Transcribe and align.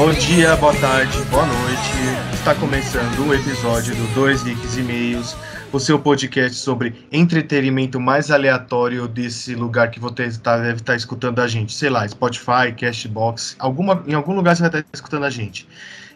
Bom 0.00 0.14
dia, 0.14 0.56
boa 0.56 0.72
tarde, 0.80 1.22
boa 1.24 1.44
noite. 1.44 1.92
Está 2.32 2.54
começando 2.54 3.18
um 3.18 3.34
episódio 3.34 3.94
do 3.94 4.14
Dois 4.14 4.42
Geeks 4.42 4.78
e 4.78 4.82
Meios, 4.82 5.36
o 5.70 5.78
seu 5.78 5.98
podcast 5.98 6.56
sobre 6.56 7.06
entretenimento 7.12 8.00
mais 8.00 8.30
aleatório 8.30 9.06
desse 9.06 9.54
lugar 9.54 9.90
que 9.90 10.00
você 10.00 10.30
tá, 10.38 10.56
deve 10.56 10.76
estar 10.76 10.94
tá 10.94 10.96
escutando 10.96 11.40
a 11.40 11.46
gente. 11.46 11.74
Sei 11.74 11.90
lá, 11.90 12.08
Spotify, 12.08 12.72
Castbox, 12.74 13.56
alguma, 13.58 14.02
em 14.06 14.14
algum 14.14 14.34
lugar 14.34 14.56
você 14.56 14.62
vai 14.62 14.70
estar 14.70 14.82
tá 14.82 14.88
escutando 14.90 15.24
a 15.26 15.30
gente. 15.30 15.68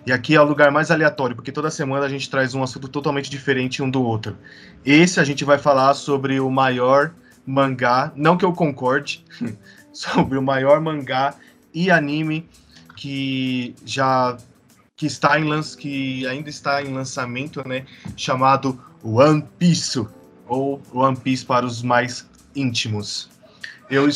E 0.06 0.12
aqui 0.12 0.34
é 0.34 0.40
o 0.40 0.44
lugar 0.44 0.70
mais 0.70 0.90
aleatório, 0.90 1.36
porque 1.36 1.52
toda 1.52 1.70
semana 1.70 2.06
a 2.06 2.08
gente 2.08 2.30
traz 2.30 2.54
um 2.54 2.62
assunto 2.62 2.88
totalmente 2.88 3.28
diferente 3.28 3.82
um 3.82 3.90
do 3.90 4.02
outro. 4.02 4.34
Esse 4.82 5.20
a 5.20 5.24
gente 5.24 5.44
vai 5.44 5.58
falar 5.58 5.92
sobre 5.92 6.40
o 6.40 6.48
maior 6.48 7.12
mangá, 7.46 8.10
não 8.16 8.38
que 8.38 8.46
eu 8.46 8.54
concorde, 8.54 9.22
sobre 9.92 10.38
o 10.38 10.42
maior 10.42 10.80
mangá 10.80 11.34
e 11.74 11.90
anime 11.90 12.48
que 12.96 13.74
já 13.84 14.36
que 14.96 15.06
está 15.06 15.38
em 15.38 15.44
lance, 15.44 15.76
que 15.76 16.26
ainda 16.26 16.48
está 16.48 16.82
em 16.82 16.92
lançamento, 16.92 17.66
né, 17.66 17.84
chamado 18.16 18.78
One 19.02 19.44
Piece 19.58 20.06
ou 20.46 20.80
One 20.92 21.16
Piece 21.16 21.44
para 21.44 21.66
os 21.66 21.82
mais 21.82 22.28
íntimos. 22.54 23.28
Eu 23.90 24.08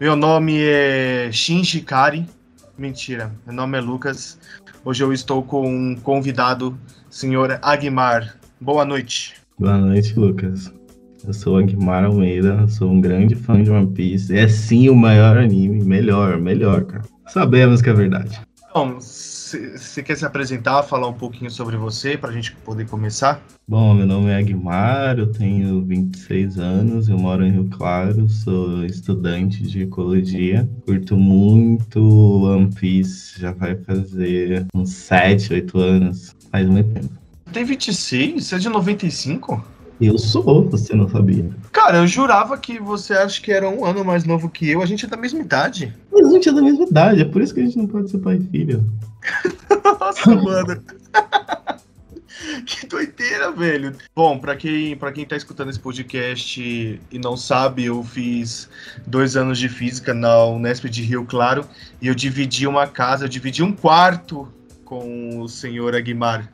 meu 0.00 0.16
nome 0.16 0.58
é 0.60 1.30
Shinji 1.30 1.80
Kari. 1.80 2.26
Mentira, 2.76 3.32
meu 3.46 3.54
nome 3.54 3.78
é 3.78 3.80
Lucas. 3.80 4.38
Hoje 4.84 5.04
eu 5.04 5.12
estou 5.12 5.42
com 5.42 5.64
um 5.64 5.94
convidado, 5.94 6.76
senhor 7.08 7.58
Agmar. 7.62 8.36
Boa 8.60 8.84
noite. 8.84 9.34
Boa 9.58 9.78
noite, 9.78 10.18
Lucas. 10.18 10.72
Eu 11.24 11.32
sou 11.32 11.56
Agmar 11.56 12.04
Almeida, 12.04 12.66
sou 12.66 12.90
um 12.90 13.00
grande 13.00 13.36
fã 13.36 13.62
de 13.62 13.70
One 13.70 13.86
Piece. 13.92 14.36
É 14.36 14.48
sim 14.48 14.88
o 14.88 14.96
maior 14.96 15.36
anime, 15.36 15.84
melhor, 15.84 16.40
melhor, 16.40 16.84
cara. 16.84 17.04
Sabemos 17.28 17.80
que 17.80 17.88
é 17.88 17.92
verdade. 17.92 18.40
Bom, 18.74 18.98
você 18.98 20.02
quer 20.02 20.16
se 20.16 20.24
apresentar, 20.24 20.82
falar 20.82 21.06
um 21.06 21.12
pouquinho 21.12 21.50
sobre 21.50 21.76
você, 21.76 22.16
para 22.16 22.30
a 22.30 22.32
gente 22.32 22.52
poder 22.56 22.88
começar? 22.88 23.40
Bom, 23.68 23.94
meu 23.94 24.06
nome 24.06 24.30
é 24.30 24.36
Aguimar, 24.36 25.18
eu 25.18 25.30
tenho 25.30 25.84
26 25.84 26.58
anos, 26.58 27.08
eu 27.08 27.16
moro 27.16 27.44
em 27.44 27.52
Rio 27.52 27.68
Claro, 27.70 28.28
sou 28.28 28.84
estudante 28.84 29.62
de 29.62 29.82
ecologia, 29.82 30.68
curto 30.84 31.16
muito 31.16 32.00
One 32.00 32.74
Piece, 32.74 33.38
já 33.38 33.52
vai 33.52 33.76
fazer 33.76 34.66
uns 34.74 34.90
7, 34.90 35.52
8 35.52 35.78
anos, 35.78 36.34
faz 36.50 36.66
muito 36.66 36.94
tempo. 36.94 37.14
Tem 37.52 37.64
26? 37.64 38.44
Você 38.44 38.54
é 38.56 38.58
de 38.58 38.68
95? 38.70 39.62
Eu 40.02 40.18
sou, 40.18 40.68
você 40.68 40.96
não 40.96 41.08
sabia. 41.08 41.48
Cara, 41.70 41.98
eu 41.98 42.08
jurava 42.08 42.58
que 42.58 42.76
você 42.80 43.12
acha 43.12 43.40
que 43.40 43.52
era 43.52 43.68
um 43.68 43.84
ano 43.84 44.04
mais 44.04 44.24
novo 44.24 44.50
que 44.50 44.68
eu. 44.68 44.82
A 44.82 44.86
gente 44.86 45.04
é 45.04 45.08
da 45.08 45.16
mesma 45.16 45.38
idade. 45.38 45.94
Mas 46.10 46.26
a 46.26 46.30
gente 46.30 46.48
é 46.48 46.52
da 46.52 46.60
mesma 46.60 46.84
idade, 46.84 47.22
é 47.22 47.24
por 47.24 47.40
isso 47.40 47.54
que 47.54 47.60
a 47.60 47.64
gente 47.64 47.78
não 47.78 47.86
pode 47.86 48.10
ser 48.10 48.18
pai 48.18 48.34
e 48.34 48.50
filho. 48.50 48.84
Nossa, 50.00 50.34
mano. 50.34 50.82
que 52.66 52.84
doideira, 52.88 53.52
velho. 53.52 53.94
Bom, 54.12 54.40
para 54.40 54.56
quem, 54.56 54.96
pra 54.96 55.12
quem 55.12 55.24
tá 55.24 55.36
escutando 55.36 55.70
esse 55.70 55.78
podcast 55.78 56.60
e 56.60 57.18
não 57.20 57.36
sabe, 57.36 57.84
eu 57.84 58.02
fiz 58.02 58.68
dois 59.06 59.36
anos 59.36 59.56
de 59.56 59.68
física 59.68 60.12
na 60.12 60.46
Unesp 60.46 60.86
de 60.86 61.02
Rio 61.02 61.24
Claro 61.24 61.64
e 62.00 62.08
eu 62.08 62.14
dividi 62.14 62.66
uma 62.66 62.88
casa, 62.88 63.26
eu 63.26 63.28
dividi 63.28 63.62
um 63.62 63.72
quarto 63.72 64.48
com 64.84 65.38
o 65.38 65.48
senhor 65.48 65.94
Aguimar 65.94 66.50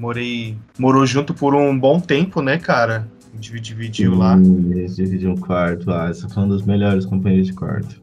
morei, 0.00 0.56
morou 0.78 1.04
junto 1.04 1.34
por 1.34 1.54
um 1.54 1.78
bom 1.78 2.00
tempo, 2.00 2.40
né, 2.40 2.56
cara? 2.56 3.06
A 3.32 3.36
gente 3.36 3.60
dividiu 3.60 4.14
lá. 4.14 4.34
Dividiu 4.36 5.30
um 5.30 5.36
quarto, 5.36 5.90
ah, 5.90 6.08
essa 6.08 6.26
foi 6.28 6.42
um 6.42 6.48
dos 6.48 6.62
melhores 6.62 7.04
companheiros 7.04 7.48
de 7.48 7.52
quarto. 7.52 8.00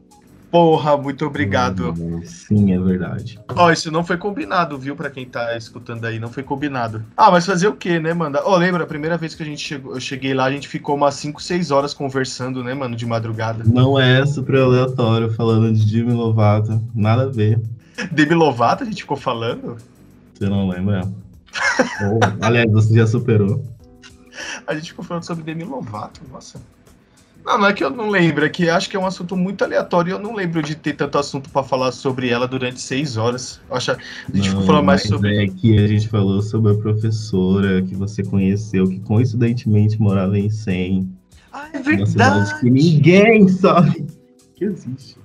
Porra, 0.50 0.96
muito 0.96 1.26
obrigado. 1.26 1.94
sim, 2.24 2.72
é 2.72 2.78
verdade. 2.78 3.38
Ó, 3.54 3.66
oh, 3.66 3.70
isso 3.70 3.90
não 3.90 4.02
foi 4.02 4.16
combinado, 4.16 4.78
viu, 4.78 4.96
para 4.96 5.10
quem 5.10 5.26
tá 5.26 5.54
escutando 5.56 6.04
aí, 6.06 6.18
não 6.18 6.30
foi 6.30 6.42
combinado. 6.42 7.04
Ah, 7.14 7.30
mas 7.30 7.44
fazer 7.44 7.68
o 7.68 7.74
quê, 7.74 7.98
né, 7.98 8.14
mano? 8.14 8.38
Ó, 8.44 8.54
oh, 8.54 8.56
lembra, 8.56 8.84
a 8.84 8.86
primeira 8.86 9.18
vez 9.18 9.34
que 9.34 9.42
a 9.42 9.46
gente 9.46 9.60
chegou, 9.60 9.94
eu 9.94 10.00
cheguei 10.00 10.32
lá, 10.32 10.44
a 10.44 10.50
gente 10.50 10.66
ficou 10.66 10.94
umas 10.94 11.16
5, 11.16 11.42
6 11.42 11.70
horas 11.70 11.92
conversando, 11.92 12.64
né, 12.64 12.72
mano, 12.72 12.96
de 12.96 13.04
madrugada. 13.04 13.62
Não 13.66 13.98
é 13.98 14.24
super 14.24 14.56
aleatório 14.56 15.30
falando 15.34 15.74
de 15.74 15.84
Demi 15.84 16.14
Lovato, 16.14 16.80
nada 16.94 17.24
a 17.24 17.28
ver. 17.28 17.60
Demi 18.10 18.34
Lovato 18.34 18.84
a 18.84 18.86
gente 18.86 19.02
ficou 19.02 19.18
falando? 19.18 19.76
Você 20.32 20.48
não 20.48 20.68
lembra? 20.68 21.02
Oh, 22.02 22.20
aliás, 22.44 22.70
você 22.70 22.94
já 22.94 23.06
superou. 23.06 23.62
A 24.66 24.74
gente 24.74 24.90
ficou 24.90 25.04
falando 25.04 25.24
sobre 25.24 25.44
Demi 25.44 25.64
Lovato, 25.64 26.20
nossa. 26.30 26.60
Não, 27.44 27.58
não 27.58 27.66
é 27.66 27.72
que 27.72 27.82
eu 27.82 27.90
não 27.90 28.10
lembro, 28.10 28.44
é 28.44 28.48
que 28.48 28.68
acho 28.68 28.90
que 28.90 28.96
é 28.96 29.00
um 29.00 29.06
assunto 29.06 29.34
muito 29.36 29.64
aleatório 29.64 30.10
e 30.10 30.12
eu 30.12 30.18
não 30.18 30.34
lembro 30.34 30.62
de 30.62 30.74
ter 30.74 30.94
tanto 30.94 31.16
assunto 31.16 31.48
para 31.48 31.62
falar 31.62 31.92
sobre 31.92 32.28
ela 32.28 32.46
durante 32.46 32.80
seis 32.80 33.16
horas. 33.16 33.60
Acho, 33.70 33.92
a 33.92 33.96
gente 34.34 34.36
não, 34.36 34.42
ficou 34.44 34.62
falando 34.66 34.84
mais 34.84 35.02
sobre. 35.02 35.44
É 35.44 35.48
que 35.48 35.78
a 35.78 35.86
gente 35.86 36.08
falou 36.08 36.42
sobre 36.42 36.72
a 36.72 36.74
professora 36.74 37.80
que 37.82 37.94
você 37.94 38.22
conheceu, 38.22 38.86
que 38.86 39.00
coincidentemente 39.00 40.00
morava 40.00 40.38
em 40.38 40.50
100. 40.50 41.10
Ah, 41.52 41.68
é 41.72 41.78
verdade. 41.78 42.60
Que 42.60 42.68
ninguém 42.70 43.48
sabe 43.48 44.06
que 44.54 44.64
existe. 44.64 45.16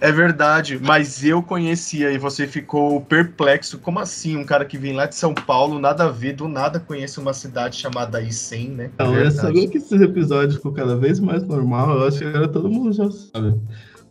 É 0.00 0.12
verdade, 0.12 0.78
mas 0.80 1.24
eu 1.24 1.42
conhecia 1.42 2.12
e 2.12 2.18
você 2.18 2.46
ficou 2.46 3.00
perplexo. 3.00 3.78
Como 3.78 3.98
assim? 3.98 4.36
Um 4.36 4.44
cara 4.44 4.64
que 4.64 4.78
vem 4.78 4.92
lá 4.92 5.06
de 5.06 5.16
São 5.16 5.34
Paulo, 5.34 5.80
nada 5.80 6.04
a 6.04 6.08
ver, 6.08 6.34
do 6.34 6.46
nada 6.46 6.78
conhece 6.78 7.18
uma 7.18 7.32
cidade 7.32 7.76
chamada 7.76 8.20
Icem, 8.20 8.68
né? 8.68 8.90
Não, 8.96 9.16
é 9.16 9.28
sabia 9.30 9.68
que 9.68 9.78
esse 9.78 9.96
episódio 9.96 10.56
ficou 10.56 10.72
cada 10.72 10.96
vez 10.96 11.18
mais 11.18 11.42
normal. 11.42 11.98
Eu 11.98 12.06
acho 12.06 12.18
que 12.18 12.24
agora 12.24 12.46
todo 12.46 12.70
mundo 12.70 12.92
já 12.92 13.10
sabe. 13.10 13.60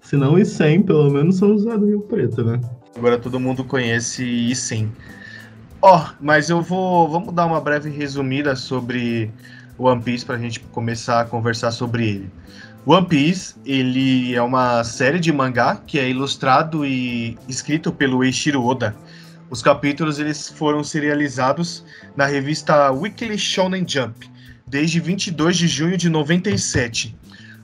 Se 0.01 0.17
não 0.17 0.37
Icem, 0.37 0.83
pelo 0.83 1.09
menos 1.09 1.37
são 1.37 1.53
usados 1.53 1.79
do 1.79 1.87
Rio 1.87 2.01
Preto, 2.01 2.43
né? 2.43 2.59
Agora 2.95 3.17
todo 3.17 3.39
mundo 3.39 3.63
conhece 3.63 4.25
Icem. 4.25 4.91
Ó, 5.81 5.97
oh, 5.97 6.15
mas 6.19 6.49
eu 6.49 6.61
vou. 6.61 7.07
Vamos 7.09 7.33
dar 7.33 7.45
uma 7.45 7.61
breve 7.61 7.89
resumida 7.89 8.57
sobre 8.57 9.31
One 9.77 10.01
Piece 10.01 10.25
pra 10.25 10.37
gente 10.37 10.59
começar 10.59 11.21
a 11.21 11.25
conversar 11.25 11.71
sobre 11.71 12.09
ele. 12.09 12.31
One 12.89 13.05
Piece, 13.05 13.53
ele 13.65 14.33
é 14.33 14.41
uma 14.41 14.81
série 14.81 15.19
de 15.19 15.29
mangá 15.29 15.75
que 15.75 15.99
é 15.99 16.09
ilustrado 16.09 16.85
e 16.85 17.37
escrito 17.45 17.91
pelo 17.91 18.23
Eiichiro 18.23 18.63
Oda. 18.63 18.95
Os 19.49 19.61
capítulos 19.61 20.19
eles 20.19 20.47
foram 20.47 20.81
serializados 20.85 21.83
na 22.15 22.25
revista 22.25 22.89
Weekly 22.93 23.37
Shonen 23.37 23.85
Jump 23.85 24.31
desde 24.65 25.01
22 25.01 25.57
de 25.57 25.67
junho 25.67 25.97
de 25.97 26.07
97. 26.07 27.13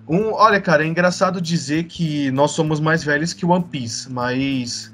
Um, 0.10 0.34
olha, 0.34 0.60
cara, 0.60 0.84
é 0.84 0.88
engraçado 0.88 1.40
dizer 1.40 1.86
que 1.86 2.30
nós 2.32 2.52
somos 2.52 2.82
mais 2.82 3.02
velhos 3.02 3.32
que 3.32 3.46
One 3.46 3.64
Piece, 3.64 4.12
mas 4.12 4.92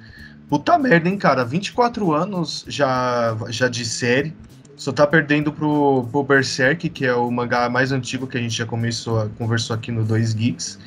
puta 0.48 0.78
merda, 0.78 1.10
hein, 1.10 1.18
cara, 1.18 1.44
24 1.44 2.14
anos 2.14 2.66
já 2.68 3.36
já 3.50 3.68
de 3.68 3.84
série. 3.84 4.36
Só 4.80 4.94
tá 4.94 5.06
perdendo 5.06 5.52
pro, 5.52 6.08
pro 6.10 6.24
Berserk, 6.24 6.88
que 6.88 7.06
é 7.06 7.14
o 7.14 7.30
mangá 7.30 7.70
mais 7.70 7.92
antigo 7.92 8.26
que 8.26 8.38
a 8.38 8.42
gente 8.42 8.56
já 8.56 8.66
começou, 8.66 9.30
conversou 9.38 9.76
aqui 9.76 9.92
no 9.92 10.06
2 10.06 10.34
Geeks. 10.34 10.80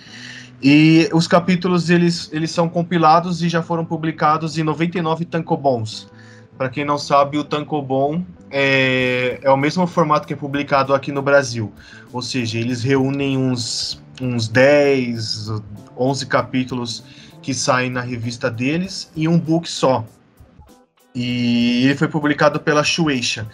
E 0.62 1.10
os 1.12 1.28
capítulos 1.28 1.91
eles, 1.91 2.31
eles 2.32 2.50
são 2.50 2.70
compilados 2.70 3.42
e 3.42 3.50
já 3.50 3.62
foram 3.62 3.84
publicados 3.84 4.56
em 4.56 4.62
99 4.62 5.26
tankobons. 5.26 6.08
Para 6.56 6.70
quem 6.70 6.86
não 6.86 6.97
sabe, 6.97 7.36
o 7.36 7.44
tankobon 7.44 8.25
é, 8.50 9.38
é 9.42 9.50
o 9.50 9.58
mesmo 9.58 9.86
formato 9.86 10.26
que 10.26 10.32
é 10.32 10.36
publicado 10.36 10.94
aqui 10.94 11.12
no 11.12 11.20
Brasil. 11.20 11.70
Ou 12.14 12.22
seja, 12.22 12.58
eles 12.58 12.82
reúnem 12.82 13.36
uns, 13.36 14.02
uns 14.22 14.48
10, 14.48 15.50
11 15.98 16.26
capítulos 16.28 17.04
que 17.42 17.52
saem 17.52 17.91
na 17.91 18.00
revista 18.00 18.50
deles 18.50 19.12
em 19.14 19.28
um 19.28 19.38
book 19.38 19.69
só. 19.69 20.02
E 21.14 21.84
ele 21.84 21.94
foi 21.94 22.08
publicado 22.08 22.58
pela 22.58 22.82
Shueisha. 22.82 23.46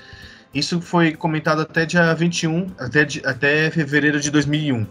Isso 0.58 0.80
foi 0.80 1.12
comentado 1.12 1.62
até 1.62 1.86
dia 1.86 2.12
21, 2.14 2.66
até, 2.78 3.06
até 3.24 3.70
fevereiro 3.70 4.20
de 4.20 4.30
2001. 4.30 4.86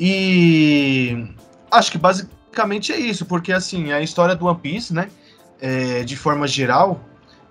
E 0.00 1.26
acho 1.70 1.92
que 1.92 1.98
basicamente 1.98 2.92
é 2.92 2.98
isso, 2.98 3.24
porque 3.24 3.52
assim, 3.52 3.92
a 3.92 4.00
história 4.00 4.34
do 4.34 4.46
One 4.46 4.58
Piece, 4.58 4.92
né, 4.92 5.08
é, 5.60 6.02
de 6.02 6.16
forma 6.16 6.46
geral, 6.46 7.04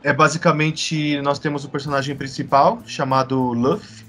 é 0.03 0.11
basicamente 0.11 1.19
nós 1.21 1.39
temos 1.39 1.63
o 1.63 1.69
personagem 1.69 2.15
principal 2.15 2.81
chamado 2.85 3.53
Luffy. 3.53 4.05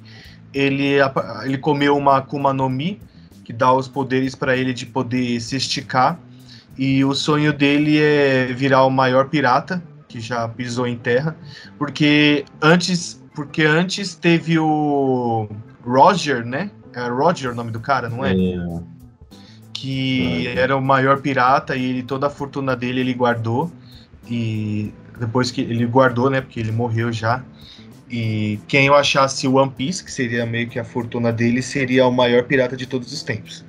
Ele, 0.52 0.96
ele 1.44 1.58
comeu 1.58 1.96
uma 1.96 2.18
Akuma 2.18 2.52
no 2.52 2.68
Mi, 2.68 3.00
que 3.44 3.52
dá 3.52 3.72
os 3.72 3.86
poderes 3.86 4.34
para 4.34 4.56
ele 4.56 4.72
de 4.72 4.86
poder 4.86 5.40
se 5.40 5.56
esticar. 5.56 6.18
E 6.76 7.04
o 7.04 7.14
sonho 7.14 7.52
dele 7.52 7.98
é 7.98 8.46
virar 8.46 8.84
o 8.84 8.90
maior 8.90 9.28
pirata 9.28 9.82
que 10.08 10.20
já 10.20 10.48
pisou 10.48 10.86
em 10.86 10.96
terra, 10.96 11.36
porque 11.78 12.44
antes, 12.62 13.22
porque 13.38 13.62
antes 13.62 14.16
teve 14.16 14.58
o 14.58 15.48
Roger, 15.84 16.44
né? 16.44 16.72
É 16.92 17.06
Roger 17.06 17.52
o 17.52 17.54
nome 17.54 17.70
do 17.70 17.78
cara, 17.78 18.08
não 18.08 18.24
é? 18.24 18.32
é. 18.32 18.80
Que 19.72 20.48
é. 20.48 20.58
era 20.58 20.76
o 20.76 20.82
maior 20.82 21.20
pirata 21.20 21.76
e 21.76 21.84
ele, 21.84 22.02
toda 22.02 22.26
a 22.26 22.30
fortuna 22.30 22.74
dele 22.74 22.98
ele 22.98 23.14
guardou 23.14 23.70
e 24.28 24.92
depois 25.20 25.52
que 25.52 25.60
ele 25.60 25.86
guardou, 25.86 26.28
né? 26.28 26.40
Porque 26.40 26.58
ele 26.58 26.72
morreu 26.72 27.12
já. 27.12 27.44
E 28.10 28.58
quem 28.66 28.86
eu 28.86 28.96
achasse 28.96 29.46
o 29.46 29.54
One 29.54 29.70
Piece, 29.70 30.02
que 30.02 30.10
seria 30.10 30.44
meio 30.44 30.68
que 30.68 30.80
a 30.80 30.84
fortuna 30.84 31.32
dele, 31.32 31.62
seria 31.62 32.08
o 32.08 32.10
maior 32.10 32.42
pirata 32.42 32.76
de 32.76 32.86
todos 32.86 33.12
os 33.12 33.22
tempos. 33.22 33.64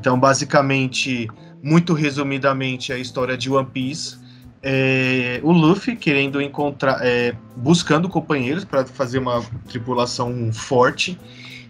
Então, 0.00 0.18
basicamente, 0.18 1.28
muito 1.62 1.92
resumidamente, 1.92 2.94
a 2.94 2.98
história 2.98 3.36
de 3.36 3.50
One 3.50 3.68
Piece 3.70 4.16
é, 4.62 5.40
o 5.42 5.50
Luffy 5.50 5.96
querendo 5.96 6.40
encontrar, 6.40 7.00
é, 7.02 7.34
buscando 7.56 8.08
companheiros 8.08 8.64
para 8.64 8.84
fazer 8.86 9.18
uma 9.18 9.42
tripulação 9.68 10.52
forte 10.52 11.18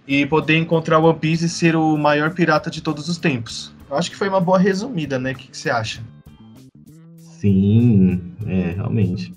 e 0.07 0.27
poder 0.27 0.57
encontrar 0.57 0.99
One 0.99 1.19
Piece 1.19 1.47
e 1.47 1.49
ser 1.49 1.75
o 1.75 1.97
maior 1.97 2.35
pirata 2.35 2.71
de 2.71 2.83
todos 2.83 3.09
os 3.09 3.17
tempos. 3.17 3.73
Eu 3.89 3.97
acho 3.97 4.11
que 4.11 4.17
foi 4.17 4.29
uma 4.29 4.41
boa 4.41 4.59
resumida, 4.59 5.19
né? 5.19 5.33
O 5.33 5.35
que, 5.35 5.49
que 5.49 5.57
você 5.57 5.71
acha? 5.71 6.03
Sim, 7.17 8.21
é, 8.47 8.73
realmente. 8.77 9.33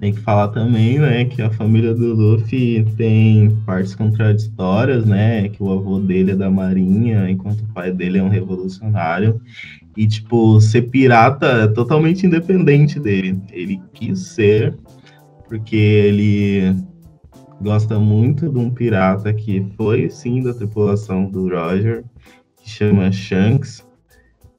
Tem 0.00 0.14
que 0.14 0.20
falar 0.20 0.48
também, 0.48 1.00
né, 1.00 1.24
que 1.24 1.42
a 1.42 1.50
família 1.50 1.92
do 1.92 2.14
Luffy 2.14 2.86
tem 2.96 3.50
partes 3.66 3.96
contraditórias, 3.96 5.04
né, 5.04 5.48
que 5.48 5.60
o 5.60 5.72
avô 5.72 5.98
dele 5.98 6.32
é 6.32 6.36
da 6.36 6.48
marinha, 6.48 7.28
enquanto 7.28 7.62
o 7.62 7.72
pai 7.72 7.90
dele 7.90 8.18
é 8.18 8.22
um 8.22 8.28
revolucionário. 8.28 9.40
E, 9.98 10.06
tipo, 10.06 10.60
ser 10.60 10.82
pirata 10.82 11.46
é 11.46 11.66
totalmente 11.66 12.24
independente 12.24 13.00
dele. 13.00 13.42
Ele 13.50 13.82
quis 13.92 14.28
ser, 14.28 14.78
porque 15.48 15.74
ele 15.74 16.72
gosta 17.60 17.98
muito 17.98 18.48
de 18.48 18.58
um 18.60 18.70
pirata 18.70 19.34
que 19.34 19.66
foi, 19.76 20.08
sim, 20.08 20.40
da 20.40 20.54
tripulação 20.54 21.28
do 21.28 21.48
Roger, 21.48 22.04
que 22.62 22.70
chama 22.70 23.10
Shanks, 23.10 23.84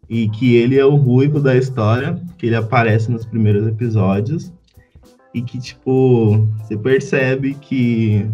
e 0.09 0.27
que 0.27 0.56
ele 0.56 0.77
é 0.77 0.83
o 0.83 0.97
ruivo 0.97 1.39
da 1.39 1.56
história, 1.56 2.21
que 2.38 2.47
ele 2.47 2.57
aparece 2.57 3.09
nos 3.09 3.25
primeiros 3.25 3.65
episódios, 3.65 4.51
e 5.33 5.42
que, 5.42 5.57
tipo, 5.57 6.50
você 6.57 6.75
percebe 6.75 7.53
que 7.53 8.30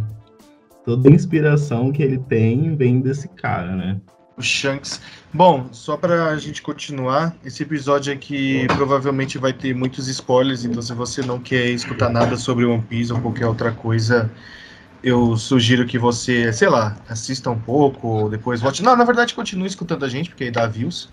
toda 0.84 1.08
a 1.08 1.14
inspiração 1.14 1.92
que 1.92 2.02
ele 2.02 2.18
tem 2.18 2.76
vem 2.76 3.00
desse 3.00 3.28
cara, 3.28 3.76
né? 3.76 4.02
O 4.38 4.42
Shanks. 4.42 5.00
Bom, 5.34 5.70
só 5.72 5.96
para 5.96 6.26
a 6.26 6.38
gente 6.38 6.62
continuar, 6.62 7.36
esse 7.44 7.64
episódio 7.64 8.12
aqui 8.12 8.68
provavelmente 8.68 9.38
vai 9.38 9.54
ter 9.54 9.74
muitos 9.74 10.08
spoilers, 10.10 10.66
então 10.66 10.82
se 10.82 10.94
você 10.94 11.22
não 11.22 11.40
quer 11.40 11.68
escutar 11.68 12.10
nada 12.10 12.36
sobre 12.36 12.66
One 12.66 12.82
Piece 12.82 13.14
ou 13.14 13.22
qualquer 13.22 13.48
outra 13.48 13.72
coisa, 13.72 14.30
eu 15.02 15.38
sugiro 15.38 15.86
que 15.86 15.98
você, 15.98 16.52
sei 16.52 16.68
lá, 16.68 16.98
assista 17.08 17.50
um 17.50 17.60
pouco, 17.60 18.08
ou 18.08 18.30
depois 18.30 18.60
volte. 18.60 18.84
Não, 18.84 18.96
na 18.96 19.06
verdade, 19.06 19.34
continue 19.34 19.68
escutando 19.68 20.04
a 20.04 20.10
gente, 20.10 20.30
porque 20.30 20.46
aí 20.46 20.52
dá 20.52 20.68
views, 20.68 21.10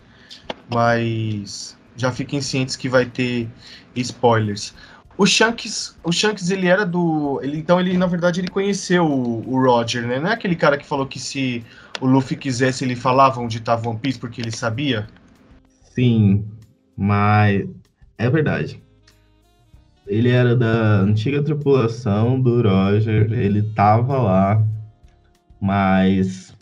mas 0.73 1.77
já 1.97 2.11
fiquem 2.11 2.41
cientes 2.41 2.75
que 2.75 2.89
vai 2.89 3.07
ter 3.07 3.49
spoilers. 3.95 4.75
O 5.17 5.27
Shanks, 5.27 5.97
o 6.03 6.11
Shanks 6.11 6.51
ele 6.51 6.67
era 6.67 6.87
do, 6.87 7.39
ele, 7.43 7.59
então 7.59 7.79
ele 7.79 7.97
na 7.97 8.07
verdade 8.07 8.41
ele 8.41 8.49
conheceu 8.49 9.05
o, 9.05 9.47
o, 9.47 9.63
Roger, 9.63 10.07
né? 10.07 10.19
Não 10.19 10.31
é 10.31 10.33
aquele 10.33 10.57
cara 10.57 10.79
que 10.79 10.87
falou 10.87 11.07
que 11.07 11.21
se 11.21 11.65
o 12.03 12.07
Luffy 12.07 12.37
quisesse 12.37 12.85
ele 12.85 12.97
falava 12.97 13.41
onde 13.41 13.59
estava 13.59 13.89
One 13.89 13.99
Piece 13.99 14.19
porque 14.19 14.43
ele 14.43 14.51
sabia? 14.51 15.07
Sim, 15.95 16.45
mas 16.97 17.65
é 18.19 18.29
verdade. 18.29 18.83
Ele 20.05 20.29
era 20.29 20.57
da 20.57 20.99
antiga 20.99 21.41
tripulação 21.45 22.41
do 22.41 22.61
Roger, 22.61 23.33
ele 23.33 23.63
tava 23.75 24.21
lá, 24.21 24.67
mas 25.61 26.53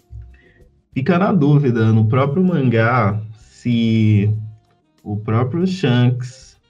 fica 0.92 1.18
na 1.18 1.32
dúvida 1.32 1.90
no 1.90 2.06
próprio 2.06 2.44
mangá 2.44 3.18
se 3.38 4.30
o 5.02 5.16
próprio 5.16 5.66
Shanks 5.66 6.60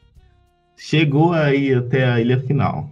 chegou 0.76 1.32
aí 1.32 1.75
até 1.75 2.08
a 2.08 2.20
ilha 2.20 2.38
final. 2.38 2.88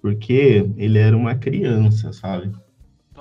Porque 0.00 0.70
ele 0.76 0.98
era 0.98 1.16
uma 1.16 1.34
criança, 1.34 2.12
sabe? 2.12 2.52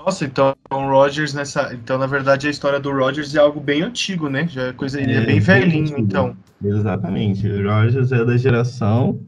Nossa, 0.06 0.24
então 0.24 0.56
o 0.72 0.76
Rogers 0.76 1.34
nessa. 1.34 1.74
Então, 1.74 1.98
na 1.98 2.08
verdade, 2.08 2.48
a 2.48 2.50
história 2.50 2.80
do 2.80 2.92
Rogers 2.92 3.36
é 3.36 3.40
algo 3.40 3.60
bem 3.60 3.82
antigo, 3.82 4.30
né? 4.30 4.48
Já 4.48 4.68
é 4.68 4.74
coisa. 4.74 5.02
Ele 5.02 5.14
é, 5.14 5.18
é 5.18 5.26
bem 5.26 5.40
velhinho, 5.40 5.96
bem 5.96 6.04
então. 6.04 6.38
Exatamente. 6.64 7.48
O 7.48 7.64
Rogers 7.70 8.12
é 8.12 8.24
da 8.24 8.38
geração 8.38 9.20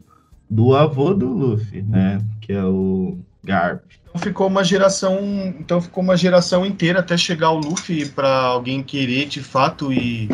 do 0.48 0.74
avô 0.74 1.12
do 1.12 1.28
Luffy, 1.28 1.82
né? 1.82 2.18
Que 2.40 2.54
é 2.54 2.64
o 2.64 3.18
Garp. 3.44 3.82
Então 4.08 4.20
ficou 4.20 4.46
uma 4.46 4.64
geração. 4.64 5.18
Então 5.60 5.80
ficou 5.80 6.02
uma 6.02 6.16
geração 6.16 6.64
inteira 6.64 7.00
até 7.00 7.16
chegar 7.18 7.50
o 7.50 7.58
Luffy 7.58 8.08
para 8.08 8.30
alguém 8.30 8.82
querer 8.82 9.26
de 9.26 9.42
fato 9.42 9.92
e, 9.92 10.30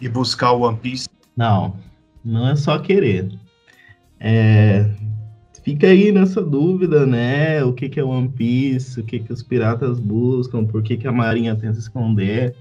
e 0.00 0.08
buscar 0.08 0.52
o 0.52 0.62
One 0.62 0.78
Piece. 0.78 1.08
Não, 1.36 1.76
não 2.24 2.48
é 2.48 2.56
só 2.56 2.78
querer. 2.78 3.30
É, 4.18 4.88
fica 5.66 5.88
aí 5.88 6.12
nessa 6.12 6.40
dúvida, 6.40 7.04
né? 7.04 7.64
O 7.64 7.72
que, 7.72 7.88
que 7.88 7.98
é 7.98 8.04
One 8.04 8.28
Piece, 8.28 9.00
o 9.00 9.02
que, 9.02 9.18
que 9.18 9.32
os 9.32 9.42
piratas 9.42 9.98
buscam, 9.98 10.64
por 10.64 10.80
que, 10.80 10.96
que 10.96 11.08
a 11.08 11.12
Marinha 11.12 11.56
tenta 11.56 11.76
esconder. 11.76 12.54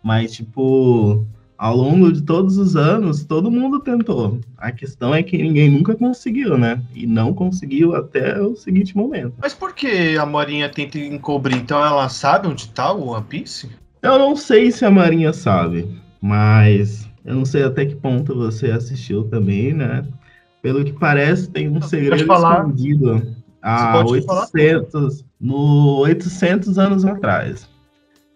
Mas, 0.00 0.32
tipo, 0.32 1.26
ao 1.58 1.76
longo 1.76 2.12
de 2.12 2.22
todos 2.22 2.58
os 2.58 2.76
anos, 2.76 3.24
todo 3.24 3.50
mundo 3.50 3.80
tentou. 3.80 4.38
A 4.56 4.70
questão 4.70 5.12
é 5.12 5.24
que 5.24 5.36
ninguém 5.38 5.72
nunca 5.72 5.96
conseguiu, 5.96 6.56
né? 6.56 6.80
E 6.94 7.04
não 7.04 7.34
conseguiu 7.34 7.96
até 7.96 8.40
o 8.40 8.54
seguinte 8.54 8.96
momento. 8.96 9.34
Mas 9.42 9.54
por 9.54 9.74
que 9.74 10.16
a 10.16 10.24
Marinha 10.24 10.68
tenta 10.68 11.00
encobrir? 11.00 11.56
Então 11.56 11.84
ela 11.84 12.08
sabe 12.08 12.46
onde 12.46 12.68
tá 12.68 12.92
o 12.92 13.08
One 13.08 13.24
Piece? 13.24 13.70
Eu 14.00 14.20
não 14.20 14.36
sei 14.36 14.70
se 14.70 14.84
a 14.84 14.90
Marinha 14.90 15.32
sabe, 15.32 16.00
mas 16.20 17.08
eu 17.24 17.34
não 17.34 17.44
sei 17.44 17.64
até 17.64 17.84
que 17.86 17.96
ponto 17.96 18.36
você 18.36 18.70
assistiu 18.70 19.24
também, 19.24 19.72
né? 19.72 20.04
Pelo 20.62 20.84
que 20.84 20.92
parece, 20.92 21.50
tem 21.50 21.68
um 21.68 21.82
segredo 21.82 22.32
escondido 22.32 23.36
há 23.60 24.04
800, 24.06 25.24
no 25.40 25.98
800 25.98 26.78
anos 26.78 27.04
atrás. 27.04 27.68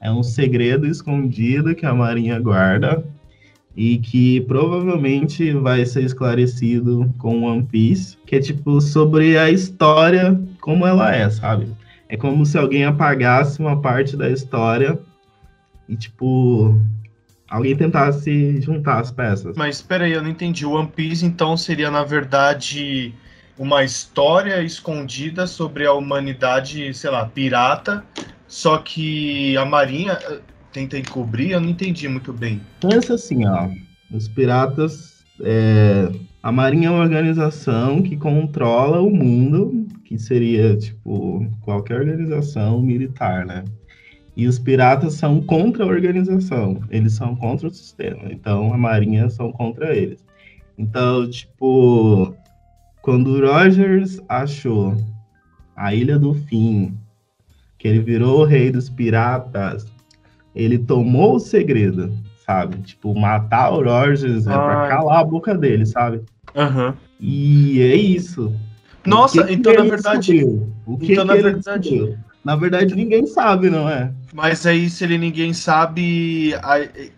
É 0.02 0.10
um 0.10 0.22
segredo 0.22 0.86
escondido 0.86 1.74
que 1.74 1.86
a 1.86 1.94
Marinha 1.94 2.38
guarda 2.40 3.04
e 3.76 3.98
que 3.98 4.40
provavelmente 4.42 5.52
vai 5.52 5.84
ser 5.86 6.02
esclarecido 6.02 7.12
com 7.18 7.44
One 7.44 7.62
Piece, 7.62 8.16
que 8.26 8.36
é 8.36 8.40
tipo 8.40 8.80
sobre 8.80 9.38
a 9.38 9.50
história 9.50 10.40
como 10.60 10.86
ela 10.86 11.14
é, 11.14 11.28
sabe? 11.30 11.68
É 12.08 12.16
como 12.16 12.44
se 12.46 12.56
alguém 12.56 12.84
apagasse 12.84 13.60
uma 13.60 13.80
parte 13.80 14.16
da 14.16 14.30
história 14.30 14.98
e 15.88 15.96
tipo 15.96 16.80
alguém 17.48 17.76
tentasse 17.76 18.60
juntar 18.60 19.00
as 19.00 19.10
peças. 19.10 19.56
Mas 19.56 19.76
espera 19.76 20.04
aí, 20.04 20.12
eu 20.12 20.22
não 20.22 20.30
entendi. 20.30 20.66
One 20.66 20.88
Piece 20.88 21.24
então 21.24 21.56
seria 21.56 21.90
na 21.90 22.04
verdade 22.04 23.14
uma 23.58 23.82
história 23.84 24.62
escondida 24.62 25.46
sobre 25.46 25.86
a 25.86 25.92
humanidade, 25.92 26.92
sei 26.92 27.10
lá, 27.10 27.24
pirata, 27.26 28.04
só 28.46 28.78
que 28.78 29.56
a 29.56 29.64
Marinha 29.64 30.12
eh, 30.12 30.40
tenta 30.72 30.98
encobrir, 30.98 31.52
eu 31.52 31.60
não 31.60 31.70
entendi 31.70 32.06
muito 32.06 32.32
bem. 32.32 32.60
Pensa 32.80 33.14
assim, 33.14 33.46
ó, 33.46 33.68
os 34.12 34.28
piratas, 34.28 35.24
é, 35.40 36.10
a 36.42 36.52
Marinha 36.52 36.88
é 36.88 36.90
uma 36.90 37.02
organização 37.02 38.02
que 38.02 38.16
controla 38.16 39.00
o 39.00 39.10
mundo, 39.10 39.86
que 40.04 40.18
seria, 40.18 40.76
tipo, 40.76 41.46
qualquer 41.62 42.00
organização 42.00 42.80
militar, 42.82 43.46
né? 43.46 43.64
E 44.36 44.46
os 44.46 44.58
piratas 44.58 45.14
são 45.14 45.40
contra 45.40 45.82
a 45.82 45.86
organização, 45.86 46.80
eles 46.90 47.14
são 47.14 47.34
contra 47.34 47.68
o 47.68 47.70
sistema. 47.70 48.30
Então 48.30 48.72
a 48.72 48.76
Marinha 48.76 49.30
são 49.30 49.50
contra 49.50 49.96
eles. 49.96 50.22
Então, 50.76 51.28
tipo, 51.28 52.34
quando 53.00 53.28
o 53.28 53.40
Rogers 53.40 54.20
achou 54.28 54.94
a 55.74 55.94
Ilha 55.94 56.18
do 56.18 56.34
Fim, 56.34 56.94
que 57.78 57.88
ele 57.88 58.00
virou 58.00 58.40
o 58.40 58.44
rei 58.44 58.70
dos 58.70 58.90
piratas, 58.90 59.86
ele 60.54 60.78
tomou 60.78 61.36
o 61.36 61.40
segredo, 61.40 62.12
sabe? 62.44 62.76
Tipo, 62.78 63.18
matar 63.18 63.70
o 63.70 63.82
Rogers 63.82 64.46
é 64.46 64.52
pra 64.52 64.84
ah. 64.84 64.88
calar 64.88 65.20
a 65.20 65.24
boca 65.24 65.54
dele, 65.54 65.86
sabe? 65.86 66.22
Uhum. 66.54 66.92
E 67.18 67.80
é 67.80 67.94
isso. 67.94 68.52
Nossa, 69.06 69.50
então 69.50 69.72
na 69.72 69.84
verdade. 69.84 70.44
O 70.84 70.98
que, 70.98 71.12
então, 71.12 71.26
que 71.26 71.32
na 71.32 71.34
verdade. 71.34 72.18
Na 72.44 72.54
verdade, 72.54 72.94
ninguém 72.94 73.26
sabe, 73.26 73.68
não 73.68 73.88
é? 73.88 74.12
Mas 74.36 74.66
aí, 74.66 74.90
se 74.90 75.02
ele 75.02 75.16
ninguém 75.16 75.54
sabe, 75.54 76.52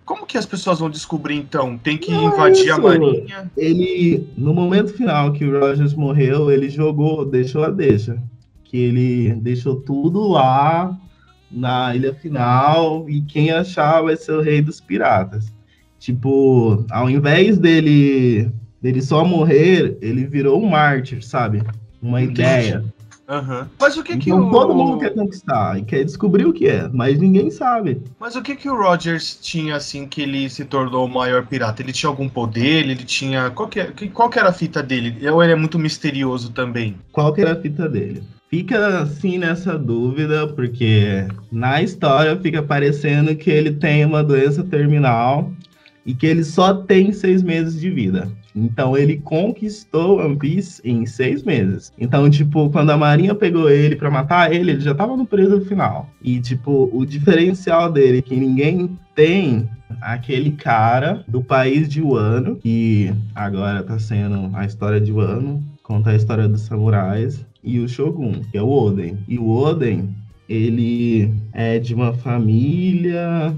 como 0.05 0.25
que 0.25 0.39
as 0.39 0.47
pessoas 0.47 0.79
vão 0.79 0.89
descobrir 0.89 1.35
então? 1.35 1.77
Tem 1.77 1.99
que 1.99 2.13
não 2.13 2.29
invadir 2.29 2.69
é 2.69 2.71
a 2.71 2.79
marinha? 2.79 3.51
Ele, 3.57 4.25
no 4.39 4.55
momento 4.55 4.95
final 4.95 5.33
que 5.33 5.45
o 5.45 5.59
Rogers 5.59 5.95
morreu, 5.95 6.49
ele 6.49 6.71
jogou, 6.71 7.25
deixou 7.25 7.65
a 7.65 7.71
deixa. 7.71 8.23
Que 8.63 8.77
ele 8.77 9.35
deixou 9.35 9.81
tudo 9.81 10.29
lá 10.29 10.97
na 11.51 11.93
ilha 11.97 12.15
final 12.15 13.11
e 13.11 13.21
quem 13.23 13.51
achar 13.51 14.01
vai 14.01 14.17
ser 14.17 14.35
o 14.35 14.41
rei 14.41 14.63
dos 14.63 14.81
piratas. 14.81 15.53
Tipo, 15.99 16.87
ao 16.89 17.11
invés 17.11 17.59
dele, 17.59 18.49
dele 18.81 19.03
só 19.03 19.25
morrer, 19.25 19.99
ele 20.01 20.25
virou 20.25 20.63
um 20.63 20.69
mártir, 20.69 21.25
sabe? 21.25 21.65
Uma 22.01 22.23
Entendi. 22.23 22.43
ideia. 22.43 22.85
Uhum. 23.29 23.67
Mas 23.79 23.97
o 23.99 24.03
que 24.03 24.15
então, 24.15 24.21
que 24.21 24.33
o... 24.33 24.51
todo 24.51 24.75
mundo 24.75 24.99
quer 24.99 25.13
conquistar 25.13 25.79
e 25.79 25.83
quer 25.85 26.03
descobrir 26.03 26.47
o 26.47 26.53
que 26.53 26.67
é, 26.67 26.89
mas 26.89 27.19
ninguém 27.19 27.51
sabe. 27.51 28.01
Mas 28.19 28.35
o 28.35 28.43
que 28.43 28.57
que 28.57 28.71
o 28.71 28.77
Rogers 28.77 29.39
tinha 29.41 29.77
assim 29.77 30.07
que 30.07 30.23
ele 30.23 30.49
se 30.49 30.65
tornou 30.65 31.05
o 31.05 31.09
maior 31.09 31.47
pirata? 31.47 31.83
Ele 31.83 31.93
tinha 31.93 32.09
algum 32.09 32.29
poder? 32.29 32.89
Ele 32.89 32.97
tinha 32.97 33.51
qual 33.51 33.69
que, 33.69 33.85
qual 34.09 34.31
que 34.31 34.39
era 34.39 34.49
a 34.49 34.53
fita 34.53 34.83
dele? 34.83 35.29
Ou 35.29 35.43
ele 35.43 35.53
é 35.53 35.57
muito 35.57 35.79
misterioso 35.79 36.53
também? 36.53 36.97
Qual 37.13 37.33
que 37.35 37.43
era 37.43 37.53
a 37.53 37.61
fita 37.61 37.87
dele? 37.87 38.23
Fica 38.49 39.03
assim 39.03 39.37
nessa 39.37 39.79
dúvida 39.79 40.47
porque 40.47 41.29
na 41.53 41.83
história 41.83 42.35
fica 42.41 42.63
parecendo 42.63 43.37
que 43.37 43.51
ele 43.51 43.73
tem 43.73 44.07
uma 44.07 44.25
doença 44.25 44.65
terminal 44.65 45.53
e 46.09 46.15
que 46.15 46.27
ele 46.27 46.43
só 46.43 46.73
tem 46.73 47.13
seis 47.13 47.43
meses 47.43 47.79
de 47.79 47.91
vida. 47.91 48.27
Então 48.57 48.97
ele 48.97 49.19
conquistou 49.19 50.21
One 50.21 50.37
Piece 50.37 50.81
em 50.83 51.05
seis 51.05 51.43
meses. 51.43 51.93
Então, 51.99 52.31
tipo, 52.31 52.71
quando 52.71 52.89
a 52.89 52.97
Marinha 52.97 53.35
pegou 53.35 53.69
ele 53.69 53.95
para 53.95 54.11
matar 54.11 54.51
ele, 54.51 54.71
ele 54.71 54.81
já 54.81 54.95
tava 54.95 55.15
no 55.15 55.27
período 55.27 55.61
final. 55.67 56.09
E, 56.23 56.41
tipo, 56.41 56.89
o 56.95 57.05
diferencial 57.05 57.93
dele 57.93 58.23
que 58.23 58.35
ninguém 58.35 58.99
tem 59.15 59.69
aquele 60.01 60.53
cara 60.53 61.23
do 61.29 61.43
país 61.43 61.87
de 61.87 62.01
Wano, 62.01 62.57
que 62.57 63.13
agora 63.35 63.83
tá 63.83 63.99
sendo 63.99 64.51
a 64.55 64.65
história 64.65 64.99
de 64.99 65.13
Wano, 65.13 65.63
conta 65.83 66.11
a 66.11 66.17
história 66.17 66.49
dos 66.49 66.63
samurais, 66.63 67.45
e 67.63 67.81
o 67.81 67.89
Shogun, 67.89 68.41
que 68.51 68.57
é 68.57 68.63
o 68.63 68.71
Oden. 68.71 69.19
E 69.29 69.39
o 69.39 69.47
Oden, 69.47 70.09
ele 70.49 71.31
é 71.53 71.79
de 71.79 71.95
uma 71.95 72.15
família 72.15 73.55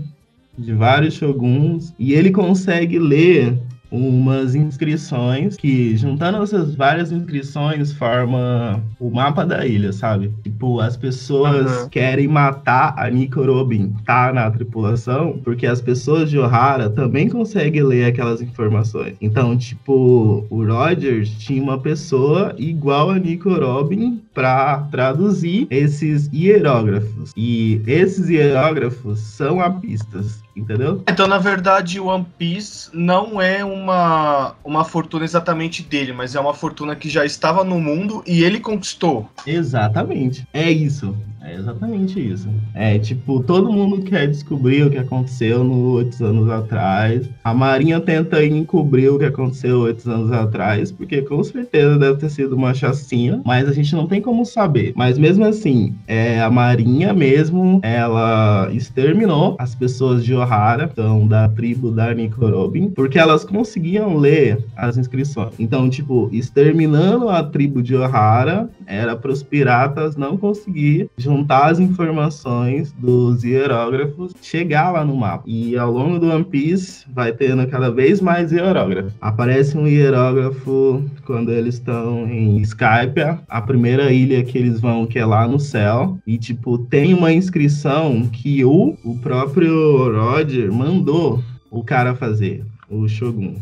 de 0.61 0.73
vários 0.73 1.15
shoguns 1.15 1.95
e 1.99 2.13
ele 2.13 2.31
consegue 2.31 2.99
ler 2.99 3.59
umas 3.91 4.55
inscrições 4.55 5.57
que, 5.57 5.97
juntando 5.97 6.43
essas 6.43 6.75
várias 6.75 7.11
inscrições, 7.11 7.93
forma 7.93 8.83
o 9.01 9.11
mapa 9.11 9.45
da 9.45 9.67
ilha, 9.67 9.93
sabe? 9.93 10.33
Tipo, 10.43 10.81
as 10.81 10.97
pessoas 10.97 11.83
uhum. 11.83 11.89
querem 11.89 12.29
matar 12.29 12.95
a 12.97 13.11
Nico 13.11 13.43
Robin, 13.43 13.93
tá 14.07 14.33
na 14.33 14.49
tripulação, 14.51 15.41
porque 15.43 15.67
as 15.67 15.81
pessoas 15.81 16.31
de 16.31 16.39
Ohara 16.39 16.89
também 16.89 17.29
conseguem 17.29 17.83
ler 17.83 18.05
aquelas 18.05 18.41
informações. 18.41 19.17
Então, 19.21 19.57
tipo, 19.57 20.47
o 20.49 20.65
Rogers 20.65 21.31
tinha 21.39 21.63
uma 21.63 21.79
pessoa 21.79 22.55
igual 22.57 23.11
a 23.11 23.19
Nico 23.19 23.53
Robin 23.53 24.23
para 24.35 24.79
traduzir 24.91 25.67
esses 25.71 26.29
hierógrafos. 26.33 27.33
E 27.37 27.83
esses 27.87 28.29
hierógrafos 28.29 29.21
são 29.21 29.61
apistas 29.61 30.41
entendeu? 30.61 31.03
Então, 31.09 31.27
na 31.27 31.39
verdade, 31.39 31.99
o 31.99 32.07
One 32.07 32.27
Piece 32.39 32.91
não 32.93 33.41
é 33.41 33.65
uma, 33.65 34.55
uma 34.65 34.85
fortuna 34.85 35.25
exatamente 35.25 35.83
dele, 35.83 36.13
mas 36.13 36.35
é 36.35 36.41
uma 36.41 36.55
fortuna 36.55 36.95
que 36.95 37.09
já 37.09 37.25
estava 37.25 37.65
no 37.65 37.81
mundo 37.81 38.23
e 38.27 38.45
ele 38.45 38.61
conquistou. 38.61 39.29
Exatamente. 39.47 40.47
É 40.53 40.71
isso. 40.71 41.17
É 41.51 41.57
exatamente 41.57 42.21
isso. 42.21 42.49
É 42.75 42.97
tipo, 42.97 43.43
todo 43.43 43.73
mundo 43.73 44.03
quer 44.03 44.29
descobrir 44.29 44.85
o 44.85 44.91
que 44.91 44.99
aconteceu 44.99 45.65
no 45.65 45.95
oito 45.95 46.25
anos 46.25 46.49
atrás. 46.49 47.29
A 47.43 47.53
Marinha 47.53 48.01
tenta 48.01 48.45
encobrir 48.45 49.09
o 49.09 49.19
que 49.19 49.25
aconteceu 49.25 49.81
oito 49.81 50.09
anos 50.09 50.31
atrás, 50.31 50.93
porque 50.93 51.23
com 51.23 51.43
certeza 51.43 51.99
deve 51.99 52.19
ter 52.19 52.31
sido 52.31 52.55
uma 52.55 52.73
chacina, 52.73 53.43
mas 53.45 53.69
a 53.69 53.73
gente 53.73 53.97
não 53.97 54.07
tem 54.07 54.23
como 54.23 54.47
saber. 54.47 54.93
Mas 54.95 55.19
mesmo 55.19 55.45
assim, 55.45 55.95
é, 56.07 56.41
a 56.41 56.49
Marinha 56.49 57.13
mesmo, 57.13 57.81
ela 57.83 58.71
exterminou 58.73 59.57
as 59.59 59.75
pessoas 59.75 60.25
de 60.25 60.33
Ohara, 60.33 60.89
então 60.93 61.27
da 61.27 61.49
tribo 61.49 61.91
da 61.91 62.15
Nicorobin, 62.15 62.91
porque 62.91 63.19
elas 63.19 63.45
conseguiam 63.45 64.17
ler 64.17 64.65
as 64.77 64.97
inscrições. 64.97 65.55
Então, 65.59 65.91
tipo, 65.91 66.29
exterminando 66.33 67.29
a 67.29 67.43
tribo 67.43 67.83
de 67.83 67.97
Ohara, 67.97 68.71
era 68.87 69.17
para 69.17 69.33
os 69.33 69.43
piratas 69.43 70.17
não 70.17 70.37
conseguir 70.37 71.11
juntar 71.17 71.40
as 71.49 71.79
informações 71.79 72.93
dos 72.93 73.45
hierógrafos, 73.45 74.33
chegar 74.43 74.91
lá 74.93 75.05
no 75.05 75.17
mapa. 75.17 75.45
E 75.47 75.77
ao 75.77 75.91
longo 75.91 76.19
do 76.19 76.29
One 76.29 76.45
Piece 76.45 77.05
vai 77.13 77.33
tendo 77.33 77.67
cada 77.67 77.91
vez 77.91 78.21
mais 78.21 78.53
hierógrafos. 78.53 79.13
Aparece 79.21 79.77
um 79.77 79.87
hierógrafo 79.87 81.05
quando 81.25 81.53
eles 81.53 81.75
estão 81.75 82.27
em 82.27 82.59
Skype, 82.59 83.39
a 83.49 83.61
primeira 83.61 84.13
ilha 84.13 84.43
que 84.43 84.59
eles 84.59 84.81
vão, 84.81 85.07
que 85.07 85.19
é 85.19 85.27
lá 85.27 85.47
no 85.47 85.59
céu. 85.59 86.19
E, 86.27 86.39
tipo, 86.39 86.79
tem 86.79 87.15
uma 87.15 87.33
inscrição 87.33 88.29
que 88.29 88.65
o, 88.65 88.97
o 89.05 89.19
próprio 89.19 90.13
Roger 90.13 90.73
mandou 90.73 91.43
o 91.71 91.85
cara 91.85 92.15
fazer, 92.15 92.65
o 92.89 93.07
Shogun. 93.09 93.55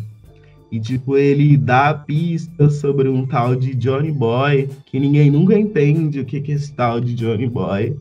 E, 0.71 0.79
tipo, 0.79 1.17
ele 1.17 1.57
dá 1.57 1.95
pistas 1.95 2.75
sobre 2.75 3.09
um 3.09 3.27
tal 3.27 3.57
de 3.57 3.75
Johnny 3.75 4.13
Boy, 4.13 4.69
que 4.87 5.01
ninguém 5.01 5.31
nunca 5.31 5.59
entende 5.59 6.21
o 6.21 6.25
que, 6.25 6.41
que 6.41 6.53
é 6.53 6.55
esse 6.55 6.73
tal 6.73 7.01
de 7.01 7.15
Johnny 7.15 7.49
Boy. 7.49 7.97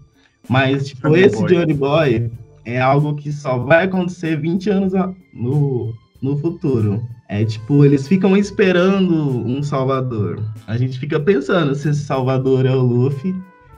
Mas, 0.49 0.87
tipo, 0.87 1.07
Johnny 1.07 1.21
esse 1.21 1.37
Boy. 1.37 1.47
Johnny 1.47 1.73
Boy 1.73 2.31
é 2.65 2.81
algo 2.81 3.15
que 3.15 3.31
só 3.31 3.57
vai 3.57 3.85
acontecer 3.85 4.39
20 4.39 4.69
anos 4.69 4.93
no, 5.33 5.93
no 6.21 6.37
futuro. 6.37 7.01
É 7.29 7.43
tipo, 7.43 7.83
eles 7.83 8.07
ficam 8.07 8.35
esperando 8.37 9.13
um 9.13 9.61
salvador. 9.61 10.41
A 10.65 10.77
gente 10.77 10.97
fica 10.97 11.19
pensando 11.19 11.75
se 11.75 11.89
esse 11.89 12.03
salvador 12.03 12.65
é 12.65 12.71
o 12.71 12.81
Luffy 12.81 13.35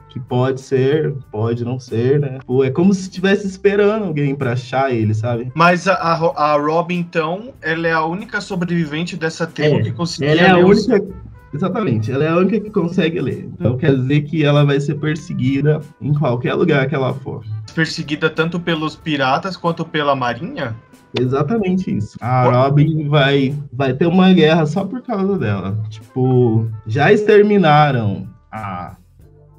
que 0.10 0.20
pode 0.20 0.62
ser, 0.62 1.14
pode 1.32 1.64
não 1.64 1.80
ser, 1.80 2.20
né? 2.20 2.40
Pô, 2.46 2.64
é 2.64 2.70
como 2.70 2.94
se 2.94 3.02
estivesse 3.02 3.48
esperando 3.48 4.06
alguém 4.06 4.36
para 4.36 4.54
achar 4.54 4.92
ele, 4.92 5.14
sabe? 5.14 5.52
Mas 5.54 5.88
a, 5.88 5.94
a, 5.94 6.54
a, 6.54 6.58
Robin, 6.58 6.96
então, 6.96 7.54
ela 7.62 7.88
é 7.88 7.94
a 7.94 8.04
única 8.04 8.42
sobrevivente 8.42 9.16
dessa 9.16 9.46
tribo 9.46 9.80
é, 9.80 9.84
que 9.84 9.92
conseguiu. 9.92 10.30
Ela 10.30 10.42
é 10.42 10.50
a 10.50 10.58
única. 10.58 11.02
Os... 11.02 11.30
Exatamente, 11.54 12.12
ela 12.12 12.24
é 12.24 12.28
a 12.28 12.38
única 12.38 12.60
que 12.60 12.70
consegue 12.70 13.20
ler. 13.20 13.50
Então 13.54 13.78
quer 13.78 13.96
dizer 13.96 14.22
que 14.22 14.44
ela 14.44 14.64
vai 14.64 14.80
ser 14.80 14.96
perseguida 14.96 15.82
em 16.00 16.14
qualquer 16.14 16.54
lugar 16.54 16.88
que 16.88 16.94
ela 16.94 17.14
for. 17.14 17.44
Perseguida 17.74 18.30
tanto 18.30 18.60
pelos 18.60 18.96
piratas 18.96 19.58
quanto 19.58 19.84
pela 19.84 20.16
marinha? 20.16 20.76
Exatamente 21.20 21.96
isso. 21.96 22.18
A 22.22 22.44
Robin 22.44 23.08
vai, 23.08 23.56
vai 23.74 23.94
ter 23.94 24.06
uma 24.06 24.32
guerra 24.32 24.66
só 24.68 24.86
por 24.86 25.02
causa 25.02 25.40
dela. 25.40 25.76
Tipo, 25.90 26.70
já 26.86 27.12
exterminaram 27.12 28.28
a 28.52 28.96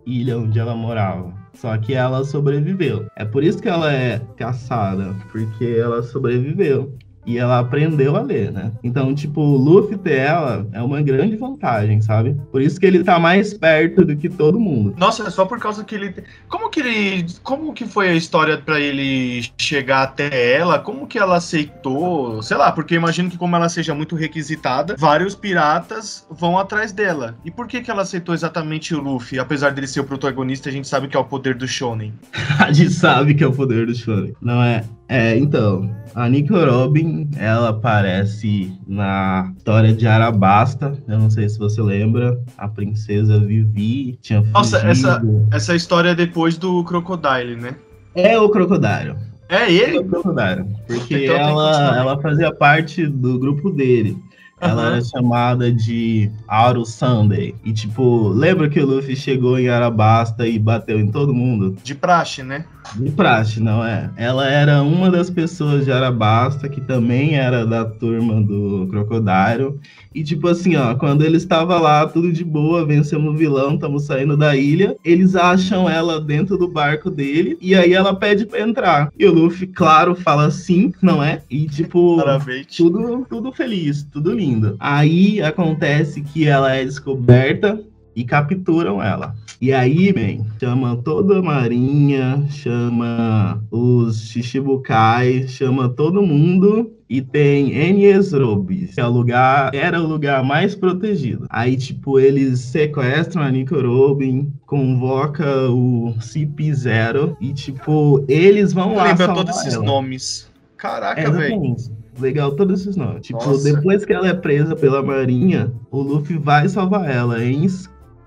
ilha 0.06 0.38
onde 0.38 0.58
ela 0.58 0.74
morava. 0.74 1.32
Só 1.54 1.76
que 1.76 1.94
ela 1.94 2.24
sobreviveu. 2.24 3.06
É 3.16 3.24
por 3.24 3.44
isso 3.44 3.60
que 3.60 3.68
ela 3.68 3.92
é 3.92 4.20
caçada, 4.36 5.14
porque 5.30 5.64
ela 5.64 6.02
sobreviveu 6.02 6.96
e 7.26 7.38
ela 7.38 7.58
aprendeu 7.58 8.16
a 8.16 8.22
ler, 8.22 8.50
né? 8.50 8.72
Então, 8.82 9.14
tipo, 9.14 9.40
o 9.40 9.56
Luffy 9.56 9.96
ter 9.98 10.20
ela 10.20 10.66
é 10.72 10.82
uma 10.82 11.02
grande 11.02 11.36
vantagem, 11.36 12.00
sabe? 12.00 12.36
Por 12.50 12.60
isso 12.60 12.78
que 12.78 12.86
ele 12.86 13.04
tá 13.04 13.18
mais 13.18 13.54
perto 13.54 14.04
do 14.04 14.16
que 14.16 14.28
todo 14.28 14.58
mundo. 14.58 14.94
Nossa, 14.98 15.24
é 15.24 15.30
só 15.30 15.44
por 15.44 15.58
causa 15.58 15.84
que 15.84 15.94
ele. 15.94 16.14
Como 16.48 16.68
que 16.70 16.80
ele. 16.80 17.26
Como 17.42 17.72
que 17.72 17.86
foi 17.86 18.08
a 18.08 18.14
história 18.14 18.58
para 18.58 18.80
ele 18.80 19.44
chegar 19.58 20.02
até 20.02 20.54
ela? 20.54 20.78
Como 20.78 21.06
que 21.06 21.18
ela 21.18 21.36
aceitou? 21.36 22.42
Sei 22.42 22.56
lá, 22.56 22.72
porque 22.72 22.94
imagino 22.94 23.30
que, 23.30 23.38
como 23.38 23.56
ela 23.56 23.68
seja 23.68 23.94
muito 23.94 24.16
requisitada, 24.16 24.96
vários 24.98 25.34
piratas 25.34 26.26
vão 26.30 26.58
atrás 26.58 26.92
dela. 26.92 27.36
E 27.44 27.50
por 27.50 27.66
que 27.66 27.80
que 27.80 27.90
ela 27.90 28.02
aceitou 28.02 28.34
exatamente 28.34 28.94
o 28.94 29.00
Luffy? 29.00 29.38
Apesar 29.38 29.70
dele 29.70 29.86
ser 29.86 30.00
o 30.00 30.04
protagonista, 30.04 30.68
a 30.68 30.72
gente 30.72 30.88
sabe 30.88 31.08
que 31.08 31.16
é 31.16 31.20
o 31.20 31.24
poder 31.24 31.54
do 31.54 31.68
Shonen. 31.68 32.12
a 32.58 32.72
gente 32.72 32.92
sabe 32.92 33.34
que 33.34 33.44
é 33.44 33.46
o 33.46 33.52
poder 33.52 33.86
do 33.86 33.94
Shonen. 33.94 34.34
Não 34.40 34.62
é? 34.62 34.84
É, 35.10 35.36
então, 35.36 35.90
a 36.14 36.28
Nico 36.28 36.54
Robin, 36.54 37.28
ela 37.36 37.70
aparece 37.70 38.72
na 38.86 39.52
história 39.56 39.92
de 39.92 40.06
Arabasta. 40.06 40.96
Eu 41.08 41.18
não 41.18 41.28
sei 41.28 41.48
se 41.48 41.58
você 41.58 41.82
lembra. 41.82 42.40
A 42.56 42.68
princesa 42.68 43.40
Vivi 43.40 44.16
tinha 44.22 44.40
Nossa, 44.40 44.78
essa, 44.86 45.20
essa 45.50 45.74
história 45.74 46.10
é 46.10 46.14
depois 46.14 46.56
do 46.56 46.84
Crocodile, 46.84 47.56
né? 47.56 47.74
É 48.14 48.38
o 48.38 48.48
Crocodile. 48.50 49.16
É 49.48 49.72
ele? 49.72 49.96
É 49.96 50.00
o 50.00 50.04
Crocodile. 50.04 50.64
Porque 50.86 51.24
então, 51.24 51.36
ela, 51.36 51.96
ela 51.98 52.22
fazia 52.22 52.54
parte 52.54 53.04
do 53.04 53.36
grupo 53.36 53.68
dele. 53.68 54.16
Ela 54.60 54.82
uhum. 54.82 54.88
era 54.92 55.02
chamada 55.02 55.72
de 55.72 56.30
Auro 56.46 56.84
Sunday. 56.84 57.54
E, 57.64 57.72
tipo, 57.72 58.28
lembra 58.28 58.68
que 58.68 58.78
o 58.78 58.86
Luffy 58.86 59.16
chegou 59.16 59.58
em 59.58 59.68
Arabasta 59.68 60.46
e 60.46 60.56
bateu 60.56 61.00
em 61.00 61.10
todo 61.10 61.34
mundo? 61.34 61.76
De 61.82 61.94
praxe, 61.94 62.42
né? 62.42 62.64
De 62.96 63.10
praxe, 63.10 63.60
não 63.60 63.84
é? 63.84 64.10
Ela 64.16 64.48
era 64.48 64.82
uma 64.82 65.10
das 65.10 65.30
pessoas 65.30 65.84
de 65.84 65.92
Arabasta 65.92 66.68
que 66.68 66.80
também 66.80 67.36
era 67.36 67.64
da 67.64 67.84
turma 67.84 68.40
do 68.40 68.86
Crocodile. 68.90 69.78
E 70.12 70.24
tipo 70.24 70.48
assim, 70.48 70.74
ó, 70.74 70.94
quando 70.94 71.24
ele 71.24 71.36
estava 71.36 71.78
lá, 71.78 72.06
tudo 72.06 72.32
de 72.32 72.44
boa, 72.44 72.84
vencemos 72.84 73.32
o 73.32 73.36
vilão, 73.36 73.74
estamos 73.74 74.06
saindo 74.06 74.36
da 74.36 74.56
ilha, 74.56 74.96
eles 75.04 75.36
acham 75.36 75.88
ela 75.88 76.20
dentro 76.20 76.58
do 76.58 76.66
barco 76.66 77.10
dele 77.10 77.56
e 77.60 77.74
aí 77.76 77.92
ela 77.92 78.14
pede 78.14 78.44
para 78.44 78.60
entrar. 78.60 79.12
E 79.16 79.24
o 79.24 79.32
Luffy, 79.32 79.68
claro, 79.68 80.16
fala 80.16 80.50
sim, 80.50 80.92
não 81.00 81.22
é? 81.22 81.42
E 81.48 81.66
tipo, 81.66 82.16
Parabéns. 82.16 82.66
tudo 82.76 83.24
tudo 83.28 83.52
feliz, 83.52 84.02
tudo 84.02 84.32
lindo. 84.32 84.76
Aí 84.80 85.40
acontece 85.40 86.22
que 86.22 86.46
ela 86.46 86.74
é 86.74 86.84
descoberta 86.84 87.80
e 88.16 88.24
capturam 88.24 89.02
ela. 89.02 89.34
E 89.60 89.74
aí, 89.74 90.10
man, 90.14 90.46
chama 90.58 90.96
toda 90.96 91.38
a 91.38 91.42
marinha, 91.42 92.46
chama 92.48 93.62
os 93.70 94.30
Shichibukai, 94.30 95.46
chama 95.48 95.86
todo 95.86 96.22
mundo 96.22 96.90
e 97.10 97.20
tem 97.20 97.76
Enies 97.76 98.32
Robis, 98.32 98.94
que 98.94 99.00
é 99.02 99.04
o 99.04 99.10
lugar, 99.10 99.74
era 99.74 100.00
o 100.00 100.06
lugar 100.06 100.42
mais 100.42 100.74
protegido. 100.74 101.44
Aí, 101.50 101.76
tipo, 101.76 102.18
eles 102.18 102.60
sequestram 102.60 103.42
a 103.42 103.50
Nico 103.50 103.78
Robin, 103.78 104.50
convoca 104.64 105.68
o 105.68 106.14
CP0 106.18 107.36
e, 107.38 107.52
tipo, 107.52 108.24
eles 108.28 108.72
vão 108.72 108.94
lá 108.94 109.08
Lembra 109.08 109.34
todos 109.34 109.58
esses 109.58 109.74
ela. 109.74 109.84
nomes. 109.84 110.50
Caraca, 110.78 111.20
é, 111.20 111.30
velho 111.30 111.76
legal 112.18 112.54
todos 112.54 112.80
esses 112.80 112.96
nomes. 112.96 113.26
Tipo, 113.26 113.44
Nossa. 113.44 113.64
depois 113.64 114.04
que 114.04 114.12
ela 114.12 114.28
é 114.28 114.34
presa 114.34 114.76
pela 114.76 115.02
Marinha, 115.02 115.72
o 115.90 116.00
Luffy 116.02 116.36
vai 116.36 116.68
salvar 116.68 117.10
ela 117.10 117.42
em 117.42 117.64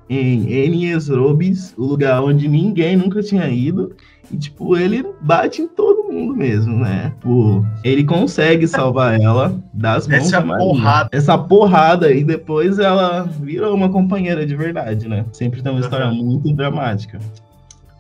em 0.09 0.51
Enies 0.51 1.07
Robis, 1.07 1.73
o 1.77 1.85
lugar 1.85 2.21
onde 2.21 2.47
ninguém 2.47 2.95
nunca 2.95 3.21
tinha 3.21 3.47
ido. 3.47 3.95
E, 4.31 4.37
tipo, 4.37 4.75
ele 4.77 5.05
bate 5.21 5.61
em 5.61 5.67
todo 5.67 6.11
mundo 6.11 6.35
mesmo, 6.35 6.77
né? 6.79 7.11
Tipo, 7.15 7.65
ele 7.83 8.03
consegue 8.03 8.67
salvar 8.67 9.19
ela 9.19 9.55
das 9.73 10.07
mãos 10.07 10.21
Essa 10.21 10.41
da 10.41 10.57
porrada. 10.57 11.09
Essa 11.11 11.37
porrada, 11.37 12.11
e 12.11 12.23
depois 12.23 12.79
ela 12.79 13.23
virou 13.23 13.75
uma 13.75 13.89
companheira 13.89 14.45
de 14.45 14.55
verdade, 14.55 15.07
né? 15.07 15.25
Sempre 15.31 15.61
tem 15.61 15.71
uma 15.71 15.81
história 15.81 16.09
muito 16.09 16.51
dramática. 16.53 17.19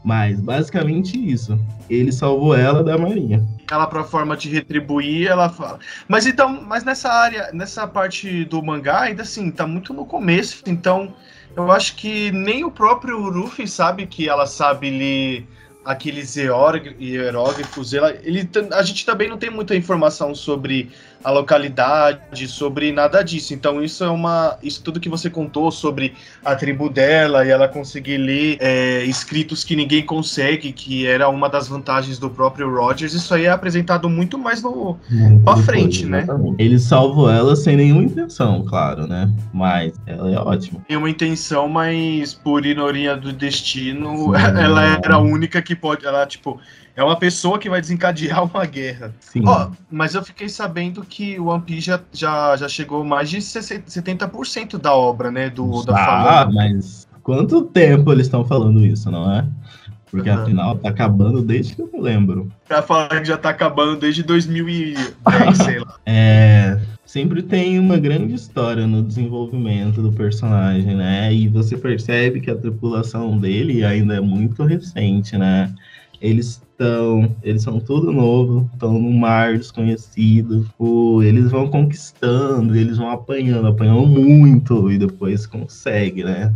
Mas, 0.03 0.39
basicamente 0.39 1.17
isso. 1.17 1.57
Ele 1.89 2.11
salvou 2.11 2.55
ela 2.55 2.83
da 2.83 2.97
Marinha. 2.97 3.43
Ela, 3.71 3.87
pra 3.87 4.03
forma 4.03 4.35
de 4.35 4.49
retribuir, 4.49 5.27
ela 5.27 5.49
fala. 5.49 5.79
Mas 6.07 6.25
então, 6.25 6.63
mas 6.67 6.83
nessa 6.83 7.09
área, 7.09 7.49
nessa 7.53 7.87
parte 7.87 8.43
do 8.45 8.61
mangá, 8.61 9.01
ainda 9.01 9.21
assim, 9.21 9.51
tá 9.51 9.65
muito 9.65 9.93
no 9.93 10.05
começo, 10.05 10.63
então 10.67 11.13
eu 11.55 11.71
acho 11.71 11.95
que 11.95 12.31
nem 12.31 12.63
o 12.63 12.71
próprio 12.71 13.17
Luffy 13.17 13.67
sabe 13.67 14.07
que 14.07 14.27
ela 14.27 14.45
sabe 14.45 14.89
lhe 14.89 15.47
aqueles 15.85 16.35
hieróglifos, 16.35 17.93
ele, 17.93 18.49
a 18.71 18.83
gente 18.83 19.05
também 19.05 19.29
não 19.29 19.37
tem 19.37 19.49
muita 19.49 19.75
informação 19.75 20.33
sobre 20.33 20.89
a 21.23 21.31
localidade, 21.31 22.47
sobre 22.47 22.91
nada 22.91 23.21
disso. 23.23 23.53
Então 23.53 23.83
isso 23.83 24.03
é 24.03 24.09
uma, 24.09 24.57
isso 24.61 24.81
tudo 24.83 24.99
que 24.99 25.09
você 25.09 25.29
contou 25.29 25.71
sobre 25.71 26.13
a 26.43 26.55
tribo 26.55 26.89
dela 26.89 27.45
e 27.45 27.49
ela 27.49 27.67
conseguir 27.67 28.17
ler 28.17 28.57
é, 28.59 29.03
escritos 29.05 29.63
que 29.63 29.75
ninguém 29.75 30.05
consegue, 30.05 30.71
que 30.71 31.05
era 31.07 31.29
uma 31.29 31.47
das 31.49 31.67
vantagens 31.67 32.19
do 32.19 32.29
próprio 32.29 32.69
Rogers. 32.69 33.13
Isso 33.13 33.33
aí 33.33 33.45
é 33.45 33.49
apresentado 33.49 34.09
muito 34.09 34.37
mais 34.37 34.61
no 34.61 34.97
muito 35.09 35.43
pra 35.43 35.57
frente, 35.57 36.05
né? 36.05 36.25
Ele 36.57 36.77
salvou 36.77 37.29
ela 37.29 37.55
sem 37.55 37.77
nenhuma 37.77 38.03
intenção, 38.03 38.63
claro, 38.63 39.07
né? 39.07 39.31
Mas 39.53 39.93
ela 40.05 40.31
é 40.31 40.37
ótima. 40.37 40.79
Tem 40.87 40.97
uma 40.97 41.09
intenção, 41.09 41.67
mas 41.69 42.33
por 42.33 42.65
ironia 42.65 43.15
do 43.15 43.31
destino, 43.31 44.33
Sim, 44.35 44.41
ela 44.59 44.99
era 45.03 45.15
a 45.15 45.19
única 45.19 45.61
que 45.61 45.75
pode, 45.75 46.05
ela 46.05 46.25
tipo 46.25 46.59
é 46.95 47.03
uma 47.03 47.15
pessoa 47.15 47.57
que 47.57 47.69
vai 47.69 47.81
desencadear 47.81 48.43
uma 48.45 48.65
guerra. 48.65 49.13
Sim. 49.19 49.43
Oh, 49.45 49.71
mas 49.89 50.15
eu 50.15 50.23
fiquei 50.23 50.49
sabendo 50.49 51.03
que 51.03 51.39
o 51.39 51.47
One 51.47 51.63
Piece 51.63 51.87
já, 51.87 51.99
já, 52.11 52.55
já 52.55 52.67
chegou 52.67 53.03
mais 53.03 53.29
de 53.29 53.37
70% 53.37 54.77
da 54.77 54.93
obra, 54.93 55.31
né? 55.31 55.49
Do, 55.49 55.81
ah, 55.81 55.83
da 55.85 56.41
Ah, 56.41 56.51
mas 56.51 57.07
quanto 57.23 57.63
tempo 57.63 58.11
eles 58.11 58.27
estão 58.27 58.45
falando 58.45 58.85
isso, 58.85 59.09
não 59.09 59.31
é? 59.31 59.45
Porque 60.11 60.29
uhum. 60.29 60.43
afinal 60.43 60.75
tá 60.77 60.89
acabando 60.89 61.41
desde 61.41 61.75
que 61.75 61.81
eu 61.81 61.89
me 61.91 61.99
lembro. 61.99 62.47
Pra 62.67 62.83
falar 62.83 63.19
que 63.19 63.25
já 63.25 63.35
tá 63.35 63.49
acabando 63.49 63.97
desde 63.97 64.21
2010, 64.21 65.57
sei 65.57 65.79
lá. 65.79 65.95
É. 66.05 66.79
Sempre 67.03 67.43
tem 67.43 67.79
uma 67.79 67.97
grande 67.97 68.33
história 68.33 68.87
no 68.87 69.03
desenvolvimento 69.03 70.01
do 70.01 70.11
personagem, 70.11 70.95
né? 70.95 71.33
E 71.33 71.47
você 71.47 71.77
percebe 71.77 72.39
que 72.39 72.49
a 72.49 72.55
tripulação 72.55 73.37
dele 73.37 73.83
ainda 73.83 74.15
é 74.15 74.19
muito 74.19 74.63
recente, 74.63 75.37
né? 75.37 75.73
Eles 76.21 76.61
estão, 76.83 77.35
eles 77.41 77.63
são 77.63 77.79
tudo 77.79 78.11
novo, 78.11 78.69
estão 78.73 78.99
no 78.99 79.11
mar 79.11 79.57
desconhecido, 79.57 80.69
o, 80.77 81.23
eles 81.23 81.49
vão 81.49 81.69
conquistando, 81.69 82.75
eles 82.75 82.97
vão 82.97 83.09
apanhando, 83.09 83.67
apanhando 83.67 84.05
muito 84.05 84.91
e 84.91 84.97
depois 84.97 85.47
consegue, 85.47 86.23
né? 86.23 86.53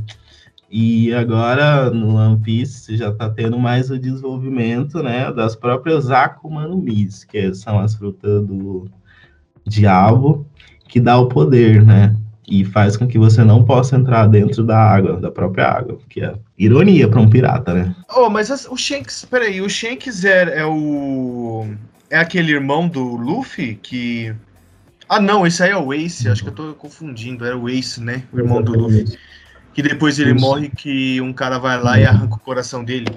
E 0.70 1.14
agora 1.14 1.90
no 1.90 2.16
One 2.16 2.38
Piece 2.42 2.98
já 2.98 3.10
está 3.10 3.30
tendo 3.30 3.58
mais 3.58 3.90
o 3.90 3.98
desenvolvimento, 3.98 5.02
né, 5.02 5.32
das 5.32 5.56
próprias 5.56 6.12
Akuma 6.12 6.68
no 6.68 6.78
Mis, 6.78 7.24
que 7.24 7.54
são 7.54 7.80
as 7.80 7.96
frutas 7.96 8.46
do 8.46 8.86
diabo 9.66 10.46
que 10.90 11.00
dá 11.00 11.18
o 11.18 11.28
poder, 11.28 11.86
né? 11.86 12.16
E 12.48 12.64
faz 12.64 12.96
com 12.96 13.06
que 13.06 13.18
você 13.18 13.44
não 13.44 13.66
possa 13.66 13.98
entrar 13.98 14.26
dentro 14.28 14.64
da 14.64 14.80
água, 14.80 15.20
da 15.20 15.30
própria 15.30 15.68
água, 15.68 16.00
que 16.08 16.24
é 16.24 16.34
ironia 16.58 17.08
para 17.08 17.20
um 17.20 17.30
pirata, 17.30 17.74
né? 17.74 17.96
Oh, 18.16 18.30
mas 18.30 18.50
as, 18.50 18.66
o 18.66 18.78
Shanks, 18.78 19.26
peraí, 19.30 19.62
o 19.62 19.70
Shanks 19.70 20.24
é, 20.24 20.60
é 20.60 20.66
o. 20.66 21.68
É 22.10 22.18
aquele 22.18 22.54
irmão 22.54 22.88
do 22.88 23.04
Luffy 23.04 23.76
que. 23.76 24.34
Ah, 25.10 25.20
não, 25.20 25.46
esse 25.46 25.62
aí 25.62 25.72
é 25.72 25.78
o 25.78 25.94
Ace, 25.94 26.30
acho 26.30 26.44
que 26.44 26.50
eu 26.50 26.54
tô 26.54 26.74
confundindo, 26.74 27.46
era 27.46 27.58
o 27.58 27.70
Ace, 27.70 28.02
né? 28.02 28.24
O 28.32 28.40
irmão 28.40 28.60
Exatamente. 28.60 28.78
do 28.78 29.02
Luffy. 29.02 29.20
Que 29.74 29.82
depois 29.82 30.18
ele 30.18 30.34
Isso. 30.34 30.42
morre, 30.42 30.70
que 30.70 31.22
um 31.22 31.32
cara 31.32 31.60
vai 31.60 31.82
lá 31.82 32.00
e 32.00 32.06
arranca 32.06 32.36
o 32.36 32.40
coração 32.40 32.84
dele. 32.84 33.08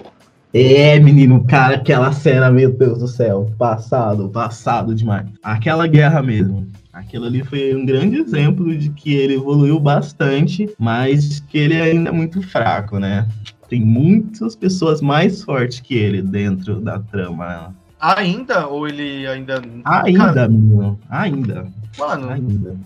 É, 0.52 0.98
menino, 0.98 1.44
cara, 1.44 1.76
aquela 1.76 2.12
cena, 2.12 2.50
meu 2.50 2.72
Deus 2.72 2.98
do 2.98 3.08
céu, 3.08 3.50
passado, 3.56 4.28
passado 4.28 4.94
demais. 4.94 5.26
Aquela 5.42 5.86
guerra 5.86 6.20
mesmo. 6.20 6.66
Aquilo 7.00 7.24
ali 7.24 7.42
foi 7.42 7.74
um 7.74 7.86
grande 7.86 8.18
exemplo 8.18 8.76
de 8.76 8.90
que 8.90 9.14
ele 9.14 9.34
evoluiu 9.34 9.80
bastante, 9.80 10.68
mas 10.78 11.40
que 11.40 11.56
ele 11.56 11.80
ainda 11.80 12.10
é 12.10 12.12
muito 12.12 12.42
fraco, 12.42 12.98
né? 12.98 13.26
Tem 13.68 13.80
muitas 13.80 14.54
pessoas 14.54 15.00
mais 15.00 15.42
fortes 15.42 15.80
que 15.80 15.94
ele 15.94 16.20
dentro 16.20 16.78
da 16.80 16.98
trama. 16.98 17.74
Ainda? 17.98 18.66
Ou 18.66 18.86
ele 18.86 19.26
ainda. 19.26 19.62
Ainda, 19.84 20.24
Cara... 20.24 20.48
menino. 20.48 21.00
Ainda. 21.08 21.66
Mano. 21.98 22.30
Ainda. 22.30 22.76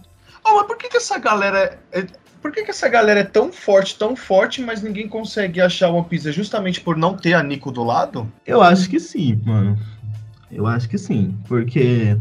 Oh, 0.45 0.57
mas 0.57 0.67
por 0.67 0.79
que, 0.79 0.89
que 0.89 0.97
essa 0.97 1.19
galera. 1.19 1.79
É... 1.93 2.07
Por 2.41 2.53
que, 2.53 2.63
que 2.63 2.71
essa 2.71 2.89
galera 2.89 3.21
é 3.21 3.25
tão 3.25 3.51
forte, 3.51 3.99
tão 3.99 4.15
forte, 4.15 4.61
mas 4.61 4.83
ninguém 4.83 5.09
consegue 5.09 5.63
achar 5.63 5.89
One 5.89 6.07
Piece? 6.07 6.29
É 6.29 6.33
justamente 6.33 6.81
por 6.81 6.97
não 6.97 7.17
ter 7.17 7.33
a 7.33 7.43
Nico 7.43 7.73
do 7.73 7.83
lado? 7.83 8.31
Eu 8.47 8.61
acho 8.61 8.89
que 8.89 9.01
sim, 9.01 9.41
mano. 9.45 9.79
Eu 10.53 10.67
acho 10.67 10.87
que 10.89 10.99
sim. 10.99 11.35
Porque 11.49 12.19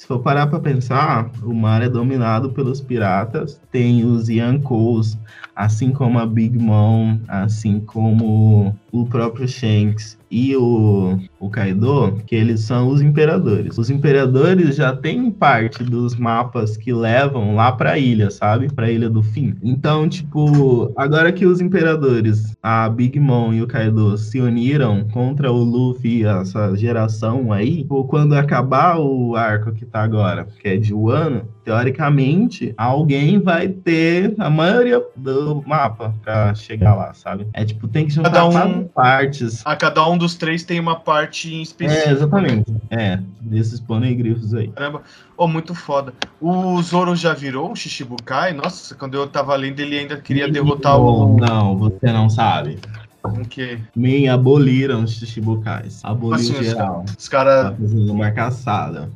se 0.00 0.06
for 0.06 0.20
parar 0.20 0.46
para 0.46 0.58
pensar, 0.58 1.30
o 1.42 1.52
mar 1.52 1.82
é 1.82 1.88
dominado 1.88 2.48
pelos 2.52 2.80
piratas. 2.80 3.60
Tem 3.70 4.02
os 4.02 4.30
Yankos, 4.30 5.18
assim 5.54 5.92
como 5.92 6.18
a 6.18 6.24
Big 6.24 6.58
Mom, 6.58 7.18
assim 7.28 7.80
como 7.80 8.74
o 8.92 9.06
próprio 9.06 9.46
Shanks 9.46 10.18
e 10.30 10.56
o, 10.56 11.18
o 11.40 11.50
Kaido, 11.50 12.20
que 12.24 12.36
eles 12.36 12.60
são 12.60 12.88
os 12.88 13.02
imperadores. 13.02 13.76
Os 13.76 13.90
imperadores 13.90 14.76
já 14.76 14.94
têm 14.94 15.30
parte 15.30 15.82
dos 15.82 16.14
mapas 16.16 16.76
que 16.76 16.92
levam 16.92 17.56
lá 17.56 17.72
para 17.72 17.92
a 17.92 17.98
ilha, 17.98 18.30
sabe? 18.30 18.72
Para 18.72 18.86
a 18.86 18.90
ilha 18.90 19.10
do 19.10 19.22
fim. 19.22 19.56
Então, 19.62 20.08
tipo, 20.08 20.92
agora 20.96 21.32
que 21.32 21.44
os 21.44 21.60
imperadores, 21.60 22.56
a 22.62 22.88
Big 22.88 23.18
Mom 23.18 23.52
e 23.52 23.62
o 23.62 23.66
Kaido 23.66 24.16
se 24.16 24.40
uniram 24.40 25.04
contra 25.08 25.50
o 25.50 25.64
Luffy, 25.64 26.24
essa 26.24 26.76
geração 26.76 27.52
aí, 27.52 27.84
ou 27.88 28.04
quando 28.04 28.34
acabar 28.34 28.98
o 28.98 29.34
arco 29.34 29.72
que 29.72 29.84
tá 29.84 30.02
agora, 30.02 30.46
que 30.60 30.68
é 30.68 30.76
de 30.76 30.94
Wano, 30.94 31.48
teoricamente, 31.64 32.72
alguém 32.76 33.38
vai 33.38 33.68
ter 33.68 34.34
a 34.38 34.48
maioria 34.48 35.02
do 35.16 35.62
mapa 35.66 36.14
para 36.22 36.54
chegar 36.54 36.94
lá, 36.94 37.12
sabe? 37.14 37.46
É 37.52 37.64
tipo, 37.64 37.88
tem 37.88 38.06
que 38.06 38.12
juntar 38.12 38.30
cada 38.30 38.48
um, 38.48 38.79
partes. 38.82 39.62
A 39.64 39.76
cada 39.76 40.08
um 40.08 40.16
dos 40.16 40.34
três 40.34 40.62
tem 40.64 40.78
uma 40.80 40.96
parte 40.96 41.54
em 41.54 41.62
específico. 41.62 42.08
É, 42.08 42.12
exatamente. 42.12 42.74
É, 42.90 43.18
desses 43.40 43.80
poneglyphs 43.80 44.54
aí. 44.54 44.68
Caramba, 44.68 45.02
oh, 45.36 45.46
muito 45.46 45.74
foda. 45.74 46.12
O 46.40 46.80
Zoro 46.82 47.14
já 47.14 47.34
virou 47.34 47.70
um 47.70 47.76
Shishibukai? 47.76 48.52
Nossa, 48.52 48.94
quando 48.94 49.14
eu 49.14 49.26
tava 49.26 49.54
lendo, 49.56 49.80
ele 49.80 49.98
ainda 49.98 50.16
queria 50.16 50.50
derrotar 50.50 50.98
o. 50.98 51.36
Não, 51.36 51.76
você 51.76 52.12
não 52.12 52.28
sabe. 52.28 52.78
O 53.22 53.44
quê? 53.46 53.78
Me 53.94 54.28
aboliram 54.28 55.04
os 55.04 55.12
Shishibukais. 55.12 56.00
Aboliu 56.02 56.36
assim, 56.36 56.62
geral. 56.62 57.04
Os 57.18 57.28
caras. 57.28 57.70
Tá 57.70 57.76
fazendo 57.76 58.12
uma 58.12 58.30
caçada. 58.30 59.10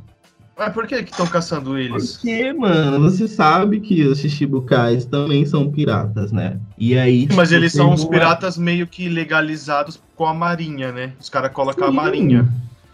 Mas 0.57 0.73
por 0.73 0.87
que 0.87 0.95
estão 0.97 1.27
caçando 1.27 1.77
eles? 1.77 2.13
Porque, 2.13 2.53
mano, 2.53 3.01
você 3.01 3.27
sabe 3.27 3.81
que 3.81 4.05
os 4.05 4.19
Shichibukais 4.19 5.05
também 5.05 5.45
são 5.45 5.71
piratas, 5.71 6.31
né? 6.31 6.59
E 6.79 6.97
aí. 6.97 7.29
Mas 7.35 7.49
tipo, 7.49 7.61
eles 7.61 7.73
são 7.73 7.93
uns 7.93 8.05
piratas 8.05 8.57
meio 8.57 8.87
que 8.87 9.09
legalizados 9.09 10.01
com 10.15 10.27
a 10.27 10.33
marinha, 10.33 10.93
né? 10.93 11.13
Os 11.21 11.29
caras 11.29 11.53
colocam 11.53 11.89
a 11.89 11.93
marinha. 11.93 12.49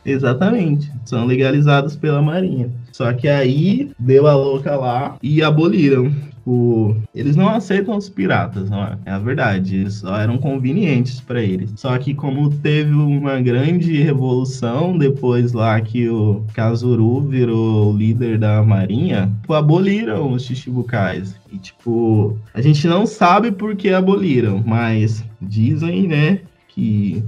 Exatamente. 0.04 0.90
São 1.04 1.26
legalizados 1.26 1.96
pela 1.96 2.22
marinha. 2.22 2.70
Só 2.92 3.12
que 3.12 3.28
aí 3.28 3.90
deu 3.98 4.26
a 4.26 4.34
louca 4.34 4.76
lá 4.76 5.16
e 5.22 5.42
aboliram 5.42 6.10
tipo, 6.40 6.96
eles 7.14 7.36
não 7.36 7.48
aceitam 7.48 7.96
os 7.96 8.08
piratas, 8.08 8.70
não 8.70 8.82
é? 8.82 8.98
É 9.04 9.10
a 9.12 9.18
verdade, 9.18 9.76
eles 9.76 9.94
só 9.94 10.16
eram 10.18 10.38
convenientes 10.38 11.20
para 11.20 11.42
eles. 11.42 11.72
Só 11.76 11.96
que 11.98 12.14
como 12.14 12.50
teve 12.50 12.92
uma 12.92 13.40
grande 13.40 14.00
revolução 14.02 14.96
depois 14.96 15.52
lá 15.52 15.80
que 15.80 16.08
o 16.08 16.44
Kazuru 16.54 17.20
virou 17.20 17.94
líder 17.96 18.38
da 18.38 18.62
marinha, 18.62 19.30
tipo, 19.40 19.54
aboliram 19.54 20.32
os 20.32 20.44
Chichibukais. 20.44 21.36
E 21.52 21.58
tipo, 21.58 22.38
a 22.54 22.60
gente 22.60 22.86
não 22.86 23.06
sabe 23.06 23.52
por 23.52 23.76
que 23.76 23.90
aboliram, 23.90 24.62
mas 24.64 25.24
dizem, 25.40 26.08
né, 26.08 26.40
que 26.68 27.22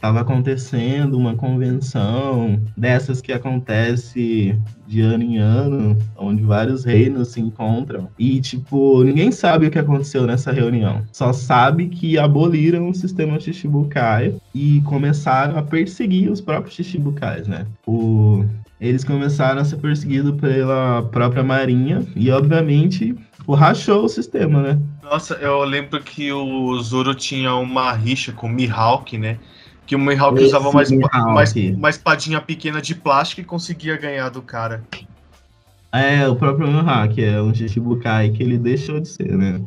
estava 0.00 0.20
acontecendo 0.20 1.18
uma 1.18 1.36
convenção 1.36 2.58
dessas 2.74 3.20
que 3.20 3.34
acontece 3.34 4.58
de 4.86 5.02
ano 5.02 5.22
em 5.22 5.36
ano, 5.36 5.98
onde 6.16 6.42
vários 6.42 6.84
reinos 6.84 7.28
se 7.28 7.40
encontram. 7.40 8.08
E, 8.18 8.40
tipo, 8.40 9.04
ninguém 9.04 9.30
sabe 9.30 9.66
o 9.66 9.70
que 9.70 9.78
aconteceu 9.78 10.26
nessa 10.26 10.50
reunião. 10.50 11.02
Só 11.12 11.34
sabe 11.34 11.88
que 11.88 12.18
aboliram 12.18 12.88
o 12.88 12.94
sistema 12.94 13.38
Shichibukai 13.38 14.34
e 14.54 14.80
começaram 14.86 15.58
a 15.58 15.62
perseguir 15.62 16.30
os 16.30 16.40
próprios 16.40 16.74
Shichibukais, 16.76 17.46
né? 17.46 17.66
O 17.86 18.46
eles 18.80 19.04
começaram 19.04 19.60
a 19.60 19.64
ser 19.64 19.76
perseguidos 19.76 20.40
pela 20.40 21.02
própria 21.12 21.42
Marinha 21.42 22.02
e, 22.16 22.30
obviamente, 22.30 23.14
rachou 23.46 24.04
o 24.04 24.08
sistema, 24.08 24.62
né? 24.62 24.78
Nossa, 25.02 25.34
eu 25.34 25.62
lembro 25.64 26.00
que 26.00 26.32
o 26.32 26.80
Zoro 26.80 27.14
tinha 27.14 27.54
uma 27.54 27.92
rixa 27.92 28.32
com 28.32 28.46
o 28.46 28.50
Mihawk, 28.50 29.18
né? 29.18 29.38
Que 29.90 29.96
o 29.96 29.98
Mihawk 29.98 30.40
usava 30.40 30.68
uma, 30.68 30.84
Mihawk. 30.84 31.74
uma 31.76 31.90
espadinha 31.90 32.40
pequena 32.40 32.80
de 32.80 32.94
plástico 32.94 33.40
e 33.40 33.44
conseguia 33.44 33.96
ganhar 33.96 34.28
do 34.28 34.40
cara. 34.40 34.84
É, 35.90 36.28
o 36.28 36.36
próprio 36.36 36.68
Mihawk 36.68 37.20
é 37.20 37.42
um 37.42 37.52
Shichibukai 37.52 38.30
que 38.30 38.40
ele 38.40 38.56
deixou 38.56 39.00
de 39.00 39.08
ser, 39.08 39.36
né? 39.36 39.60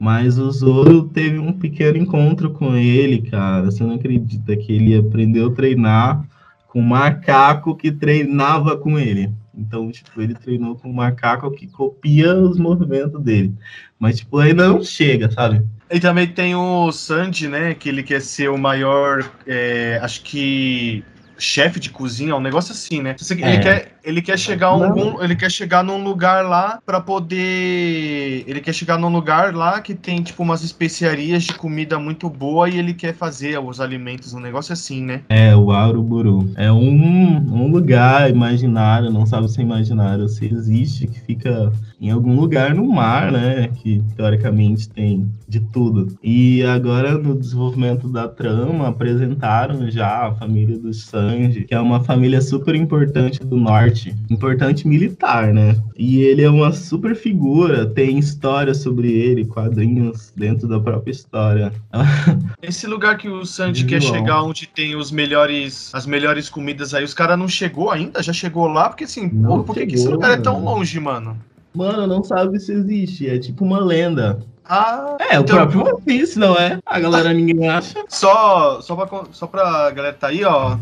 Mas 0.00 0.38
o 0.38 0.50
Zoro 0.50 1.02
teve 1.10 1.38
um 1.38 1.52
pequeno 1.52 1.98
encontro 1.98 2.50
com 2.50 2.74
ele, 2.76 3.30
cara. 3.30 3.66
Você 3.66 3.84
não 3.84 3.96
acredita 3.96 4.56
que 4.56 4.72
ele 4.72 4.96
aprendeu 4.96 5.48
a 5.48 5.54
treinar 5.54 6.24
com 6.68 6.80
um 6.80 6.86
macaco 6.86 7.76
que 7.76 7.92
treinava 7.92 8.74
com 8.74 8.98
ele. 8.98 9.30
Então, 9.58 9.90
tipo, 9.90 10.22
ele 10.22 10.34
treinou 10.34 10.76
com 10.76 10.88
um 10.88 10.92
macaco 10.92 11.50
que 11.50 11.66
copia 11.66 12.34
os 12.34 12.58
movimentos 12.58 13.20
dele. 13.22 13.52
Mas, 13.98 14.18
tipo, 14.18 14.38
ainda 14.38 14.68
não 14.68 14.82
chega, 14.84 15.30
sabe? 15.30 15.66
E 15.90 15.98
também 15.98 16.26
tem 16.26 16.54
o 16.54 16.92
Sandy, 16.92 17.48
né? 17.48 17.74
Que 17.74 17.88
ele 17.88 18.02
quer 18.02 18.20
ser 18.20 18.48
o 18.50 18.56
maior. 18.56 19.28
É, 19.46 19.98
acho 20.00 20.22
que 20.22 21.02
chefe 21.38 21.78
de 21.78 21.90
cozinha, 21.90 22.34
um 22.34 22.40
negócio 22.40 22.72
assim, 22.72 23.00
né? 23.00 23.16
Ele, 23.30 23.42
é. 23.42 23.58
quer, 23.58 23.92
ele 24.04 24.22
quer 24.22 24.38
chegar 24.38 24.68
algum, 24.68 25.22
ele 25.22 25.36
quer 25.36 25.50
chegar 25.50 25.82
num 25.84 26.02
lugar 26.02 26.44
lá 26.44 26.80
para 26.84 27.00
poder, 27.00 28.44
ele 28.46 28.60
quer 28.60 28.72
chegar 28.72 28.98
num 28.98 29.08
lugar 29.08 29.54
lá 29.54 29.80
que 29.80 29.94
tem 29.94 30.22
tipo 30.22 30.42
umas 30.42 30.62
especiarias 30.62 31.44
de 31.44 31.54
comida 31.54 31.98
muito 31.98 32.28
boa 32.28 32.68
e 32.68 32.78
ele 32.78 32.92
quer 32.92 33.14
fazer 33.14 33.58
os 33.58 33.80
alimentos, 33.80 34.34
um 34.34 34.40
negócio 34.40 34.72
assim, 34.72 35.02
né? 35.02 35.22
É, 35.28 35.54
o 35.54 35.70
Aruburu. 35.70 36.50
É 36.56 36.70
um, 36.70 37.36
um 37.36 37.68
lugar 37.68 38.30
imaginário, 38.30 39.10
não 39.10 39.26
sabe 39.26 39.48
se 39.48 39.60
é 39.60 39.62
imaginário, 39.62 40.28
se 40.28 40.46
existe, 40.46 41.06
que 41.06 41.20
fica 41.20 41.72
em 42.00 42.10
algum 42.10 42.34
lugar 42.34 42.74
no 42.74 42.86
mar, 42.86 43.32
né? 43.32 43.68
Que 43.68 44.02
teoricamente 44.16 44.88
tem 44.88 45.30
de 45.48 45.60
tudo. 45.60 46.16
E 46.22 46.62
agora 46.64 47.16
no 47.16 47.38
desenvolvimento 47.38 48.08
da 48.08 48.28
trama 48.28 48.88
apresentaram 48.88 49.90
já 49.90 50.28
a 50.28 50.34
família 50.34 50.78
dos 50.78 51.04
Sanji, 51.28 51.64
que 51.64 51.74
é 51.74 51.80
uma 51.80 52.02
família 52.02 52.40
super 52.40 52.74
importante 52.74 53.40
do 53.40 53.56
norte, 53.56 54.14
importante 54.30 54.88
militar, 54.88 55.52
né? 55.52 55.76
E 55.96 56.22
ele 56.22 56.42
é 56.42 56.48
uma 56.48 56.72
super 56.72 57.14
figura, 57.14 57.84
tem 57.84 58.18
história 58.18 58.72
sobre 58.72 59.12
ele, 59.12 59.44
quadrinhos 59.44 60.32
dentro 60.34 60.66
da 60.66 60.80
própria 60.80 61.12
história. 61.12 61.72
Esse 62.62 62.86
lugar 62.86 63.18
que 63.18 63.28
o 63.28 63.44
Sanji 63.44 63.84
quer 63.84 64.00
chegar, 64.00 64.42
onde 64.42 64.66
tem 64.66 64.96
os 64.96 65.10
melhores, 65.10 65.90
as 65.94 66.06
melhores 66.06 66.48
comidas 66.48 66.94
aí, 66.94 67.04
os 67.04 67.12
caras 67.12 67.38
não 67.38 67.48
chegou 67.48 67.90
ainda? 67.90 68.22
Já 68.22 68.32
chegou 68.32 68.66
lá? 68.66 68.88
Porque 68.88 69.04
assim, 69.04 69.28
pô, 69.28 69.62
por 69.62 69.74
que, 69.74 69.86
que 69.86 69.96
esse 69.96 70.08
lugar 70.08 70.30
é 70.30 70.40
tão 70.40 70.64
longe, 70.64 70.98
mano? 70.98 71.36
Mano, 71.74 72.06
não 72.06 72.24
sabe 72.24 72.58
se 72.58 72.72
existe, 72.72 73.28
é 73.28 73.38
tipo 73.38 73.64
uma 73.64 73.78
lenda. 73.78 74.40
Ah, 74.68 75.16
é, 75.18 75.38
o 75.38 75.42
então, 75.42 75.56
próprio 75.56 75.94
One 75.94 76.02
Piece, 76.02 76.38
não 76.38 76.54
é? 76.54 76.78
A 76.84 77.00
galera 77.00 77.32
ninguém 77.32 77.68
acha. 77.68 78.04
Só, 78.08 78.80
só, 78.82 78.94
pra, 78.94 79.24
só 79.32 79.46
pra 79.46 79.90
galera 79.90 80.12
tá 80.12 80.28
aí, 80.28 80.44
ó. 80.44 80.76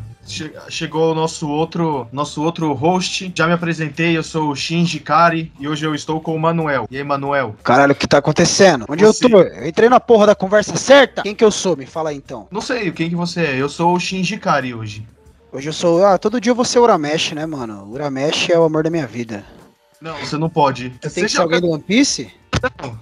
Chegou 0.69 1.13
o 1.13 1.15
nosso 1.15 1.49
outro, 1.49 2.09
nosso 2.13 2.43
outro 2.43 2.73
host. 2.73 3.33
Já 3.35 3.47
me 3.47 3.53
apresentei, 3.53 4.17
eu 4.17 4.23
sou 4.23 4.51
o 4.51 4.57
Shinji 4.57 5.01
Kari 5.01 5.53
e 5.59 5.69
hoje 5.69 5.87
eu 5.87 5.95
estou 5.95 6.21
com 6.21 6.35
o 6.35 6.39
Manuel. 6.39 6.87
E 6.91 6.97
aí, 6.97 7.05
Manuel? 7.05 7.55
Caralho, 7.63 7.93
o 7.93 7.95
que 7.95 8.07
tá 8.07 8.19
acontecendo? 8.19 8.87
Onde 8.89 9.05
você... 9.05 9.27
eu 9.27 9.31
tô? 9.31 9.41
Eu 9.41 9.67
entrei 9.67 9.89
na 9.89 10.01
porra 10.01 10.27
da 10.27 10.35
conversa 10.35 10.77
certa? 10.77 11.23
Quem 11.23 11.35
que 11.35 11.45
eu 11.45 11.51
sou? 11.51 11.77
Me 11.77 11.87
fala 11.87 12.11
aí 12.11 12.17
então. 12.17 12.49
Não 12.51 12.61
sei, 12.61 12.91
quem 12.93 13.09
que 13.09 13.17
você 13.17 13.41
é? 13.43 13.57
Eu 13.57 13.69
sou 13.69 13.95
o 13.95 14.01
Shinji 14.01 14.37
Kari 14.39 14.75
hoje. 14.75 15.07
Hoje 15.53 15.69
eu 15.69 15.73
sou. 15.73 16.05
Ah, 16.05 16.19
todo 16.19 16.41
dia 16.41 16.51
eu 16.51 16.57
vou 16.57 16.65
ser 16.65 16.81
Uramesh, 16.81 17.33
né, 17.33 17.47
mano? 17.47 17.89
Uramesh 17.91 18.51
é 18.51 18.59
o 18.59 18.65
amor 18.65 18.83
da 18.83 18.91
minha 18.91 19.07
vida. 19.07 19.45
Não, 20.01 20.17
você 20.19 20.37
não 20.37 20.51
pode. 20.51 20.93
Você 21.01 21.11
tem 21.11 21.25
que 21.25 21.31
ser 21.31 21.41
alguém 21.41 21.61
do 21.61 21.71
One 21.71 21.83
Piece? 21.83 22.31
Não. 22.63 22.99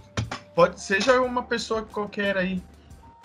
Pode, 0.55 0.81
seja 0.81 1.21
uma 1.21 1.43
pessoa 1.43 1.83
qualquer 1.83 2.37
aí. 2.37 2.63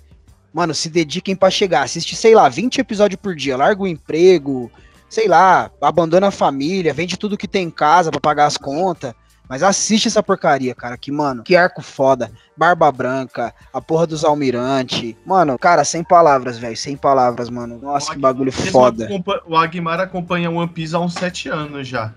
mano, 0.53 0.73
se 0.73 0.89
dediquem 0.89 1.35
para 1.35 1.49
chegar. 1.49 1.83
Assiste, 1.83 2.15
sei 2.15 2.33
lá, 2.33 2.47
20 2.47 2.79
episódios 2.79 3.19
por 3.21 3.35
dia. 3.35 3.57
Larga 3.57 3.83
o 3.83 3.87
emprego, 3.87 4.71
sei 5.09 5.27
lá, 5.27 5.69
abandona 5.81 6.27
a 6.27 6.31
família, 6.31 6.93
vende 6.93 7.17
tudo 7.17 7.37
que 7.37 7.47
tem 7.47 7.67
em 7.67 7.71
casa 7.71 8.11
para 8.11 8.19
pagar 8.21 8.45
as 8.45 8.57
contas. 8.57 9.13
Mas 9.47 9.61
assiste 9.61 10.07
essa 10.07 10.23
porcaria, 10.23 10.73
cara. 10.73 10.97
Que, 10.97 11.11
mano, 11.11 11.43
que 11.43 11.55
arco 11.55 11.81
foda. 11.81 12.31
Barba 12.57 12.91
Branca, 12.91 13.53
a 13.73 13.81
porra 13.81 14.07
dos 14.07 14.23
Almirante. 14.23 15.17
Mano, 15.25 15.57
cara, 15.57 15.83
sem 15.83 16.03
palavras, 16.03 16.57
velho. 16.57 16.75
Sem 16.75 16.95
palavras, 16.95 17.49
mano. 17.49 17.79
Nossa, 17.81 18.13
que 18.13 18.19
bagulho 18.19 18.51
foda. 18.51 19.07
O 19.47 19.55
Agmar 19.55 19.99
acompanha 19.99 20.49
One 20.49 20.67
Piece 20.67 20.95
há 20.95 20.99
uns 20.99 21.13
sete 21.13 21.49
anos 21.49 21.87
já. 21.87 22.13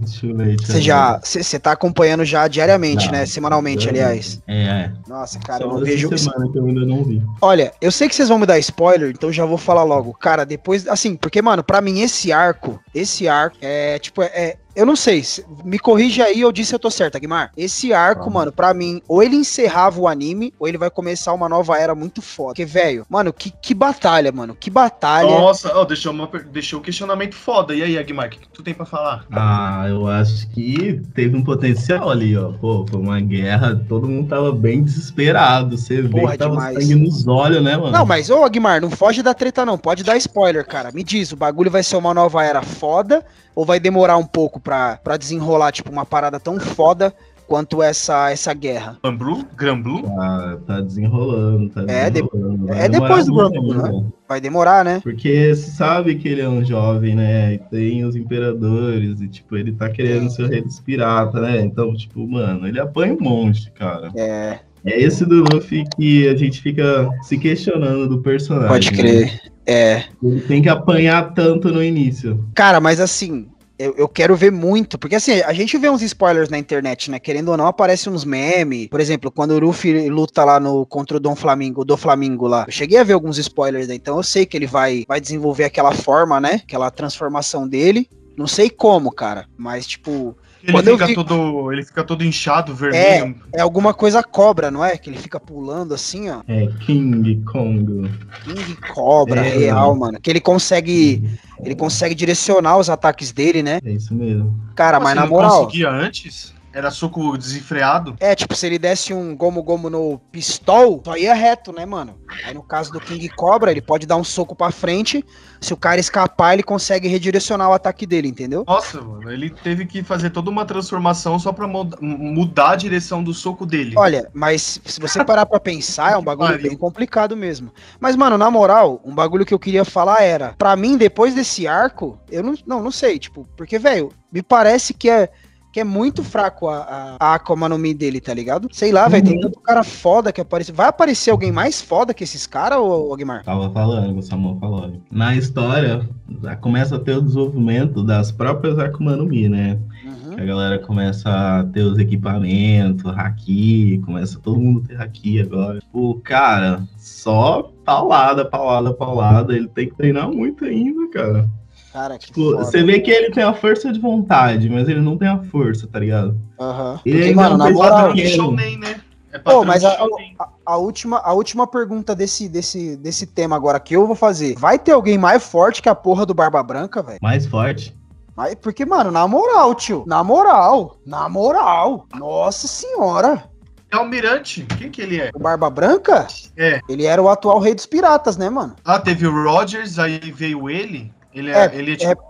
Você 0.00 0.80
já. 0.80 1.20
Você 1.22 1.58
tá 1.58 1.72
acompanhando 1.72 2.24
já 2.24 2.46
diariamente, 2.48 3.10
né? 3.10 3.26
Semanalmente, 3.26 3.88
aliás. 3.88 4.42
É, 4.46 4.64
é. 4.64 4.92
Nossa, 5.08 5.38
cara, 5.38 5.64
Só 5.64 5.70
eu 5.70 5.84
vejo. 5.84 6.18
semana 6.18 6.50
que 6.50 6.58
eu 6.58 6.66
ainda 6.66 6.84
não 6.84 7.04
vi. 7.04 7.22
Olha, 7.40 7.72
eu 7.80 7.90
sei 7.90 8.08
que 8.08 8.14
vocês 8.14 8.28
vão 8.28 8.38
me 8.38 8.46
dar 8.46 8.58
spoiler, 8.58 9.10
então 9.10 9.32
já 9.32 9.44
vou 9.44 9.58
falar 9.58 9.84
logo. 9.84 10.12
Cara, 10.14 10.44
depois. 10.44 10.86
Assim, 10.88 11.16
porque, 11.16 11.40
mano, 11.40 11.62
pra 11.62 11.80
mim 11.80 12.00
esse 12.00 12.32
arco, 12.32 12.80
esse 12.94 13.28
arco 13.28 13.56
é, 13.60 13.98
tipo, 13.98 14.22
é, 14.22 14.56
eu 14.74 14.84
não 14.84 14.96
sei, 14.96 15.22
me 15.64 15.78
corrige 15.78 16.20
aí, 16.20 16.40
eu 16.40 16.50
disse 16.50 16.74
eu 16.74 16.78
tô 16.78 16.90
certo, 16.90 17.16
Aguimar. 17.16 17.52
Esse 17.56 17.92
arco, 17.92 18.28
ah. 18.28 18.32
mano, 18.32 18.52
pra 18.52 18.74
mim, 18.74 19.00
ou 19.06 19.22
ele 19.22 19.36
encerrava 19.54 20.00
o 20.00 20.08
anime, 20.08 20.52
ou 20.58 20.66
ele 20.66 20.76
vai 20.76 20.90
começar 20.90 21.32
uma 21.32 21.48
nova 21.48 21.78
era 21.78 21.94
muito 21.94 22.20
foda. 22.20 22.48
Porque, 22.48 22.64
velho, 22.64 23.06
mano, 23.08 23.32
que, 23.32 23.50
que 23.50 23.72
batalha, 23.72 24.32
mano, 24.32 24.56
que 24.58 24.68
batalha. 24.68 25.28
Nossa, 25.28 25.76
oh, 25.76 25.84
deixou, 25.84 26.12
uma, 26.12 26.28
deixou 26.50 26.80
um 26.80 26.82
questionamento 26.82 27.34
foda. 27.34 27.74
E 27.74 27.82
aí, 27.82 27.96
Aguimar, 27.96 28.26
o 28.26 28.30
que, 28.30 28.38
que 28.40 28.48
tu 28.48 28.62
tem 28.62 28.74
pra 28.74 28.84
falar? 28.84 29.24
Ah, 29.30 29.86
eu 29.88 30.08
acho 30.08 30.48
que 30.50 31.00
teve 31.14 31.36
um 31.36 31.44
potencial 31.44 32.10
ali, 32.10 32.36
ó. 32.36 32.52
Pô, 32.52 32.84
foi 32.88 33.00
uma 33.00 33.20
guerra, 33.20 33.80
todo 33.88 34.08
mundo 34.08 34.28
tava 34.28 34.52
bem 34.52 34.82
desesperado. 34.82 35.78
Você 35.78 36.02
vê 36.02 36.20
que 36.26 36.38
tava 36.38 36.50
demais. 36.50 36.74
sangue 36.74 36.94
nos 36.96 37.26
olhos, 37.26 37.62
né, 37.62 37.76
mano? 37.76 37.92
Não, 37.92 38.04
mas, 38.04 38.30
ô, 38.30 38.42
Aguimar, 38.44 38.80
não 38.80 38.90
foge 38.90 39.22
da 39.22 39.34
treta, 39.34 39.64
não. 39.64 39.78
Pode 39.78 40.02
dar 40.02 40.16
spoiler, 40.16 40.66
cara. 40.66 40.90
Me 40.92 41.04
diz, 41.04 41.32
o 41.32 41.36
bagulho 41.36 41.70
vai 41.70 41.82
ser 41.82 41.96
uma 41.96 42.12
nova 42.12 42.42
era 42.44 42.62
foda 42.62 43.24
ou 43.54 43.64
vai 43.64 43.78
demorar 43.78 44.16
um 44.16 44.26
pouco 44.26 44.58
pra, 44.58 44.96
pra 44.96 45.16
desenrolar, 45.16 45.70
tipo, 45.70 45.90
uma 45.90 46.04
parada 46.04 46.40
tão 46.40 46.58
foda 46.58 47.14
quanto 47.46 47.82
essa, 47.82 48.30
essa 48.30 48.52
guerra. 48.54 48.98
Granblue? 49.02 49.44
Granblue? 49.56 50.02
Tá, 50.02 50.58
tá 50.66 50.80
desenrolando, 50.80 51.68
tá 51.70 51.84
É, 51.88 52.10
de- 52.10 52.22
desenrolando. 52.22 52.66
Vai 52.66 52.80
é 52.84 52.88
depois 52.88 53.26
do 53.26 53.34
muito 53.34 53.60
Rumble, 53.60 53.84
ainda. 53.84 54.06
Vai 54.28 54.40
demorar, 54.40 54.84
né? 54.84 55.00
Porque 55.02 55.54
você 55.54 55.70
sabe 55.70 56.14
que 56.16 56.28
ele 56.28 56.40
é 56.40 56.48
um 56.48 56.64
jovem, 56.64 57.14
né? 57.14 57.54
E 57.54 57.58
tem 57.58 58.04
os 58.04 58.16
imperadores, 58.16 59.20
e 59.20 59.28
tipo, 59.28 59.56
ele 59.56 59.72
tá 59.72 59.88
querendo 59.90 60.30
ser 60.30 60.42
o 60.44 60.48
rei 60.48 60.62
dos 60.62 60.80
piratas, 60.80 61.40
né? 61.42 61.60
Então, 61.60 61.94
tipo, 61.94 62.26
mano, 62.26 62.66
ele 62.66 62.80
apanha 62.80 63.14
um 63.14 63.20
monte, 63.20 63.70
cara. 63.72 64.10
É, 64.16 64.58
É 64.84 65.00
esse 65.00 65.24
do 65.24 65.44
Luffy 65.52 65.84
que 65.96 66.28
a 66.28 66.36
gente 66.36 66.60
fica 66.60 67.08
se 67.22 67.38
questionando 67.38 68.08
do 68.08 68.20
personagem. 68.22 68.68
pode 68.68 68.90
né? 68.92 68.96
crer. 68.96 69.40
É. 69.66 70.02
Ele 70.22 70.40
tem 70.42 70.60
que 70.60 70.68
apanhar 70.68 71.32
tanto 71.32 71.72
no 71.72 71.82
início. 71.82 72.44
Cara, 72.54 72.80
mas 72.80 73.00
assim, 73.00 73.46
eu, 73.78 73.94
eu 73.96 74.08
quero 74.08 74.36
ver 74.36 74.52
muito, 74.52 74.98
porque 74.98 75.16
assim, 75.16 75.40
a 75.40 75.52
gente 75.52 75.76
vê 75.76 75.90
uns 75.90 76.02
spoilers 76.02 76.48
na 76.48 76.58
internet, 76.58 77.10
né? 77.10 77.18
Querendo 77.18 77.50
ou 77.50 77.56
não, 77.56 77.66
aparecem 77.66 78.12
uns 78.12 78.24
memes. 78.24 78.86
Por 78.88 79.00
exemplo, 79.00 79.30
quando 79.30 79.52
o 79.52 79.58
Luffy 79.58 80.08
luta 80.08 80.44
lá 80.44 80.60
no, 80.60 80.86
contra 80.86 81.16
o 81.16 81.20
Dom 81.20 81.34
Flamingo, 81.34 81.84
do 81.84 81.96
Flamingo 81.96 82.46
lá. 82.46 82.64
Eu 82.66 82.72
cheguei 82.72 82.98
a 82.98 83.04
ver 83.04 83.14
alguns 83.14 83.38
spoilers, 83.38 83.88
né? 83.88 83.94
Então 83.94 84.16
eu 84.16 84.22
sei 84.22 84.46
que 84.46 84.56
ele 84.56 84.66
vai, 84.66 85.04
vai 85.08 85.20
desenvolver 85.20 85.64
aquela 85.64 85.92
forma, 85.92 86.40
né? 86.40 86.60
Aquela 86.64 86.90
transformação 86.90 87.66
dele. 87.66 88.08
Não 88.36 88.46
sei 88.46 88.68
como, 88.68 89.12
cara, 89.12 89.46
mas 89.56 89.86
tipo, 89.86 90.36
Ele 90.66 90.72
Quando 90.72 90.88
eu 90.88 90.94
fica, 90.94 91.06
vi- 91.08 91.14
todo, 91.14 91.70
ele 91.72 91.84
fica 91.84 92.02
todo 92.02 92.24
inchado, 92.24 92.74
vermelho. 92.74 93.36
é 93.54 93.60
alguma 93.60 93.92
coisa 93.92 94.22
cobra, 94.22 94.70
não 94.70 94.82
é? 94.82 94.96
Que 94.96 95.10
ele 95.10 95.18
fica 95.18 95.38
pulando 95.38 95.92
assim, 95.92 96.30
ó. 96.30 96.40
É 96.48 96.66
King 96.86 97.42
Kong. 97.44 98.10
King 98.44 98.76
Cobra, 98.94 99.44
É, 99.44 99.58
real, 99.58 99.94
mano. 99.94 100.18
Que 100.18 100.30
ele 100.30 100.40
consegue, 100.40 101.22
ele 101.62 101.74
consegue 101.74 102.14
direcionar 102.14 102.78
os 102.78 102.88
ataques 102.88 103.30
dele, 103.30 103.62
né? 103.62 103.78
É 103.84 103.92
isso 103.92 104.14
mesmo. 104.14 104.58
Cara, 104.74 104.98
mas 104.98 105.14
na 105.14 105.22
ele 105.24 105.30
não 105.30 105.36
moral. 105.36 105.64
conseguia 105.66 105.90
antes? 105.90 106.53
Era 106.74 106.90
soco 106.90 107.38
desenfreado? 107.38 108.16
É, 108.18 108.34
tipo, 108.34 108.54
se 108.56 108.66
ele 108.66 108.80
desse 108.80 109.14
um 109.14 109.36
gomo 109.36 109.62
gomo 109.62 109.88
no 109.88 110.18
pistol, 110.32 111.00
só 111.04 111.16
ia 111.16 111.32
reto, 111.32 111.72
né, 111.72 111.86
mano? 111.86 112.18
Aí 112.44 112.52
no 112.52 112.64
caso 112.64 112.90
do 112.90 113.00
King 113.00 113.28
Cobra, 113.28 113.70
ele 113.70 113.80
pode 113.80 114.06
dar 114.08 114.16
um 114.16 114.24
soco 114.24 114.56
pra 114.56 114.72
frente. 114.72 115.24
Se 115.60 115.72
o 115.72 115.76
cara 115.76 116.00
escapar, 116.00 116.52
ele 116.52 116.64
consegue 116.64 117.06
redirecionar 117.06 117.70
o 117.70 117.72
ataque 117.72 118.04
dele, 118.04 118.26
entendeu? 118.26 118.64
Nossa, 118.66 119.00
mano, 119.00 119.30
ele 119.30 119.50
teve 119.50 119.86
que 119.86 120.02
fazer 120.02 120.30
toda 120.30 120.50
uma 120.50 120.64
transformação 120.64 121.38
só 121.38 121.52
pra 121.52 121.68
muda- 121.68 121.96
mudar 122.00 122.70
a 122.72 122.76
direção 122.76 123.22
do 123.22 123.32
soco 123.32 123.64
dele. 123.64 123.94
Olha, 123.96 124.28
mas 124.34 124.80
se 124.84 125.00
você 125.00 125.24
parar 125.24 125.46
pra 125.46 125.60
pensar, 125.60 126.12
é 126.12 126.16
um 126.16 126.24
bagulho 126.24 126.60
bem 126.60 126.76
complicado 126.76 127.36
mesmo. 127.36 127.72
Mas, 128.00 128.16
mano, 128.16 128.36
na 128.36 128.50
moral, 128.50 129.00
um 129.04 129.14
bagulho 129.14 129.46
que 129.46 129.54
eu 129.54 129.58
queria 129.60 129.84
falar 129.84 130.22
era, 130.22 130.54
pra 130.58 130.74
mim, 130.74 130.96
depois 130.96 131.34
desse 131.36 131.68
arco, 131.68 132.18
eu 132.28 132.42
não, 132.42 132.54
não, 132.66 132.82
não 132.82 132.90
sei, 132.90 133.16
tipo, 133.18 133.48
porque, 133.56 133.78
velho, 133.78 134.10
me 134.32 134.42
parece 134.42 134.92
que 134.92 135.08
é, 135.08 135.30
que 135.74 135.80
é 135.80 135.84
muito 135.84 136.22
fraco 136.22 136.68
a, 136.68 137.16
a, 137.18 137.32
a 137.32 137.34
Akuma 137.34 137.68
no 137.68 137.76
Mi 137.76 137.92
dele, 137.92 138.20
tá 138.20 138.32
ligado? 138.32 138.68
Sei 138.70 138.92
lá, 138.92 139.08
velho, 139.08 139.24
tem 139.24 139.34
Uhum. 139.34 139.40
tanto 139.40 139.58
cara 139.58 139.82
foda 139.82 140.32
que 140.32 140.40
aparece. 140.40 140.70
Vai 140.70 140.86
aparecer 140.86 141.32
alguém 141.32 141.50
mais 141.50 141.82
foda 141.82 142.14
que 142.14 142.22
esses 142.22 142.46
caras, 142.46 142.78
ô, 142.78 143.12
ô 143.12 143.16
Guimar? 143.16 143.42
Tava 143.42 143.68
falando, 143.70 144.16
o 144.16 144.22
Samuel 144.22 144.56
falou. 144.60 144.92
Na 145.10 145.34
história, 145.34 146.08
já 146.40 146.54
começa 146.54 146.94
a 146.94 147.00
ter 147.00 147.16
o 147.16 147.22
desenvolvimento 147.22 148.04
das 148.04 148.30
próprias 148.30 148.78
Akuma 148.78 149.16
no 149.16 149.24
Mi, 149.26 149.48
né? 149.48 149.76
Uhum. 150.04 150.34
A 150.40 150.44
galera 150.44 150.78
começa 150.78 151.28
a 151.28 151.64
ter 151.64 151.80
os 151.82 151.98
equipamentos, 151.98 153.04
haki, 153.06 154.00
começa 154.04 154.38
todo 154.38 154.60
mundo 154.60 154.84
a 154.84 154.86
ter 154.86 155.02
haki 155.02 155.40
agora. 155.42 155.80
O 155.92 156.20
cara, 156.22 156.86
só 156.96 157.72
paulada, 157.84 158.44
paulada, 158.44 158.94
paulada. 158.94 159.56
Ele 159.56 159.66
tem 159.66 159.88
que 159.88 159.96
treinar 159.96 160.30
muito 160.30 160.64
ainda, 160.64 161.10
cara. 161.10 161.50
Cara, 161.94 162.18
que 162.18 162.26
Tipo, 162.26 162.50
foda. 162.50 162.64
você 162.64 162.82
vê 162.82 162.98
que 162.98 163.08
ele 163.08 163.30
tem 163.30 163.44
a 163.44 163.54
força 163.54 163.92
de 163.92 164.00
vontade, 164.00 164.68
mas 164.68 164.88
ele 164.88 165.00
não 165.00 165.16
tem 165.16 165.28
a 165.28 165.38
força, 165.44 165.86
tá 165.86 166.00
ligado? 166.00 166.36
Aham. 166.60 167.00
Ele 167.06 167.16
Porque, 167.18 167.28
ainda 167.30 167.42
mano, 167.42 167.56
na 167.56 167.70
moral, 167.70 168.12
Pequeno. 168.12 168.34
shounen, 168.34 168.78
né? 168.80 169.00
É 169.32 169.38
Pô, 169.38 169.64
mas 169.64 169.84
a, 169.84 169.90
a, 170.38 170.48
a 170.66 170.76
última, 170.76 171.18
a 171.20 171.32
última 171.32 171.68
pergunta 171.68 172.12
desse, 172.12 172.48
desse, 172.48 172.96
desse 172.96 173.26
tema 173.28 173.54
agora 173.54 173.78
que 173.78 173.94
eu 173.94 174.08
vou 174.08 174.16
fazer. 174.16 174.56
Vai 174.58 174.76
ter 174.76 174.90
alguém 174.90 175.16
mais 175.16 175.44
forte 175.44 175.80
que 175.80 175.88
a 175.88 175.94
porra 175.94 176.26
do 176.26 176.34
Barba 176.34 176.60
Branca, 176.64 177.00
velho? 177.00 177.18
Mais 177.22 177.46
forte. 177.46 177.96
Mas, 178.36 178.56
porque, 178.56 178.84
mano, 178.84 179.12
na 179.12 179.28
moral, 179.28 179.72
tio. 179.76 180.02
Na 180.04 180.24
moral. 180.24 180.96
Na 181.06 181.28
moral. 181.28 182.06
Nossa 182.16 182.66
senhora. 182.66 183.44
É 183.92 183.96
Almirante. 183.96 184.66
Quem 184.78 184.90
que 184.90 185.00
ele 185.00 185.20
é? 185.20 185.30
O 185.32 185.38
Barba 185.38 185.70
Branca, 185.70 186.26
É. 186.56 186.80
ele 186.88 187.04
era 187.04 187.22
o 187.22 187.28
atual 187.28 187.60
rei 187.60 187.72
dos 187.72 187.86
piratas, 187.86 188.36
né, 188.36 188.50
mano? 188.50 188.74
Ah, 188.84 188.98
teve 188.98 189.24
o 189.28 189.44
Rogers, 189.44 190.00
aí 190.00 190.18
veio 190.32 190.68
ele. 190.68 191.12
Ele 191.34 191.50
é, 191.50 191.66
É, 191.66 191.74
ele 191.74 191.92
é 191.92 191.96
tipo. 191.96 192.22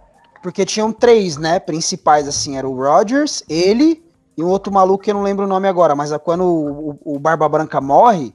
Porque 0.43 0.65
tinham 0.67 0.93
três, 0.93 1.37
né, 1.39 1.59
principais, 1.59 2.29
assim. 2.29 2.57
Era 2.57 2.69
o 2.69 2.77
Rogers, 2.77 3.43
ele 3.49 4.03
e 4.37 4.43
um 4.43 4.49
outro 4.49 4.73
maluco 4.73 5.03
que 5.05 5.11
eu 5.11 5.15
não 5.15 5.23
lembro 5.23 5.45
o 5.45 5.49
nome 5.49 5.67
agora. 5.69 5.95
Mas 5.95 6.13
é 6.13 6.19
quando 6.19 6.45
o, 6.45 6.91
o- 7.05 7.15
o 7.17 7.19
Barba 7.19 7.49
Branca 7.49 7.81
morre, 7.81 8.35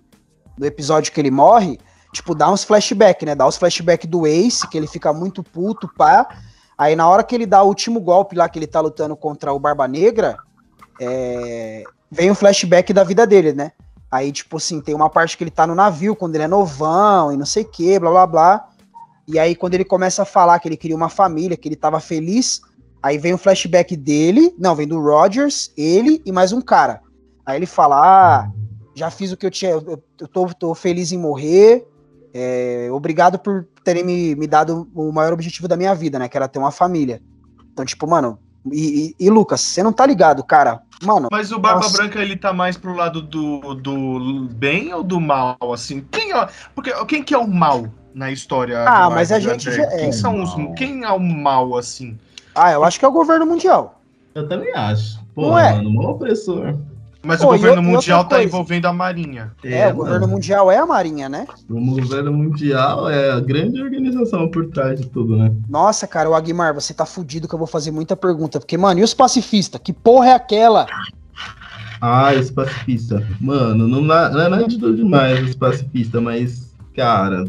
no 0.58 0.66
episódio 0.66 1.12
que 1.12 1.20
ele 1.22 1.30
morre, 1.32 1.80
tipo, 2.14 2.34
dá 2.34 2.50
uns 2.52 2.64
flashback, 2.64 3.26
né? 3.26 3.36
Dá 3.36 3.46
os 3.48 3.58
flashback 3.58 4.08
do 4.08 4.26
Ace, 4.26 4.68
que 4.68 4.78
ele 4.78 4.88
fica 4.88 5.14
muito 5.14 5.44
puto, 5.44 5.88
pá. 5.98 6.28
Aí 6.78 6.96
na 6.96 7.08
hora 7.08 7.24
que 7.24 7.36
ele 7.36 7.46
dá 7.46 7.62
o 7.62 7.68
último 7.68 8.00
golpe 8.00 8.36
lá, 8.36 8.48
que 8.50 8.58
ele 8.58 8.66
tá 8.68 8.80
lutando 8.82 9.16
contra 9.16 9.54
o 9.54 9.60
Barba 9.60 9.88
Negra, 9.88 10.38
é, 11.00 11.84
vem 12.10 12.32
o 12.32 12.36
flashback 12.36 12.92
da 12.94 13.04
vida 13.04 13.26
dele, 13.28 13.54
né? 13.54 13.72
Aí, 14.12 14.32
tipo 14.32 14.58
assim, 14.58 14.82
tem 14.82 14.96
uma 14.96 15.10
parte 15.10 15.38
que 15.38 15.44
ele 15.44 15.52
tá 15.52 15.68
no 15.68 15.76
navio, 15.76 16.16
quando 16.16 16.34
ele 16.36 16.46
é 16.46 16.48
novão 16.48 17.32
e 17.32 17.38
não 17.38 17.46
sei 17.46 17.64
o 17.64 17.68
que, 17.70 18.00
blá 18.00 18.10
blá 18.10 18.26
blá. 18.28 18.70
E 19.32 19.38
aí, 19.38 19.56
quando 19.56 19.76
ele 19.76 19.86
começa 19.86 20.24
a 20.24 20.26
falar 20.26 20.58
que 20.60 20.68
ele 20.68 20.76
queria 20.76 20.96
uma 20.96 21.08
família, 21.08 21.56
que 21.56 21.68
ele 21.68 21.76
tava 21.76 22.00
feliz, 22.00 22.62
aí 23.02 23.18
vem 23.20 23.32
o 23.34 23.38
flashback 23.38 23.96
dele, 23.96 24.54
não, 24.58 24.76
vem 24.76 24.88
do 24.88 25.00
Rogers, 25.00 25.72
ele 25.78 26.20
e 26.26 26.32
mais 26.32 26.52
um 26.52 26.60
cara. 26.62 27.00
Aí 27.46 27.56
ele 27.58 27.68
fala: 27.68 27.98
Ah, 28.02 28.52
já 28.96 29.12
fiz 29.12 29.32
o 29.32 29.38
que 29.38 29.46
eu 29.46 29.52
tinha, 29.52 29.72
eu, 29.72 30.02
eu 30.20 30.28
tô, 30.28 30.48
tô 30.48 30.74
feliz 30.74 31.12
em 31.12 31.18
morrer. 31.20 31.86
é, 32.34 32.90
obrigado 32.92 33.38
por 33.38 33.68
terem 33.84 34.04
me, 34.04 34.36
me 34.36 34.48
dado 34.48 34.88
o 34.96 35.12
maior 35.12 35.32
objetivo 35.34 35.68
da 35.68 35.78
minha 35.78 35.94
vida, 35.94 36.18
né? 36.18 36.28
Que 36.28 36.36
era 36.36 36.48
ter 36.48 36.58
uma 36.60 36.72
família. 36.72 37.22
Então, 37.72 37.86
tipo, 37.86 38.08
mano, 38.08 38.40
e, 38.72 39.16
e- 39.20 39.26
e, 39.26 39.30
Lucas, 39.30 39.62
você 39.62 39.82
não 39.84 39.94
tá 39.94 40.06
ligado, 40.08 40.44
cara? 40.44 40.82
Mano, 41.04 41.30
Mas 41.32 41.52
o 41.52 41.60
Barba 41.60 41.82
Nossa. 41.82 41.98
Branca, 41.98 42.20
ele 42.20 42.36
tá 42.36 42.52
mais 42.52 42.76
pro 42.78 42.94
lado 42.94 43.22
do, 43.22 43.74
do 43.76 44.48
bem 44.52 44.94
ou 44.94 45.02
do 45.04 45.20
mal, 45.22 45.56
assim? 45.72 46.04
Quem 46.12 46.34
é, 46.34 46.48
porque, 46.76 46.92
quem 47.06 47.24
que 47.24 47.34
é 47.34 47.38
o 47.38 47.48
mal 47.48 47.88
na 48.14 48.32
história? 48.32 48.84
Ah, 48.88 49.08
do 49.10 49.16
mas 49.16 49.32
a 49.32 49.40
gente 49.40 49.72
já 49.72 49.84
é. 49.84 49.98
Quem 50.00 50.12
são 50.12 50.42
os... 50.42 50.54
Quem 50.78 51.04
é 51.04 51.12
o 51.12 51.20
mal, 51.20 51.78
assim? 51.78 52.18
ah, 52.56 52.72
eu 52.72 52.84
acho 52.84 53.00
que 53.00 53.06
é 53.06 53.08
o 53.08 53.12
governo 53.12 53.46
mundial. 53.46 54.02
Eu 54.36 54.48
também 54.48 54.74
acho. 54.74 55.20
Pô, 55.34 55.50
Não 55.50 55.60
é? 55.60 55.74
mano, 55.74 55.92
mó 55.92 56.12
opressor. 56.12 56.76
Mas 57.22 57.42
Pô, 57.42 57.48
o 57.48 57.52
governo 57.52 57.82
e 57.82 57.86
mundial 57.86 58.24
tá 58.24 58.38
coisa? 58.38 58.44
envolvendo 58.46 58.86
a 58.86 58.94
Marinha. 58.94 59.52
É, 59.62 59.90
o 59.92 59.96
governo 59.96 60.22
mano. 60.22 60.34
mundial 60.34 60.72
é 60.72 60.78
a 60.78 60.86
Marinha, 60.86 61.28
né? 61.28 61.46
O 61.70 61.80
governo 62.00 62.32
mundial 62.32 63.10
é 63.10 63.32
a 63.32 63.40
grande 63.42 63.82
organização 63.82 64.50
por 64.50 64.70
trás 64.70 65.02
de 65.02 65.08
tudo, 65.08 65.36
né? 65.36 65.52
Nossa, 65.68 66.08
cara, 66.08 66.30
o 66.30 66.34
Aguimar, 66.36 66.74
você 66.74 66.94
tá 66.94 67.06
fudido 67.06 67.46
que 67.48 67.54
eu 67.54 67.60
vou 67.60 67.68
fazer 67.68 67.92
muita 67.92 68.16
pergunta. 68.16 68.58
Porque, 68.60 68.78
mano, 68.78 69.02
e 69.02 69.04
os 69.04 69.14
pacifistas? 69.14 69.82
Que 69.84 69.92
porra 69.92 70.30
é 70.30 70.34
aquela? 70.34 70.86
Ah, 72.00 72.32
os 72.40 72.50
pacifistas. 72.52 73.22
Mano, 73.42 73.86
não, 73.86 74.02
não 74.02 74.42
é 74.42 74.48
nada 74.48 74.66
de 74.66 74.78
tudo 74.78 74.96
demais 74.96 75.50
os 75.50 75.56
pacifistas, 75.56 76.22
mas, 76.24 76.74
cara, 76.96 77.44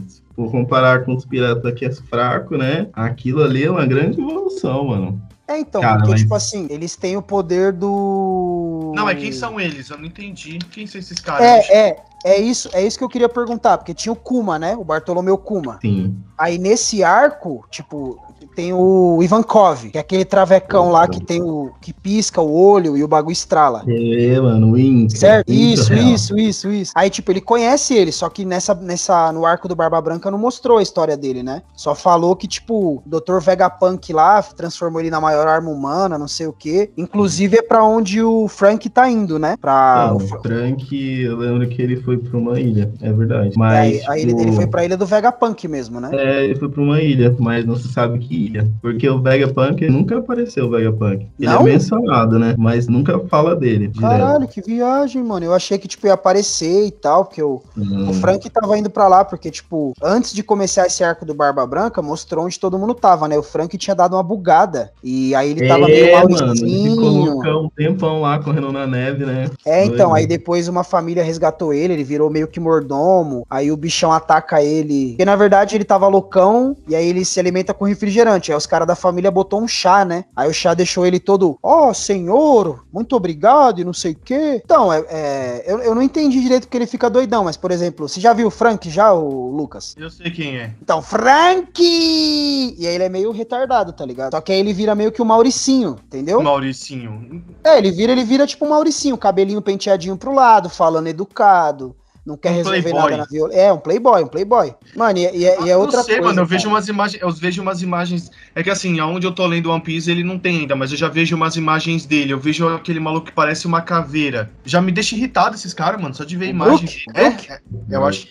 for 0.45 0.51
comparar 0.51 1.05
com 1.05 1.15
os 1.15 1.25
piratas 1.25 1.75
que 1.75 1.85
é 1.85 1.91
fraco, 1.93 2.57
né? 2.57 2.89
Aquilo 2.93 3.43
ali 3.43 3.65
é 3.65 3.71
uma 3.71 3.85
grande 3.87 4.21
evolução, 4.21 4.87
mano. 4.87 5.21
É, 5.47 5.59
então, 5.59 5.81
Cara, 5.81 5.97
porque, 5.99 6.11
mas- 6.13 6.21
tipo 6.21 6.35
assim, 6.35 6.67
eles 6.71 6.95
têm 6.97 7.17
o 7.17 7.23
poder 7.23 7.73
do. 7.73 8.93
Não, 8.95 9.09
é 9.09 9.15
quem 9.15 9.33
são 9.33 9.61
eles? 9.61 9.91
Eu 9.91 9.99
não 9.99 10.05
entendi. 10.07 10.59
Quem 10.71 10.87
são 10.87 10.99
esses 10.99 11.19
caras? 11.19 11.45
É, 11.69 11.89
é, 11.89 11.97
é 12.25 12.39
isso, 12.39 12.69
é 12.73 12.85
isso 12.85 12.99
que 12.99 13.05
eu 13.05 13.09
queria 13.09 13.29
perguntar, 13.29 13.79
porque 13.79 13.95
tinha 13.95 14.13
o 14.13 14.17
Kuma, 14.17 14.59
né? 14.59 14.77
O 14.77 14.85
Bartolomeu 14.85 15.37
Kuma. 15.39 15.79
Sim. 15.81 16.17
Aí 16.39 16.59
nesse 16.59 17.03
arco, 17.05 17.65
tipo, 17.71 18.19
tem 18.57 18.73
o 18.73 19.23
Ivankov, 19.23 19.91
que 19.91 19.97
é 19.99 20.01
aquele 20.01 20.25
travecão 20.25 20.91
lá 20.91 21.07
que 21.07 21.23
tem 21.23 21.41
o. 21.41 21.71
que 21.81 21.93
pisca 21.93 22.41
o 22.41 22.53
olho 22.53 22.97
e 22.97 23.05
o 23.05 23.09
bagulho 23.09 23.33
estrala. 23.33 23.85
É, 23.87 24.41
mano, 24.41 24.73
o 24.73 24.79
Inca. 24.79 25.17
Certo? 25.17 25.51
Isso, 25.53 25.93
real. 25.93 26.09
isso, 26.09 26.39
isso, 26.39 26.71
isso. 26.71 26.93
Aí, 26.95 27.09
tipo, 27.11 27.31
ele 27.31 27.41
conhece 27.41 27.95
ele, 27.95 28.11
só 28.11 28.29
que 28.29 28.45
nessa, 28.45 28.75
nessa, 28.75 29.31
no 29.33 29.47
arco 29.47 29.69
do 29.69 29.77
Barba 29.77 30.01
Branca 30.01 30.31
não 30.31 30.39
mostrou 30.39 30.79
a 30.79 30.83
história 30.83 31.17
dele, 31.17 31.43
né? 31.43 31.63
Só 31.75 31.95
falou 31.95 32.35
que, 32.35 32.49
tipo, 32.49 32.97
o 32.97 33.03
Dr. 33.07 33.39
Vegapunk 33.41 34.13
lá 34.13 34.43
transformou 34.43 35.01
ele 35.01 35.11
na 35.11 35.21
maior 35.21 35.47
arma 35.47 35.71
humana, 35.71 36.19
não 36.19 36.29
sei 36.29 36.47
o 36.47 36.53
quê. 36.53 36.91
Inclusive 36.97 37.59
é 37.59 37.63
pra 37.63 37.85
onde 37.85 38.23
o 38.23 38.49
Frank 38.49 38.89
tá 38.89 39.09
indo, 39.09 39.39
né? 39.39 39.57
Não, 39.63 40.15
o 40.15 40.17
o 40.17 40.21
Fra- 40.21 40.41
Frank, 40.41 41.23
eu 41.23 41.37
lembro 41.37 41.69
que 41.69 41.81
ele 41.81 41.97
foi 42.03 42.10
pra 42.19 42.39
uma 42.39 42.59
ilha, 42.61 42.91
é 43.01 43.13
verdade. 43.13 43.53
Mas, 43.57 44.03
ele, 44.17 44.27
tipo, 44.29 44.41
ele 44.41 44.53
foi 44.53 44.67
pra 44.67 44.85
ilha 44.85 44.97
do 44.97 45.07
Vegapunk 45.07 45.67
mesmo, 45.69 46.01
né? 46.01 46.11
É, 46.13 46.31
É, 46.41 46.45
ele 46.45 46.55
foi 46.55 46.69
pra 46.69 46.81
uma 46.83 47.01
ilha, 47.01 47.35
mas 47.39 47.65
não 47.67 47.77
se 47.77 47.89
sabe 47.93 48.19
que 48.19 48.35
ilha. 48.47 48.71
Porque 48.81 49.09
o 49.09 49.21
Vegapunk 49.21 49.89
nunca 49.89 50.19
apareceu 50.19 50.67
o 50.67 50.71
Vegapunk. 50.71 51.27
Ele 51.39 51.51
Não? 51.51 51.61
é 51.61 51.65
mencionado, 51.65 52.39
né? 52.39 52.55
Mas 52.59 52.87
nunca 52.89 53.19
fala 53.21 53.55
dele. 53.57 53.89
direto. 53.89 54.01
Caralho, 54.01 54.47
que 54.49 54.61
viagem, 54.61 55.23
mano. 55.23 55.45
Eu 55.47 55.55
achei 55.55 55.77
que, 55.79 55.89
tipo, 55.89 56.07
ia 56.07 56.15
aparecer 56.15 56.87
e 56.87 56.91
tal, 56.91 57.25
porque 57.25 57.43
o, 57.43 57.61
Hum. 57.77 58.09
o 58.11 58.13
Frank 58.15 58.49
tava 58.51 58.79
indo 58.79 58.89
pra 58.91 59.09
lá, 59.09 59.25
porque, 59.25 59.51
tipo, 59.51 59.93
antes 60.03 60.33
de 60.33 60.43
começar 60.43 60.87
esse 60.87 61.03
arco 61.03 61.25
do 61.25 61.35
Barba 61.35 61.67
Branca, 61.67 62.01
mostrou 62.03 62.45
onde 62.47 62.59
todo 62.59 62.79
mundo 62.79 62.95
tava, 62.95 63.27
né? 63.29 63.37
O 63.39 63.43
Frank 63.43 63.77
tinha 63.77 63.95
dado 63.95 64.15
uma 64.17 64.23
bugada. 64.23 64.93
E 65.03 65.35
aí 65.35 65.51
ele 65.51 65.67
tava 65.67 65.87
meio 65.87 66.07
É, 66.07 66.23
mano, 66.29 66.53
ele 66.55 66.91
ficou 66.91 67.65
um 67.65 67.69
tempão 67.71 68.21
lá 68.21 68.39
correndo 68.39 68.73
na 68.73 68.87
neve, 68.87 69.25
né? 69.25 69.49
É, 69.65 69.85
então, 69.85 70.11
Doido. 70.11 70.15
aí 70.15 70.27
depois 70.27 70.69
uma 70.69 70.85
família 70.85 71.23
resgatou 71.23 71.73
ele, 71.73 71.93
ele 72.01 72.05
virou 72.05 72.31
meio 72.31 72.49
que 72.49 72.59
mordomo, 72.59 73.47
aí 73.49 73.71
o 73.71 73.77
bichão 73.77 74.13
ataca 74.13 74.63
ele. 74.63 75.11
Porque 75.11 75.25
na 75.25 75.37
verdade 75.37 75.77
ele 75.77 75.85
tava 75.85 76.09
loucão, 76.09 76.77
e 76.89 76.97
aí 76.97 77.07
ele 77.07 77.25
se 77.25 77.39
alimenta 77.39 77.75
com 77.75 77.85
refrigerante. 77.85 78.51
Aí 78.51 78.57
os 78.57 78.67
caras 78.67 78.89
da 78.89 78.97
família 78.97 79.31
botou 79.31 79.61
um 79.61 79.69
chá, 79.69 80.05
né? 80.05 80.25
Aí 80.35 80.49
o 80.49 80.55
chá 80.55 80.75
deixou 80.75 81.07
ele 81.07 81.21
todo, 81.21 81.59
ó, 81.63 81.93
senhor, 81.93 82.85
muito 82.93 83.15
obrigado 83.15 83.81
e 83.81 83.85
não 83.85 83.93
sei 83.93 84.13
o 84.13 84.17
quê. 84.17 84.61
Então, 84.65 84.93
é, 84.93 85.05
é, 85.09 85.65
eu, 85.67 85.79
eu 85.81 85.95
não 85.95 86.03
entendi 86.03 86.41
direito 86.41 86.63
porque 86.63 86.79
ele 86.79 86.87
fica 86.87 87.11
doidão, 87.11 87.45
mas 87.45 87.57
por 87.57 87.71
exemplo, 87.71 88.09
você 88.09 88.21
já 88.21 88.33
viu 88.33 88.49
o 88.49 88.51
Frank 88.51 88.89
já, 88.89 89.13
o 89.13 89.51
Lucas? 89.55 89.95
Eu 89.99 90.11
sei 90.11 90.31
quem 90.31 90.57
é. 90.59 90.75
Então, 90.83 91.03
Frank! 91.03 91.81
E 91.81 92.87
aí 92.87 92.95
ele 92.95 93.05
é 93.05 93.09
meio 93.09 93.31
retardado, 93.31 93.93
tá 93.93 94.05
ligado? 94.05 94.33
Só 94.33 94.41
que 94.41 94.53
aí 94.53 94.59
ele 94.59 94.73
vira 94.73 94.95
meio 94.95 95.13
que 95.13 95.21
o 95.21 95.25
Mauricinho, 95.25 95.97
entendeu? 96.07 96.43
Mauricinho. 96.43 97.43
É, 97.63 97.79
ele 97.79 97.91
vira, 97.91 98.13
ele 98.13 98.25
vira 98.25 98.47
tipo 98.47 98.65
o 98.65 98.71
Mauricinho, 98.71 99.19
cabelinho 99.19 99.61
penteadinho 99.61 100.17
pro 100.17 100.35
lado, 100.35 100.69
falando 100.71 101.09
educado, 101.09 101.90
não 102.31 102.37
quer 102.39 102.51
Um 102.53 102.55
resolver 102.57 102.83
playboy. 102.83 103.03
nada 103.11 103.17
na 103.19 103.25
violência. 103.25 103.61
É, 103.61 103.73
um 103.73 103.79
playboy, 103.79 104.23
um 104.23 104.27
playboy. 104.27 104.75
Mano, 104.97 105.19
e, 105.19 105.23
e, 105.23 105.45
é- 105.47 105.63
e 105.63 105.69
é 105.71 105.75
Eu 105.75 105.81
outra 105.81 105.99
não 105.99 106.05
sei, 106.05 106.15
coisa. 106.17 106.29
mano. 106.31 106.41
Eu 106.43 106.47
vejo 106.47 106.69
umas 106.69 106.89
imagens. 106.89 107.23
Eu 107.23 107.31
vejo 107.31 107.63
umas 107.63 107.83
imagens. 107.83 108.31
É 108.55 108.63
que 108.63 108.71
assim, 108.71 108.99
aonde 109.01 109.27
eu 109.27 109.33
tô 109.33 109.47
lendo 109.47 109.71
One 109.71 109.83
Piece, 109.83 110.11
ele 110.11 110.25
não 110.25 110.39
tem 110.39 110.61
ainda, 110.61 110.75
mas 110.75 110.91
eu 110.91 110.97
já 110.97 111.09
vejo 111.09 111.37
umas 111.37 111.57
imagens 111.57 112.07
dele. 112.07 112.33
Eu 112.33 112.39
vejo 112.41 112.67
aquele 112.69 112.99
maluco 113.01 113.27
que 113.27 113.33
parece 113.33 113.67
uma 113.67 113.83
caveira. 113.83 114.51
Já 114.65 114.81
me 114.81 114.91
deixa 114.91 115.15
irritado 115.15 115.55
esses 115.55 115.75
caras, 115.75 116.01
mano. 116.01 116.15
Só 116.15 116.25
de 116.25 116.37
ver 116.37 116.47
a 116.47 116.49
O 116.49 116.51
imagem. 116.51 116.87
Brook? 116.87 117.05
É, 117.15 117.53
é, 117.53 117.61
eu 117.91 118.05
acho. 118.07 118.27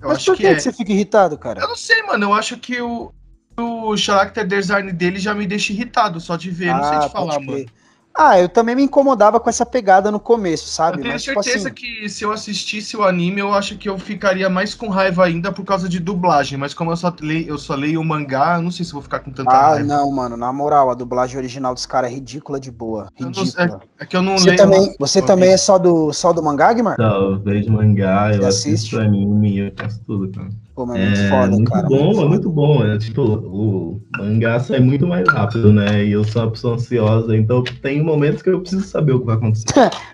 Eu 0.00 0.08
Mas 0.08 0.16
acho 0.18 0.26
por 0.26 0.36
que, 0.36 0.42
que, 0.42 0.46
é. 0.48 0.54
que 0.54 0.60
você 0.60 0.72
fica 0.72 0.92
irritado, 0.92 1.38
cara? 1.38 1.60
Eu 1.60 1.68
não 1.68 1.76
sei, 1.76 2.02
mano. 2.02 2.24
Eu 2.26 2.34
acho 2.34 2.56
que 2.58 2.80
o. 2.80 3.12
O 3.54 3.94
character 3.98 4.46
design 4.46 4.90
dele 4.92 5.18
já 5.18 5.34
me 5.34 5.46
deixa 5.46 5.74
irritado, 5.74 6.18
só 6.20 6.36
de 6.36 6.50
ver. 6.50 6.72
não 6.72 6.82
sei 6.84 6.96
Ah, 6.96 7.00
te 7.00 7.12
falar, 7.12 7.38
mano. 7.38 7.66
Ah, 8.14 8.38
eu 8.38 8.48
também 8.48 8.76
me 8.76 8.82
incomodava 8.82 9.40
com 9.40 9.48
essa 9.48 9.64
pegada 9.64 10.10
no 10.10 10.20
começo, 10.20 10.68
sabe? 10.68 10.98
Eu 10.98 11.02
tenho 11.02 11.14
Mas, 11.14 11.22
tipo 11.22 11.42
certeza 11.42 11.68
assim, 11.68 11.74
que 11.74 12.08
se 12.10 12.24
eu 12.24 12.30
assistisse 12.32 12.94
o 12.96 13.04
anime, 13.04 13.40
eu 13.40 13.54
acho 13.54 13.76
que 13.78 13.88
eu 13.88 13.98
ficaria 13.98 14.50
mais 14.50 14.74
com 14.74 14.88
raiva 14.88 15.24
ainda 15.24 15.50
por 15.50 15.64
causa 15.64 15.88
de 15.88 15.98
dublagem. 15.98 16.58
Mas 16.58 16.74
como 16.74 16.90
eu 16.92 16.96
só 16.96 17.12
leio, 17.20 17.48
eu 17.48 17.58
só 17.58 17.74
leio 17.74 18.00
o 18.00 18.04
mangá, 18.04 18.56
eu 18.56 18.62
não 18.62 18.70
sei 18.70 18.84
se 18.84 18.92
vou 18.92 19.00
ficar 19.00 19.20
com 19.20 19.30
tanta 19.30 19.50
Ah, 19.50 19.70
raiva. 19.70 19.84
não, 19.86 20.10
mano, 20.12 20.36
na 20.36 20.52
moral, 20.52 20.90
a 20.90 20.94
dublagem 20.94 21.38
original 21.38 21.72
dos 21.72 21.86
caras 21.86 22.10
é 22.10 22.14
ridícula 22.14 22.60
de 22.60 22.70
boa. 22.70 23.08
Eu 23.18 23.26
não- 23.26 23.32
Ridícula. 23.32 23.80
É 23.98 24.04
que 24.04 24.16
eu 24.16 24.22
não 24.22 24.36
Você 24.36 24.46
leio. 24.46 24.58
também, 24.58 24.94
você 24.98 25.22
também 25.22 25.50
é 25.52 25.56
só 25.56 25.78
do, 25.78 26.12
só 26.12 26.32
do 26.34 26.42
mangá, 26.42 26.72
Guimar? 26.72 26.94
Então, 26.94 27.32
eu 27.32 27.38
vejo 27.40 27.72
mangá, 27.72 28.30
eu 28.34 28.46
assisto 28.46 28.98
anime, 28.98 29.58
eu 29.58 29.72
faço 29.74 30.00
tudo, 30.06 30.30
cara. 30.30 30.50
Pô, 30.74 30.86
mas 30.86 30.96
é 30.96 31.04
muito 31.04 31.20
É 31.20 31.28
foda, 31.28 31.50
muito 31.50 31.70
cara. 31.70 31.88
bom, 31.88 32.04
muito 32.06 32.22
é 32.22 32.28
muito 32.28 32.50
bom. 32.50 32.84
É, 32.84 32.98
tipo, 32.98 33.22
o 33.22 34.00
mangá 34.16 34.58
sai 34.60 34.80
muito 34.80 35.06
mais 35.06 35.28
rápido, 35.30 35.72
né? 35.72 36.04
E 36.04 36.12
eu 36.12 36.24
sou 36.24 36.42
uma 36.42 36.50
pessoa 36.50 36.74
ansiosa, 36.74 37.36
então 37.36 37.62
tem 37.82 38.02
momentos 38.02 38.42
que 38.42 38.50
eu 38.50 38.60
preciso 38.60 38.84
saber 38.86 39.12
o 39.12 39.20
que 39.20 39.26
vai 39.26 39.36
acontecer. 39.36 39.66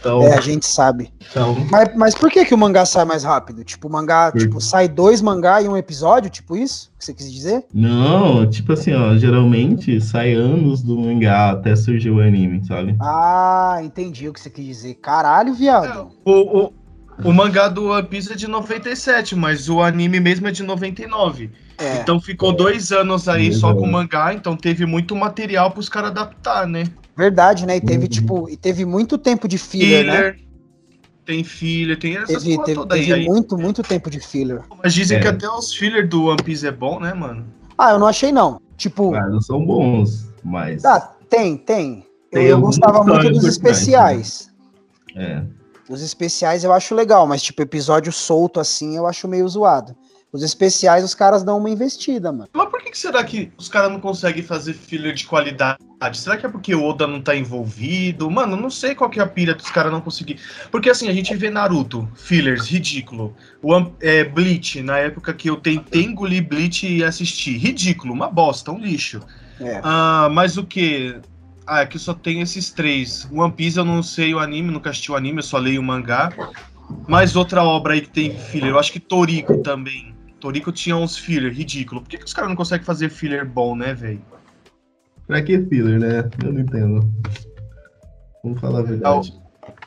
Então, 0.00 0.22
É, 0.22 0.34
a 0.34 0.40
gente 0.40 0.64
sabe. 0.64 1.12
então 1.28 1.56
Mas, 1.72 1.96
mas 1.96 2.14
por 2.14 2.30
que, 2.30 2.44
que 2.44 2.54
o 2.54 2.58
mangá 2.58 2.86
sai 2.86 3.04
mais 3.04 3.24
rápido? 3.24 3.64
Tipo, 3.64 3.88
o 3.88 3.90
mangá, 3.90 4.30
Por- 4.30 4.40
tipo, 4.40 4.60
sai 4.60 4.88
dois 4.88 5.20
mangá 5.20 5.60
em 5.60 5.68
um 5.68 5.76
episódio, 5.76 6.30
tipo 6.30 6.56
isso? 6.56 6.90
Que 6.96 7.04
você 7.04 7.12
quis 7.14 7.32
dizer? 7.32 7.64
não, 7.74 8.48
tipo 8.48 8.72
assim, 8.72 8.92
ó, 8.94 9.16
geralmente 9.16 10.00
sai 10.00 10.34
anos 10.34 10.82
do 10.82 10.96
mangá 10.98 11.50
até 11.50 11.74
surgir 11.74 12.10
o 12.10 12.20
anime, 12.20 12.64
sabe? 12.64 12.94
Ah, 13.00 13.78
entendi 13.82 14.28
o 14.28 14.32
que 14.32 14.40
você 14.40 14.50
quis 14.50 14.64
dizer. 14.64 14.94
Caralho, 14.94 15.52
viado. 15.52 16.10
O, 16.24 16.66
o, 16.66 16.72
o 17.24 17.32
mangá 17.32 17.68
do 17.68 17.88
One 17.88 18.06
Piece 18.06 18.32
é 18.32 18.36
de 18.36 18.46
97, 18.46 19.34
mas 19.36 19.68
o 19.68 19.80
anime 19.82 20.20
mesmo 20.20 20.48
é 20.48 20.50
de 20.50 20.62
99. 20.62 21.50
É. 21.78 22.00
Então 22.00 22.20
ficou 22.20 22.52
dois 22.52 22.90
anos 22.92 23.28
aí 23.28 23.52
só 23.52 23.74
com 23.74 23.82
o 23.82 23.92
mangá, 23.92 24.32
então 24.34 24.56
teve 24.56 24.84
muito 24.86 25.14
material 25.14 25.70
pros 25.70 25.88
caras 25.88 26.10
adaptar, 26.10 26.66
né? 26.66 26.84
Verdade, 27.16 27.66
né? 27.66 27.76
E 27.76 27.80
teve, 27.80 28.04
Uhum. 28.04 28.08
tipo, 28.08 28.48
e 28.50 28.56
teve 28.56 28.84
muito 28.84 29.16
tempo 29.18 29.46
de 29.48 29.58
filler, 29.58 30.04
né? 30.06 30.12
Filler, 30.16 30.40
tem 31.24 31.44
filler, 31.44 31.98
tem 31.98 32.16
essas 32.16 32.42
Teve, 32.42 32.58
teve, 32.64 32.74
toda 32.74 32.94
aí. 32.94 33.00
teve 33.02 33.12
aí. 33.14 33.26
muito, 33.26 33.58
muito 33.58 33.82
tempo 33.82 34.08
de 34.10 34.20
filler. 34.20 34.62
Mas 34.82 34.94
dizem 34.94 35.18
É. 35.18 35.20
que 35.20 35.28
até 35.28 35.48
os 35.48 35.72
filler 35.74 36.08
do 36.08 36.24
One 36.26 36.42
Piece 36.42 36.66
é 36.66 36.72
bom, 36.72 36.98
né, 37.00 37.12
mano? 37.14 37.44
Ah, 37.76 37.90
eu 37.92 37.98
não 37.98 38.06
achei, 38.06 38.32
não. 38.32 38.60
Tipo, 38.76 39.14
Ah, 39.14 39.28
não 39.28 39.40
são 39.40 39.64
bons, 39.64 40.28
mas. 40.44 40.82
tá, 40.82 41.12
tem, 41.28 41.56
tem. 41.56 42.04
Eu, 42.32 42.38
Tem 42.40 42.46
eu 42.48 42.56
alguns 42.56 42.76
gostava 42.78 42.98
muito 43.04 43.10
dos 43.10 43.26
importantes, 43.26 43.48
especiais. 43.48 44.50
É. 45.16 45.42
Os 45.88 46.02
especiais 46.02 46.64
eu 46.64 46.72
acho 46.72 46.94
legal, 46.94 47.26
mas, 47.26 47.42
tipo, 47.42 47.62
episódio 47.62 48.12
solto 48.12 48.60
assim 48.60 48.96
eu 48.96 49.06
acho 49.06 49.26
meio 49.26 49.48
zoado. 49.48 49.96
Os 50.30 50.42
especiais, 50.42 51.02
os 51.02 51.14
caras 51.14 51.42
dão 51.42 51.56
uma 51.56 51.70
investida, 51.70 52.30
mano. 52.30 52.50
Mas 52.52 52.68
por 52.68 52.82
que, 52.82 52.90
que 52.90 52.98
será 52.98 53.24
que 53.24 53.50
os 53.56 53.66
caras 53.66 53.90
não 53.90 53.98
conseguem 53.98 54.42
fazer 54.42 54.74
filler 54.74 55.14
de 55.14 55.26
qualidade? 55.26 55.78
Será 56.12 56.36
que 56.36 56.44
é 56.44 56.48
porque 56.50 56.74
o 56.74 56.84
Oda 56.84 57.06
não 57.06 57.22
tá 57.22 57.34
envolvido? 57.34 58.30
Mano, 58.30 58.54
não 58.54 58.68
sei 58.68 58.94
qual 58.94 59.08
que 59.08 59.18
é 59.18 59.22
a 59.22 59.26
pira 59.26 59.54
dos 59.54 59.70
caras 59.70 59.90
não 59.90 60.02
conseguir. 60.02 60.38
Porque 60.70 60.90
assim, 60.90 61.08
a 61.08 61.14
gente 61.14 61.34
vê 61.34 61.48
Naruto, 61.48 62.06
fillers, 62.14 62.66
ridículo. 62.66 63.34
One, 63.62 63.94
é, 64.00 64.22
Bleach, 64.22 64.82
na 64.82 64.98
época 64.98 65.32
que 65.32 65.48
eu 65.48 65.56
tentei 65.56 66.04
engolir 66.04 66.46
Bleach 66.46 66.86
e 66.86 67.02
assistir. 67.02 67.56
Ridículo, 67.56 68.12
uma 68.12 68.28
bosta, 68.28 68.70
um 68.70 68.78
lixo. 68.78 69.22
É. 69.58 69.80
Ah, 69.82 70.28
mas 70.30 70.58
o 70.58 70.64
que? 70.64 71.18
Ah, 71.70 71.82
é 71.82 71.86
que 71.86 71.98
só 71.98 72.14
tem 72.14 72.40
esses 72.40 72.70
três. 72.70 73.28
One 73.30 73.52
Piece 73.52 73.76
eu 73.76 73.84
não 73.84 74.02
sei 74.02 74.34
o 74.34 74.38
anime, 74.38 74.70
nunca 74.70 74.88
assisti 74.88 75.12
o 75.12 75.16
anime, 75.16 75.40
eu 75.40 75.42
só 75.42 75.58
leio 75.58 75.82
o 75.82 75.84
mangá. 75.84 76.32
Mais 77.06 77.36
outra 77.36 77.62
obra 77.62 77.92
aí 77.92 78.00
que 78.00 78.08
tem 78.08 78.34
filler, 78.34 78.70
eu 78.70 78.78
acho 78.78 78.90
que 78.90 78.98
Toriko 78.98 79.58
também. 79.58 80.14
Toriko 80.40 80.72
tinha 80.72 80.96
uns 80.96 81.18
filler, 81.18 81.52
ridículo. 81.52 82.00
Por 82.00 82.08
que, 82.08 82.16
que 82.16 82.24
os 82.24 82.32
caras 82.32 82.48
não 82.48 82.56
conseguem 82.56 82.86
fazer 82.86 83.10
filler 83.10 83.46
bom, 83.46 83.76
né, 83.76 83.92
velho? 83.92 84.22
Pra 85.26 85.42
que 85.42 85.60
filler, 85.66 86.00
né? 86.00 86.30
Eu 86.42 86.52
não 86.54 86.60
entendo. 86.62 87.12
Vamos 88.42 88.58
falar 88.60 88.78
a 88.78 88.84
verdade. 88.84 89.30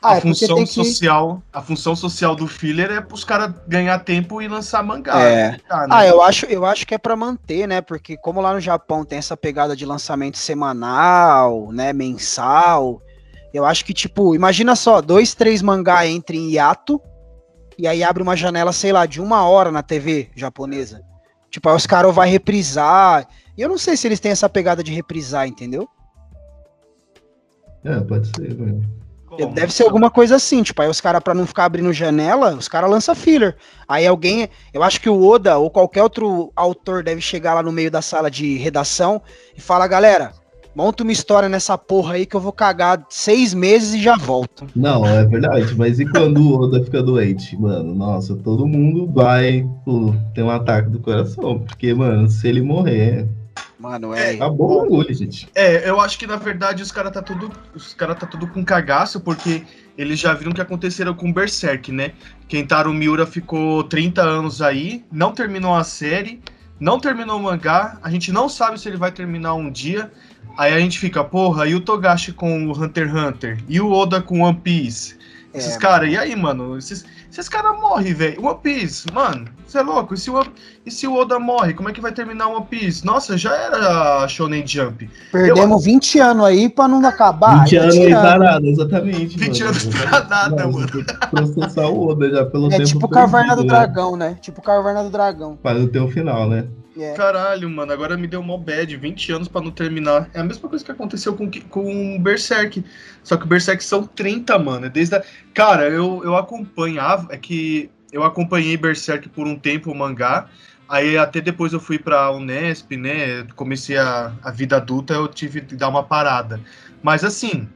Ah, 0.02 0.14
a 0.14 0.16
é 0.16 0.20
função 0.20 0.56
que. 0.56 0.66
social, 0.66 1.40
a 1.52 1.62
função 1.62 1.94
social 1.94 2.34
do 2.34 2.48
filler 2.48 2.90
é 2.90 3.00
pros 3.00 3.22
caras 3.22 3.54
ganhar 3.68 4.00
tempo 4.00 4.42
e 4.42 4.48
lançar 4.48 4.82
mangá. 4.82 5.20
É. 5.20 5.56
Tá, 5.68 5.82
né? 5.82 5.88
Ah, 5.90 6.06
eu 6.06 6.20
acho, 6.20 6.44
eu 6.46 6.66
acho 6.66 6.84
que 6.84 6.94
é 6.94 6.98
pra 6.98 7.14
manter, 7.14 7.68
né? 7.68 7.80
Porque 7.80 8.16
como 8.16 8.40
lá 8.40 8.52
no 8.52 8.60
Japão 8.60 9.04
tem 9.04 9.18
essa 9.18 9.36
pegada 9.36 9.76
de 9.76 9.86
lançamento 9.86 10.38
semanal, 10.38 11.70
né, 11.70 11.92
mensal, 11.92 13.00
eu 13.54 13.64
acho 13.64 13.84
que 13.84 13.94
tipo, 13.94 14.34
imagina 14.34 14.74
só, 14.74 15.00
dois, 15.00 15.34
três 15.34 15.62
mangá 15.62 16.04
entre 16.04 16.36
em 16.36 16.50
hiato 16.50 17.00
e 17.78 17.86
aí 17.86 18.02
abre 18.02 18.24
uma 18.24 18.36
janela, 18.36 18.72
sei 18.72 18.92
lá, 18.92 19.06
de 19.06 19.20
uma 19.20 19.46
hora 19.46 19.70
na 19.70 19.82
TV 19.82 20.30
japonesa. 20.34 21.02
Tipo, 21.48 21.68
aí 21.68 21.76
os 21.76 21.86
caras 21.86 22.14
vai 22.14 22.28
reprisar. 22.28 23.28
E 23.56 23.62
eu 23.62 23.68
não 23.68 23.78
sei 23.78 23.96
se 23.96 24.08
eles 24.08 24.18
têm 24.18 24.32
essa 24.32 24.48
pegada 24.48 24.82
de 24.82 24.92
reprisar, 24.92 25.46
entendeu? 25.46 25.88
É, 27.84 28.00
pode 28.00 28.26
ser, 28.28 28.54
velho. 28.54 28.82
Como? 29.36 29.54
Deve 29.54 29.72
ser 29.72 29.84
alguma 29.84 30.10
coisa 30.10 30.36
assim, 30.36 30.62
tipo, 30.62 30.82
aí 30.82 30.88
os 30.88 31.00
caras, 31.00 31.22
pra 31.22 31.32
não 31.32 31.46
ficar 31.46 31.64
abrindo 31.64 31.90
janela, 31.90 32.54
os 32.54 32.68
caras 32.68 32.90
lançam 32.90 33.14
filler. 33.14 33.56
Aí 33.88 34.06
alguém, 34.06 34.46
eu 34.74 34.82
acho 34.82 35.00
que 35.00 35.08
o 35.08 35.26
Oda 35.26 35.56
ou 35.56 35.70
qualquer 35.70 36.02
outro 36.02 36.52
autor 36.54 37.02
deve 37.02 37.22
chegar 37.22 37.54
lá 37.54 37.62
no 37.62 37.72
meio 37.72 37.90
da 37.90 38.02
sala 38.02 38.30
de 38.30 38.58
redação 38.58 39.22
e 39.56 39.60
falar, 39.60 39.86
galera, 39.88 40.34
monta 40.74 41.02
uma 41.02 41.12
história 41.12 41.48
nessa 41.48 41.78
porra 41.78 42.14
aí 42.14 42.26
que 42.26 42.36
eu 42.36 42.40
vou 42.40 42.52
cagar 42.52 43.06
seis 43.08 43.54
meses 43.54 43.94
e 43.94 44.02
já 44.02 44.16
volto. 44.16 44.66
Não, 44.76 45.06
é 45.06 45.24
verdade, 45.24 45.74
mas 45.76 45.98
e 45.98 46.04
quando 46.04 46.38
o 46.38 46.64
Oda 46.64 46.84
fica 46.84 47.02
doente? 47.02 47.58
Mano, 47.58 47.94
nossa, 47.94 48.36
todo 48.36 48.66
mundo 48.66 49.10
vai 49.10 49.66
pô, 49.82 50.14
ter 50.34 50.42
um 50.42 50.50
ataque 50.50 50.90
do 50.90 51.00
coração. 51.00 51.60
Porque, 51.60 51.94
mano, 51.94 52.28
se 52.28 52.46
ele 52.46 52.60
morrer, 52.60 53.26
Mano, 53.78 54.14
é. 54.14 54.34
acabou 54.34 54.78
o 54.78 54.82
bagulho, 54.82 55.14
gente. 55.14 55.48
É, 55.54 55.88
eu 55.88 56.00
acho 56.00 56.18
que 56.18 56.26
na 56.26 56.36
verdade 56.36 56.82
os 56.82 56.92
caras 56.92 57.12
tá 57.12 57.20
tudo, 57.20 57.50
os 57.74 57.94
cara 57.94 58.14
tá 58.14 58.26
tudo 58.26 58.46
com 58.46 58.64
cagaço 58.64 59.20
porque 59.20 59.64
eles 59.98 60.18
já 60.18 60.32
viram 60.34 60.52
o 60.52 60.54
que 60.54 60.60
aconteceram 60.60 61.14
com 61.14 61.32
Berserk, 61.32 61.90
né? 61.90 62.12
Kentaro 62.48 62.92
Miura 62.92 63.26
ficou 63.26 63.82
30 63.84 64.22
anos 64.22 64.62
aí, 64.62 65.04
não 65.10 65.32
terminou 65.32 65.74
a 65.74 65.84
série, 65.84 66.40
não 66.78 67.00
terminou 67.00 67.38
o 67.38 67.42
mangá, 67.42 67.98
a 68.02 68.10
gente 68.10 68.30
não 68.30 68.48
sabe 68.48 68.80
se 68.80 68.88
ele 68.88 68.96
vai 68.96 69.10
terminar 69.10 69.54
um 69.54 69.70
dia. 69.70 70.10
Aí 70.56 70.72
a 70.72 70.78
gente 70.78 70.98
fica, 70.98 71.24
porra, 71.24 71.66
e 71.66 71.74
o 71.74 71.80
Togashi 71.80 72.32
com 72.32 72.66
o 72.66 72.72
Hunter 72.78 73.08
x 73.08 73.14
Hunter? 73.16 73.58
E 73.68 73.80
o 73.80 73.90
Oda 73.90 74.20
com 74.20 74.40
One 74.40 74.58
Piece? 74.58 75.16
Esses 75.54 75.76
É, 75.76 75.78
caras, 75.78 76.10
e 76.10 76.16
aí, 76.16 76.34
mano? 76.36 76.76
Esses, 76.76 77.04
esses 77.32 77.48
caras 77.48 77.80
morrem, 77.80 78.12
velho. 78.12 78.44
One 78.44 78.58
Piece, 78.62 79.06
mano, 79.12 79.46
você 79.66 79.78
é 79.78 79.82
louco? 79.82 80.12
E 80.12 80.18
se, 80.18 80.30
o, 80.30 80.44
e 80.84 80.90
se 80.90 81.06
o 81.06 81.14
Oda 81.14 81.38
morre, 81.38 81.72
como 81.72 81.88
é 81.88 81.92
que 81.92 82.00
vai 82.00 82.12
terminar 82.12 82.48
One 82.48 82.66
Piece? 82.66 83.06
Nossa, 83.06 83.38
já 83.38 83.56
era 83.56 84.22
a 84.22 84.28
Shonen 84.28 84.66
Jump. 84.66 85.08
Perdemos 85.32 85.84
20 85.84 86.18
anos 86.18 86.44
aí 86.44 86.68
pra 86.68 86.86
não 86.86 87.04
acabar. 87.06 87.64
20 87.64 87.76
anos 87.76 87.96
aí 87.96 88.12
parado, 88.12 88.66
exatamente. 88.66 89.38
20 89.38 89.60
mano. 89.60 89.70
anos 89.70 89.84
pra 89.86 90.24
nada, 90.24 90.56
Não, 90.56 90.72
mano. 90.72 90.88
Processar 91.30 91.86
o 91.86 92.08
Oda 92.08 92.30
já 92.30 92.44
pelo 92.44 92.66
É 92.66 92.76
tempo 92.76 92.84
tipo 92.84 93.08
Caverna 93.08 93.56
do 93.56 93.62
né? 93.62 93.68
Dragão, 93.68 94.16
né? 94.16 94.36
Tipo 94.40 94.60
Caverna 94.60 95.02
do 95.02 95.10
Dragão. 95.10 95.56
Para 95.56 95.86
ter 95.86 96.00
o 96.00 96.08
final, 96.08 96.48
né? 96.50 96.66
É. 96.96 97.14
Caralho, 97.14 97.70
mano, 97.70 97.92
agora 97.92 98.16
me 98.16 98.26
deu 98.26 98.42
mó 98.42 98.56
bad, 98.56 98.96
20 98.96 99.32
anos 99.32 99.48
pra 99.48 99.60
não 99.60 99.70
terminar. 99.70 100.28
É 100.34 100.40
a 100.40 100.44
mesma 100.44 100.68
coisa 100.68 100.84
que 100.84 100.90
aconteceu 100.90 101.34
com, 101.34 101.50
com 101.70 102.16
o 102.16 102.18
Berserk. 102.18 102.84
Só 103.22 103.36
que 103.36 103.44
o 103.44 103.48
Berserk 103.48 103.82
são 103.82 104.04
30, 104.04 104.58
mano. 104.58 104.90
Desde 104.90 105.16
a... 105.16 105.22
Cara, 105.54 105.88
eu, 105.88 106.22
eu 106.24 106.36
acompanhava, 106.36 107.32
é 107.32 107.38
que 107.38 107.90
eu 108.12 108.22
acompanhei 108.22 108.76
Berserk 108.76 109.28
por 109.30 109.46
um 109.46 109.58
tempo, 109.58 109.90
o 109.90 109.94
mangá. 109.94 110.48
Aí 110.88 111.16
até 111.16 111.40
depois 111.40 111.72
eu 111.72 111.80
fui 111.80 111.98
pra 111.98 112.30
Unesp, 112.30 112.96
né? 112.96 113.44
Comecei 113.56 113.96
a, 113.96 114.34
a 114.42 114.50
vida 114.50 114.76
adulta, 114.76 115.14
eu 115.14 115.26
tive 115.26 115.62
que 115.62 115.74
dar 115.74 115.88
uma 115.88 116.02
parada. 116.02 116.60
Mas 117.02 117.24
assim, 117.24 117.66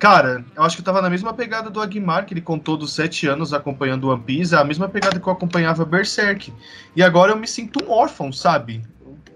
cara, 0.00 0.44
eu 0.56 0.62
acho 0.64 0.74
que 0.76 0.80
eu 0.80 0.84
tava 0.84 1.00
na 1.02 1.08
mesma 1.10 1.32
pegada 1.32 1.70
do 1.70 1.80
Aguimar, 1.80 2.24
que 2.26 2.34
ele 2.34 2.40
contou 2.40 2.76
dos 2.76 2.92
sete 2.92 3.28
anos 3.28 3.52
acompanhando 3.52 4.08
One 4.08 4.22
Piece, 4.22 4.56
a 4.56 4.64
mesma 4.64 4.88
pegada 4.88 5.20
que 5.20 5.26
eu 5.28 5.32
acompanhava 5.32 5.84
Berserk. 5.84 6.52
E 6.96 7.02
agora 7.02 7.32
eu 7.32 7.36
me 7.36 7.46
sinto 7.46 7.84
um 7.84 7.90
órfão, 7.90 8.32
sabe? 8.32 8.82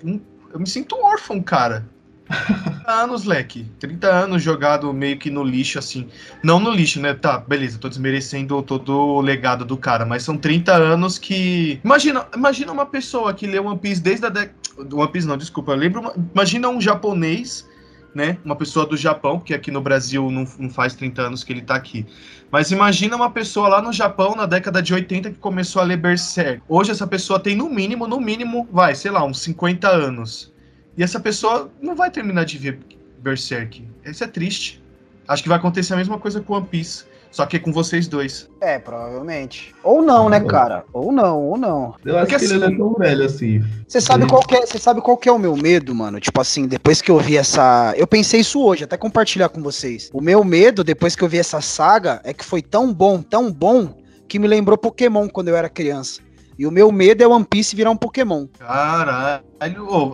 Um- 0.02 0.20
eu 0.52 0.58
me 0.58 0.66
sinto 0.66 0.96
um 0.96 1.04
órfão, 1.04 1.40
cara. 1.42 1.86
30 2.26 2.90
anos, 3.02 3.24
leque. 3.24 3.66
30 3.78 4.08
anos 4.08 4.42
jogado 4.42 4.90
meio 4.94 5.18
que 5.18 5.28
no 5.30 5.44
lixo, 5.44 5.78
assim. 5.78 6.08
Não 6.42 6.58
no 6.58 6.70
lixo, 6.70 6.98
né? 7.00 7.12
Tá, 7.12 7.38
beleza, 7.38 7.78
tô 7.78 7.88
desmerecendo 7.88 8.62
todo 8.62 8.90
o 8.96 9.20
legado 9.20 9.64
do 9.64 9.76
cara, 9.76 10.06
mas 10.06 10.22
são 10.22 10.36
30 10.38 10.72
anos 10.72 11.18
que. 11.18 11.78
Imagina, 11.84 12.26
imagina 12.34 12.72
uma 12.72 12.86
pessoa 12.86 13.34
que 13.34 13.46
lê 13.46 13.58
One 13.58 13.78
Piece 13.78 14.00
desde 14.00 14.24
a 14.26 14.28
década. 14.30 14.54
One 14.92 15.12
Piece 15.12 15.26
não, 15.26 15.36
desculpa. 15.36 15.72
Eu 15.72 15.76
lembro. 15.76 16.00
uma- 16.00 16.14
Imagina 16.34 16.68
um 16.70 16.80
japonês, 16.80 17.68
né? 18.14 18.38
Uma 18.44 18.54
pessoa 18.54 18.86
do 18.86 18.96
Japão, 18.96 19.38
porque 19.38 19.52
aqui 19.52 19.70
no 19.70 19.80
Brasil 19.80 20.30
não, 20.30 20.46
não 20.58 20.70
faz 20.70 20.94
30 20.94 21.22
anos 21.22 21.42
que 21.42 21.52
ele 21.52 21.62
tá 21.62 21.74
aqui. 21.74 22.06
Mas 22.50 22.70
imagina 22.70 23.16
uma 23.16 23.30
pessoa 23.30 23.68
lá 23.68 23.82
no 23.82 23.92
Japão, 23.92 24.34
na 24.36 24.46
década 24.46 24.80
de 24.80 24.94
80, 24.94 25.30
que 25.30 25.38
começou 25.38 25.82
a 25.82 25.84
ler 25.84 25.96
Berserk. 25.96 26.62
Hoje 26.68 26.92
essa 26.92 27.06
pessoa 27.06 27.40
tem 27.40 27.56
no 27.56 27.68
mínimo, 27.68 28.06
no 28.06 28.20
mínimo, 28.20 28.68
vai, 28.70 28.94
sei 28.94 29.10
lá, 29.10 29.24
uns 29.24 29.40
50 29.40 29.88
anos. 29.88 30.52
E 30.96 31.02
essa 31.02 31.18
pessoa 31.18 31.70
não 31.82 31.96
vai 31.96 32.10
terminar 32.10 32.44
de 32.44 32.56
ver 32.56 32.78
Berserk. 33.18 33.84
Isso 34.04 34.22
é 34.22 34.26
triste. 34.28 34.82
Acho 35.26 35.42
que 35.42 35.48
vai 35.48 35.58
acontecer 35.58 35.94
a 35.94 35.96
mesma 35.96 36.18
coisa 36.18 36.40
com 36.40 36.54
One 36.54 36.66
Piece. 36.66 37.04
Só 37.35 37.45
que 37.47 37.59
com 37.59 37.72
vocês 37.72 38.07
dois. 38.07 38.49
É, 38.61 38.78
provavelmente. 38.78 39.74
Ou 39.82 40.01
não, 40.01 40.28
né, 40.28 40.39
cara? 40.39 40.85
Ou 40.93 41.11
não, 41.11 41.43
ou 41.43 41.59
não. 41.59 41.93
Eu 42.05 42.16
acho 42.16 42.28
Porque 42.28 42.47
que 42.47 42.53
ele 42.53 42.61
não 42.61 42.66
assim- 42.66 42.74
é 42.74 42.78
tão 42.78 42.95
velho 42.95 43.24
assim. 43.24 43.64
Você 43.89 44.01
sabe, 44.01 44.28
qual 44.28 44.41
que 44.41 44.55
é, 44.55 44.64
você 44.64 44.78
sabe 44.78 45.01
qual 45.01 45.16
que 45.16 45.28
é 45.28 45.32
o 45.32 45.39
meu 45.39 45.57
medo, 45.57 45.93
mano? 45.93 46.20
Tipo 46.20 46.41
assim, 46.41 46.68
depois 46.68 47.03
que 47.03 47.11
eu 47.11 47.18
vi 47.18 47.37
essa. 47.37 47.93
Eu 47.97 48.07
pensei 48.07 48.39
isso 48.39 48.62
hoje, 48.62 48.85
até 48.85 48.97
compartilhar 48.97 49.49
com 49.49 49.61
vocês. 49.61 50.11
O 50.14 50.20
meu 50.20 50.45
medo, 50.45 50.85
depois 50.85 51.16
que 51.16 51.24
eu 51.24 51.28
vi 51.28 51.39
essa 51.39 51.61
saga, 51.61 52.20
é 52.22 52.32
que 52.32 52.45
foi 52.45 52.62
tão 52.62 52.95
bom, 52.95 53.20
tão 53.20 53.51
bom, 53.53 53.97
que 54.28 54.39
me 54.39 54.47
lembrou 54.47 54.78
Pokémon 54.78 55.28
quando 55.28 55.49
eu 55.49 55.57
era 55.57 55.68
criança. 55.68 56.20
E 56.59 56.66
o 56.66 56.70
meu 56.70 56.90
medo 56.92 57.22
é 57.22 57.26
One 57.26 57.44
Piece 57.44 57.74
virar 57.74 57.90
um 57.90 57.96
Pokémon. 57.96 58.46
Caralho. 58.59 59.44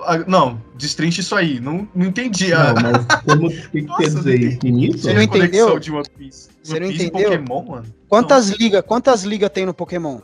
ah, 0.05 0.19
não, 0.27 0.61
destrinche 0.77 1.21
isso 1.21 1.35
aí. 1.35 1.61
Não, 1.61 1.87
não 1.95 2.07
entendi. 2.07 2.53
a- 2.53 2.73
Não, 2.73 2.83
mas 2.83 3.07
como 3.25 3.47
o 3.47 3.51
que, 3.51 3.69
que 3.69 3.83
Nossa, 3.83 4.03
quer 4.03 4.09
dizer? 4.09 4.43
Infinito? 4.55 4.99
Você 4.99 5.13
não 5.15 5.23
entendeu? 5.23 5.79
de 5.79 5.93
One 5.93 6.05
Piece. 6.17 6.49
Você 6.63 6.73
One 6.73 6.81
não 6.81 6.89
Piece 6.89 7.07
entendeu? 7.07 7.31
Pokémon, 7.31 7.63
mano. 7.65 7.85
Quantas 8.09 8.49
ligas, 8.51 8.83
quantas 8.87 9.23
ligas 9.23 9.51
tem 9.51 9.65
no 9.67 9.73
Pokémon? 9.75 10.21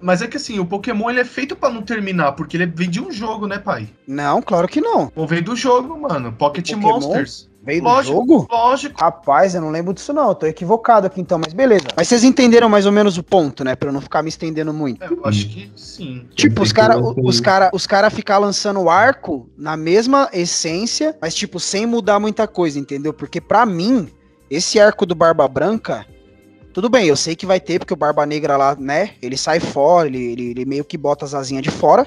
Mas- 0.00 0.22
é 0.22 0.26
que 0.26 0.36
assim, 0.36 0.58
o 0.58 0.64
Pokémon 0.66 1.10
ele 1.10 1.20
é 1.20 1.24
feito 1.24 1.54
pra 1.54 1.68
não 1.70 1.82
terminar, 1.82 2.32
porque 2.32 2.56
ele 2.56 2.66
vem 2.66 2.88
de 2.88 3.00
um 3.00 3.10
jogo, 3.12 3.46
né, 3.46 3.58
pai? 3.58 3.88
Não, 4.06 4.40
claro 4.40 4.66
que 4.68 4.80
não. 4.80 5.12
Ou 5.14 5.26
vem 5.26 5.42
do 5.42 5.54
jogo, 5.54 5.98
mano. 6.00 6.32
Pocket 6.32 6.70
Pokémon? 6.70 6.92
Monsters. 6.92 7.48
Veio 7.66 7.82
do 7.82 7.88
Lógico. 7.88 8.14
jogo? 8.14 8.46
Lógico. 8.48 9.00
Rapaz, 9.00 9.56
eu 9.56 9.60
não 9.60 9.70
lembro 9.70 9.92
disso 9.92 10.12
não, 10.12 10.28
eu 10.28 10.34
tô 10.36 10.46
equivocado 10.46 11.08
aqui 11.08 11.20
então, 11.20 11.36
mas 11.36 11.52
beleza. 11.52 11.88
Mas 11.96 12.06
vocês 12.06 12.22
entenderam 12.22 12.68
mais 12.68 12.86
ou 12.86 12.92
menos 12.92 13.18
o 13.18 13.24
ponto, 13.24 13.64
né, 13.64 13.74
Pra 13.74 13.88
eu 13.88 13.92
não 13.92 14.00
ficar 14.00 14.22
me 14.22 14.28
estendendo 14.28 14.72
muito. 14.72 15.02
É, 15.02 15.08
eu 15.08 15.20
acho 15.24 15.48
que 15.48 15.68
sim. 15.74 16.24
Tipo, 16.36 16.62
os 16.62 16.70
caras 16.70 16.96
os 17.16 17.40
cara, 17.40 17.68
os 17.72 17.84
cara 17.84 18.08
ficar 18.08 18.38
lançando 18.38 18.80
o 18.80 18.88
arco 18.88 19.50
na 19.58 19.76
mesma 19.76 20.30
essência, 20.32 21.18
mas 21.20 21.34
tipo, 21.34 21.58
sem 21.58 21.84
mudar 21.86 22.20
muita 22.20 22.46
coisa, 22.46 22.78
entendeu? 22.78 23.12
Porque 23.12 23.40
pra 23.40 23.66
mim, 23.66 24.08
esse 24.48 24.78
arco 24.78 25.04
do 25.04 25.16
Barba 25.16 25.48
Branca, 25.48 26.06
tudo 26.72 26.88
bem, 26.88 27.08
eu 27.08 27.16
sei 27.16 27.34
que 27.34 27.46
vai 27.46 27.58
ter, 27.58 27.80
porque 27.80 27.94
o 27.94 27.96
Barba 27.96 28.24
Negra 28.24 28.56
lá, 28.56 28.76
né, 28.78 29.10
ele 29.20 29.36
sai 29.36 29.58
fora, 29.58 30.06
ele, 30.06 30.22
ele, 30.22 30.50
ele 30.50 30.64
meio 30.64 30.84
que 30.84 30.96
bota 30.96 31.24
as 31.24 31.34
asinhas 31.34 31.64
de 31.64 31.70
fora, 31.70 32.06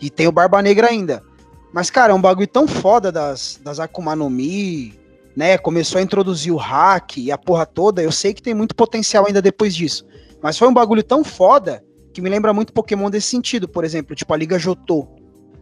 e 0.00 0.08
tem 0.08 0.28
o 0.28 0.32
Barba 0.32 0.62
Negra 0.62 0.86
ainda. 0.88 1.24
Mas, 1.72 1.90
cara, 1.90 2.12
é 2.12 2.14
um 2.14 2.20
bagulho 2.20 2.46
tão 2.46 2.68
foda 2.68 3.10
das, 3.10 3.60
das 3.62 3.80
Akuma 3.80 4.14
no 4.14 4.28
Mi, 4.28 4.94
né, 5.34 5.56
começou 5.56 5.98
a 5.98 6.02
introduzir 6.02 6.52
o 6.52 6.56
hack 6.56 7.16
e 7.16 7.32
a 7.32 7.38
porra 7.38 7.64
toda, 7.64 8.02
eu 8.02 8.12
sei 8.12 8.34
que 8.34 8.42
tem 8.42 8.54
muito 8.54 8.74
potencial 8.74 9.26
ainda 9.26 9.40
depois 9.40 9.74
disso. 9.74 10.04
Mas 10.42 10.58
foi 10.58 10.68
um 10.68 10.74
bagulho 10.74 11.02
tão 11.02 11.24
foda 11.24 11.82
que 12.12 12.20
me 12.20 12.28
lembra 12.28 12.52
muito 12.52 12.72
Pokémon 12.72 13.08
desse 13.08 13.28
sentido, 13.28 13.66
por 13.66 13.84
exemplo, 13.84 14.14
tipo 14.14 14.32
a 14.34 14.36
Liga 14.36 14.58
Jotô. 14.58 15.08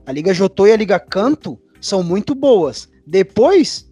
A 0.05 0.13
Liga 0.13 0.35
Jotô 0.35 0.67
e 0.67 0.73
a 0.73 0.77
Liga 0.77 0.99
Canto 0.99 1.59
são 1.81 2.03
muito 2.03 2.35
boas. 2.35 2.89
Depois, 3.07 3.89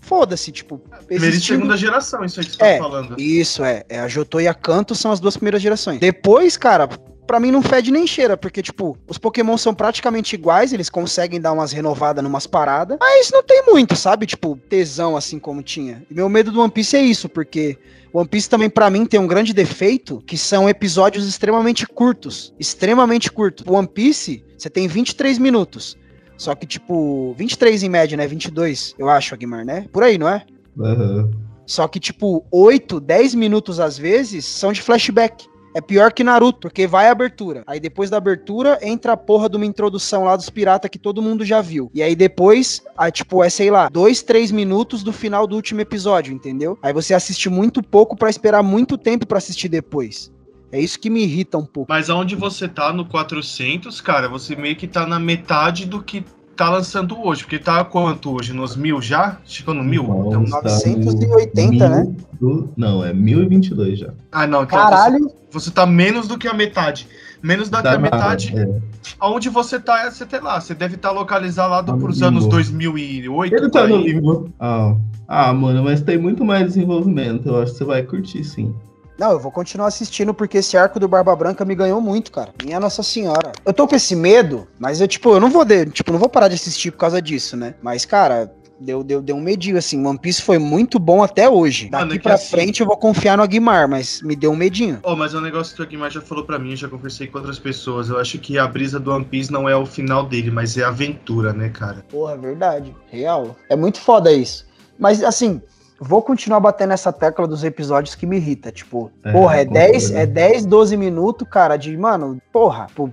foda-se, 0.00 0.52
tipo, 0.52 0.78
Primeira 1.06 1.34
e 1.34 1.40
segunda 1.40 1.76
geração, 1.76 2.24
isso 2.24 2.40
aí 2.40 2.46
que 2.46 2.56
você 2.56 2.62
É, 2.62 2.76
tá 2.76 2.82
falando. 2.82 3.18
Isso, 3.18 3.64
é. 3.64 3.84
é. 3.88 4.00
A 4.00 4.08
Jotô 4.08 4.40
e 4.40 4.48
a 4.48 4.52
Canto 4.52 4.94
são 4.94 5.10
as 5.10 5.20
duas 5.20 5.36
primeiras 5.36 5.62
gerações. 5.62 6.00
Depois, 6.00 6.56
cara, 6.56 6.88
pra 7.26 7.40
mim 7.40 7.50
não 7.50 7.62
fede 7.62 7.90
nem 7.90 8.06
cheira, 8.06 8.36
porque, 8.36 8.62
tipo, 8.62 8.96
os 9.08 9.18
Pokémon 9.18 9.56
são 9.56 9.74
praticamente 9.74 10.34
iguais, 10.34 10.72
eles 10.72 10.90
conseguem 10.90 11.40
dar 11.40 11.52
umas 11.52 11.72
renovadas 11.72 12.22
numas 12.22 12.46
paradas, 12.46 12.96
mas 13.00 13.30
não 13.30 13.42
tem 13.42 13.64
muito, 13.66 13.96
sabe? 13.96 14.26
Tipo, 14.26 14.58
tesão 14.68 15.16
assim 15.16 15.38
como 15.38 15.62
tinha. 15.62 16.02
E 16.10 16.14
meu 16.14 16.28
medo 16.28 16.52
do 16.52 16.60
One 16.60 16.70
Piece 16.70 16.96
é 16.96 17.02
isso, 17.02 17.28
porque 17.28 17.78
One 18.12 18.28
Piece 18.28 18.48
também, 18.48 18.70
pra 18.70 18.88
mim, 18.90 19.06
tem 19.06 19.18
um 19.18 19.26
grande 19.26 19.52
defeito, 19.52 20.22
que 20.26 20.38
são 20.38 20.68
episódios 20.68 21.26
extremamente 21.26 21.86
curtos. 21.86 22.54
Extremamente 22.60 23.30
curtos. 23.30 23.66
One 23.66 23.88
Piece, 23.88 24.44
você 24.56 24.70
tem 24.70 24.86
23 24.86 25.38
minutos. 25.38 25.98
Só 26.36 26.54
que, 26.54 26.66
tipo, 26.66 27.34
23 27.36 27.82
em 27.82 27.88
média, 27.88 28.16
né? 28.16 28.26
22, 28.26 28.94
eu 28.98 29.08
acho, 29.08 29.34
Aguimar, 29.34 29.64
né? 29.64 29.86
Por 29.92 30.02
aí, 30.02 30.18
não 30.18 30.28
é? 30.28 30.44
Aham. 30.80 31.30
Só 31.66 31.88
que, 31.88 31.98
tipo, 31.98 32.44
8, 32.50 33.00
10 33.00 33.34
minutos 33.34 33.80
às 33.80 33.96
vezes 33.96 34.44
são 34.44 34.72
de 34.72 34.82
flashback. 34.82 35.46
É 35.74 35.80
pior 35.80 36.12
que 36.12 36.22
Naruto, 36.22 36.60
porque 36.60 36.86
vai 36.86 37.08
a 37.08 37.10
abertura. 37.10 37.64
Aí 37.66 37.80
depois 37.80 38.08
da 38.08 38.16
abertura 38.16 38.78
entra 38.80 39.14
a 39.14 39.16
porra 39.16 39.48
de 39.48 39.56
uma 39.56 39.66
introdução 39.66 40.22
lá 40.22 40.36
dos 40.36 40.48
piratas 40.48 40.88
que 40.88 40.98
todo 40.98 41.20
mundo 41.20 41.44
já 41.44 41.60
viu. 41.60 41.90
E 41.92 42.00
aí 42.00 42.14
depois, 42.14 42.80
aí, 42.96 43.10
tipo, 43.10 43.42
é 43.42 43.50
sei 43.50 43.72
lá, 43.72 43.88
2, 43.88 44.22
3 44.22 44.52
minutos 44.52 45.02
do 45.02 45.12
final 45.12 45.48
do 45.48 45.56
último 45.56 45.80
episódio, 45.80 46.32
entendeu? 46.32 46.78
Aí 46.80 46.92
você 46.92 47.12
assiste 47.12 47.50
muito 47.50 47.82
pouco 47.82 48.16
pra 48.16 48.30
esperar 48.30 48.62
muito 48.62 48.96
tempo 48.96 49.26
pra 49.26 49.38
assistir 49.38 49.68
depois. 49.68 50.32
É 50.70 50.80
isso 50.80 50.98
que 50.98 51.10
me 51.10 51.22
irrita 51.22 51.58
um 51.58 51.66
pouco. 51.66 51.88
Mas 51.88 52.08
aonde 52.08 52.34
você 52.36 52.68
tá 52.68 52.92
no 52.92 53.04
400, 53.04 54.00
cara, 54.00 54.28
você 54.28 54.54
meio 54.56 54.76
que 54.76 54.86
tá 54.86 55.06
na 55.06 55.18
metade 55.18 55.86
do 55.86 56.02
que 56.02 56.24
tá 56.54 56.70
lançando 56.70 57.18
hoje. 57.20 57.42
Porque 57.42 57.58
tá 57.58 57.84
quanto 57.84 58.30
hoje? 58.34 58.52
Nos 58.52 58.76
mil 58.76 59.00
já? 59.02 59.38
Chegou 59.44 59.74
no 59.74 59.82
mil? 59.84 60.02
Não, 60.04 60.26
Então- 60.26 60.44
está 60.44 60.62
980, 60.62 61.88
né? 61.88 62.02
mil 62.04 62.16
do- 62.40 62.70
Não, 62.76 63.04
é 63.04 63.12
1022 63.12 63.98
já. 63.98 64.10
Ah, 64.32 64.46
não. 64.46 64.62
Então 64.64 64.78
Caralho, 64.78 65.18
Você, 65.50 65.68
você 65.68 65.70
tá 65.70 65.84
menos 65.86 66.26
do 66.28 66.36
que 66.38 66.48
a 66.48 66.54
metade. 66.54 67.06
Menos 67.42 67.68
do 67.68 67.76
que 67.76 67.82
Tá 67.82 67.90
a 67.90 67.92
na- 67.94 67.98
metade. 67.98 68.56
é. 68.56 68.80
Aonde 69.20 69.50
você 69.50 69.78
tá, 69.78 70.10
você 70.10 70.24
tá 70.24 70.40
lá. 70.40 70.60
Você 70.60 70.74
deve 70.74 70.94
estar 70.94 71.10
localizado 71.10 71.86
Tá 71.86 71.92
no 71.92 71.98
pros 71.98 72.22
anos 72.22 72.46
2008. 72.46 73.54
Ele 73.54 73.70
tá 73.70 73.86
no 73.86 73.96
limbo. 73.98 74.48
Ah. 74.58 74.96
ah, 75.28 75.52
mano, 75.52 75.84
mas 75.84 76.00
tem 76.00 76.16
muito 76.18 76.42
mais 76.44 76.64
desenvolvimento. 76.66 77.48
Eu 77.48 77.62
acho 77.62 77.72
que 77.72 77.78
você 77.78 77.84
vai 77.84 78.02
curtir, 78.02 78.42
sim. 78.44 78.74
Não, 79.18 79.30
eu 79.32 79.38
vou 79.38 79.52
continuar 79.52 79.86
assistindo 79.86 80.34
porque 80.34 80.58
esse 80.58 80.76
arco 80.76 80.98
do 80.98 81.06
Barba 81.06 81.34
Branca 81.36 81.64
me 81.64 81.74
ganhou 81.74 82.00
muito, 82.00 82.32
cara. 82.32 82.52
Minha 82.64 82.80
Nossa 82.80 83.02
Senhora. 83.02 83.52
Eu 83.64 83.72
tô 83.72 83.86
com 83.86 83.94
esse 83.94 84.16
medo, 84.16 84.66
mas 84.78 85.00
eu, 85.00 85.06
tipo, 85.06 85.30
eu 85.30 85.40
não 85.40 85.50
vou, 85.50 85.64
de, 85.64 85.86
tipo, 85.86 86.10
não 86.10 86.18
vou 86.18 86.28
parar 86.28 86.48
de 86.48 86.54
assistir 86.54 86.90
por 86.90 86.98
causa 86.98 87.22
disso, 87.22 87.56
né? 87.56 87.74
Mas, 87.80 88.04
cara, 88.04 88.52
deu, 88.80 89.04
deu, 89.04 89.22
deu 89.22 89.36
um 89.36 89.40
medinho, 89.40 89.78
assim. 89.78 90.04
One 90.04 90.18
Piece 90.18 90.42
foi 90.42 90.58
muito 90.58 90.98
bom 90.98 91.22
até 91.22 91.48
hoje. 91.48 91.88
Mano, 91.92 92.06
Daqui 92.06 92.14
é 92.14 92.18
que 92.18 92.22
pra 92.24 92.34
assim- 92.34 92.48
frente 92.50 92.80
eu 92.80 92.86
vou 92.88 92.96
confiar 92.96 93.36
no 93.36 93.44
Aguimar, 93.44 93.88
mas 93.88 94.20
me 94.20 94.34
deu 94.34 94.50
um 94.50 94.56
medinho. 94.56 94.98
Oh, 95.04 95.14
mas 95.14 95.32
é 95.32 95.38
um 95.38 95.42
negócio 95.42 95.76
que 95.76 95.80
o 95.80 95.84
Aguimar 95.84 96.10
já 96.10 96.20
falou 96.20 96.44
pra 96.44 96.58
mim, 96.58 96.70
eu 96.70 96.76
já 96.76 96.88
conversei 96.88 97.28
com 97.28 97.38
outras 97.38 97.58
pessoas. 97.60 98.08
Eu 98.08 98.18
acho 98.18 98.36
que 98.40 98.58
a 98.58 98.66
brisa 98.66 98.98
do 98.98 99.12
One 99.12 99.24
Piece 99.24 99.52
não 99.52 99.68
é 99.68 99.76
o 99.76 99.86
final 99.86 100.26
dele, 100.26 100.50
mas 100.50 100.76
é 100.76 100.82
a 100.82 100.88
aventura, 100.88 101.52
né, 101.52 101.68
cara? 101.68 102.04
Porra, 102.10 102.36
verdade. 102.36 102.92
Real. 103.12 103.54
É 103.68 103.76
muito 103.76 104.00
foda 104.00 104.32
isso. 104.32 104.66
Mas, 104.98 105.22
assim, 105.22 105.62
vou 106.06 106.22
continuar 106.22 106.60
batendo 106.60 106.92
essa 106.92 107.12
tecla 107.12 107.46
dos 107.46 107.64
episódios 107.64 108.14
que 108.14 108.26
me 108.26 108.36
irrita. 108.36 108.70
Tipo, 108.70 109.10
É, 109.24 109.32
porra, 109.32 109.56
é 109.60 109.64
concordo. 109.64 109.92
10, 109.92 110.10
é 110.12 110.26
10, 110.26 110.66
12 110.66 110.96
minutos, 110.96 111.48
cara, 111.48 111.76
de, 111.76 111.96
mano, 111.96 112.40
porra, 112.52 112.86
pô, 112.94 113.08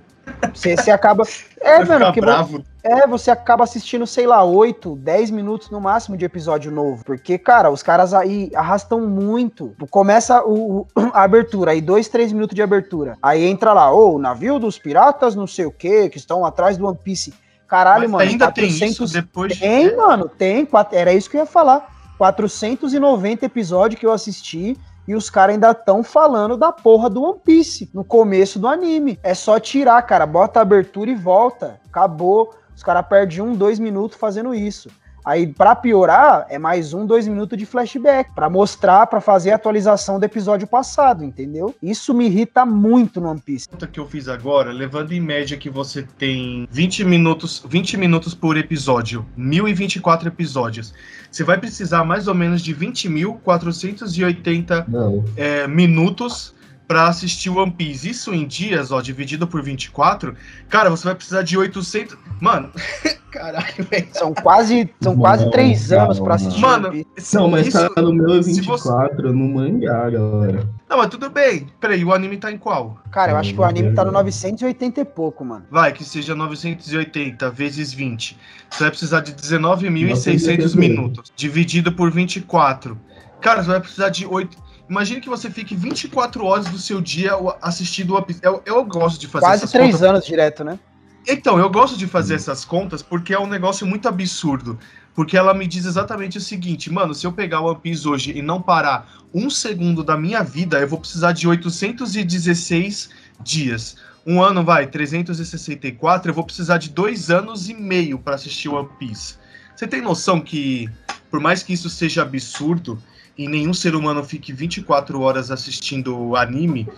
você 0.54 0.76
você 0.76 0.90
acaba. 0.90 1.24
É, 1.64 1.84
Vai 1.84 1.96
mano, 2.00 2.12
vo- 2.12 2.20
bravo. 2.20 2.64
É, 2.82 3.06
você 3.06 3.30
acaba 3.30 3.62
assistindo, 3.62 4.04
sei 4.04 4.26
lá, 4.26 4.42
8, 4.42 4.96
10 4.96 5.30
minutos 5.30 5.70
no 5.70 5.80
máximo 5.80 6.16
de 6.16 6.24
episódio 6.24 6.72
novo. 6.72 7.04
Porque, 7.04 7.38
cara, 7.38 7.70
os 7.70 7.84
caras 7.84 8.12
aí 8.12 8.50
arrastam 8.52 9.02
muito. 9.06 9.72
Começa 9.88 10.42
o, 10.44 10.88
a 11.14 11.22
abertura, 11.22 11.70
aí 11.70 11.80
dois, 11.80 12.08
três 12.08 12.32
minutos 12.32 12.56
de 12.56 12.62
abertura. 12.62 13.16
Aí 13.22 13.44
entra 13.44 13.72
lá, 13.72 13.92
ô, 13.92 14.08
oh, 14.08 14.14
o 14.16 14.18
navio 14.18 14.58
dos 14.58 14.76
piratas, 14.76 15.36
não 15.36 15.46
sei 15.46 15.66
o 15.66 15.70
que, 15.70 16.08
que 16.08 16.18
estão 16.18 16.44
atrás 16.44 16.76
do 16.76 16.84
One 16.88 16.98
Piece. 17.04 17.32
Caralho, 17.68 18.02
Mas 18.02 18.10
mano. 18.10 18.30
Ainda 18.30 18.46
400... 18.46 18.78
tem 18.80 18.88
isso 18.90 19.12
depois 19.12 19.58
Tem, 19.58 19.88
de... 19.88 19.96
mano, 19.96 20.28
tem. 20.28 20.68
Era 20.90 21.12
isso 21.12 21.30
que 21.30 21.36
eu 21.36 21.40
ia 21.42 21.46
falar. 21.46 21.91
490 22.22 23.46
episódios 23.46 23.98
que 23.98 24.06
eu 24.06 24.12
assisti 24.12 24.78
e 25.08 25.14
os 25.16 25.28
caras 25.28 25.54
ainda 25.54 25.72
estão 25.72 26.04
falando 26.04 26.56
da 26.56 26.70
porra 26.70 27.10
do 27.10 27.20
One 27.20 27.40
Piece 27.44 27.90
no 27.92 28.04
começo 28.04 28.60
do 28.60 28.68
anime. 28.68 29.18
É 29.24 29.34
só 29.34 29.58
tirar, 29.58 30.00
cara. 30.02 30.24
Bota 30.24 30.60
a 30.60 30.62
abertura 30.62 31.10
e 31.10 31.16
volta. 31.16 31.80
Acabou. 31.84 32.54
Os 32.76 32.82
caras 32.84 33.04
perdem 33.08 33.40
um, 33.40 33.56
dois 33.56 33.80
minutos 33.80 34.16
fazendo 34.16 34.54
isso. 34.54 34.88
Aí, 35.24 35.46
para 35.46 35.76
piorar, 35.76 36.46
é 36.48 36.58
mais 36.58 36.92
um, 36.92 37.06
dois 37.06 37.28
minutos 37.28 37.56
de 37.56 37.64
flashback, 37.64 38.34
para 38.34 38.50
mostrar, 38.50 39.06
para 39.06 39.20
fazer 39.20 39.52
a 39.52 39.54
atualização 39.54 40.18
do 40.18 40.24
episódio 40.24 40.66
passado, 40.66 41.22
entendeu? 41.22 41.72
Isso 41.80 42.12
me 42.12 42.26
irrita 42.26 42.66
muito 42.66 43.20
no 43.20 43.30
One 43.30 43.40
Piece. 43.40 43.68
A 43.80 43.86
que 43.86 44.00
eu 44.00 44.06
fiz 44.06 44.28
agora, 44.28 44.72
levando 44.72 45.12
em 45.12 45.20
média 45.20 45.56
que 45.56 45.70
você 45.70 46.02
tem 46.18 46.66
20 46.70 47.04
minutos, 47.04 47.64
20 47.68 47.96
minutos 47.96 48.34
por 48.34 48.56
episódio, 48.56 49.24
1024 49.36 50.26
episódios. 50.28 50.92
Você 51.30 51.44
vai 51.44 51.58
precisar 51.58 52.02
mais 52.04 52.26
ou 52.26 52.34
menos 52.34 52.60
de 52.60 52.74
20.480 52.74 55.22
é, 55.36 55.68
minutos 55.68 56.52
para 56.92 57.08
assistir 57.08 57.48
One 57.48 57.70
Piece. 57.70 58.10
Isso 58.10 58.34
em 58.34 58.46
dias, 58.46 58.92
ó, 58.92 59.00
dividido 59.00 59.46
por 59.46 59.62
24, 59.62 60.36
cara, 60.68 60.90
você 60.90 61.04
vai 61.04 61.14
precisar 61.14 61.40
de 61.40 61.56
800. 61.56 62.18
Mano, 62.38 62.70
caralho, 63.32 63.86
velho. 63.90 64.08
São 64.12 64.34
quase, 64.34 64.90
são 65.00 65.16
quase 65.16 65.50
três 65.50 65.90
anos 65.90 66.20
para 66.20 66.34
assistir 66.34 66.60
mano. 66.60 66.88
One 66.88 67.06
Piece. 67.16 67.34
Não, 67.34 67.48
mas 67.48 67.68
isso, 67.68 67.94
tá 67.94 68.02
no 68.02 68.12
meu 68.12 68.42
24, 68.42 69.16
você... 69.16 69.34
no 69.34 69.48
mangá, 69.48 70.10
galera. 70.10 70.68
Não, 70.86 70.98
mas 70.98 71.08
tudo 71.08 71.30
bem. 71.30 71.66
Peraí, 71.80 72.04
o 72.04 72.12
anime 72.12 72.36
tá 72.36 72.52
em 72.52 72.58
qual? 72.58 72.98
Cara, 73.10 73.32
eu 73.32 73.36
acho 73.38 73.54
que 73.54 73.60
o 73.60 73.64
anime 73.64 73.94
tá 73.94 74.04
no 74.04 74.12
980 74.12 75.00
e 75.00 75.04
pouco, 75.06 75.42
mano. 75.46 75.64
Vai, 75.70 75.94
que 75.94 76.04
seja 76.04 76.34
980 76.34 77.48
vezes 77.48 77.94
20. 77.94 78.36
Você 78.68 78.80
vai 78.80 78.90
precisar 78.90 79.20
de 79.20 79.32
19.600 79.32 80.76
minutos. 80.76 81.32
Dividido 81.34 81.90
por 81.90 82.10
24. 82.10 83.00
Cara, 83.40 83.62
você 83.62 83.70
vai 83.70 83.80
precisar 83.80 84.10
de 84.10 84.26
8. 84.26 84.71
Imagine 84.92 85.22
que 85.22 85.28
você 85.30 85.50
fique 85.50 85.74
24 85.74 86.44
horas 86.44 86.66
do 86.66 86.78
seu 86.78 87.00
dia 87.00 87.32
assistindo 87.62 88.14
One 88.14 88.26
Piece. 88.26 88.40
Eu, 88.42 88.62
eu 88.66 88.84
gosto 88.84 89.18
de 89.18 89.26
fazer 89.26 89.46
Quase 89.46 89.72
três 89.72 89.92
contas. 89.92 90.02
anos 90.02 90.26
direto, 90.26 90.62
né? 90.62 90.78
Então, 91.26 91.58
eu 91.58 91.70
gosto 91.70 91.96
de 91.96 92.06
fazer 92.06 92.34
essas 92.34 92.62
contas 92.62 93.00
porque 93.00 93.32
é 93.32 93.40
um 93.40 93.46
negócio 93.46 93.86
muito 93.86 94.06
absurdo. 94.06 94.78
Porque 95.14 95.34
ela 95.34 95.54
me 95.54 95.66
diz 95.66 95.86
exatamente 95.86 96.36
o 96.36 96.42
seguinte, 96.42 96.92
mano, 96.92 97.14
se 97.14 97.26
eu 97.26 97.32
pegar 97.32 97.62
o 97.62 97.70
One 97.70 97.80
Piece 97.80 98.06
hoje 98.06 98.36
e 98.36 98.42
não 98.42 98.60
parar 98.60 99.08
um 99.32 99.48
segundo 99.48 100.04
da 100.04 100.14
minha 100.14 100.42
vida, 100.42 100.78
eu 100.78 100.86
vou 100.86 101.00
precisar 101.00 101.32
de 101.32 101.48
816 101.48 103.08
dias. 103.40 103.96
Um 104.26 104.42
ano 104.42 104.62
vai, 104.62 104.86
364, 104.86 106.30
eu 106.30 106.34
vou 106.34 106.44
precisar 106.44 106.76
de 106.76 106.90
dois 106.90 107.30
anos 107.30 107.70
e 107.70 107.72
meio 107.72 108.18
para 108.18 108.34
assistir 108.34 108.68
One 108.68 108.90
Piece. 108.98 109.36
Você 109.74 109.86
tem 109.86 110.02
noção 110.02 110.38
que, 110.38 110.86
por 111.30 111.40
mais 111.40 111.62
que 111.62 111.72
isso 111.72 111.88
seja 111.88 112.20
absurdo, 112.20 113.02
e 113.36 113.48
nenhum 113.48 113.72
ser 113.72 113.94
humano 113.94 114.22
fique 114.22 114.52
24 114.52 115.20
horas 115.20 115.50
assistindo 115.50 116.36
anime, 116.36 116.88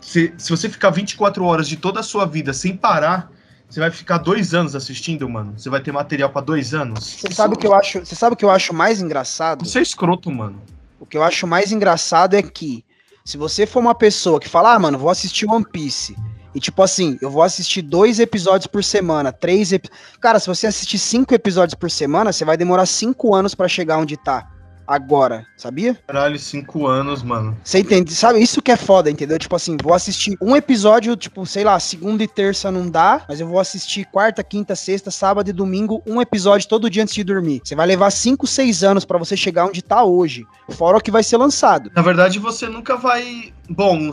se, 0.00 0.32
se 0.38 0.50
você 0.50 0.68
ficar 0.68 0.90
24 0.90 1.44
horas 1.44 1.68
de 1.68 1.76
toda 1.76 2.00
a 2.00 2.02
sua 2.02 2.24
vida 2.24 2.52
sem 2.52 2.76
parar, 2.76 3.30
você 3.68 3.80
vai 3.80 3.90
ficar 3.90 4.18
dois 4.18 4.54
anos 4.54 4.76
assistindo, 4.76 5.28
mano. 5.28 5.54
Você 5.56 5.68
vai 5.68 5.80
ter 5.80 5.90
material 5.90 6.30
para 6.30 6.42
dois 6.42 6.72
anos. 6.72 7.04
Você 7.04 7.34
sabe 7.34 7.54
o 7.54 7.58
que 7.58 7.66
eu 7.66 7.74
acho? 7.74 7.98
Você 7.98 8.14
sabe 8.14 8.34
o 8.34 8.36
que 8.36 8.44
eu 8.44 8.50
acho 8.50 8.72
mais 8.72 9.00
engraçado? 9.00 9.66
Você 9.66 9.80
é 9.80 9.82
escroto, 9.82 10.30
mano. 10.30 10.62
O 11.00 11.04
que 11.04 11.16
eu 11.16 11.24
acho 11.24 11.46
mais 11.46 11.72
engraçado 11.72 12.34
é 12.34 12.42
que 12.42 12.84
se 13.24 13.36
você 13.36 13.66
for 13.66 13.80
uma 13.80 13.94
pessoa 13.94 14.38
que 14.38 14.48
fala, 14.48 14.74
ah, 14.74 14.78
mano, 14.78 14.96
vou 14.96 15.10
assistir 15.10 15.46
One 15.46 15.66
Piece. 15.72 16.16
E 16.54 16.60
tipo 16.60 16.80
assim, 16.82 17.18
eu 17.20 17.28
vou 17.28 17.42
assistir 17.42 17.82
dois 17.82 18.20
episódios 18.20 18.68
por 18.68 18.84
semana, 18.84 19.32
três 19.32 19.72
episódios. 19.72 20.06
Cara, 20.20 20.38
se 20.38 20.46
você 20.46 20.68
assistir 20.68 20.98
cinco 20.98 21.34
episódios 21.34 21.74
por 21.74 21.90
semana, 21.90 22.32
você 22.32 22.44
vai 22.44 22.56
demorar 22.56 22.86
cinco 22.86 23.34
anos 23.34 23.54
para 23.54 23.66
chegar 23.66 23.98
onde 23.98 24.16
tá 24.16 24.55
agora, 24.86 25.46
sabia? 25.56 25.96
Caralho, 26.06 26.38
cinco 26.38 26.86
anos, 26.86 27.22
mano. 27.22 27.56
Você 27.62 27.80
entende? 27.80 28.14
Sabe, 28.14 28.40
isso 28.40 28.62
que 28.62 28.70
é 28.70 28.76
foda, 28.76 29.10
entendeu? 29.10 29.38
Tipo 29.38 29.56
assim, 29.56 29.76
vou 29.82 29.94
assistir 29.94 30.36
um 30.40 30.54
episódio, 30.56 31.16
tipo, 31.16 31.44
sei 31.46 31.64
lá, 31.64 31.78
segunda 31.80 32.22
e 32.22 32.28
terça 32.28 32.70
não 32.70 32.88
dá, 32.88 33.24
mas 33.28 33.40
eu 33.40 33.46
vou 33.46 33.58
assistir 33.58 34.06
quarta, 34.06 34.42
quinta, 34.42 34.76
sexta, 34.76 35.10
sábado 35.10 35.48
e 35.50 35.52
domingo, 35.52 36.02
um 36.06 36.20
episódio 36.20 36.68
todo 36.68 36.90
dia 36.90 37.02
antes 37.02 37.14
de 37.14 37.24
dormir. 37.24 37.60
Você 37.64 37.74
vai 37.74 37.86
levar 37.86 38.10
cinco, 38.10 38.46
seis 38.46 38.82
anos 38.82 39.04
para 39.04 39.18
você 39.18 39.36
chegar 39.36 39.66
onde 39.66 39.82
tá 39.82 40.04
hoje, 40.04 40.44
fora 40.70 40.98
o 40.98 41.00
que 41.00 41.10
vai 41.10 41.22
ser 41.22 41.36
lançado. 41.36 41.90
Na 41.94 42.02
verdade, 42.02 42.38
você 42.38 42.68
nunca 42.68 42.96
vai. 42.96 43.52
Bom, 43.68 44.10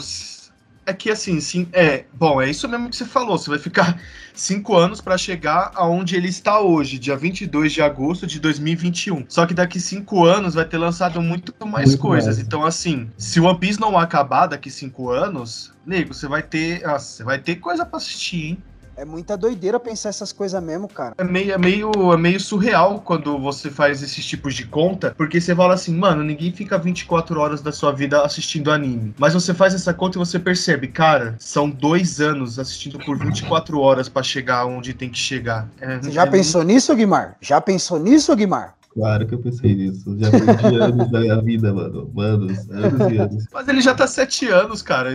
é 0.86 0.94
que 0.94 1.10
assim, 1.10 1.40
sim, 1.40 1.68
é, 1.72 2.06
bom, 2.14 2.42
é 2.42 2.50
isso 2.50 2.68
mesmo 2.68 2.90
que 2.90 2.96
você 2.96 3.06
falou. 3.06 3.38
Você 3.38 3.50
vai 3.50 3.60
ficar 3.60 4.00
cinco 4.34 4.76
anos 4.76 5.00
para 5.00 5.18
chegar 5.18 5.72
aonde 5.76 6.16
ele 6.16 6.28
está 6.28 6.60
hoje, 6.60 7.00
dia 7.00 7.16
22 7.16 7.72
de 7.72 7.82
agosto 7.82 8.28
de 8.28 8.40
2021. 8.40 9.26
Só 9.28 9.46
que 9.46 9.54
daqui 9.54 9.80
cinco 9.80 10.26
anos 10.26 10.54
vai 10.54 10.66
ter 10.66 10.78
lançado 10.78 11.22
muito 11.22 11.54
mais 11.66 11.90
muito 11.90 12.02
coisas. 12.02 12.36
Mais. 12.36 12.46
Então, 12.46 12.66
assim, 12.66 13.10
se 13.18 13.40
o 13.40 13.46
One 13.46 13.60
Piece 13.60 13.80
não 13.80 13.98
acabar 13.98 14.48
daqui 14.48 14.70
cinco 14.70 15.10
anos, 15.10 15.74
nego, 15.86 16.14
você 16.14 16.28
vai 16.28 16.44
ter, 16.44 16.82
nossa, 16.82 17.06
você 17.06 17.24
vai 17.24 17.40
ter 17.40 17.56
coisa 17.56 17.86
para 17.86 17.98
assistir, 17.98 18.46
hein? 18.46 18.58
É 18.96 19.04
muita 19.06 19.36
doideira 19.36 19.80
pensar 19.80 20.10
essas 20.10 20.32
coisas 20.32 20.62
mesmo, 20.62 20.88
cara. 20.88 21.16
É 21.18 21.24
meio, 21.24 21.52
é, 21.52 21.58
meio, 21.58 21.92
é 22.14 22.18
meio 22.18 22.40
surreal 22.40 23.00
quando 23.00 23.38
você 23.40 23.70
faz 23.70 24.02
esses 24.04 24.26
tipos 24.26 24.54
de 24.54 24.66
conta, 24.66 25.14
porque 25.18 25.42
você 25.42 25.56
fala 25.56 25.74
assim, 25.74 25.96
mano, 25.96 26.24
ninguém 26.24 26.52
fica 26.52 26.78
24 26.78 27.40
horas 27.40 27.62
da 27.62 27.72
sua 27.72 27.92
vida 27.92 28.22
assistindo 28.22 28.72
anime. 28.72 29.14
Mas 29.18 29.34
você 29.34 29.54
faz 29.54 29.74
essa 29.74 29.94
conta 29.94 30.18
e 30.18 30.20
você 30.20 30.38
percebe, 30.40 30.88
cara, 30.88 31.36
são 31.40 31.70
dois 31.70 32.22
anos 32.22 32.60
assistindo 32.60 33.00
por 33.00 33.18
24 33.18 33.80
horas 33.80 34.08
para 34.08 34.24
chegar 34.24 34.66
onde 34.66 34.94
tem 34.94 35.10
que 35.10 35.18
chegar. 35.18 35.68
É, 35.82 35.98
você 35.98 36.12
já 36.12 36.24
é 36.24 36.30
pensou 36.30 36.64
nisso, 36.64 36.96
Guimar? 36.96 37.36
Já 37.42 37.60
pensou 37.60 38.00
nisso, 38.00 38.36
Guimar? 38.36 38.76
Claro 38.94 39.26
que 39.26 39.34
eu 39.34 39.40
pensei 39.40 39.74
nisso. 39.74 40.16
Já 40.18 40.30
perdi 40.30 40.76
anos 40.80 41.12
da 41.12 41.20
minha 41.20 41.42
vida, 41.42 41.74
mano. 41.74 42.10
Manos, 42.14 42.70
anos 42.70 43.12
e 43.12 43.18
anos. 43.18 43.46
Mas 43.52 43.68
ele 43.68 43.82
já 43.82 43.96
tá 43.96 44.06
sete 44.06 44.48
anos, 44.48 44.82
cara. 44.82 45.12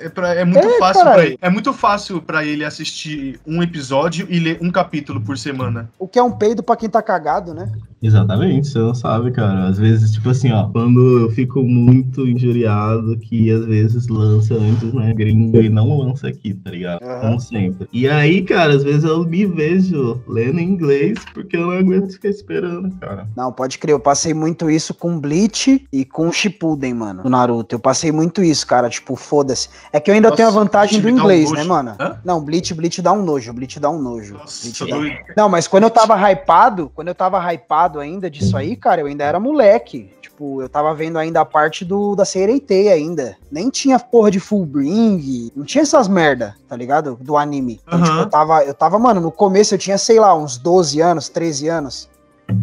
É, 0.00 0.08
pra, 0.08 0.34
é 0.34 0.44
muito 0.44 0.66
é, 0.66 0.78
fácil 0.78 1.04
para 1.04 1.26
ele. 1.26 1.38
É 1.40 1.50
muito 1.50 1.72
fácil 1.72 2.22
para 2.22 2.44
ele 2.44 2.64
assistir 2.64 3.38
um 3.46 3.62
episódio 3.62 4.26
e 4.30 4.38
ler 4.38 4.58
um 4.62 4.70
capítulo 4.70 5.20
por 5.20 5.36
semana. 5.36 5.90
O 5.98 6.08
que 6.08 6.18
é 6.18 6.22
um 6.22 6.32
peido 6.32 6.62
para 6.62 6.76
quem 6.76 6.88
tá 6.88 7.02
cagado, 7.02 7.52
né? 7.52 7.70
Exatamente, 8.00 8.68
você 8.68 8.78
não 8.78 8.94
sabe, 8.94 9.32
cara. 9.32 9.66
Às 9.66 9.78
vezes, 9.78 10.12
tipo 10.12 10.30
assim, 10.30 10.52
ó, 10.52 10.68
quando 10.68 11.18
eu 11.18 11.30
fico 11.30 11.62
muito 11.62 12.26
injuriado 12.28 13.18
que 13.18 13.50
às 13.50 13.64
vezes 13.64 14.06
lança 14.06 14.54
antes, 14.54 14.92
né, 14.92 15.12
gringo 15.12 15.60
e 15.60 15.68
não 15.68 15.98
lança 15.98 16.28
aqui, 16.28 16.54
tá 16.54 16.70
ligado? 16.70 17.02
Uhum. 17.02 17.20
Como 17.20 17.40
sempre. 17.40 17.88
E 17.92 18.08
aí, 18.08 18.42
cara, 18.42 18.74
às 18.74 18.84
vezes 18.84 19.04
eu 19.04 19.24
me 19.24 19.44
vejo 19.46 20.20
lendo 20.28 20.60
em 20.60 20.70
inglês 20.70 21.18
porque 21.34 21.56
eu 21.56 21.62
não 21.62 21.72
aguento 21.72 22.12
ficar 22.12 22.28
esperando, 22.28 22.94
cara. 22.98 23.17
Não, 23.36 23.52
pode 23.52 23.78
crer, 23.78 23.92
eu 23.92 24.00
passei 24.00 24.34
muito 24.34 24.70
isso 24.70 24.94
com 24.94 25.18
Bleach 25.18 25.86
e 25.92 26.04
com 26.04 26.30
Shippuden, 26.30 26.94
mano, 26.94 27.22
no 27.24 27.30
Naruto. 27.30 27.74
Eu 27.74 27.80
passei 27.80 28.12
muito 28.12 28.42
isso, 28.42 28.66
cara, 28.66 28.88
tipo, 28.88 29.16
foda-se. 29.16 29.68
É 29.92 30.00
que 30.00 30.10
eu 30.10 30.14
ainda 30.14 30.28
Nossa, 30.28 30.36
tenho 30.36 30.48
a 30.48 30.52
vantagem 30.52 31.00
do 31.00 31.08
inglês, 31.08 31.50
um 31.50 31.54
né, 31.54 31.64
mano? 31.64 31.96
Hã? 31.98 32.18
Não, 32.24 32.40
Bleach, 32.40 32.74
Bleach 32.74 33.02
dá 33.02 33.12
um 33.12 33.22
nojo, 33.22 33.52
Bleach 33.52 33.78
dá 33.80 33.90
um 33.90 34.00
nojo. 34.00 34.34
Nossa, 34.34 34.86
dá... 34.86 34.96
Não, 35.36 35.48
mas 35.48 35.66
quando 35.66 35.84
eu 35.84 35.90
tava 35.90 36.14
hypado, 36.30 36.90
quando 36.94 37.08
eu 37.08 37.14
tava 37.14 37.38
hypado 37.52 38.00
ainda 38.00 38.30
disso 38.30 38.56
aí, 38.56 38.76
cara, 38.76 39.00
eu 39.00 39.06
ainda 39.06 39.24
era 39.24 39.40
moleque. 39.40 40.10
Tipo, 40.38 40.62
eu 40.62 40.68
tava 40.68 40.94
vendo 40.94 41.18
ainda 41.18 41.40
a 41.40 41.44
parte 41.44 41.84
do 41.84 42.14
da 42.14 42.24
Sereitei 42.24 42.92
ainda. 42.92 43.36
Nem 43.50 43.70
tinha 43.70 43.98
porra 43.98 44.30
de 44.30 44.38
full 44.38 44.64
bring, 44.64 45.50
não 45.56 45.64
tinha 45.64 45.82
essas 45.82 46.06
merda, 46.06 46.54
tá 46.68 46.76
ligado? 46.76 47.18
Do 47.20 47.36
anime. 47.36 47.80
Então, 47.84 47.98
uhum. 47.98 48.04
tipo, 48.04 48.18
eu 48.18 48.26
tava, 48.30 48.62
eu 48.62 48.74
tava, 48.74 48.98
mano, 49.00 49.20
no 49.20 49.32
começo 49.32 49.74
eu 49.74 49.78
tinha, 49.78 49.98
sei 49.98 50.20
lá, 50.20 50.32
uns 50.36 50.56
12 50.56 51.00
anos, 51.00 51.28
13 51.28 51.68
anos. 51.68 52.08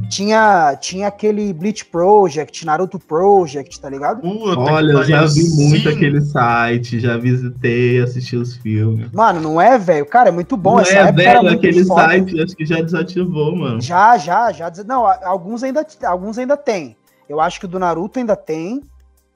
Tinha, 0.10 0.76
tinha 0.82 1.08
aquele 1.08 1.54
Bleach 1.54 1.86
Project, 1.86 2.66
Naruto 2.66 2.98
Project, 2.98 3.80
tá 3.80 3.88
ligado? 3.88 4.22
Puta 4.22 4.60
Olha, 4.60 4.94
eu 4.94 5.04
já 5.04 5.26
vi 5.26 5.44
muito 5.50 5.90
Sim. 5.90 5.96
aquele 5.96 6.22
site, 6.22 7.00
já 7.00 7.18
visitei, 7.18 8.02
assisti 8.02 8.36
os 8.36 8.56
filmes. 8.58 9.12
Mano, 9.12 9.40
não 9.40 9.62
é, 9.62 9.78
velho? 9.78 10.06
Cara, 10.08 10.30
é 10.30 10.32
muito 10.32 10.58
bom. 10.58 10.76
Não 10.76 10.80
Essa 10.80 10.94
é, 10.94 11.12
velho, 11.12 11.50
aquele 11.50 11.86
foda. 11.86 12.02
site, 12.02 12.42
acho 12.42 12.56
que 12.56 12.66
já 12.66 12.82
desativou, 12.82 13.56
mano. 13.56 13.80
Já, 13.80 14.18
já, 14.18 14.52
já. 14.52 14.72
Não, 14.88 15.06
alguns 15.06 15.62
ainda, 15.64 15.86
alguns 16.06 16.40
ainda 16.40 16.58
tem. 16.58 16.98
Eu 17.30 17.40
acho 17.40 17.60
que 17.60 17.66
o 17.66 17.70
do 17.70 17.78
Naruto 17.78 18.18
ainda 18.18 18.36
tem. 18.36 18.82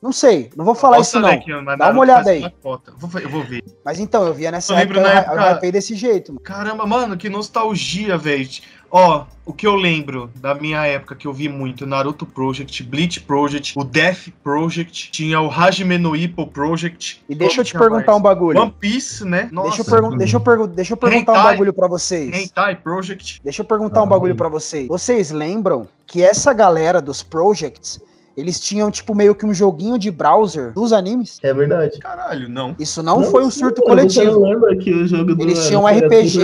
Não 0.01 0.13
sei, 0.13 0.49
não 0.55 0.63
vou 0.63 0.73
falar 0.73 0.97
Nossa, 0.97 1.17
isso 1.17 1.19
não. 1.19 1.29
Aqui, 1.29 1.51
Dá 1.77 1.91
uma 1.91 1.99
olhada 1.99 2.29
aí. 2.29 2.39
Uma 2.63 2.81
eu 3.21 3.29
vou 3.29 3.43
ver. 3.43 3.61
Mas 3.83 3.99
então, 3.99 4.25
eu 4.25 4.33
via 4.33 4.49
nessa 4.49 4.71
eu 4.71 4.77
época, 4.77 5.01
época, 5.01 5.65
eu 5.65 5.71
desse 5.73 5.93
jeito. 5.93 6.31
Mano. 6.31 6.41
Caramba, 6.41 6.85
mano, 6.85 7.17
que 7.17 7.27
nostalgia, 7.27 8.17
velho. 8.17 8.47
Ó, 8.91 9.25
o 9.45 9.53
que 9.53 9.67
eu 9.67 9.75
lembro 9.75 10.29
da 10.35 10.55
minha 10.55 10.85
época 10.85 11.15
que 11.15 11.27
eu 11.27 11.33
vi 11.33 11.47
muito 11.47 11.85
Naruto 11.85 12.25
Project, 12.25 12.81
Bleach 12.83 13.19
Project, 13.21 13.73
o 13.77 13.83
Death 13.83 14.29
Project, 14.43 15.11
tinha 15.11 15.39
o 15.39 15.49
Hajime 15.49 15.97
no 15.97 16.15
Ippo 16.15 16.47
Project. 16.47 17.23
E 17.29 17.35
deixa 17.35 17.61
eu 17.61 17.65
te 17.65 17.73
perguntar 17.77 18.07
mais? 18.07 18.17
um 18.19 18.21
bagulho. 18.21 18.59
One 18.59 18.73
Piece, 18.79 19.23
né? 19.25 19.49
Deixa 19.63 19.81
eu, 19.81 19.85
pergun- 19.85 20.17
deixa, 20.17 20.35
eu 20.37 20.41
pergu- 20.41 20.67
deixa 20.67 20.93
eu 20.93 20.97
perguntar 20.97 21.31
um 21.33 21.35
Hentai. 21.35 21.51
bagulho 21.51 21.73
pra 21.73 21.87
vocês. 21.87 22.35
Hentai 22.35 22.75
Project. 22.75 23.39
Deixa 23.43 23.61
eu 23.61 23.65
perguntar 23.65 24.01
um 24.01 24.03
Ah, 24.03 24.07
bagulho 24.07 24.33
sim. 24.33 24.37
pra 24.37 24.49
vocês. 24.49 24.87
Vocês 24.87 25.31
lembram 25.31 25.87
que 26.07 26.23
essa 26.23 26.51
galera 26.53 26.99
dos 27.01 27.21
projects, 27.21 27.99
eles 28.39 28.59
tinham 28.59 28.89
tipo 28.89 29.13
meio 29.13 29.35
que 29.35 29.45
um 29.45 29.53
joguinho 29.53 29.97
de 29.97 30.09
browser 30.11 30.73
dos 30.73 30.93
animes? 30.93 31.39
É 31.43 31.53
verdade. 31.53 31.99
Caralho, 31.99 32.47
não. 32.49 32.75
Isso 32.79 33.03
não, 33.03 33.23
foi 33.23 33.43
um 33.43 33.51
surto 33.51 33.81
coletivo. 33.81 34.31
não 34.39 34.41
lembra 34.49 34.75
que 34.77 34.93
o 34.93 35.07
jogo 35.07 35.35
do 35.35 35.41
Eles 35.43 35.67
tinham 35.67 35.83
um 35.83 35.87
era 35.87 36.07
RPG. 36.07 36.39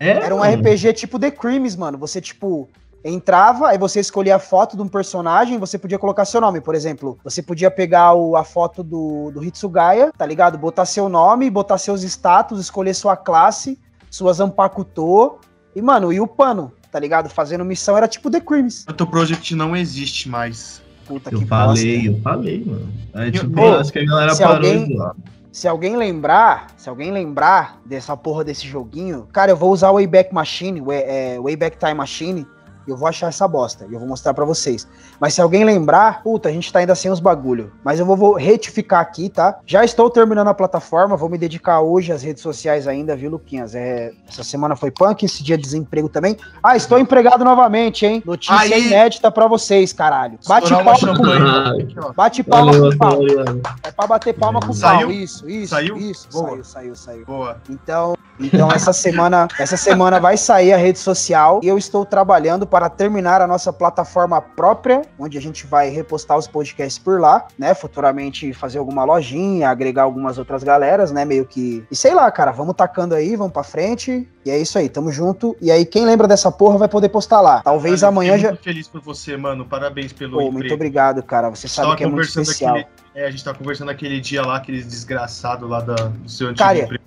É, 0.00 0.08
Era 0.08 0.34
um 0.34 0.38
mano. 0.40 0.54
RPG 0.60 0.92
tipo 0.92 1.18
The 1.18 1.30
Crimes, 1.30 1.74
mano. 1.76 1.96
Você, 1.98 2.20
tipo, 2.20 2.68
entrava, 3.04 3.68
aí 3.68 3.78
você 3.78 4.00
escolhia 4.00 4.36
a 4.36 4.38
foto 4.38 4.76
de 4.76 4.82
um 4.82 4.88
personagem, 4.88 5.58
você 5.58 5.78
podia 5.78 5.98
colocar 5.98 6.24
seu 6.24 6.40
nome, 6.40 6.60
por 6.60 6.74
exemplo. 6.74 7.18
Você 7.22 7.42
podia 7.42 7.70
pegar 7.70 8.14
o- 8.14 8.34
a 8.36 8.44
foto 8.44 8.82
do, 8.82 9.30
do 9.30 9.44
Hitsugaya, 9.44 10.10
tá 10.16 10.24
ligado? 10.24 10.56
Botar 10.56 10.86
seu 10.86 11.08
nome, 11.08 11.50
botar 11.50 11.76
seus 11.78 12.02
status, 12.02 12.58
escolher 12.60 12.94
sua 12.94 13.16
classe, 13.16 13.78
suas 14.10 14.40
Ampakuto. 14.40 15.36
E, 15.76 15.82
mano, 15.82 16.12
e 16.12 16.20
o 16.20 16.26
pano, 16.26 16.72
tá 16.90 16.98
ligado? 17.00 17.28
Fazendo 17.28 17.64
missão 17.64 17.96
era 17.96 18.06
tipo 18.08 18.30
The 18.30 18.40
Crimes. 18.40 18.84
Naruto 18.86 19.06
Project 19.06 19.54
não 19.54 19.76
existe 19.76 20.28
mais. 20.28 20.80
Puta 21.06 21.30
Eu 21.32 21.38
que 21.40 21.46
falei, 21.46 21.96
bosta. 21.96 22.10
eu 22.10 22.20
falei, 22.22 22.64
mano. 22.64 22.88
É, 23.14 23.30
tipo, 23.30 23.50
Pô, 23.50 23.74
acho 23.74 23.92
que 23.92 23.98
a 23.98 24.04
galera 24.04 24.34
se 24.34 24.42
parou 24.42 24.56
alguém- 24.56 24.88
de 24.88 24.94
lá. 24.94 25.14
Se 25.52 25.68
alguém 25.68 25.96
lembrar, 25.96 26.66
se 26.76 26.88
alguém 26.88 27.12
lembrar 27.12 27.80
dessa 27.86 28.16
porra 28.16 28.42
desse 28.42 28.66
joguinho, 28.66 29.28
cara, 29.32 29.52
eu 29.52 29.56
vou 29.56 29.70
usar 29.70 29.90
o 29.90 29.94
Wayback 29.94 30.34
Machine, 30.34 30.80
o 30.80 30.90
é, 30.90 31.38
Wayback 31.38 31.78
Time 31.78 31.94
Machine, 31.94 32.44
eu 32.90 32.96
vou 32.96 33.08
achar 33.08 33.28
essa 33.28 33.46
bosta, 33.48 33.86
e 33.88 33.92
eu 33.92 33.98
vou 33.98 34.08
mostrar 34.08 34.34
pra 34.34 34.44
vocês. 34.44 34.86
Mas 35.20 35.34
se 35.34 35.40
alguém 35.40 35.64
lembrar, 35.64 36.22
puta, 36.22 36.48
a 36.48 36.52
gente 36.52 36.72
tá 36.72 36.78
ainda 36.80 36.94
sem 36.94 37.10
os 37.10 37.20
bagulho. 37.20 37.72
Mas 37.84 37.98
eu 38.00 38.06
vou, 38.06 38.16
vou 38.16 38.34
retificar 38.34 39.00
aqui, 39.00 39.28
tá? 39.28 39.58
Já 39.66 39.84
estou 39.84 40.10
terminando 40.10 40.48
a 40.48 40.54
plataforma, 40.54 41.16
vou 41.16 41.28
me 41.28 41.38
dedicar 41.38 41.80
hoje 41.80 42.12
às 42.12 42.22
redes 42.22 42.42
sociais 42.42 42.86
ainda, 42.86 43.16
viu, 43.16 43.30
Luquinhas? 43.30 43.74
É, 43.74 44.12
essa 44.28 44.42
semana 44.44 44.76
foi 44.76 44.90
punk, 44.90 45.24
esse 45.24 45.42
dia 45.42 45.56
de 45.56 45.62
desemprego 45.64 46.08
também. 46.08 46.36
Ah, 46.62 46.76
estou 46.76 46.98
empregado 46.98 47.44
novamente, 47.44 48.06
hein? 48.06 48.22
Notícia 48.24 48.54
Aí. 48.56 48.86
inédita 48.86 49.30
pra 49.30 49.46
vocês, 49.46 49.92
caralho. 49.92 50.38
Bate 50.46 50.64
Estourar 50.72 50.84
palma 50.84 51.16
com 51.16 52.00
ó. 52.06 52.12
Bate 52.12 52.42
palma 52.42 52.72
Valeu, 52.72 52.90
com 52.92 52.98
pau. 52.98 53.10
valeu. 53.16 53.62
É 53.82 53.90
pra 53.90 54.06
bater 54.06 54.34
palma 54.34 54.60
com 54.60 54.72
Saiu? 54.72 55.08
pau. 55.08 55.10
Isso, 55.10 55.48
isso. 55.48 55.70
Saiu? 55.70 55.96
Isso, 55.96 56.28
Boa. 56.32 56.48
saiu, 56.48 56.64
saiu, 56.64 56.96
saiu. 56.96 57.24
Boa. 57.26 57.56
Então, 57.68 58.14
então 58.38 58.70
essa 58.70 58.92
semana, 58.92 59.48
essa 59.58 59.76
semana 59.76 60.18
vai 60.20 60.36
sair 60.36 60.72
a 60.72 60.76
rede 60.76 60.98
social 60.98 61.60
e 61.62 61.68
eu 61.68 61.78
estou 61.78 62.04
trabalhando 62.04 62.66
para 62.74 62.88
terminar 62.90 63.40
a 63.40 63.46
nossa 63.46 63.72
plataforma 63.72 64.40
própria, 64.40 65.02
onde 65.16 65.38
a 65.38 65.40
gente 65.40 65.64
vai 65.64 65.90
repostar 65.90 66.36
os 66.36 66.48
podcasts 66.48 66.98
por 66.98 67.20
lá, 67.20 67.46
né? 67.56 67.72
Futuramente 67.72 68.52
fazer 68.52 68.78
alguma 68.80 69.04
lojinha, 69.04 69.70
agregar 69.70 70.02
algumas 70.02 70.38
outras 70.38 70.64
galeras, 70.64 71.12
né? 71.12 71.24
Meio 71.24 71.44
que. 71.46 71.86
E 71.88 71.94
sei 71.94 72.12
lá, 72.16 72.28
cara, 72.32 72.50
vamos 72.50 72.74
tacando 72.74 73.14
aí, 73.14 73.36
vamos 73.36 73.52
pra 73.52 73.62
frente. 73.62 74.28
E 74.44 74.50
é 74.50 74.58
isso 74.58 74.76
aí, 74.76 74.88
tamo 74.88 75.12
junto. 75.12 75.56
E 75.60 75.70
aí, 75.70 75.86
quem 75.86 76.04
lembra 76.04 76.26
dessa 76.26 76.50
porra 76.50 76.76
vai 76.76 76.88
poder 76.88 77.10
postar 77.10 77.40
lá. 77.40 77.62
Talvez 77.62 78.00
Cara, 78.00 78.12
amanhã 78.12 78.36
já. 78.36 78.48
muito 78.48 78.64
feliz 78.64 78.88
por 78.88 79.00
você, 79.00 79.36
mano. 79.36 79.64
Parabéns 79.64 80.12
pelo 80.12 80.32
Pô, 80.32 80.38
emprego. 80.40 80.58
muito 80.58 80.74
obrigado, 80.74 81.22
cara. 81.22 81.50
Você 81.50 81.68
sabe 81.68 81.86
Tava 81.86 81.96
que 81.96 82.02
é 82.02 82.08
muito 82.08 82.24
especial. 82.26 82.74
aquele- 82.74 82.88
é, 83.14 83.26
a 83.26 83.30
gente 83.30 83.44
tá 83.44 83.54
conversando 83.54 83.92
aquele 83.92 84.20
dia 84.20 84.42
lá, 84.44 84.56
aquele 84.56 84.82
desgraçado 84.82 85.68
lá 85.68 85.80
da, 85.80 85.94
do 85.94 86.28
seu 86.28 86.48
antigo 86.48 86.58
Cara, 86.58 86.78
emprego. 86.80 87.04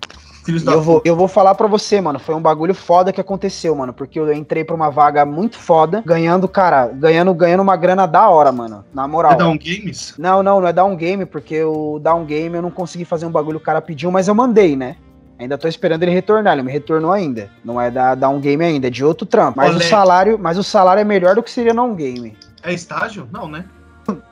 Filhos 0.48 0.64
da 0.64 0.72
eu 0.72 0.82
vou, 0.82 1.02
eu 1.04 1.14
vou 1.14 1.28
falar 1.28 1.56
pra 1.56 1.68
você, 1.68 2.00
mano, 2.00 2.20
foi 2.20 2.34
um 2.34 2.39
bagulho 2.41 2.74
foda 2.74 3.12
que 3.12 3.20
aconteceu, 3.20 3.76
mano, 3.76 3.91
porque 3.91 4.18
eu 4.18 4.32
entrei 4.32 4.64
pra 4.64 4.74
uma 4.74 4.89
vaga 4.89 5.26
muito 5.26 5.58
foda, 5.58 6.02
ganhando, 6.06 6.48
cara, 6.48 6.88
ganhando, 6.88 7.34
ganhando 7.34 7.60
uma 7.60 7.76
grana 7.76 8.06
da 8.06 8.30
hora, 8.30 8.50
mano, 8.50 8.86
na 8.93 9.06
moral. 9.10 9.34
É 9.34 9.36
da 9.36 9.45
Um 9.45 9.58
Games? 9.58 10.14
Não, 10.18 10.41
não, 10.41 10.62
não 10.62 10.68
é 10.70 10.72
Down 10.72 10.95
Game, 10.95 11.26
porque 11.26 11.62
o 11.66 12.00
Down 12.00 12.24
Game 12.24 12.56
eu 12.56 12.62
não 12.62 12.72
consegui 12.72 13.04
fazer 13.04 13.26
um 13.26 13.30
bagulho 13.30 13.60
que 13.60 13.64
o 13.64 13.66
cara 13.66 13.82
pediu, 13.82 14.10
mas 14.10 14.30
eu 14.30 14.36
mandei, 14.36 14.78
né? 14.78 14.95
Ainda 15.38 15.58
tô 15.58 15.68
esperando 15.68 16.04
ele 16.04 16.14
retornar, 16.14 16.54
ele 16.54 16.64
me 16.64 16.72
retornou 16.72 17.12
ainda. 17.12 17.52
Não 17.62 17.80
é 17.80 17.91
da 17.91 18.16
Down 18.16 18.39
Game 18.39 18.64
ainda, 18.64 18.88
é 18.88 18.89
de 18.89 19.04
outro 19.04 19.28
trampo. 19.28 19.58
Mas 19.58 19.76
Olé. 19.76 19.86
o 19.86 19.89
salário, 19.89 20.39
mas 20.39 20.58
o 20.58 20.64
salário 20.64 21.02
é 21.02 21.04
melhor 21.04 21.36
do 21.36 21.43
que 21.43 21.52
seria 21.52 21.74
Down 21.74 21.93
Game. 21.93 22.38
É 22.64 22.74
estágio? 22.74 23.28
Não, 23.34 23.50
né? 23.50 23.66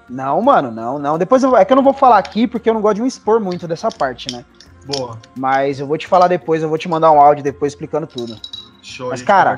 Não, 0.09 0.41
mano, 0.41 0.72
não, 0.72 0.97
não. 0.97 1.18
Depois 1.18 1.43
eu, 1.43 1.57
é 1.57 1.66
que 1.66 1.74
eu 1.74 1.76
não 1.76 1.84
vou 1.84 1.93
falar 1.93 2.20
aqui 2.20 2.47
porque 2.47 2.70
eu 2.70 2.74
não 2.74 2.80
gosto 2.80 2.95
de 2.95 3.01
me 3.01 3.07
expor 3.09 3.41
muito 3.41 3.68
dessa 3.68 3.89
parte, 3.89 4.32
né? 4.32 4.45
Boa. 4.86 5.17
Mas 5.38 5.79
eu 5.79 5.88
vou 5.88 5.97
te 5.97 6.07
falar 6.07 6.27
depois, 6.27 6.61
eu 6.61 6.69
vou 6.69 6.77
te 6.77 6.88
mandar 6.88 7.11
um 7.11 7.19
áudio 7.19 7.43
depois 7.43 7.73
explicando 7.73 8.05
tudo. 8.07 8.36
Show. 8.81 9.09
Mas, 9.09 9.21
cara. 9.21 9.55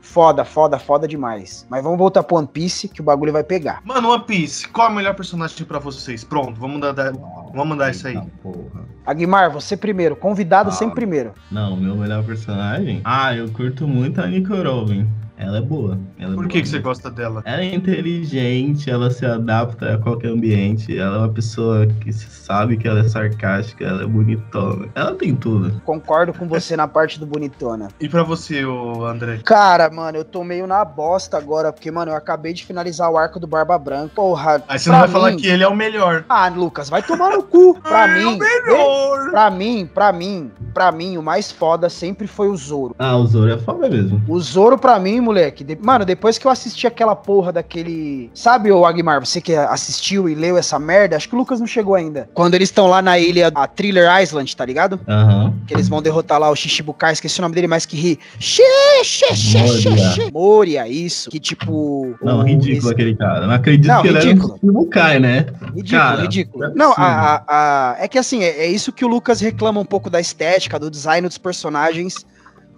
Foda, 0.00 0.44
foda, 0.44 0.78
foda 0.78 1.06
demais. 1.08 1.66
Mas 1.68 1.82
vamos 1.82 1.98
voltar 1.98 2.22
pro 2.22 2.36
One 2.36 2.46
Piece, 2.46 2.86
que 2.88 3.00
o 3.00 3.04
bagulho 3.04 3.32
vai 3.32 3.42
pegar. 3.42 3.80
Mano, 3.84 4.08
One 4.10 4.22
Piece, 4.24 4.66
qual 4.68 4.88
é 4.88 4.90
o 4.90 4.94
melhor 4.94 5.14
personagem 5.14 5.64
pra 5.66 5.80
vocês? 5.80 6.22
Pronto, 6.22 6.58
vamos 6.60 6.80
dar, 6.80 6.92
dar- 6.92 7.12
vamos 7.12 7.66
mandar 7.66 7.90
isso 7.90 8.06
aí. 8.06 8.18
Porra. 8.40 8.84
Aguimar, 9.04 9.50
você 9.50 9.76
primeiro. 9.76 10.14
Convidado 10.14 10.68
Ah. 10.70 10.72
sempre 10.72 10.94
primeiro. 10.94 11.32
Não, 11.50 11.76
meu 11.76 11.96
melhor 11.96 12.24
personagem? 12.24 13.00
Ah, 13.04 13.34
eu 13.34 13.48
curto 13.50 13.86
muito 13.86 14.20
a 14.20 14.26
Nico 14.28 14.54
Robin. 14.54 15.08
Ela 15.38 15.58
é 15.58 15.60
boa. 15.60 15.98
Ela 16.18 16.32
é 16.32 16.34
Por 16.34 16.36
boa 16.44 16.48
que, 16.48 16.62
que 16.62 16.68
você 16.68 16.78
gosta 16.78 17.10
dela? 17.10 17.42
Ela 17.44 17.60
é 17.62 17.74
inteligente, 17.74 18.90
ela 18.90 19.10
se 19.10 19.24
adapta 19.26 19.94
a 19.94 19.98
qualquer 19.98 20.28
ambiente. 20.30 20.96
Ela 20.98 21.16
é 21.16 21.18
uma 21.20 21.28
pessoa 21.28 21.86
que 22.00 22.12
se 22.12 22.26
sabe 22.30 22.76
que 22.76 22.88
ela 22.88 23.00
é 23.00 23.08
sarcástica, 23.08 23.84
ela 23.84 24.02
é 24.02 24.06
bonitona. 24.06 24.88
Ela 24.94 25.14
tem 25.14 25.34
tudo. 25.34 25.80
Concordo 25.84 26.32
com 26.32 26.46
você 26.48 26.76
na 26.76 26.88
parte 26.88 27.18
do 27.20 27.26
bonitona. 27.26 27.88
E 28.00 28.08
pra 28.08 28.22
você, 28.22 28.64
ô 28.64 29.04
André? 29.04 29.40
Cara, 29.44 29.90
mano, 29.90 30.18
eu 30.18 30.24
tô 30.24 30.42
meio 30.42 30.66
na 30.66 30.84
bosta 30.84 31.36
agora, 31.36 31.72
porque, 31.72 31.90
mano, 31.90 32.12
eu 32.12 32.16
acabei 32.16 32.52
de 32.52 32.64
finalizar 32.64 33.10
o 33.10 33.18
arco 33.18 33.38
do 33.38 33.46
Barba 33.46 33.76
Branca. 33.78 34.12
Porra. 34.14 34.62
Aí 34.68 34.78
você 34.78 34.90
não 34.90 35.00
vai 35.00 35.08
falar 35.08 35.30
mim- 35.32 35.36
que 35.36 35.46
ele 35.46 35.62
é 35.62 35.68
o 35.68 35.76
melhor. 35.76 36.24
Ah, 36.28 36.48
Lucas, 36.48 36.88
vai 36.88 37.02
tomar 37.02 37.30
no 37.30 37.42
cu. 37.42 37.78
Pra 37.86 38.04
Ah, 38.04 38.08
é 38.18 38.24
o 38.24 38.30
mim. 38.30 38.38
melhor. 38.38 39.30
Pra 39.30 39.50
mim, 39.50 39.90
pra 39.92 40.12
mim, 40.12 40.50
pra 40.72 40.92
mim, 40.92 41.16
o 41.18 41.22
mais 41.22 41.50
foda 41.52 41.88
sempre 41.90 42.26
foi 42.26 42.48
o 42.48 42.56
Zoro. 42.56 42.94
Ah, 42.98 43.16
o 43.16 43.26
Zoro 43.26 43.50
é 43.50 43.58
foda 43.58 43.88
mesmo. 43.88 44.22
O 44.28 44.40
Zoro, 44.40 44.78
pra 44.78 44.98
mim, 44.98 45.20
moleque. 45.26 45.62
de- 45.64 45.76
Mano, 45.80 46.04
depois 46.04 46.38
que 46.38 46.46
eu 46.46 46.50
assisti 46.50 46.86
aquela 46.86 47.14
porra 47.14 47.52
daquele. 47.52 48.30
Sabe, 48.34 48.72
ô 48.72 48.86
Agmar, 48.86 49.20
você 49.24 49.40
que 49.40 49.54
assistiu 49.54 50.28
e 50.28 50.34
leu 50.34 50.56
essa 50.56 50.78
merda? 50.78 51.16
Acho 51.16 51.28
que 51.28 51.34
o 51.34 51.38
Lucas 51.38 51.60
não 51.60 51.66
chegou 51.66 51.94
ainda. 51.94 52.28
Quando 52.32 52.54
eles 52.54 52.68
estão 52.68 52.86
lá 52.86 53.02
na 53.02 53.18
ilha, 53.18 53.50
a 53.54 53.66
Thriller 53.66 54.08
Island, 54.22 54.56
tá 54.56 54.64
ligado? 54.64 54.98
Aham. 55.06 55.52
Que 55.66 55.74
eles 55.74 55.88
vão 55.88 56.00
derrotar 56.00 56.38
lá 56.38 56.48
o 56.50 56.56
Shichibukai, 56.56 57.12
esqueci 57.12 57.38
o 57.40 57.42
nome 57.42 57.54
dele 57.54 57.66
mais 57.66 57.84
que 57.84 57.96
ri. 57.96 58.18
Xê, 58.38 58.62
xê, 59.04 59.34
xê, 59.34 59.58
Moria. 59.58 60.10
xê. 60.12 60.30
Moria, 60.32 60.88
isso. 60.88 61.30
Que 61.30 61.38
tipo. 61.40 62.14
Não, 62.22 62.38
o- 62.40 62.42
ridículo 62.42 62.78
esse- 62.78 62.90
aquele 62.92 63.14
cara. 63.16 63.46
Não 63.46 63.54
acredito 63.54 63.88
Não, 63.88 64.02
que 64.02 64.08
ele 64.08 64.18
ridículo. 64.20 64.54
era 64.54 64.54
um 64.54 64.58
Shibukai, 64.60 65.18
né? 65.18 65.46
Ridículo, 65.74 65.88
Cara, 65.90 66.22
ridículo. 66.22 66.64
não 66.64 66.70
é 66.70 66.74
Não, 66.74 66.92
a, 66.92 66.96
a- 67.04 67.44
a- 67.48 67.96
é 67.98 68.08
que 68.08 68.18
assim, 68.18 68.42
é, 68.42 68.64
é 68.64 68.66
isso 68.66 68.92
que 68.92 69.04
o 69.04 69.08
Lucas 69.08 69.40
reclama 69.40 69.80
um 69.80 69.84
pouco 69.84 70.08
da 70.08 70.20
estética, 70.20 70.78
do 70.78 70.90
design 70.90 71.26
dos 71.26 71.38
personagens, 71.38 72.24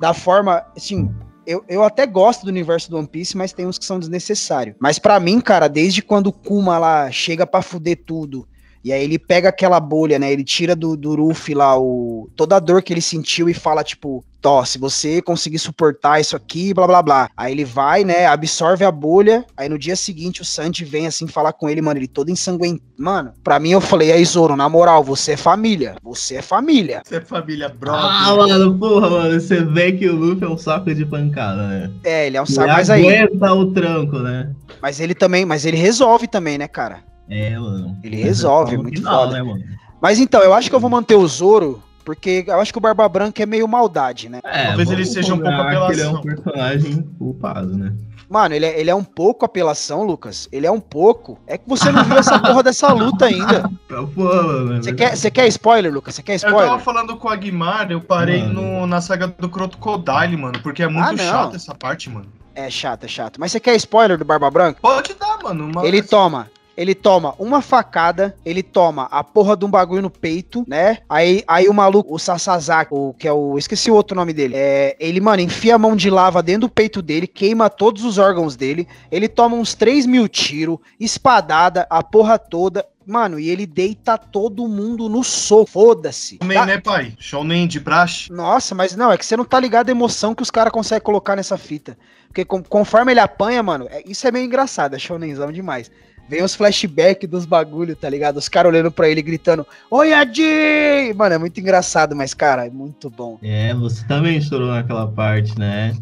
da 0.00 0.14
forma, 0.14 0.62
assim, 0.76 1.10
eu, 1.48 1.64
eu 1.66 1.82
até 1.82 2.06
gosto 2.06 2.44
do 2.44 2.50
universo 2.50 2.90
do 2.90 2.98
One 2.98 3.08
Piece, 3.08 3.34
mas 3.34 3.54
tem 3.54 3.66
uns 3.66 3.78
que 3.78 3.84
são 3.86 3.98
desnecessários. 3.98 4.76
Mas 4.78 4.98
pra 4.98 5.18
mim, 5.18 5.40
cara, 5.40 5.66
desde 5.66 6.02
quando 6.02 6.26
o 6.26 6.32
Kuma 6.32 6.78
lá 6.78 7.10
chega 7.10 7.46
pra 7.46 7.62
fuder 7.62 8.02
tudo, 8.04 8.46
e 8.84 8.92
aí 8.92 9.02
ele 9.02 9.18
pega 9.18 9.48
aquela 9.48 9.80
bolha, 9.80 10.18
né, 10.18 10.32
ele 10.32 10.44
tira 10.44 10.74
do, 10.74 10.96
do 10.96 11.14
Ruffy 11.14 11.54
lá 11.54 11.78
o, 11.78 12.28
toda 12.36 12.56
a 12.56 12.60
dor 12.60 12.82
que 12.82 12.92
ele 12.92 13.00
sentiu 13.02 13.48
e 13.48 13.54
fala, 13.54 13.82
tipo, 13.84 14.24
Tó, 14.40 14.64
se 14.64 14.78
você 14.78 15.20
conseguir 15.20 15.58
suportar 15.58 16.20
isso 16.20 16.36
aqui, 16.36 16.72
blá 16.72 16.86
blá 16.86 17.02
blá. 17.02 17.30
Aí 17.36 17.50
ele 17.52 17.64
vai, 17.64 18.04
né, 18.04 18.26
absorve 18.26 18.84
a 18.84 18.90
bolha. 18.90 19.44
Aí 19.56 19.68
no 19.68 19.76
dia 19.76 19.96
seguinte 19.96 20.42
o 20.42 20.44
Sanji 20.44 20.84
vem 20.84 21.08
assim 21.08 21.26
falar 21.26 21.52
com 21.52 21.68
ele, 21.68 21.82
mano, 21.82 21.98
ele 21.98 22.06
todo 22.06 22.30
ensanguentado. 22.30 22.86
Mano, 22.96 23.32
pra 23.42 23.58
mim 23.58 23.70
eu 23.70 23.80
falei, 23.80 24.12
aí 24.12 24.24
Zoro, 24.24 24.54
na 24.54 24.68
moral, 24.68 25.02
você 25.02 25.32
é 25.32 25.36
família. 25.36 25.96
Você 26.04 26.36
é 26.36 26.42
família. 26.42 27.02
Você 27.04 27.16
é 27.16 27.20
família 27.20 27.66
Ah, 27.66 27.70
brother. 27.76 28.36
mano, 28.58 28.78
porra, 28.78 29.10
mano. 29.10 29.40
Você 29.40 29.64
vê 29.64 29.92
que 29.92 30.08
o 30.08 30.14
Luffy 30.14 30.44
é 30.44 30.48
um 30.48 30.58
saco 30.58 30.94
de 30.94 31.04
pancada, 31.04 31.66
né? 31.66 31.90
É, 32.04 32.26
ele 32.28 32.36
é 32.36 32.40
um 32.40 32.44
Ele 32.44 32.52
saco, 32.54 32.68
mas 32.68 32.90
aí. 32.90 33.06
aguenta 33.08 33.52
o 33.52 33.72
tranco, 33.72 34.18
né? 34.20 34.52
Mas 34.80 35.00
ele 35.00 35.14
também, 35.14 35.44
mas 35.44 35.64
ele 35.64 35.76
resolve 35.76 36.28
também, 36.28 36.58
né, 36.58 36.68
cara? 36.68 37.02
É, 37.30 37.58
mano. 37.58 37.96
Ele 38.02 38.16
resolve, 38.16 38.76
No 38.76 38.82
muito 38.84 38.98
final, 38.98 39.24
foda. 39.26 39.32
né, 39.34 39.42
mano? 39.42 39.64
Mas 40.00 40.18
então, 40.18 40.40
eu 40.42 40.54
acho 40.54 40.68
que 40.70 40.74
eu 40.76 40.80
vou 40.80 40.88
manter 40.90 41.16
o 41.16 41.26
Zoro, 41.26 41.82
porque 42.04 42.44
eu 42.46 42.60
acho 42.60 42.72
que 42.72 42.78
o 42.78 42.80
Barba 42.80 43.08
Branca 43.08 43.42
é 43.42 43.46
meio 43.46 43.66
maldade, 43.68 44.28
né? 44.28 44.40
É, 44.44 44.68
Talvez 44.68 44.90
ele 44.90 45.04
seja 45.04 45.34
um 45.34 45.38
pouco 45.38 45.56
que 45.56 45.62
Ele 45.64 45.74
é 45.74 45.78
um 45.80 45.84
apelação. 45.84 46.20
personagem 46.22 47.02
culpado, 47.18 47.76
né? 47.76 47.92
Mano, 48.30 48.54
ele 48.54 48.66
é, 48.66 48.78
ele 48.78 48.90
é 48.90 48.94
um 48.94 49.02
pouco 49.02 49.46
apelação, 49.46 50.02
Lucas. 50.04 50.48
Ele 50.52 50.66
é 50.66 50.70
um 50.70 50.80
pouco. 50.80 51.38
É 51.46 51.56
que 51.56 51.66
você 51.66 51.90
não 51.90 52.04
viu 52.04 52.18
essa 52.18 52.38
porra 52.40 52.62
dessa 52.62 52.92
luta 52.92 53.24
ainda. 53.24 53.70
Pô, 53.88 54.04
mano. 54.06 54.82
Você 54.82 54.92
quer, 54.92 55.16
você 55.16 55.30
quer 55.30 55.48
spoiler, 55.48 55.90
Lucas? 55.92 56.14
Você 56.14 56.22
quer 56.22 56.34
Eu 56.36 56.40
tava 56.40 56.52
spoiler? 56.56 56.78
falando 56.84 57.16
com 57.16 57.26
o 57.28 57.30
Aguimar, 57.30 57.90
eu 57.90 58.02
parei 58.02 58.42
no, 58.42 58.86
na 58.86 59.00
saga 59.00 59.26
do 59.28 59.48
Crocodile, 59.48 60.36
mano, 60.36 60.60
porque 60.62 60.82
é 60.82 60.88
muito 60.88 61.08
Ah, 61.08 61.16
chato 61.16 61.56
essa 61.56 61.74
parte, 61.74 62.10
mano. 62.10 62.26
É 62.54 62.68
chato, 62.68 63.04
é 63.04 63.08
chato. 63.08 63.40
Mas 63.40 63.50
você 63.52 63.60
quer 63.60 63.74
spoiler 63.76 64.18
do 64.18 64.24
Barba 64.26 64.50
Branca? 64.50 64.78
Pode 64.82 65.14
dar, 65.14 65.38
mano. 65.42 65.70
mas- 65.74 65.84
Ele 65.84 66.02
toma. 66.02 66.50
Ele 66.78 66.94
toma 66.94 67.34
uma 67.40 67.60
facada, 67.60 68.36
ele 68.46 68.62
toma 68.62 69.08
a 69.10 69.24
porra 69.24 69.56
de 69.56 69.64
um 69.64 69.70
bagulho 69.70 70.00
no 70.00 70.10
peito, 70.10 70.64
né? 70.64 70.98
Aí, 71.08 71.42
aí 71.48 71.68
o 71.68 71.74
maluco, 71.74 72.14
o 72.14 72.20
Sasazaki, 72.20 72.94
o, 72.94 73.12
que 73.18 73.26
é 73.26 73.32
o. 73.32 73.58
Esqueci 73.58 73.90
o 73.90 73.94
outro 73.94 74.14
nome 74.16 74.32
dele. 74.32 74.54
É, 74.56 74.96
ele, 75.00 75.20
mano, 75.20 75.42
enfia 75.42 75.74
a 75.74 75.78
mão 75.78 75.96
de 75.96 76.08
lava 76.08 76.40
dentro 76.40 76.60
do 76.60 76.68
peito 76.68 77.02
dele, 77.02 77.26
queima 77.26 77.68
todos 77.68 78.04
os 78.04 78.16
órgãos 78.16 78.54
dele. 78.54 78.86
Ele 79.10 79.26
toma 79.26 79.56
uns 79.56 79.74
3 79.74 80.06
mil 80.06 80.28
tiros, 80.28 80.78
espadada, 81.00 81.84
a 81.90 82.00
porra 82.00 82.38
toda. 82.38 82.86
Mano, 83.04 83.40
e 83.40 83.48
ele 83.48 83.66
deita 83.66 84.16
todo 84.16 84.68
mundo 84.68 85.08
no 85.08 85.24
soco. 85.24 85.68
Foda-se. 85.68 86.38
Também, 86.38 86.58
tá? 86.58 86.66
né, 86.66 86.78
pai? 86.78 87.12
Shounen 87.18 87.66
de 87.66 87.80
praxe. 87.80 88.30
Nossa, 88.30 88.72
mas 88.72 88.94
não, 88.94 89.10
é 89.10 89.18
que 89.18 89.26
você 89.26 89.36
não 89.36 89.44
tá 89.44 89.58
ligado 89.58 89.88
a 89.88 89.92
emoção 89.92 90.32
que 90.32 90.42
os 90.42 90.50
caras 90.50 90.72
conseguem 90.72 91.02
colocar 91.02 91.34
nessa 91.34 91.58
fita. 91.58 91.98
Porque 92.28 92.44
com, 92.44 92.62
conforme 92.62 93.12
ele 93.12 93.20
apanha, 93.20 93.62
mano, 93.64 93.88
é, 93.90 94.02
isso 94.06 94.28
é 94.28 94.30
meio 94.30 94.44
engraçado, 94.44 94.94
é 94.94 94.98
shounenzão 94.98 95.50
demais. 95.50 95.90
Vem 96.28 96.42
os 96.42 96.54
flashbacks 96.54 97.28
dos 97.28 97.46
bagulho, 97.46 97.96
tá 97.96 98.08
ligado? 98.08 98.36
Os 98.36 98.48
caras 98.48 98.70
olhando 98.70 98.90
pra 98.90 99.08
ele 99.08 99.22
gritando, 99.22 99.66
Oi, 99.90 100.12
Adi! 100.12 101.14
Mano, 101.16 101.34
é 101.34 101.38
muito 101.38 101.58
engraçado, 101.58 102.14
mas, 102.14 102.34
cara, 102.34 102.66
é 102.66 102.70
muito 102.70 103.08
bom. 103.08 103.38
É, 103.42 103.72
você 103.74 104.06
também 104.06 104.40
chorou 104.40 104.68
naquela 104.68 105.06
parte, 105.06 105.58
né? 105.58 105.96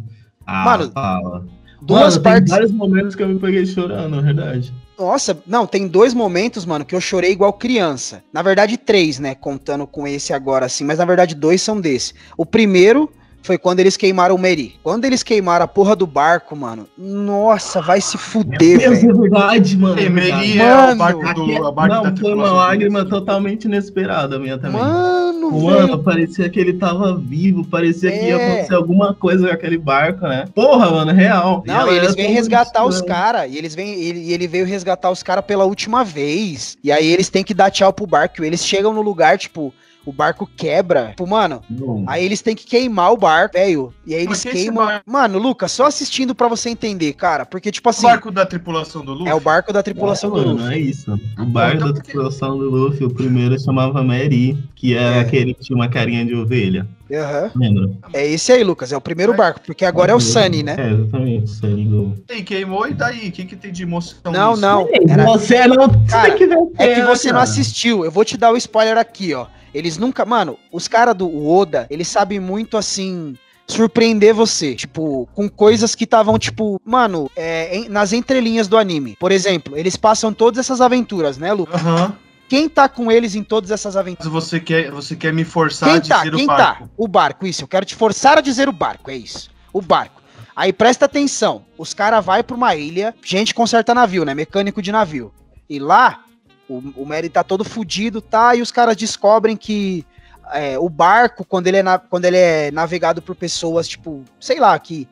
Ah, 0.45 0.65
mano, 0.65 0.91
fala. 0.93 1.47
Duas 1.81 2.15
mano, 2.15 2.23
partes. 2.23 2.51
Tem 2.51 2.59
vários 2.59 2.73
momentos 2.73 3.15
que 3.15 3.23
eu 3.23 3.29
me 3.29 3.39
peguei 3.39 3.65
chorando, 3.67 4.17
na 4.17 4.21
verdade. 4.21 4.75
Nossa, 4.99 5.39
não, 5.47 5.67
tem 5.67 5.87
dois 5.87 6.15
momentos, 6.15 6.65
mano, 6.65 6.85
que 6.85 6.95
eu 6.95 7.01
chorei 7.01 7.31
igual 7.31 7.53
criança. 7.53 8.23
Na 8.33 8.43
verdade, 8.43 8.77
três, 8.77 9.19
né? 9.19 9.35
Contando 9.35 9.87
com 9.87 10.09
esse 10.09 10.33
agora, 10.33 10.67
assim, 10.67 10.85
mas 10.85 10.99
na 10.99 11.05
verdade, 11.05 11.35
dois 11.35 11.61
são 11.61 11.81
desse. 11.81 12.15
O 12.37 12.47
primeiro 12.47 13.13
foi 13.47 13.57
quando 13.57 13.81
eles 13.81 13.97
queimaram 13.97 14.35
o 14.35 14.39
Meri. 14.39 14.75
Quando 14.83 15.05
eles 15.05 15.23
queimaram 15.23 15.65
a 15.65 15.69
porra 15.69 15.95
do 15.95 16.07
barco, 16.07 16.57
mano, 16.57 16.89
nossa, 16.99 17.81
vai 17.81 18.01
se 18.01 18.19
fuder, 18.19 18.79
velho. 18.79 18.93
É 18.93 19.13
verdade, 19.13 19.77
mano. 19.77 20.01
É, 20.01 20.09
Meri 20.09 20.59
é 20.59 20.93
o 20.93 20.97
barco 20.97 21.35
do... 21.35 21.67
A 21.67 21.73
barco 21.73 22.07
não, 22.09 22.17
foi 22.17 22.35
uma 22.35 22.51
lágrima 22.51 23.05
totalmente 23.05 23.65
inesperada 23.65 24.39
minha 24.39 24.59
também. 24.59 24.81
Mano, 24.81 25.37
Mano, 25.51 26.03
parecia 26.03 26.49
que 26.49 26.59
ele 26.59 26.73
tava 26.73 27.17
vivo, 27.17 27.65
parecia 27.65 28.11
é. 28.11 28.19
que 28.19 28.25
ia 28.27 28.37
é. 28.37 28.53
acontecer 28.53 28.75
alguma 28.75 29.15
coisa 29.15 29.47
com 29.47 29.55
aquele 29.55 29.79
barco, 29.79 30.27
né? 30.27 30.47
Porra, 30.55 30.91
mano, 30.91 31.13
real. 31.13 31.63
Não, 31.67 31.93
e 31.93 31.97
eles 31.97 32.15
vêm 32.15 32.33
resgatar 32.33 32.85
os 32.85 33.01
caras, 33.01 33.51
e 33.51 33.57
eles 33.57 33.75
vêm, 33.75 33.95
ele, 33.95 34.33
ele 34.33 34.49
veio 34.49 34.67
resgatar 34.67 35.11
os 35.11 35.23
caras 35.23 35.45
pela 35.45 35.65
última 35.65 36.05
vez. 36.05 36.77
E 36.83 36.91
aí 36.91 37.07
eles 37.07 37.29
têm 37.29 37.45
que 37.45 37.55
dar 37.55 37.71
tchau 37.71 37.93
pro 37.93 38.07
barco, 38.07 38.43
eles 38.43 38.65
chegam 38.65 38.93
no 38.93 39.03
lugar, 39.03 39.39
tipo, 39.39 39.73
o 40.07 40.13
barco 40.13 40.49
quebra. 40.57 41.09
Tipo, 41.09 41.27
mano, 41.27 41.61
aí 42.07 42.25
eles 42.25 42.41
têm 42.41 42.55
que 42.55 42.65
queimar 42.65 43.13
o 43.13 43.17
barco, 43.17 43.55
velho. 43.55 43.93
E 44.07 44.15
aí 44.15 44.23
eles 44.23 44.45
queimam. 44.45 45.01
Mano, 45.05 45.39
Lucas, 45.39 45.73
só 45.73 45.87
assistindo 45.87 46.35
para 46.35 46.47
você 46.47 46.71
entender, 46.71 47.13
cara. 47.15 47.45
Porque, 47.45 47.73
tipo 47.73 47.89
assim. 47.89 48.07
O 48.07 48.11
barco 48.11 48.31
da 48.31 48.47
tripulação 48.47 49.05
do 49.05 49.13
Luffy? 49.13 49.29
É 49.29 49.35
o 49.35 49.41
barco 49.41 49.73
da 49.73 49.83
tripulação 49.83 50.31
é, 50.31 50.33
do 50.41 50.49
Luffy. 50.51 50.65
Não 50.65 50.71
é 50.71 50.79
isso. 50.79 51.21
O 51.39 51.45
barco 51.45 51.77
então, 51.77 51.93
da 51.93 52.01
tripulação 52.01 52.57
do 52.57 52.71
Luffy, 52.71 53.05
o 53.05 53.11
primeiro 53.11 53.59
chamava 53.61 54.03
Mary, 54.03 54.57
que 54.77 54.97
é, 54.97 55.17
é. 55.17 55.21
aquele 55.21 55.53
que 55.53 55.65
tinha 55.65 55.77
uma 55.77 55.89
carinha 55.89 56.25
de 56.25 56.35
ovelha. 56.35 56.87
Uhum. 57.11 57.51
Lembra? 57.55 57.91
É 58.13 58.27
esse 58.27 58.53
aí, 58.53 58.65
Lucas. 58.65 58.93
É 58.93 58.97
o 58.97 59.01
primeiro 59.01 59.35
barco, 59.35 59.61
porque 59.65 59.85
agora 59.85 60.13
é 60.13 60.15
o 60.15 60.21
Sunny, 60.21 60.63
né? 60.63 60.77
É, 60.79 60.91
exatamente. 60.91 61.45
O 61.45 61.49
Sunny 61.49 61.85
do. 61.85 62.25
E 62.31 62.43
queimou 62.43 62.87
e 62.89 62.95
daí? 62.95 63.29
O 63.29 63.33
que, 63.33 63.45
que 63.45 63.57
tem 63.57 63.73
de 63.73 63.83
emoção? 63.83 64.33
Não, 64.33 64.51
nisso? 64.51 64.63
não. 64.63 64.89
Era... 65.09 65.25
Você 65.25 65.67
não. 65.67 66.07
Cara, 66.07 66.35
que 66.35 66.45
é 66.79 66.95
que 66.95 67.03
você 67.03 67.29
cara. 67.29 67.35
não 67.35 67.41
assistiu. 67.41 68.05
Eu 68.05 68.11
vou 68.11 68.25
te 68.25 68.37
dar 68.37 68.53
o 68.53 68.57
spoiler 68.57 68.99
aqui, 68.99 69.35
ó. 69.35 69.47
Eles 69.73 69.99
nunca. 69.99 70.25
Mano, 70.25 70.59
os 70.73 70.89
caras 70.89 71.15
do 71.15 71.47
Oda, 71.49 71.87
eles 71.91 72.09
sabem 72.09 72.41
muito 72.41 72.77
assim 72.77 73.35
surpreender 73.69 74.33
você, 74.33 74.75
tipo, 74.75 75.29
com 75.35 75.49
coisas 75.49 75.95
que 75.95 76.05
estavam, 76.05 76.39
tipo, 76.39 76.81
mano, 76.85 77.29
é, 77.35 77.77
em, 77.77 77.89
nas 77.89 78.13
entrelinhas 78.13 78.69
do 78.69 78.77
anime. 78.77 79.17
Por 79.19 79.33
exemplo, 79.33 79.77
eles 79.77 79.97
passam 79.97 80.33
todas 80.33 80.61
essas 80.61 80.81
aventuras, 80.81 81.37
né, 81.37 81.53
Lu? 81.53 81.69
Aham. 81.73 82.05
Uhum. 82.05 82.26
Quem 82.49 82.69
tá 82.69 82.89
com 82.89 83.11
eles 83.11 83.35
em 83.35 83.43
todas 83.43 83.71
essas 83.71 83.97
aventuras? 83.97 84.33
Você 84.33 84.61
quer, 84.61 84.91
você 84.91 85.17
quer 85.17 85.33
me 85.33 85.45
forçar 85.45 85.89
quem 85.89 85.99
a 85.99 86.01
tá, 86.01 86.19
dizer 86.19 86.37
quem 86.37 86.45
o 86.45 86.47
tá? 86.47 86.57
barco? 86.57 86.85
Tá? 86.85 86.91
O 86.97 87.09
barco, 87.09 87.47
isso. 87.47 87.65
Eu 87.65 87.69
quero 87.69 87.85
te 87.85 87.95
forçar 87.95 88.39
a 88.39 88.41
dizer 88.41 88.69
o 88.69 88.73
barco, 88.73 89.11
é 89.11 89.17
isso. 89.17 89.51
O 89.73 89.83
barco. 89.83 90.23
Aí 90.55 90.73
presta 90.73 91.05
atenção. 91.05 91.65
Os 91.77 91.93
caras 91.93 92.25
vai 92.25 92.43
pra 92.43 92.57
uma 92.57 92.75
ilha, 92.75 93.15
gente 93.23 93.55
conserta 93.55 93.93
navio, 93.95 94.25
né? 94.25 94.35
Mecânico 94.35 94.81
de 94.81 94.91
navio. 94.93 95.33
E 95.69 95.79
lá 95.79 96.25
o, 96.69 96.79
o 96.97 97.05
Mary 97.05 97.29
tá 97.29 97.43
todo 97.43 97.65
fudido, 97.65 98.21
tá? 98.21 98.55
E 98.55 98.63
os 98.63 98.71
caras 98.71 98.97
descobrem 98.97 99.57
que 99.57 100.07
é, 100.53 100.79
o 100.79 100.89
barco, 100.89 101.45
quando 101.45 101.67
ele, 101.67 101.79
é 101.79 101.83
na, 101.83 101.99
quando 101.99 102.25
ele 102.25 102.37
é 102.37 102.71
navegado 102.71 103.21
por 103.21 103.35
pessoas, 103.35 103.89
tipo, 103.89 104.25
sei 104.41 104.61
lá, 104.61 104.79
que 104.79 105.09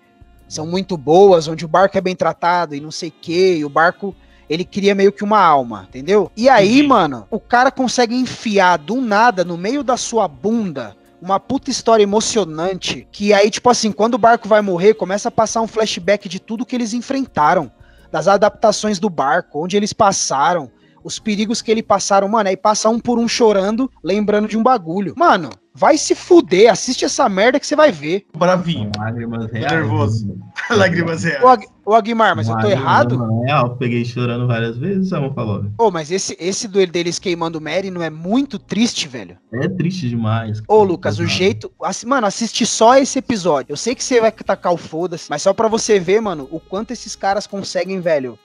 são 0.49 0.67
muito 0.67 0.97
boas, 0.97 1.49
onde 1.49 1.65
o 1.65 1.69
barco 1.69 1.97
é 1.99 2.01
bem 2.01 2.15
tratado 2.15 2.75
e 2.75 2.81
não 2.81 2.91
sei 2.91 3.09
o 3.09 3.15
que, 3.21 3.57
e 3.57 3.65
o 3.65 3.69
barco 3.69 4.15
ele 4.49 4.65
cria 4.65 4.95
meio 4.95 5.13
que 5.13 5.25
uma 5.25 5.41
alma, 5.41 5.87
entendeu? 5.89 6.31
E 6.37 6.49
aí, 6.49 6.83
uhum. 6.83 6.89
mano, 6.89 7.27
o 7.31 7.41
cara 7.41 7.71
consegue 7.71 8.15
enfiar 8.15 8.79
do 8.79 9.01
nada 9.01 9.45
no 9.45 9.57
meio 9.57 9.83
da 9.83 9.97
sua 9.97 10.29
bunda 10.29 10.97
uma 11.25 11.41
puta 11.41 11.71
história 11.71 12.03
emocionante 12.03 13.09
que 13.11 13.33
aí, 13.33 13.51
tipo 13.51 13.71
assim, 13.71 13.91
quando 13.91 14.15
o 14.15 14.19
barco 14.19 14.47
vai 14.47 14.61
morrer, 14.61 14.93
começa 14.93 15.29
a 15.29 15.33
passar 15.33 15.63
um 15.63 15.67
flashback 15.67 16.29
de 16.29 16.39
tudo 16.39 16.67
que 16.67 16.77
eles 16.77 16.93
enfrentaram, 16.93 17.73
das 18.13 18.29
adaptações 18.29 18.99
do 18.99 19.09
barco, 19.09 19.65
onde 19.65 19.77
eles 19.77 19.93
passaram, 19.93 20.71
os 21.03 21.19
perigos 21.19 21.61
que 21.63 21.71
ele 21.71 21.83
passaram, 21.83 22.29
mano, 22.29 22.49
aí 22.49 22.57
passa 22.57 22.89
um 22.89 23.01
por 23.01 23.19
um 23.19 23.27
chorando, 23.27 23.91
lembrando 24.03 24.47
de 24.47 24.57
um 24.57 24.63
bagulho. 24.63 25.15
Mano, 25.17 25.51
vai 25.75 25.99
se 25.99 26.15
fuder, 26.15 26.71
assiste 26.71 27.05
essa 27.05 27.29
merda 27.29 27.59
que 27.59 27.67
você 27.67 27.75
vai 27.75 27.91
ver. 27.91 28.25
Bravinho. 28.37 28.91
Lágrimas 28.97 29.51
reais. 29.51 29.73
Nervoso. 29.73 30.39
Lágrimas 30.71 31.25
reais. 31.25 31.43
Ô, 31.43 31.49
Ag 31.49 31.67
ô 31.85 31.95
Aguimar, 31.95 32.37
mas 32.37 32.49
eu 32.49 32.57
tô 32.59 32.69
errado? 32.69 33.43
Real, 33.45 33.77
peguei 33.77 34.05
chorando 34.05 34.47
várias 34.47 34.79
vezes, 34.79 35.09
Samu 35.09 35.35
falou. 35.35 35.67
Ô, 35.77 35.91
mas 35.91 36.11
esse, 36.13 36.37
esse 36.39 36.69
duelo 36.69 36.93
deles 36.93 37.19
queimando 37.19 37.61
Mary 37.61 37.91
não 37.91 38.03
é 38.03 38.09
muito 38.09 38.59
triste, 38.59 39.09
velho? 39.09 39.37
É 39.53 39.69
triste 39.69 40.09
demais. 40.09 40.63
Ô, 40.69 40.85
Lucas, 40.85 41.19
o 41.19 41.27
jeito. 41.27 41.71
Assim, 41.83 42.07
mano, 42.07 42.27
assiste 42.27 42.65
só 42.65 42.97
esse 42.97 43.19
episódio. 43.19 43.73
Eu 43.73 43.77
sei 43.77 43.95
que 43.95 44.05
você 44.05 44.21
vai 44.21 44.31
tacar 44.31 44.73
o 44.73 44.77
foda-se, 44.77 45.29
mas 45.29 45.43
só 45.43 45.53
pra 45.53 45.69
você 45.69 45.99
ver, 45.99 46.21
mano, 46.21 46.49
o 46.51 46.61
quanto 46.61 46.93
esses 46.93 47.17
caras 47.17 47.47
conseguem, 47.47 48.01
velho 48.01 48.39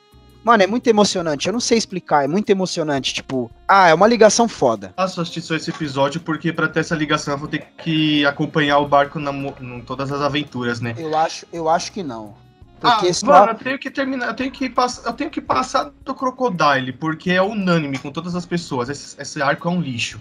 Mano, 0.44 0.64
é 0.64 0.68
muito 0.68 0.88
emocionante. 0.88 1.48
Eu 1.48 1.54
não 1.54 1.60
sei 1.60 1.78
explicar, 1.78 2.24
é 2.24 2.28
muito 2.28 2.50
emocionante. 2.50 3.14
Tipo, 3.14 3.52
ah, 3.68 3.90
é 3.90 3.94
uma 3.94 4.08
ligação 4.08 4.48
foda. 4.48 4.94
Faço 4.96 5.22
assistir 5.22 5.42
só 5.42 5.56
esse 5.56 5.70
episódio 5.70 6.22
porque 6.22 6.54
para 6.54 6.68
ter 6.68 6.80
essa 6.80 6.96
ligação 6.96 7.34
eu 7.34 7.38
vou 7.38 7.48
ter 7.48 7.68
que 7.78 8.26
acompanhar 8.26 8.80
o 8.80 8.88
barco 8.88 9.20
na, 9.20 9.32
em 9.32 9.82
todas 9.82 10.12
as 10.12 10.22
aventuras, 10.22 10.80
né? 10.80 10.96
Eu 10.98 11.16
acho, 11.18 11.46
eu 11.52 11.70
acho 11.70 11.92
que 11.92 12.04
não. 12.04 12.34
Porque 12.80 13.08
ah, 13.08 13.26
mano, 13.26 13.52
eu 13.52 13.56
tenho 13.56 13.78
que 13.78 13.92
terminar, 13.92 14.28
eu 14.28 14.34
tenho 14.34 14.52
que 14.52 14.70
passar, 14.70 15.10
eu 15.10 15.14
tenho 15.14 15.30
que 15.30 15.42
passar 15.42 15.92
do 16.06 16.16
Crocodile, 16.16 16.94
porque 16.94 17.32
é 17.32 17.42
unânime 17.42 17.98
com 17.98 18.10
todas 18.10 18.36
as 18.36 18.46
pessoas. 18.46 18.88
Esse, 18.88 19.22
esse 19.22 19.42
arco 19.42 19.68
é 19.68 19.72
um 19.72 19.82
lixo. 19.82 20.18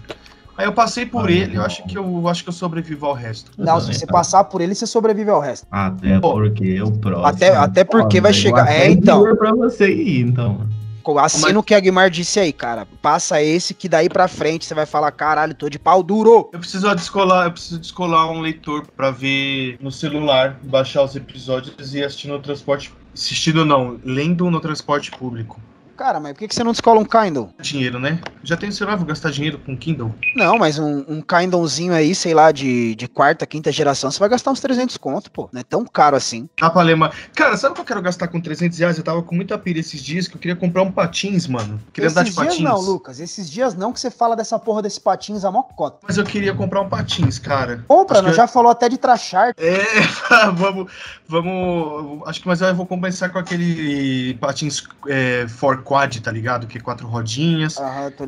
Aí 0.59 0.65
eu 0.65 0.73
passei 0.73 1.05
por 1.05 1.29
ah, 1.29 1.31
ele, 1.31 1.53
não. 1.53 1.61
eu 1.61 1.65
acho 1.65 1.83
que 1.85 1.97
eu 1.97 2.27
acho 2.27 2.43
que 2.43 2.49
eu 2.49 2.53
sobrevivo 2.53 3.05
ao 3.05 3.13
resto. 3.13 3.49
Não, 3.57 3.79
se 3.79 3.93
você 3.93 4.05
passar 4.05 4.43
por 4.43 4.59
ele, 4.59 4.75
você 4.75 4.85
sobrevive 4.85 5.29
ao 5.29 5.39
resto. 5.39 5.65
Até 5.71 6.19
Pô, 6.19 6.33
porque 6.33 6.81
o 6.81 6.91
próximo. 6.91 7.25
Até, 7.25 7.55
até 7.55 7.83
porque 7.85 8.19
vai 8.19 8.33
chegar. 8.33 8.69
É, 8.69 8.91
então. 8.91 9.23
Pra 9.37 9.53
você 9.53 9.89
ir, 9.89 10.19
então. 10.19 10.67
Assina 11.17 11.57
o 11.57 11.63
que 11.63 11.73
a 11.73 11.79
Guimar 11.79 12.09
disse 12.09 12.41
aí, 12.41 12.51
cara. 12.51 12.85
Passa 13.01 13.41
esse 13.41 13.73
que 13.73 13.87
daí 13.87 14.09
pra 14.09 14.27
frente 14.27 14.65
você 14.65 14.73
vai 14.73 14.85
falar, 14.85 15.09
caralho, 15.13 15.53
tô 15.55 15.69
de 15.69 15.79
pau 15.79 16.03
duro. 16.03 16.49
Eu 16.51 16.59
preciso 16.59 16.93
descolar, 16.93 17.45
eu 17.45 17.51
preciso 17.53 17.79
descolar 17.79 18.29
um 18.29 18.41
leitor 18.41 18.85
pra 18.97 19.11
ver 19.11 19.77
no 19.79 19.93
celular, 19.93 20.59
baixar 20.61 21.03
os 21.03 21.15
episódios 21.15 21.95
e 21.95 22.03
assistir 22.03 22.27
no 22.27 22.37
transporte. 22.37 22.93
Assistindo 23.13 23.63
não, 23.63 23.97
lendo 24.03 24.51
no 24.51 24.59
transporte 24.59 25.09
público. 25.09 25.57
Cara, 25.99 26.17
mas 26.17 26.31
por 26.31 26.39
que, 26.39 26.47
que 26.47 26.55
você 26.55 26.63
não 26.63 26.71
descola 26.71 26.97
um 26.97 27.03
Kindle? 27.03 27.49
Dinheiro, 27.59 27.99
né? 27.99 28.21
Já 28.41 28.55
tenho 28.55 28.71
celular, 28.71 28.95
vou 28.95 29.05
gastar 29.05 29.31
dinheiro 29.31 29.59
com 29.59 29.75
Kindle. 29.75 30.15
Não, 30.33 30.57
mas 30.57 30.79
um, 30.79 31.03
um 31.09 31.21
Kindlezinho 31.21 31.91
aí, 31.91 32.15
sei 32.15 32.33
lá, 32.33 32.53
de, 32.53 32.95
de 32.95 33.05
quarta, 33.05 33.45
quinta 33.45 33.69
geração, 33.69 34.09
você 34.09 34.17
vai 34.17 34.29
gastar 34.29 34.51
uns 34.51 34.61
300 34.61 34.95
conto, 34.95 35.29
pô. 35.29 35.49
Não 35.51 35.59
é 35.59 35.63
tão 35.63 35.83
caro 35.83 36.15
assim. 36.15 36.47
Dá 36.57 36.69
pra 36.69 36.83
ler, 36.83 36.97
Cara, 37.35 37.57
sabe 37.57 37.73
o 37.73 37.75
que 37.75 37.81
eu 37.81 37.85
quero 37.85 38.01
gastar 38.01 38.29
com 38.29 38.39
300 38.39 38.79
reais? 38.79 38.97
Eu 38.97 39.03
tava 39.03 39.21
com 39.21 39.35
muita 39.35 39.57
pira 39.57 39.77
esses 39.77 40.01
dias 40.01 40.25
que 40.25 40.35
eu 40.35 40.39
queria 40.39 40.55
comprar 40.55 40.83
um 40.83 40.91
patins, 40.91 41.47
mano. 41.47 41.81
Queria 41.91 42.07
esses 42.07 42.17
andar 42.17 42.29
de 42.29 42.33
dias 42.33 42.45
patins. 42.47 42.63
não, 42.63 42.79
Lucas. 42.79 43.19
Esses 43.19 43.49
dias 43.49 43.75
não 43.75 43.91
que 43.91 43.99
você 43.99 44.09
fala 44.09 44.37
dessa 44.37 44.57
porra 44.57 44.81
desse 44.81 45.01
patins 45.01 45.43
a 45.43 45.51
mocota. 45.51 45.97
Mas 46.07 46.17
eu 46.17 46.23
queria 46.23 46.55
comprar 46.55 46.79
um 46.79 46.87
patins, 46.87 47.37
cara. 47.37 47.83
Compra, 47.89 48.21
não 48.21 48.29
eu... 48.29 48.35
já 48.35 48.47
falou 48.47 48.71
até 48.71 48.87
de 48.87 48.97
trachar. 48.97 49.53
É, 49.57 49.83
vamos, 50.55 50.89
vamos... 51.27 52.21
Acho 52.25 52.39
que 52.39 52.47
mas 52.47 52.61
eu 52.61 52.73
vou 52.73 52.85
compensar 52.85 53.29
com 53.33 53.37
aquele 53.37 54.35
patins 54.35 54.87
é, 55.09 55.45
for 55.45 55.88
quad, 55.89 56.21
tá 56.21 56.31
ligado? 56.31 56.67
que 56.67 56.79
quatro 56.79 57.07
rodinhas. 57.07 57.77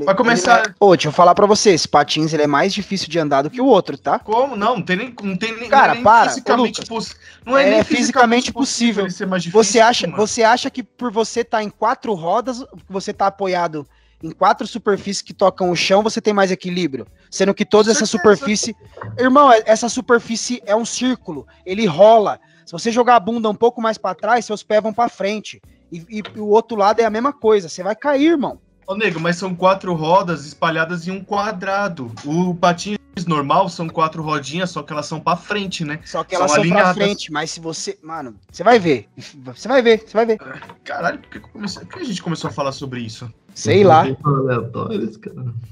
Vai 0.04 0.16
começar. 0.16 0.66
Ele... 0.66 0.74
Pô, 0.80 0.96
deixa 0.96 1.10
eu 1.10 1.12
falar 1.12 1.36
pra 1.36 1.46
você, 1.46 1.70
esse 1.70 1.88
patins 1.88 2.34
ele 2.34 2.42
é 2.42 2.48
mais 2.48 2.74
difícil 2.74 3.08
de 3.08 3.20
andar 3.20 3.44
do 3.44 3.52
que 3.52 3.62
o 3.62 3.66
outro, 3.66 3.96
tá? 4.00 4.18
Como? 4.18 4.56
Não, 4.56 4.78
não 4.78 4.82
tem 4.82 4.96
nem. 4.96 5.16
Não 5.22 5.38
tem 5.38 5.56
nem 5.56 5.70
Cara, 5.70 5.94
nem 5.94 6.04
para. 6.04 6.30
Fisicamente 6.30 6.86
poss... 6.88 7.16
Não 7.46 7.56
é, 7.56 7.68
é 7.68 7.70
nem 7.70 7.84
fisicamente, 7.84 8.52
possível. 8.52 9.06
possível. 9.06 9.38
Difícil, 9.38 9.52
você, 9.52 9.80
acha, 9.80 10.08
você 10.08 10.44
acha 10.44 10.70
que 10.72 10.82
por 10.82 11.12
você 11.12 11.42
estar 11.42 11.60
tá 11.60 11.64
em 11.64 11.70
quatro 11.70 12.14
rodas, 12.16 12.66
você 12.90 13.14
tá 13.14 13.28
apoiado 13.28 13.86
em 14.24 14.32
quatro 14.32 14.66
superfícies 14.66 15.22
que 15.22 15.34
tocam 15.34 15.70
o 15.70 15.76
chão, 15.76 16.02
você 16.02 16.20
tem 16.20 16.34
mais 16.34 16.52
equilíbrio. 16.52 17.06
Sendo 17.30 17.54
que 17.54 17.66
toda 17.66 17.92
essa 17.92 18.06
superfície. 18.08 18.76
Irmão, 19.20 19.52
é, 19.52 19.62
essa 19.66 19.88
superfície 19.88 20.62
é 20.66 20.76
um 20.76 20.86
círculo. 20.86 21.48
Ele 21.64 21.86
rola. 21.86 22.40
Se 22.66 22.72
você 22.72 22.92
jogar 22.92 23.18
a 23.18 23.20
bunda 23.20 23.50
um 23.50 23.56
pouco 23.56 23.82
mais 23.82 23.98
para 23.98 24.16
trás, 24.16 24.46
seus 24.46 24.64
pés 24.64 24.82
vão 24.82 24.94
para 24.94 25.10
frente. 25.10 25.62
E, 25.92 26.06
e 26.10 26.40
o 26.40 26.48
outro 26.48 26.78
lado 26.78 27.00
é 27.00 27.06
a 27.06 27.10
mesma 27.10 27.34
coisa. 27.34 27.68
Você 27.68 27.84
vai 27.84 27.96
cair, 27.96 28.32
irmão. 28.32 28.60
Ô, 28.88 28.96
nego, 28.96 29.20
mas 29.20 29.38
são 29.38 29.56
quatro 29.56 29.94
rodas 29.94 30.46
espalhadas 30.46 31.08
em 31.08 31.12
um 31.12 31.24
quadrado. 31.24 32.12
O 32.26 32.56
patins 32.56 32.98
normal 33.28 33.70
são 33.70 33.88
quatro 33.88 34.24
rodinhas, 34.24 34.72
só 34.72 34.82
que 34.84 34.92
elas 34.92 35.06
são 35.06 35.20
pra 35.20 35.36
frente, 35.36 35.86
né? 35.86 36.00
Só 36.06 36.24
que 36.24 36.36
elas 36.36 36.52
são, 36.52 36.64
são 36.64 36.74
pra 36.74 36.94
frente, 36.94 37.32
mas 37.32 37.52
se 37.52 37.60
você. 37.60 37.98
Mano, 38.02 38.36
você 38.52 38.64
vai 38.64 38.80
ver. 38.80 39.10
Você 39.46 39.68
vai 39.68 39.82
ver, 39.82 40.00
você 40.00 40.14
vai 40.14 40.26
ver. 40.26 40.38
Caralho, 40.84 41.20
por 41.20 41.30
que 41.30 42.00
a 42.00 42.04
gente 42.04 42.22
começou 42.22 42.50
a 42.50 42.54
falar 42.54 42.72
sobre 42.72 43.02
isso? 43.02 43.32
Sei 43.54 43.84
lá. 43.84 44.06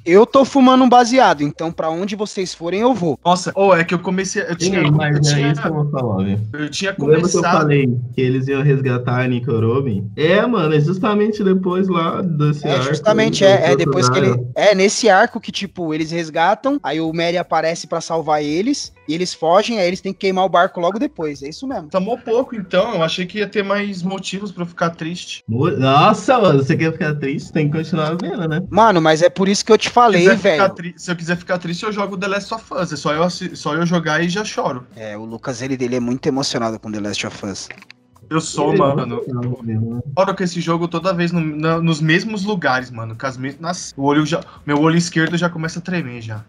Eu 0.06 0.26
tô 0.26 0.44
fumando 0.44 0.84
um 0.84 0.90
baseado, 0.90 1.42
então 1.42 1.72
para 1.72 1.90
onde 1.90 2.16
vocês 2.16 2.54
forem 2.54 2.82
eu 2.82 2.94
vou. 2.94 3.20
Nossa, 3.24 3.52
ou 3.56 3.70
oh, 3.70 3.76
é 3.76 3.84
que 3.84 3.94
eu 3.94 4.00
comecei. 4.00 4.42
Eu 4.42 4.56
tinha, 4.56 4.84
Sim, 4.84 4.92
mas 4.92 5.16
eu 5.16 5.22
tinha, 5.22 5.48
é 5.48 5.52
isso 5.52 5.62
que 5.62 5.68
eu 5.68 5.74
vou 5.74 5.90
falar, 5.90 6.24
velho. 6.24 6.42
Eu 6.54 6.70
tinha 6.70 6.94
começado. 6.94 7.22
Lembra 7.22 7.30
que 7.30 7.38
eu 7.38 7.42
falei 7.42 8.00
que 8.14 8.22
eles 8.22 8.48
iam 8.48 8.62
resgatar 8.62 9.22
a 9.22 9.28
Nico 9.28 9.52
Robin? 9.52 10.10
É, 10.16 10.46
mano, 10.46 10.74
é 10.74 10.80
justamente 10.80 11.44
depois 11.44 11.88
lá 11.88 12.22
desse 12.22 12.68
é, 12.68 12.74
arco. 12.74 12.86
Justamente, 12.86 13.46
é, 13.46 13.72
é 13.72 13.76
depois 13.76 14.10
que 14.10 14.18
ele. 14.18 14.36
É 14.56 14.74
nesse 14.74 15.10
arco 15.10 15.40
que, 15.40 15.52
tipo, 15.52 15.94
eles 15.94 16.12
resgatam, 16.12 16.80
aí 16.84 17.00
o 17.00 17.14
Mary 17.14 17.38
aparece 17.38 17.88
para 17.88 18.02
salvar 18.02 18.44
eles, 18.44 18.92
e 19.08 19.14
eles 19.14 19.34
fogem, 19.34 19.80
aí 19.80 19.88
eles 19.88 20.02
têm 20.02 20.14
que 20.14 20.20
queimar 20.20 20.46
o 20.46 20.50
barco 20.50 20.80
logo 20.80 21.00
depois. 21.00 21.42
É 21.42 21.50
isso 21.50 21.68
mesmo. 21.68 21.90
Tomou 21.90 22.18
pouco, 22.18 22.56
então. 22.56 22.96
Eu 22.96 23.04
achei 23.04 23.26
que 23.26 23.40
ia 23.40 23.48
ter 23.48 23.64
mais 23.64 24.04
motivos 24.04 24.52
para 24.52 24.66
ficar 24.66 24.92
triste. 24.92 25.44
Nossa, 25.48 26.40
mano, 26.40 26.62
você 26.62 26.76
quer 26.76 26.92
ficar 26.92 27.16
triste? 27.16 27.52
Tem 27.52 27.68
que 27.70 27.78
continuar 27.78 28.17
vendo, 28.22 28.47
né? 28.47 28.61
Mano, 28.70 29.01
mas 29.01 29.22
é 29.22 29.30
por 29.30 29.47
isso 29.47 29.65
que 29.65 29.72
eu 29.72 29.78
te 29.78 29.89
falei, 29.89 30.28
velho. 30.36 30.74
Se 30.95 31.11
eu 31.11 31.15
quiser 31.15 31.38
ficar 31.38 31.57
triste, 31.57 31.84
eu 31.84 31.91
jogo 31.91 32.17
The 32.17 32.28
Last 32.28 32.53
of 32.53 32.74
Us. 32.74 32.93
É 32.93 32.95
só 32.95 33.13
eu, 33.13 33.30
só 33.30 33.76
eu 33.76 33.86
jogar 33.86 34.24
e 34.24 34.30
já 34.30 34.43
choro. 34.43 34.86
É, 34.95 35.17
o 35.17 35.26
Lucas, 35.26 35.61
ele, 35.61 35.78
ele 35.80 35.95
é 35.95 35.99
muito 35.99 36.26
emocionado 36.28 36.80
com 36.80 36.91
The 36.91 36.99
Last 36.99 37.28
of 37.28 37.45
Us. 37.45 37.70
Eu 38.30 38.39
sou, 38.39 38.78
mano. 38.78 39.24
Fora 40.15 40.34
que 40.36 40.43
esse 40.43 40.61
jogo 40.61 40.88
toda 40.88 41.13
vez 41.13 41.32
no, 41.32 41.41
na, 41.41 41.82
nos 41.82 41.99
mesmos 41.99 42.43
lugares, 42.43 42.91
mano. 42.91 43.15
Com 43.20 43.26
as 43.26 43.38
mesmas, 43.38 43.93
o 43.97 44.03
olho 44.03 44.26
já, 44.26 44.41
meu 44.65 44.80
olho 44.80 44.97
esquerdo 44.97 45.36
já 45.36 45.49
começa 45.49 45.80
a 45.80 45.82
tremer 45.82 46.22
já. 46.22 46.43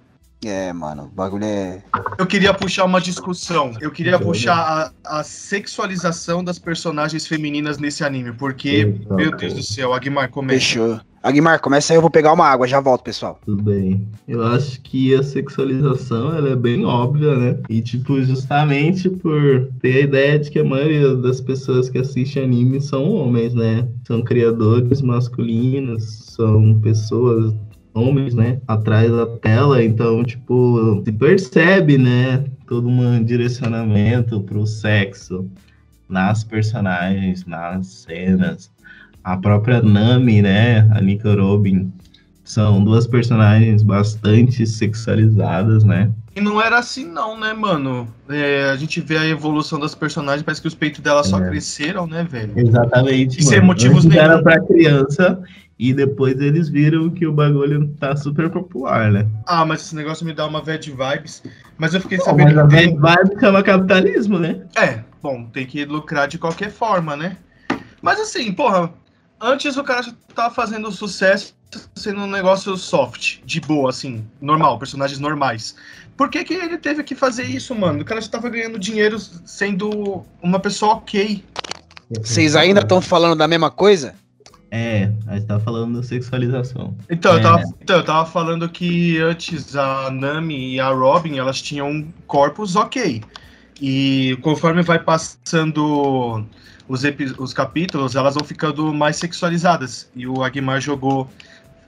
É, 0.45 0.73
mano, 0.73 1.05
o 1.05 1.09
bagulho 1.09 1.45
é. 1.45 1.83
Eu 2.19 2.27
queria 2.27 2.55
puxar 2.55 2.85
uma 2.85 3.01
discussão. 3.01 3.73
Eu 3.79 3.91
queria 3.91 4.19
puxar 4.19 4.93
a, 5.05 5.19
a 5.19 5.23
sexualização 5.23 6.43
das 6.43 6.59
personagens 6.59 7.27
femininas 7.27 7.77
nesse 7.79 8.03
anime. 8.03 8.33
Porque, 8.33 8.69
Eita, 8.69 9.15
meu 9.15 9.37
Deus 9.37 9.53
do 9.53 9.63
céu, 9.63 9.93
Aguimar, 9.93 10.31
começa. 10.31 10.59
Fechou. 10.59 11.01
Aguimar, 11.23 11.61
começa 11.61 11.93
aí, 11.93 11.99
eu 11.99 12.01
vou 12.01 12.11
pegar 12.11 12.33
uma 12.33 12.47
água, 12.47 12.67
já 12.67 12.81
volto, 12.81 13.03
pessoal. 13.03 13.39
Tudo 13.45 13.63
bem. 13.63 14.09
Eu 14.27 14.43
acho 14.43 14.81
que 14.81 15.15
a 15.15 15.23
sexualização 15.23 16.35
ela 16.35 16.49
é 16.49 16.57
bem 16.57 16.85
óbvia, 16.87 17.37
né? 17.37 17.59
E, 17.69 17.83
tipo, 17.83 18.23
justamente 18.23 19.11
por 19.11 19.69
ter 19.83 19.97
a 19.97 20.01
ideia 20.01 20.39
de 20.39 20.51
que 20.51 20.59
a 20.59 20.65
maioria 20.65 21.15
das 21.17 21.39
pessoas 21.39 21.91
que 21.91 21.99
assistem 21.99 22.45
anime 22.45 22.81
são 22.81 23.11
homens, 23.11 23.53
né? 23.53 23.87
São 24.07 24.23
criadores 24.23 25.03
masculinos, 25.03 26.25
são 26.31 26.81
pessoas 26.81 27.55
homens, 27.93 28.35
né, 28.35 28.61
atrás 28.67 29.11
da 29.11 29.27
tela, 29.27 29.83
então, 29.83 30.23
tipo, 30.25 31.03
se 31.05 31.13
percebe, 31.13 31.99
né, 31.99 32.45
todo 32.67 32.89
um 32.89 33.23
direcionamento 33.23 34.41
pro 34.43 34.67
sexo 34.67 35.51
nas 36.09 36.45
personagens, 36.45 37.45
nas 37.47 37.87
cenas. 37.87 38.71
A 39.23 39.37
própria 39.37 39.83
Nami, 39.83 40.43
né, 40.43 40.89
a 40.93 41.01
Nika 41.01 41.35
Robin, 41.35 41.93
são 42.43 42.83
duas 42.83 43.07
personagens 43.07 43.83
bastante 43.83 44.67
sexualizadas, 44.67 45.85
né? 45.85 46.11
E 46.35 46.41
não 46.41 46.61
era 46.61 46.79
assim 46.79 47.05
não, 47.05 47.39
né, 47.39 47.53
mano? 47.53 48.09
É, 48.29 48.71
a 48.71 48.77
gente 48.77 49.01
vê 49.01 49.19
a 49.19 49.27
evolução 49.27 49.79
das 49.79 49.95
personagens, 49.95 50.43
parece 50.43 50.61
que 50.61 50.69
os 50.69 50.75
peitos 50.75 51.01
dela 51.01 51.23
só 51.23 51.39
é. 51.39 51.49
cresceram, 51.49 52.07
né, 52.07 52.27
velho? 52.29 52.53
Exatamente. 52.57 53.41
E 53.41 53.43
sem 53.43 53.61
motivos 53.61 54.05
nenhum. 54.05 54.23
era 54.23 54.43
pra 54.43 54.61
criança 54.61 55.41
e 55.79 55.95
depois 55.95 56.41
eles 56.41 56.69
viram 56.69 57.09
que 57.11 57.27
o 57.27 57.33
bagulho 57.33 57.89
tá 57.99 58.15
super 58.15 58.51
popular, 58.51 59.11
né? 59.11 59.27
Ah, 59.47 59.65
mas 59.65 59.81
esse 59.81 59.97
negócio 59.97 60.27
me 60.27 60.33
dá 60.33 60.47
uma 60.47 60.61
bad 60.61 60.91
vibes. 60.91 61.43
Mas 61.79 61.95
eu 61.95 62.01
fiquei 62.01 62.19
Pô, 62.19 62.25
sabendo. 62.25 62.55
Mas 62.55 62.59
a 62.59 62.65
bad 62.65 62.87
vibes 62.89 63.41
chama 63.41 63.63
capitalismo, 63.63 64.39
né? 64.39 64.61
É, 64.77 65.01
bom, 65.23 65.45
tem 65.47 65.67
que 65.67 65.85
lucrar 65.85 66.29
de 66.29 66.39
qualquer 66.39 66.71
forma, 66.71 67.17
né? 67.17 67.37
Mas 68.03 68.21
assim, 68.21 68.53
porra, 68.53 68.93
antes 69.41 69.77
o 69.77 69.85
cara 69.85 70.05
tava 70.35 70.55
fazendo 70.55 70.91
sucesso 70.93 71.55
sendo 71.95 72.23
um 72.23 72.27
negócio 72.27 72.77
soft, 72.77 73.39
de 73.45 73.61
boa, 73.61 73.91
assim, 73.91 74.25
normal, 74.41 74.79
personagens 74.79 75.21
normais. 75.21 75.77
Por 76.17 76.29
que, 76.29 76.45
que 76.45 76.55
ele 76.55 76.77
teve 76.77 77.03
que 77.05 77.15
fazer 77.15 77.45
isso, 77.45 77.75
mano? 77.75 78.03
O 78.03 78.05
cara 78.05 78.21
já 78.21 78.29
tava 78.29 78.49
ganhando 78.51 78.79
dinheiro 78.79 79.19
sendo 79.19 80.25
uma 80.43 80.59
pessoa 80.59 80.95
ok. 80.95 81.45
Vocês 82.21 82.57
ainda 82.57 82.81
estão 82.81 83.01
falando 83.01 83.39
da 83.39 83.47
mesma 83.47 83.71
coisa? 83.71 84.15
É, 84.71 85.11
a 85.27 85.35
gente 85.35 85.47
tava 85.47 85.61
falando 85.61 86.01
da 86.01 86.03
sexualização. 86.03 86.95
Então, 87.09 87.35
é. 87.35 87.37
eu 87.39 87.43
tava, 87.43 87.63
então, 87.81 87.97
eu 87.97 88.05
tava 88.05 88.27
falando 88.31 88.69
que 88.69 89.19
antes 89.19 89.75
a 89.75 90.11
Nami 90.11 90.75
e 90.75 90.81
a 90.81 90.91
Robin, 90.91 91.39
elas 91.39 91.61
tinham 91.61 92.07
corpos 92.27 92.77
ok. 92.77 93.23
E 93.81 94.39
conforme 94.43 94.83
vai 94.83 94.99
passando 94.99 96.45
os, 96.91 97.05
os 97.39 97.55
capítulos, 97.55 98.17
elas 98.17 98.35
vão 98.35 98.45
ficando 98.45 98.93
mais 98.93 99.17
sexualizadas. 99.17 100.11
E 100.15 100.27
o 100.27 100.43
Agmar 100.43 100.81
jogou, 100.81 101.31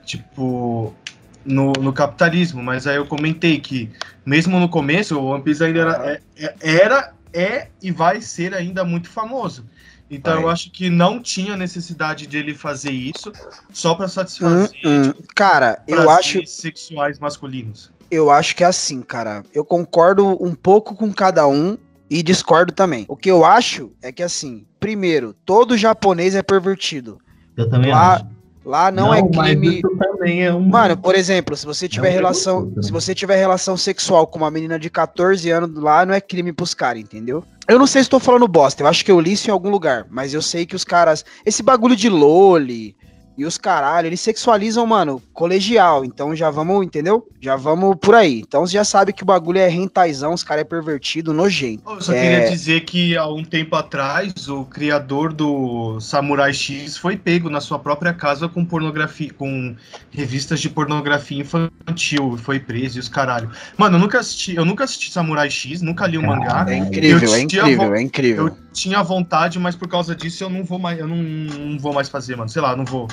tipo, 0.05 0.95
no, 1.43 1.73
no 1.73 1.91
capitalismo. 1.91 2.63
Mas 2.63 2.87
aí 2.87 2.95
eu 2.95 3.05
comentei 3.05 3.59
que, 3.59 3.91
mesmo 4.25 4.57
no 4.57 4.69
começo, 4.69 5.19
o 5.19 5.25
One 5.25 5.43
Piece 5.43 5.61
ainda 5.61 5.79
era, 5.79 6.05
é, 6.05 6.21
é, 6.37 6.75
era 6.81 7.13
é 7.33 7.67
e 7.81 7.91
vai 7.91 8.21
ser 8.21 8.53
ainda 8.53 8.85
muito 8.85 9.09
famoso. 9.09 9.65
Então 10.09 10.41
eu 10.41 10.49
acho 10.49 10.71
que 10.71 10.89
não 10.89 11.19
tinha 11.19 11.57
necessidade 11.57 12.27
de 12.27 12.37
ele 12.37 12.53
fazer 12.53 12.91
isso 12.91 13.31
só 13.71 13.95
para 13.95 14.07
satisfazer 14.07 14.69
hum, 14.85 15.07
hum. 15.07 15.13
cara, 15.33 15.81
eu 15.87 16.07
acho 16.09 16.45
sexuais 16.45 17.17
masculinos. 17.17 17.91
Eu 18.11 18.29
acho 18.29 18.55
que 18.55 18.63
é 18.63 18.67
assim, 18.67 19.01
cara. 19.01 19.43
Eu 19.53 19.65
concordo 19.65 20.37
um 20.41 20.53
pouco 20.53 20.95
com 20.95 21.11
cada 21.11 21.47
um 21.47 21.77
e 22.09 22.21
discordo 22.21 22.71
também. 22.71 23.05
O 23.07 23.15
que 23.15 23.29
eu 23.29 23.43
acho 23.43 23.91
é 24.01 24.11
que 24.11 24.23
assim, 24.23 24.65
primeiro, 24.79 25.33
todo 25.45 25.77
japonês 25.77 26.35
é 26.35 26.41
pervertido. 26.41 27.19
Eu 27.55 27.69
também 27.69 27.91
Lá, 27.91 28.15
acho. 28.15 28.25
Lá 28.65 28.91
não, 28.91 29.07
não 29.07 29.13
é 29.13 29.21
crime. 29.21 29.81
É 30.25 30.53
um... 30.53 30.61
Mano, 30.61 30.95
por 30.95 31.15
exemplo, 31.15 31.55
se 31.57 31.65
você 31.65 31.89
tiver 31.89 32.09
relação, 32.09 32.71
se 32.81 32.91
você 32.91 33.13
tiver 33.13 33.35
relação 33.35 33.75
sexual 33.75 34.25
com 34.25 34.37
uma 34.37 34.49
menina 34.49 34.79
de 34.79 34.89
14 34.89 35.49
anos 35.49 35.81
lá, 35.81 36.05
não 36.05 36.13
é 36.13 36.21
crime 36.21 36.53
pros 36.53 36.73
caras, 36.73 37.01
entendeu? 37.01 37.43
Eu 37.67 37.77
não 37.77 37.87
sei 37.87 38.01
se 38.01 38.07
estou 38.07 38.19
falando 38.19 38.47
bosta, 38.47 38.83
eu 38.83 38.87
acho 38.87 39.03
que 39.03 39.11
eu 39.11 39.19
li 39.19 39.33
isso 39.33 39.49
em 39.49 39.51
algum 39.51 39.69
lugar, 39.69 40.05
mas 40.09 40.33
eu 40.33 40.41
sei 40.41 40.65
que 40.65 40.75
os 40.75 40.83
caras. 40.83 41.25
Esse 41.45 41.61
bagulho 41.61 41.95
de 41.95 42.09
Loli, 42.09 42.95
e 43.37 43.45
os 43.45 43.57
caralho, 43.57 44.07
eles 44.07 44.21
sexualizam, 44.21 44.85
mano, 44.85 45.21
colegial. 45.33 46.05
Então 46.05 46.35
já 46.35 46.49
vamos, 46.49 46.85
entendeu? 46.85 47.27
Já 47.41 47.55
vamos 47.55 47.95
por 47.99 48.15
aí. 48.15 48.39
Então 48.39 48.65
você 48.65 48.73
já 48.73 48.83
sabe 48.83 49.13
que 49.13 49.23
o 49.23 49.25
bagulho 49.25 49.59
é 49.59 49.67
rentaizão, 49.67 50.33
os 50.33 50.43
caras 50.43 50.61
é 50.61 50.65
pervertido, 50.65 51.33
nojento. 51.33 51.83
Eu 51.89 52.01
só 52.01 52.13
é... 52.13 52.21
queria 52.21 52.49
dizer 52.49 52.81
que 52.81 53.17
há 53.17 53.27
um 53.27 53.43
tempo 53.43 53.75
atrás, 53.75 54.47
o 54.47 54.65
criador 54.65 55.33
do 55.33 55.99
Samurai 55.99 56.53
X 56.53 56.97
foi 56.97 57.17
pego 57.17 57.49
na 57.49 57.61
sua 57.61 57.79
própria 57.79 58.13
casa 58.13 58.47
com 58.47 58.63
pornografia, 58.63 59.31
com 59.33 59.75
revistas 60.11 60.59
de 60.59 60.69
pornografia 60.69 61.41
infantil. 61.41 62.37
Foi 62.37 62.59
preso 62.59 62.97
e 62.97 62.99
os 62.99 63.09
caralho. 63.09 63.49
Mano, 63.77 63.97
eu 63.97 63.99
nunca 63.99 64.19
assisti, 64.19 64.55
eu 64.55 64.65
nunca 64.65 64.83
assisti 64.83 65.11
Samurai 65.11 65.49
X, 65.49 65.81
nunca 65.81 66.05
li 66.07 66.17
o 66.17 66.23
mangá. 66.23 66.65
É 66.67 66.75
incrível, 66.75 67.33
é 67.33 67.39
incrível, 67.41 67.95
é 67.95 68.01
incrível. 68.01 68.47
Eu 68.47 68.62
tinha 68.73 69.01
vontade, 69.03 69.59
mas 69.59 69.75
por 69.75 69.87
causa 69.87 70.15
disso 70.15 70.43
eu 70.43 70.49
não 70.49 70.63
vou 70.63 70.79
mais, 70.79 70.99
eu 70.99 71.07
não, 71.07 71.17
não 71.17 71.79
vou 71.79 71.93
mais 71.93 72.09
fazer, 72.09 72.35
mano. 72.35 72.49
Sei 72.49 72.61
lá, 72.61 72.75
não 72.75 72.83
vou. 72.83 73.07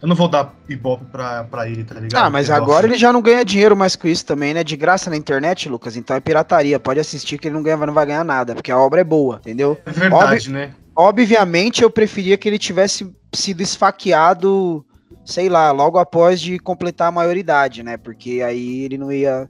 Eu 0.00 0.06
não 0.06 0.14
vou 0.14 0.28
dar 0.28 0.54
ibope 0.68 1.06
pra, 1.06 1.42
pra 1.42 1.68
ele, 1.68 1.82
tá 1.82 1.94
ligado? 1.96 2.24
Ah, 2.24 2.30
mas 2.30 2.50
agora 2.50 2.86
ele 2.86 2.96
já 2.96 3.12
não 3.12 3.20
ganha 3.20 3.44
dinheiro 3.44 3.76
mais 3.76 3.96
com 3.96 4.06
isso 4.06 4.24
também, 4.24 4.54
né? 4.54 4.62
De 4.62 4.76
graça 4.76 5.10
na 5.10 5.16
internet, 5.16 5.68
Lucas. 5.68 5.96
Então 5.96 6.14
é 6.14 6.20
pirataria. 6.20 6.78
Pode 6.78 7.00
assistir 7.00 7.36
que 7.36 7.48
ele 7.48 7.56
não, 7.56 7.62
ganha, 7.64 7.76
não 7.78 7.92
vai 7.92 8.06
ganhar 8.06 8.24
nada, 8.24 8.54
porque 8.54 8.70
a 8.70 8.78
obra 8.78 9.00
é 9.00 9.04
boa, 9.04 9.38
entendeu? 9.40 9.76
É 9.84 9.90
verdade, 9.90 10.48
Ob 10.48 10.52
né? 10.52 10.74
Obviamente 10.94 11.82
eu 11.82 11.90
preferia 11.90 12.36
que 12.36 12.48
ele 12.48 12.58
tivesse 12.58 13.12
sido 13.32 13.60
esfaqueado, 13.60 14.84
sei 15.24 15.48
lá, 15.48 15.72
logo 15.72 15.98
após 15.98 16.40
de 16.40 16.58
completar 16.58 17.08
a 17.08 17.12
maioridade, 17.12 17.82
né? 17.82 17.96
Porque 17.96 18.40
aí 18.42 18.84
ele 18.84 18.98
não 18.98 19.10
ia 19.10 19.48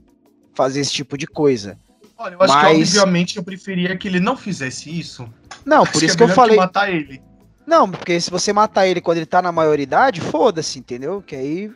fazer 0.55 0.79
esse 0.79 0.91
tipo 0.91 1.17
de 1.17 1.27
coisa. 1.27 1.77
Olha, 2.19 2.33
eu 2.33 2.41
acho 2.41 2.53
mas... 2.53 2.91
que 2.91 2.99
obviamente 2.99 3.37
eu 3.37 3.43
preferia 3.43 3.97
que 3.97 4.05
ele 4.05 4.19
não 4.19 4.35
fizesse 4.35 4.89
isso. 4.89 5.27
Não, 5.65 5.85
por 5.85 6.03
isso 6.03 6.17
que, 6.17 6.23
é 6.23 6.25
que 6.25 6.31
eu 6.31 6.35
falei. 6.35 6.57
Que 6.57 6.61
matar 6.61 6.93
ele. 6.93 7.21
Não, 7.65 7.89
porque 7.89 8.19
se 8.19 8.29
você 8.29 8.51
matar 8.51 8.85
ele 8.87 8.99
quando 8.99 9.19
ele 9.19 9.25
tá 9.25 9.41
na 9.41 9.53
maioridade, 9.53 10.19
foda-se, 10.19 10.79
entendeu? 10.79 11.23
Que 11.25 11.35
aí, 11.37 11.71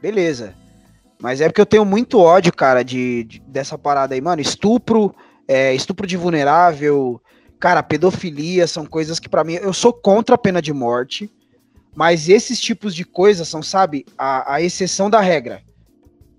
beleza. 0.00 0.54
Mas 1.20 1.42
é 1.42 1.48
porque 1.48 1.60
eu 1.60 1.66
tenho 1.66 1.84
muito 1.84 2.18
ódio, 2.18 2.54
cara, 2.54 2.82
de, 2.82 3.24
de 3.24 3.40
dessa 3.40 3.76
parada 3.76 4.14
aí, 4.14 4.20
mano. 4.20 4.40
Estupro, 4.40 5.14
é, 5.46 5.74
estupro 5.74 6.06
de 6.06 6.16
vulnerável, 6.16 7.20
cara, 7.60 7.82
pedofilia 7.82 8.66
são 8.66 8.86
coisas 8.86 9.20
que 9.20 9.28
para 9.28 9.44
mim 9.44 9.54
eu 9.54 9.74
sou 9.74 9.92
contra 9.92 10.36
a 10.36 10.38
pena 10.38 10.62
de 10.62 10.72
morte, 10.72 11.30
mas 11.94 12.30
esses 12.30 12.58
tipos 12.58 12.94
de 12.94 13.04
coisas 13.04 13.46
são, 13.46 13.62
sabe, 13.62 14.06
a, 14.16 14.54
a 14.54 14.62
exceção 14.62 15.10
da 15.10 15.20
regra. 15.20 15.62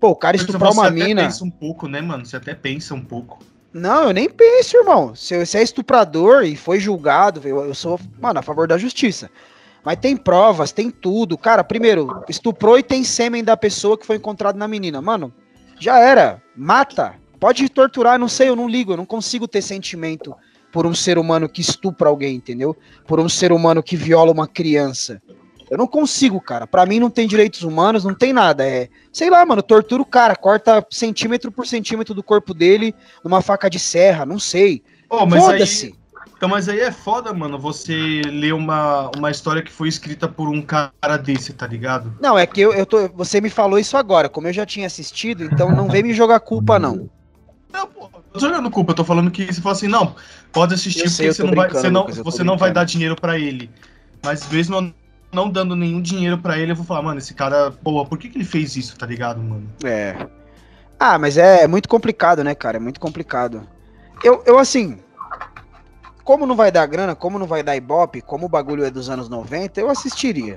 Pô, 0.04 0.10
o 0.10 0.16
cara 0.16 0.36
estuprar 0.36 0.70
uma 0.70 0.90
mina. 0.90 1.22
Você 1.22 1.28
pensa 1.28 1.44
um 1.44 1.50
pouco, 1.50 1.88
né, 1.88 2.02
mano? 2.02 2.26
Você 2.26 2.36
até 2.36 2.54
pensa 2.54 2.94
um 2.94 3.00
pouco. 3.00 3.38
Não, 3.72 4.08
eu 4.08 4.12
nem 4.12 4.28
penso, 4.28 4.76
irmão. 4.76 5.14
Se 5.14 5.46
você 5.46 5.56
é 5.56 5.62
estuprador 5.62 6.44
e 6.44 6.54
foi 6.56 6.78
julgado, 6.78 7.40
eu, 7.42 7.64
eu 7.64 7.74
sou, 7.74 7.98
mano, 8.20 8.38
a 8.38 8.42
favor 8.42 8.68
da 8.68 8.76
justiça. 8.76 9.30
Mas 9.82 9.96
tem 9.96 10.14
provas, 10.14 10.72
tem 10.72 10.90
tudo. 10.90 11.38
Cara, 11.38 11.64
primeiro, 11.64 12.22
estuprou 12.28 12.78
e 12.78 12.82
tem 12.82 13.02
sêmen 13.02 13.42
da 13.42 13.56
pessoa 13.56 13.96
que 13.96 14.04
foi 14.04 14.16
encontrado 14.16 14.56
na 14.56 14.68
menina. 14.68 15.00
Mano, 15.00 15.32
já 15.80 15.98
era. 15.98 16.42
Mata. 16.54 17.14
Pode 17.40 17.66
torturar, 17.70 18.18
não 18.18 18.28
sei, 18.28 18.50
eu 18.50 18.56
não 18.56 18.68
ligo, 18.68 18.92
eu 18.92 18.98
não 18.98 19.06
consigo 19.06 19.48
ter 19.48 19.62
sentimento 19.62 20.36
por 20.70 20.86
um 20.86 20.94
ser 20.94 21.16
humano 21.16 21.48
que 21.48 21.62
estupra 21.62 22.10
alguém, 22.10 22.36
entendeu? 22.36 22.76
Por 23.06 23.18
um 23.18 23.28
ser 23.28 23.52
humano 23.52 23.82
que 23.82 23.96
viola 23.96 24.30
uma 24.30 24.46
criança. 24.46 25.22
Eu 25.74 25.78
não 25.78 25.88
consigo, 25.88 26.40
cara. 26.40 26.68
Para 26.68 26.86
mim 26.86 27.00
não 27.00 27.10
tem 27.10 27.26
direitos 27.26 27.64
humanos, 27.64 28.04
não 28.04 28.14
tem 28.14 28.32
nada. 28.32 28.64
É, 28.64 28.88
sei 29.12 29.28
lá, 29.28 29.44
mano, 29.44 29.60
tortura 29.60 30.00
o 30.00 30.06
cara, 30.06 30.36
corta 30.36 30.86
centímetro 30.88 31.50
por 31.50 31.66
centímetro 31.66 32.14
do 32.14 32.22
corpo 32.22 32.54
dele 32.54 32.94
numa 33.24 33.42
faca 33.42 33.68
de 33.68 33.80
serra, 33.80 34.24
não 34.24 34.38
sei. 34.38 34.84
Oh, 35.10 35.28
Foda-se. 35.28 35.92
Então, 36.36 36.48
mas 36.48 36.68
aí 36.68 36.78
é 36.78 36.92
foda, 36.92 37.32
mano, 37.32 37.58
você 37.58 38.22
ler 38.24 38.54
uma, 38.54 39.10
uma 39.16 39.32
história 39.32 39.62
que 39.62 39.72
foi 39.72 39.88
escrita 39.88 40.28
por 40.28 40.48
um 40.48 40.62
cara 40.62 41.16
desse, 41.16 41.52
tá 41.52 41.66
ligado? 41.66 42.14
Não, 42.20 42.38
é 42.38 42.46
que 42.46 42.60
eu, 42.60 42.72
eu 42.72 42.86
tô. 42.86 43.08
Você 43.08 43.40
me 43.40 43.50
falou 43.50 43.76
isso 43.76 43.96
agora, 43.96 44.28
como 44.28 44.46
eu 44.46 44.52
já 44.52 44.64
tinha 44.64 44.86
assistido, 44.86 45.44
então 45.44 45.74
não 45.74 45.88
vem 45.88 46.04
me 46.04 46.14
jogar 46.14 46.38
culpa, 46.38 46.78
não. 46.78 47.10
Não, 47.72 47.86
pô, 47.88 48.08
eu 48.14 48.22
tô 48.32 48.38
jogando 48.38 48.70
culpa, 48.70 48.92
eu 48.92 48.96
tô 48.96 49.04
falando 49.04 49.28
que 49.28 49.52
você 49.52 49.60
fala 49.60 49.74
assim, 49.74 49.88
não, 49.88 50.14
pode 50.52 50.74
assistir 50.74 51.10
porque 51.10 51.32
você 51.32 51.42
não 51.42 51.54
vai, 51.54 51.68
você 51.68 51.90
não, 51.90 52.02
Lucas, 52.02 52.18
você 52.18 52.44
não 52.44 52.56
vai 52.56 52.72
dar 52.72 52.84
dinheiro 52.84 53.16
para 53.16 53.36
ele. 53.36 53.68
Mas 54.22 54.48
mesmo 54.48 54.94
não 55.34 55.50
dando 55.50 55.76
nenhum 55.76 56.00
dinheiro 56.00 56.38
para 56.38 56.58
ele, 56.58 56.72
eu 56.72 56.76
vou 56.76 56.84
falar, 56.84 57.02
mano, 57.02 57.18
esse 57.18 57.34
cara, 57.34 57.70
pô, 57.70 58.04
por 58.06 58.16
que, 58.16 58.28
que 58.28 58.38
ele 58.38 58.44
fez 58.44 58.76
isso, 58.76 58.96
tá 58.96 59.04
ligado, 59.04 59.40
mano? 59.40 59.68
É. 59.84 60.26
Ah, 60.98 61.18
mas 61.18 61.36
é 61.36 61.66
muito 61.66 61.88
complicado, 61.88 62.42
né, 62.44 62.54
cara? 62.54 62.76
É 62.76 62.80
muito 62.80 63.00
complicado. 63.00 63.66
Eu, 64.22 64.42
eu 64.46 64.58
assim, 64.58 64.98
como 66.24 66.46
não 66.46 66.56
vai 66.56 66.72
dar 66.72 66.86
grana, 66.86 67.14
como 67.14 67.38
não 67.38 67.46
vai 67.46 67.62
dar 67.62 67.76
ibope, 67.76 68.22
como 68.22 68.46
o 68.46 68.48
bagulho 68.48 68.84
é 68.84 68.90
dos 68.90 69.10
anos 69.10 69.28
90, 69.28 69.80
eu 69.80 69.90
assistiria. 69.90 70.56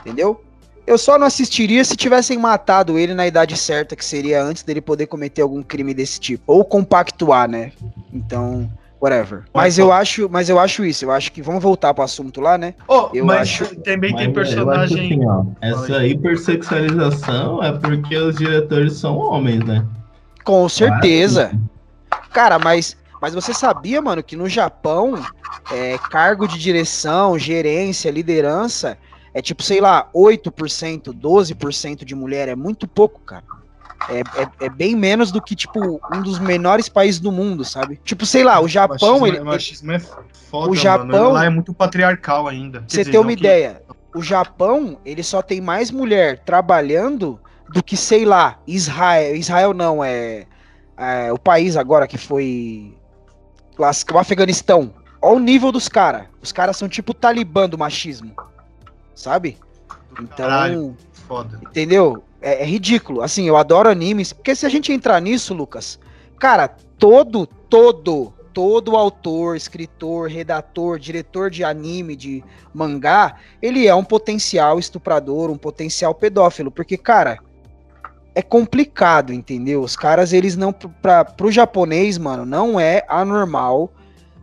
Entendeu? 0.00 0.44
Eu 0.86 0.96
só 0.96 1.18
não 1.18 1.26
assistiria 1.26 1.84
se 1.84 1.96
tivessem 1.96 2.38
matado 2.38 2.96
ele 2.96 3.12
na 3.12 3.26
idade 3.26 3.56
certa, 3.56 3.96
que 3.96 4.04
seria 4.04 4.40
antes 4.40 4.62
dele 4.62 4.80
poder 4.80 5.08
cometer 5.08 5.42
algum 5.42 5.60
crime 5.60 5.92
desse 5.92 6.20
tipo. 6.20 6.44
Ou 6.46 6.64
compactuar, 6.64 7.48
né? 7.48 7.72
Então, 8.12 8.70
whatever. 9.00 9.44
Mas 9.54 9.78
eu 9.78 9.92
acho, 9.92 10.28
mas 10.30 10.48
eu 10.48 10.58
acho 10.58 10.84
isso. 10.84 11.04
Eu 11.04 11.12
acho 11.12 11.32
que 11.32 11.42
vamos 11.42 11.62
voltar 11.62 11.92
pro 11.94 12.04
assunto 12.04 12.40
lá, 12.40 12.56
né? 12.56 12.74
Oh, 12.88 13.08
eu 13.12 13.24
mas 13.24 13.40
acho 13.40 13.76
também 13.80 14.14
tem 14.14 14.32
personagem. 14.32 15.06
Assim, 15.06 15.26
ó, 15.26 15.44
essa 15.60 16.06
hipersexualização 16.06 17.62
é 17.62 17.72
porque 17.72 18.16
os 18.16 18.36
diretores 18.36 18.94
são 18.94 19.16
homens, 19.16 19.64
né? 19.64 19.84
Com 20.44 20.68
certeza. 20.68 21.52
Cara, 22.32 22.58
mas 22.58 22.96
mas 23.20 23.34
você 23.34 23.54
sabia, 23.54 24.00
mano, 24.02 24.22
que 24.22 24.36
no 24.36 24.48
Japão, 24.48 25.14
é, 25.72 25.98
cargo 26.10 26.46
de 26.46 26.58
direção, 26.58 27.38
gerência, 27.38 28.10
liderança, 28.10 28.98
é 29.32 29.40
tipo, 29.42 29.62
sei 29.62 29.80
lá, 29.80 30.08
8%, 30.14 31.12
12% 31.12 32.04
de 32.04 32.14
mulher. 32.14 32.48
É 32.48 32.54
muito 32.54 32.86
pouco, 32.86 33.20
cara. 33.20 33.44
É, 34.08 34.20
é, 34.20 34.66
é, 34.66 34.68
bem 34.68 34.94
menos 34.94 35.32
do 35.32 35.40
que, 35.40 35.56
tipo, 35.56 36.00
um 36.12 36.22
dos 36.22 36.38
menores 36.38 36.88
países 36.88 37.20
do 37.20 37.32
mundo, 37.32 37.64
sabe? 37.64 37.98
Tipo, 38.04 38.24
sei 38.24 38.44
lá, 38.44 38.60
o 38.60 38.68
Japão. 38.68 39.20
Machismo, 39.20 39.26
ele, 39.26 39.36
é, 39.38 39.42
machismo 39.42 39.92
é 39.92 39.98
foda, 39.98 40.70
o 40.70 40.76
Japão. 40.76 41.06
Mano. 41.06 41.32
Lá 41.32 41.44
é 41.44 41.48
muito 41.48 41.74
patriarcal 41.74 42.46
ainda. 42.46 42.84
Você 42.86 43.04
tem 43.04 43.18
uma 43.18 43.28
que... 43.28 43.38
ideia. 43.38 43.82
O 44.14 44.22
Japão, 44.22 44.98
ele 45.04 45.22
só 45.22 45.42
tem 45.42 45.60
mais 45.60 45.90
mulher 45.90 46.38
trabalhando 46.38 47.40
do 47.72 47.82
que, 47.82 47.96
sei 47.96 48.24
lá, 48.24 48.58
Israel. 48.66 49.34
Israel 49.34 49.74
não, 49.74 50.04
é. 50.04 50.46
é 50.96 51.32
o 51.32 51.38
país 51.38 51.76
agora 51.76 52.06
que 52.06 52.18
foi 52.18 52.94
o 53.78 54.18
Afeganistão. 54.18 54.94
Olha 55.20 55.36
o 55.36 55.40
nível 55.40 55.72
dos 55.72 55.88
caras. 55.88 56.26
Os 56.40 56.52
caras 56.52 56.76
são 56.76 56.88
tipo 56.88 57.10
o 57.10 57.14
Talibã 57.14 57.68
do 57.68 57.76
machismo. 57.76 58.34
Sabe? 59.14 59.58
Então. 60.12 60.48
Caralho, 60.48 60.96
foda. 61.26 61.60
Entendeu? 61.62 62.22
É, 62.46 62.62
é, 62.62 62.64
ridículo. 62.64 63.22
Assim, 63.22 63.48
eu 63.48 63.56
adoro 63.56 63.88
animes. 63.88 64.32
Porque 64.32 64.54
se 64.54 64.64
a 64.64 64.68
gente 64.68 64.92
entrar 64.92 65.20
nisso, 65.20 65.52
Lucas, 65.52 65.98
cara, 66.38 66.68
todo, 66.68 67.44
todo, 67.44 68.32
todo 68.52 68.96
autor, 68.96 69.56
escritor, 69.56 70.28
redator, 70.28 70.96
diretor 70.96 71.50
de 71.50 71.64
anime, 71.64 72.14
de 72.14 72.44
mangá, 72.72 73.34
ele 73.60 73.88
é 73.88 73.94
um 73.96 74.04
potencial 74.04 74.78
estuprador, 74.78 75.50
um 75.50 75.58
potencial 75.58 76.14
pedófilo. 76.14 76.70
Porque, 76.70 76.96
cara, 76.96 77.40
é 78.32 78.42
complicado, 78.42 79.32
entendeu? 79.32 79.82
Os 79.82 79.96
caras, 79.96 80.32
eles 80.32 80.56
não. 80.56 80.72
Pra, 80.72 81.24
pro 81.24 81.50
japonês, 81.50 82.16
mano, 82.16 82.46
não 82.46 82.78
é 82.78 83.04
anormal 83.08 83.92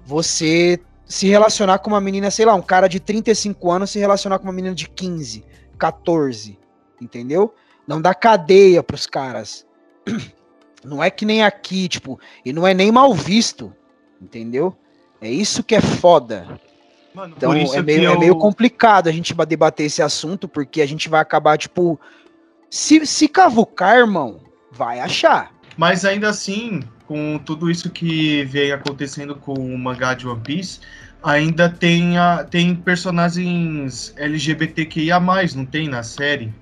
você 0.05 0.77
se 1.05 1.29
relacionar 1.29 1.79
com 1.79 1.91
uma 1.91 2.01
menina, 2.01 2.29
sei 2.29 2.45
lá, 2.45 2.53
um 2.53 2.61
cara 2.61 2.89
de 2.89 2.99
35 2.99 3.71
anos 3.71 3.91
se 3.91 3.99
relacionar 3.99 4.39
com 4.39 4.43
uma 4.43 4.51
menina 4.51 4.75
de 4.75 4.89
15, 4.89 5.45
14, 5.77 6.59
entendeu? 6.99 7.53
Não 7.87 8.01
dá 8.01 8.13
cadeia 8.13 8.81
pros 8.81 9.05
caras. 9.05 9.65
Não 10.83 11.01
é 11.01 11.09
que 11.09 11.25
nem 11.25 11.43
aqui, 11.43 11.87
tipo, 11.87 12.19
e 12.43 12.51
não 12.51 12.67
é 12.67 12.73
nem 12.73 12.91
mal 12.91 13.13
visto, 13.13 13.73
entendeu? 14.21 14.75
É 15.21 15.31
isso 15.31 15.63
que 15.63 15.75
é 15.75 15.79
foda. 15.79 16.59
Mano, 17.13 17.33
então 17.37 17.53
é 17.53 17.81
meio, 17.81 18.01
é 18.01 18.07
eu... 18.07 18.11
é 18.11 18.19
meio 18.19 18.35
complicado 18.35 19.07
a 19.07 19.11
gente 19.13 19.33
debater 19.33 19.85
esse 19.85 20.01
assunto, 20.01 20.45
porque 20.45 20.81
a 20.81 20.85
gente 20.85 21.07
vai 21.07 21.21
acabar, 21.21 21.57
tipo, 21.57 21.97
se, 22.69 23.05
se 23.05 23.29
cavucar, 23.29 23.97
irmão, 23.97 24.41
vai 24.71 24.99
achar. 24.99 25.53
Mas 25.77 26.03
ainda 26.03 26.29
assim, 26.29 26.81
com 27.07 27.39
tudo 27.39 27.71
isso 27.71 27.89
que 27.89 28.43
vem 28.45 28.71
acontecendo 28.71 29.35
com 29.35 29.53
o 29.53 29.77
mangá 29.77 30.13
de 30.13 30.27
One 30.27 30.41
Piece, 30.41 30.81
ainda 31.23 31.69
tem, 31.69 32.17
a, 32.17 32.43
tem 32.43 32.75
personagens 32.75 34.13
LGBTQIA, 34.17 35.19
não 35.55 35.65
tem 35.65 35.87
na 35.87 36.03
série? 36.03 36.53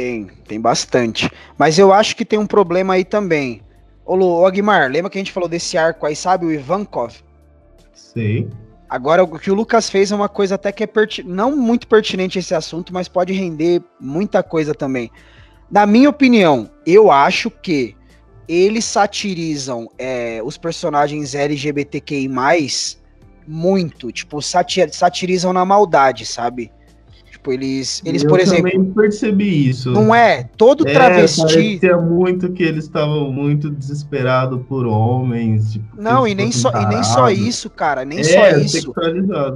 Tem, 0.00 0.30
tem 0.48 0.58
bastante. 0.58 1.30
Mas 1.58 1.78
eu 1.78 1.92
acho 1.92 2.16
que 2.16 2.24
tem 2.24 2.38
um 2.38 2.46
problema 2.46 2.94
aí 2.94 3.04
também. 3.04 3.60
Ô, 4.06 4.14
Lu, 4.14 4.46
Agmar, 4.46 4.90
lembra 4.90 5.10
que 5.10 5.18
a 5.18 5.20
gente 5.20 5.30
falou 5.30 5.46
desse 5.46 5.76
arco 5.76 6.06
aí, 6.06 6.16
sabe? 6.16 6.46
O 6.46 6.50
Ivankov? 6.50 7.16
Sim. 7.92 8.48
Agora, 8.88 9.22
o 9.22 9.38
que 9.38 9.50
o 9.50 9.54
Lucas 9.54 9.90
fez 9.90 10.10
é 10.10 10.16
uma 10.16 10.28
coisa 10.28 10.54
até 10.54 10.72
que 10.72 10.84
é 10.84 10.88
não 11.22 11.54
muito 11.54 11.86
pertinente 11.86 12.38
esse 12.38 12.54
assunto, 12.54 12.94
mas 12.94 13.08
pode 13.08 13.34
render 13.34 13.82
muita 14.00 14.42
coisa 14.42 14.74
também. 14.74 15.10
Na 15.70 15.84
minha 15.84 16.08
opinião, 16.08 16.70
eu 16.86 17.12
acho 17.12 17.50
que 17.50 17.94
eles 18.48 18.86
satirizam 18.86 19.86
é, 19.98 20.40
os 20.42 20.56
personagens 20.56 21.34
LGBTQI+, 21.34 22.26
muito. 23.46 24.10
Tipo, 24.10 24.40
satir, 24.40 24.88
satirizam 24.94 25.52
na 25.52 25.66
maldade, 25.66 26.24
sabe? 26.24 26.72
Tipo, 27.40 27.52
eles, 27.54 28.02
eles 28.04 28.22
eu 28.22 28.28
por 28.28 28.38
exemplo. 28.38 28.68
Eu 28.68 28.72
também 28.72 28.92
percebi 28.92 29.70
isso. 29.70 29.90
Não 29.92 30.14
é? 30.14 30.44
Todo 30.58 30.86
é, 30.86 30.92
travesti. 30.92 31.40
Parecia 31.40 31.96
muito 31.96 32.52
que 32.52 32.62
eles 32.62 32.84
estavam 32.84 33.32
muito 33.32 33.70
desesperados 33.70 34.60
por 34.68 34.86
homens. 34.86 35.72
Tipo, 35.72 35.86
não, 35.96 36.28
e 36.28 36.34
nem, 36.34 36.52
só, 36.52 36.70
e 36.70 36.86
nem 36.86 37.02
só 37.02 37.30
isso, 37.30 37.70
cara. 37.70 38.04
Nem 38.04 38.18
é, 38.18 38.24
só 38.24 38.48
isso. 38.58 38.92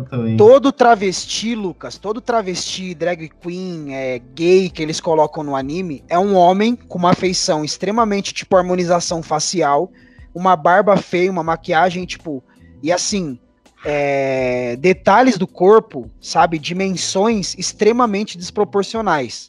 Também. 0.09 0.35
Todo 0.39 0.73
travesti, 0.73 1.55
Lucas, 1.55 1.99
todo 1.99 2.23
travesti, 2.23 2.95
drag 2.95 3.31
queen, 3.39 3.93
é, 3.93 4.19
gay 4.35 4.71
que 4.71 4.83
eles 4.83 4.99
colocam 4.99 5.45
no 5.45 5.55
anime 5.55 6.03
é 6.09 6.19
um 6.19 6.35
homem 6.35 6.75
com 6.75 6.97
uma 6.97 7.13
feição 7.13 7.63
extremamente, 7.63 8.33
tipo, 8.33 8.57
harmonização 8.57 9.23
facial, 9.23 9.93
uma 10.35 10.57
barba 10.57 10.97
feia, 10.97 11.31
uma 11.31 11.43
maquiagem, 11.43 12.07
tipo. 12.07 12.43
E 12.83 12.91
assim, 12.91 13.39
é, 13.85 14.77
detalhes 14.77 15.37
do 15.37 15.47
corpo, 15.47 16.11
sabe? 16.21 16.59
Dimensões 16.59 17.55
extremamente 17.59 18.39
desproporcionais. 18.39 19.49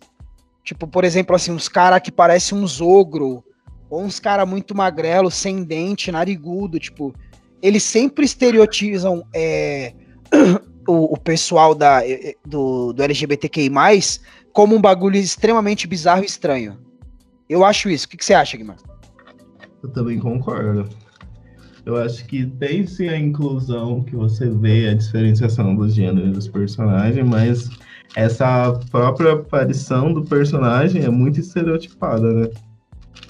Tipo, 0.63 0.87
por 0.87 1.03
exemplo, 1.03 1.35
assim, 1.35 1.51
uns 1.51 1.69
caras 1.69 2.01
que 2.01 2.11
parecem 2.11 2.57
uns 2.57 2.81
ogro, 2.81 3.43
ou 3.89 4.03
uns 4.03 4.19
caras 4.19 4.47
muito 4.47 4.75
magrelo, 4.75 5.31
sem 5.31 5.63
dente, 5.63 6.11
narigudo, 6.11 6.79
tipo, 6.79 7.13
eles 7.61 7.83
sempre 7.83 8.25
estereotizam 8.25 9.25
é, 9.33 9.93
o, 10.87 11.13
o, 11.13 11.17
pessoal 11.17 11.73
da, 11.73 12.01
do, 12.45 12.91
do 12.93 13.03
LGBTQI+, 13.03 13.71
como 14.51 14.75
um 14.75 14.81
bagulho 14.81 15.17
extremamente 15.17 15.87
bizarro 15.87 16.23
e 16.23 16.25
estranho. 16.25 16.79
Eu 17.47 17.63
acho 17.63 17.89
isso. 17.89 18.05
O 18.05 18.09
que, 18.09 18.17
que 18.17 18.25
você 18.25 18.33
acha, 18.33 18.57
Guilherme? 18.57 18.81
Eu 19.83 19.89
também 19.91 20.19
concordo. 20.19 20.89
Eu 21.85 21.97
acho 21.97 22.25
que 22.25 22.45
tem 22.45 22.87
sim 22.87 23.07
a 23.07 23.17
inclusão 23.17 24.01
que 24.03 24.15
você 24.15 24.49
vê, 24.49 24.89
a 24.89 24.95
diferenciação 24.95 25.75
dos 25.75 25.93
gêneros 25.93 26.31
dos 26.31 26.47
personagens, 26.47 27.25
mas 27.27 27.69
essa 28.15 28.73
própria 28.89 29.33
aparição 29.33 30.11
do 30.11 30.23
personagem 30.23 31.03
é 31.03 31.09
muito 31.09 31.39
estereotipada, 31.39 32.31
né? 32.31 32.49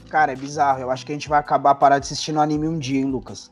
Cara, 0.09 0.31
é 0.31 0.35
bizarro. 0.35 0.79
Eu 0.79 0.89
acho 0.89 1.05
que 1.05 1.11
a 1.11 1.15
gente 1.15 1.27
vai 1.27 1.39
acabar 1.39 1.75
parar 1.75 1.99
de 1.99 2.05
assistir 2.05 2.31
no 2.31 2.39
anime 2.39 2.67
um 2.67 2.79
dia, 2.79 2.99
hein, 2.99 3.05
Lucas? 3.05 3.51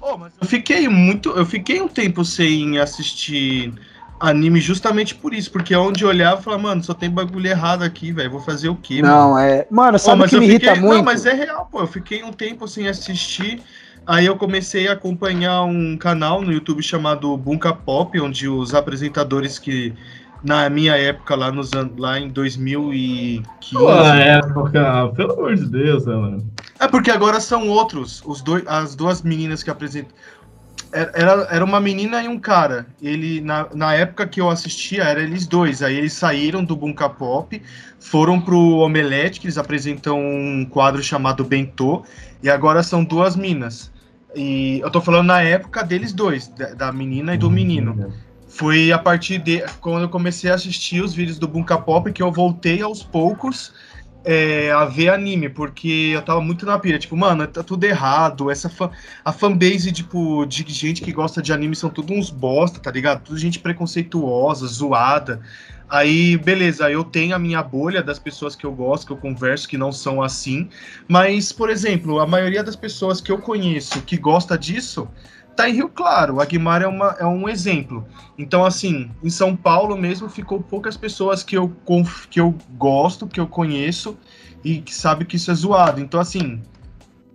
Oh, 0.00 0.16
mas 0.16 0.32
eu 0.40 0.46
fiquei 0.46 0.88
muito. 0.88 1.30
Eu 1.30 1.44
fiquei 1.44 1.82
um 1.82 1.88
tempo 1.88 2.24
sem 2.24 2.78
assistir 2.78 3.74
anime 4.20 4.60
justamente 4.60 5.14
por 5.14 5.34
isso, 5.34 5.50
porque 5.50 5.74
onde 5.74 6.04
eu 6.04 6.08
olhava, 6.08 6.38
eu 6.38 6.42
falava, 6.42 6.62
mano, 6.62 6.82
só 6.82 6.94
tem 6.94 7.10
bagulho 7.10 7.46
errado 7.46 7.82
aqui, 7.82 8.12
velho, 8.12 8.30
vou 8.30 8.40
fazer 8.40 8.68
o 8.68 8.76
quê? 8.76 9.02
Não, 9.02 9.32
mano? 9.32 9.38
é. 9.38 9.66
Mano, 9.70 9.98
sabe 9.98 10.22
o 10.22 10.28
que 10.28 10.38
me 10.38 10.48
fiquei... 10.48 10.68
irrita 10.68 10.80
muito? 10.80 10.96
Não, 10.96 11.04
mas 11.04 11.26
é 11.26 11.34
real, 11.34 11.68
pô. 11.70 11.80
Eu 11.80 11.86
fiquei 11.86 12.22
um 12.22 12.32
tempo 12.32 12.66
sem 12.68 12.88
assistir 12.88 13.62
Aí 14.06 14.26
eu 14.26 14.36
comecei 14.36 14.86
a 14.86 14.92
acompanhar 14.92 15.62
um 15.64 15.96
canal 15.96 16.42
no 16.42 16.52
YouTube 16.52 16.82
chamado 16.82 17.34
Bunka 17.36 17.72
Pop, 17.72 18.20
onde 18.20 18.46
os 18.48 18.74
apresentadores 18.74 19.58
que 19.58 19.94
na 20.42 20.68
minha 20.68 20.94
época 20.94 21.34
lá 21.34 21.50
nos 21.50 21.70
lá 21.96 22.18
em 22.20 22.28
2015. 22.28 23.72
Pô, 23.72 23.90
época, 23.90 25.08
pelo 25.16 25.32
amor 25.32 25.56
de 25.56 25.66
Deus, 25.66 26.04
né, 26.04 26.14
mano? 26.14 26.44
É 26.78 26.86
porque 26.86 27.10
agora 27.10 27.40
são 27.40 27.66
outros, 27.68 28.22
os 28.26 28.42
dois, 28.42 28.62
as 28.66 28.94
duas 28.94 29.22
meninas 29.22 29.62
que 29.62 29.70
apresentam. 29.70 30.14
Era, 30.92 31.10
era- 31.14 31.48
era 31.50 31.64
uma 31.64 31.80
menina 31.80 32.22
e 32.22 32.28
um 32.28 32.38
cara. 32.38 32.86
Ele 33.02 33.40
na, 33.40 33.68
na 33.74 33.94
época 33.94 34.26
que 34.26 34.38
eu 34.40 34.50
assistia 34.50 35.02
era 35.04 35.22
eles 35.22 35.46
dois. 35.46 35.82
Aí 35.82 35.96
eles 35.96 36.12
saíram 36.12 36.62
do 36.62 36.76
Bunka 36.76 37.08
Pop, 37.08 37.60
foram 37.98 38.38
pro 38.38 38.58
Omelete, 38.78 39.40
que 39.40 39.46
eles 39.46 39.56
apresentam 39.58 40.20
um 40.20 40.66
quadro 40.68 41.02
chamado 41.02 41.42
Bentô, 41.42 42.04
e 42.42 42.50
agora 42.50 42.82
são 42.82 43.02
duas 43.02 43.34
minas. 43.34 43.93
E 44.34 44.80
eu 44.80 44.90
tô 44.90 45.00
falando 45.00 45.26
na 45.26 45.40
época 45.40 45.82
deles 45.82 46.12
dois, 46.12 46.48
da, 46.48 46.74
da 46.74 46.92
menina 46.92 47.34
e 47.34 47.38
do 47.38 47.50
menino. 47.50 48.12
Foi 48.48 48.92
a 48.92 48.98
partir 48.98 49.38
de 49.38 49.64
quando 49.80 50.02
eu 50.02 50.08
comecei 50.08 50.50
a 50.50 50.54
assistir 50.54 51.02
os 51.02 51.12
vídeos 51.12 51.38
do 51.38 51.48
Bunka 51.48 51.76
Pop 51.76 52.12
que 52.12 52.22
eu 52.22 52.30
voltei 52.30 52.82
aos 52.82 53.02
poucos 53.02 53.72
é, 54.24 54.72
a 54.72 54.86
ver 54.86 55.10
anime, 55.10 55.48
porque 55.48 56.12
eu 56.14 56.22
tava 56.22 56.40
muito 56.40 56.64
na 56.64 56.78
pira, 56.78 56.98
tipo, 56.98 57.14
mano, 57.16 57.46
tá 57.46 57.62
tudo 57.62 57.84
errado, 57.84 58.50
essa 58.50 58.70
fan, 58.70 58.90
a 59.22 59.32
fanbase, 59.32 59.92
tipo, 59.92 60.46
de 60.46 60.64
gente 60.68 61.02
que 61.02 61.12
gosta 61.12 61.42
de 61.42 61.52
anime 61.52 61.76
são 61.76 61.90
tudo 61.90 62.14
uns 62.14 62.30
bosta, 62.30 62.80
tá 62.80 62.90
ligado? 62.90 63.22
Tudo 63.22 63.38
gente 63.38 63.58
preconceituosa, 63.58 64.66
zoada. 64.66 65.42
Aí, 65.94 66.36
beleza, 66.36 66.90
eu 66.90 67.04
tenho 67.04 67.36
a 67.36 67.38
minha 67.38 67.62
bolha 67.62 68.02
das 68.02 68.18
pessoas 68.18 68.56
que 68.56 68.66
eu 68.66 68.72
gosto, 68.72 69.06
que 69.06 69.12
eu 69.12 69.16
converso, 69.16 69.68
que 69.68 69.78
não 69.78 69.92
são 69.92 70.20
assim, 70.20 70.68
mas, 71.06 71.52
por 71.52 71.70
exemplo, 71.70 72.18
a 72.18 72.26
maioria 72.26 72.64
das 72.64 72.74
pessoas 72.74 73.20
que 73.20 73.30
eu 73.30 73.38
conheço 73.38 74.02
que 74.02 74.16
gosta 74.16 74.58
disso 74.58 75.06
tá 75.54 75.68
em 75.68 75.74
Rio 75.74 75.88
Claro. 75.88 76.40
A 76.40 76.44
Guimar 76.46 76.82
é, 76.82 76.88
uma, 76.88 77.14
é 77.20 77.24
um 77.24 77.48
exemplo. 77.48 78.04
Então, 78.36 78.64
assim, 78.64 79.08
em 79.22 79.30
São 79.30 79.54
Paulo 79.54 79.96
mesmo 79.96 80.28
ficou 80.28 80.60
poucas 80.60 80.96
pessoas 80.96 81.44
que 81.44 81.56
eu, 81.56 81.72
que 82.28 82.40
eu 82.40 82.58
gosto, 82.70 83.28
que 83.28 83.38
eu 83.38 83.46
conheço 83.46 84.18
e 84.64 84.80
que 84.80 84.92
sabe 84.92 85.24
que 85.24 85.36
isso 85.36 85.52
é 85.52 85.54
zoado. 85.54 86.00
Então, 86.00 86.18
assim, 86.18 86.60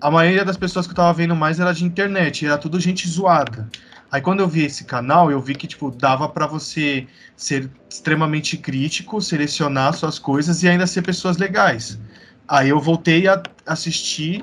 a 0.02 0.12
maioria 0.12 0.44
das 0.44 0.58
pessoas 0.58 0.86
que 0.86 0.92
eu 0.92 0.98
tava 0.98 1.14
vendo 1.14 1.34
mais 1.34 1.62
era 1.62 1.74
de 1.74 1.86
internet, 1.86 2.46
era 2.46 2.58
tudo 2.58 2.78
gente 2.78 3.08
zoada. 3.08 3.70
Aí 4.12 4.22
quando 4.22 4.40
eu 4.40 4.48
vi 4.48 4.64
esse 4.64 4.86
canal, 4.86 5.30
eu 5.30 5.40
vi 5.40 5.54
que, 5.56 5.68
tipo, 5.68 5.92
dava 5.92 6.28
pra 6.28 6.48
você 6.48 7.08
ser 7.38 7.70
extremamente 7.90 8.58
crítico, 8.58 9.22
selecionar 9.22 9.94
suas 9.94 10.18
coisas 10.18 10.64
e 10.64 10.68
ainda 10.68 10.88
ser 10.88 11.04
pessoas 11.04 11.38
legais. 11.38 12.00
Aí 12.48 12.70
eu 12.70 12.80
voltei 12.80 13.28
a 13.28 13.42
assistir, 13.68 14.42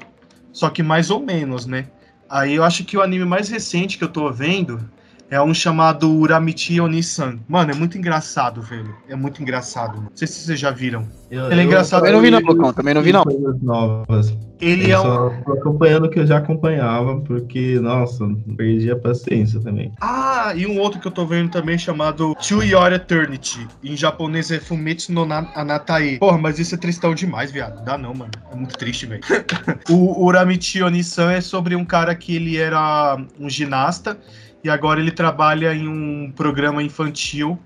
só 0.53 0.71
que 0.71 0.83
mais 0.83 1.11
ou 1.11 1.21
menos, 1.21 1.67
né? 1.67 1.89
Aí 2.29 2.55
eu 2.55 2.63
acho 2.63 2.85
que 2.85 2.97
o 2.97 3.03
anime 3.03 3.25
mais 3.25 3.49
recente 3.49 3.99
que 3.99 4.05
eu 4.05 4.13
tô 4.13 4.33
vendo 4.33 4.89
é 5.31 5.41
um 5.43 5.53
chamado 5.53 6.11
Uramichi 6.11 6.81
Onisan. 6.81 7.39
Mano, 7.49 7.73
é 7.73 7.75
muito 7.75 7.99
engraçado, 7.99 8.63
velho. 8.63 8.95
É 9.09 9.17
muito 9.17 9.43
engraçado. 9.43 9.97
Mano. 9.97 10.03
Não 10.11 10.17
sei 10.17 10.29
se 10.29 10.41
vocês 10.41 10.59
já 10.61 10.71
viram. 10.71 11.07
Eu- 11.31 11.51
Ele 11.51 11.63
é 11.63 11.65
engraçado. 11.65 12.01
Também 12.05 12.13
não 12.15 12.21
vi 12.23 12.31
não, 12.31 12.39
Lucão, 12.41 12.73
também 12.73 12.95
não 12.95 13.03
vi 13.03 13.13
não. 13.13 13.25
Novas. 13.61 14.33
Ele 14.61 14.91
eu 14.91 14.97
é 14.97 15.01
um. 15.01 15.03
só 15.03 15.31
tô 15.45 15.53
acompanhando 15.53 16.05
o 16.07 16.09
que 16.11 16.21
eu 16.21 16.27
já 16.27 16.39
acompanhava, 16.39 17.21
porque, 17.23 17.79
nossa, 17.81 18.25
perdi 18.57 18.91
a 18.91 18.97
paciência 18.97 19.61
também. 19.61 19.93
Ah, 20.01 20.53
e 20.57 20.67
um 20.67 20.79
outro 20.79 21.01
que 21.01 21.07
eu 21.09 21.13
tô 21.13 21.27
vendo 21.27 21.51
também 21.51 21.77
chamado 21.77 22.35
To 22.37 22.63
Your 22.63 22.93
Eternity. 22.93 23.67
Em 23.83 23.97
japonês 23.97 24.51
é 24.51 24.61
Fumetsu 24.61 25.13
no 25.13 25.27
Na- 25.27 25.51
Anatae. 25.55 26.19
Porra, 26.19 26.39
mas 26.39 26.59
isso 26.59 26.75
é 26.75 26.79
tristão 26.79 27.15
demais, 27.15 27.51
viado. 27.51 27.85
Dá 27.85 27.99
não, 27.99 28.15
mano. 28.15 28.31
É 28.51 28.55
muito 28.55 28.79
triste, 28.79 29.05
velho. 29.07 29.21
o 29.91 30.25
Uramichi 30.25 30.83
Onisan 30.83 31.33
é 31.33 31.41
sobre 31.41 31.75
um 31.75 31.85
cara 31.85 32.15
que 32.15 32.35
ele 32.37 32.57
era 32.57 33.19
um 33.39 33.51
ginasta 33.51 34.17
e 34.63 34.71
agora 34.71 35.01
ele 35.01 35.11
trabalha 35.11 35.75
em 35.75 35.87
um 35.89 36.33
programa 36.33 36.83
infantil. 36.83 37.59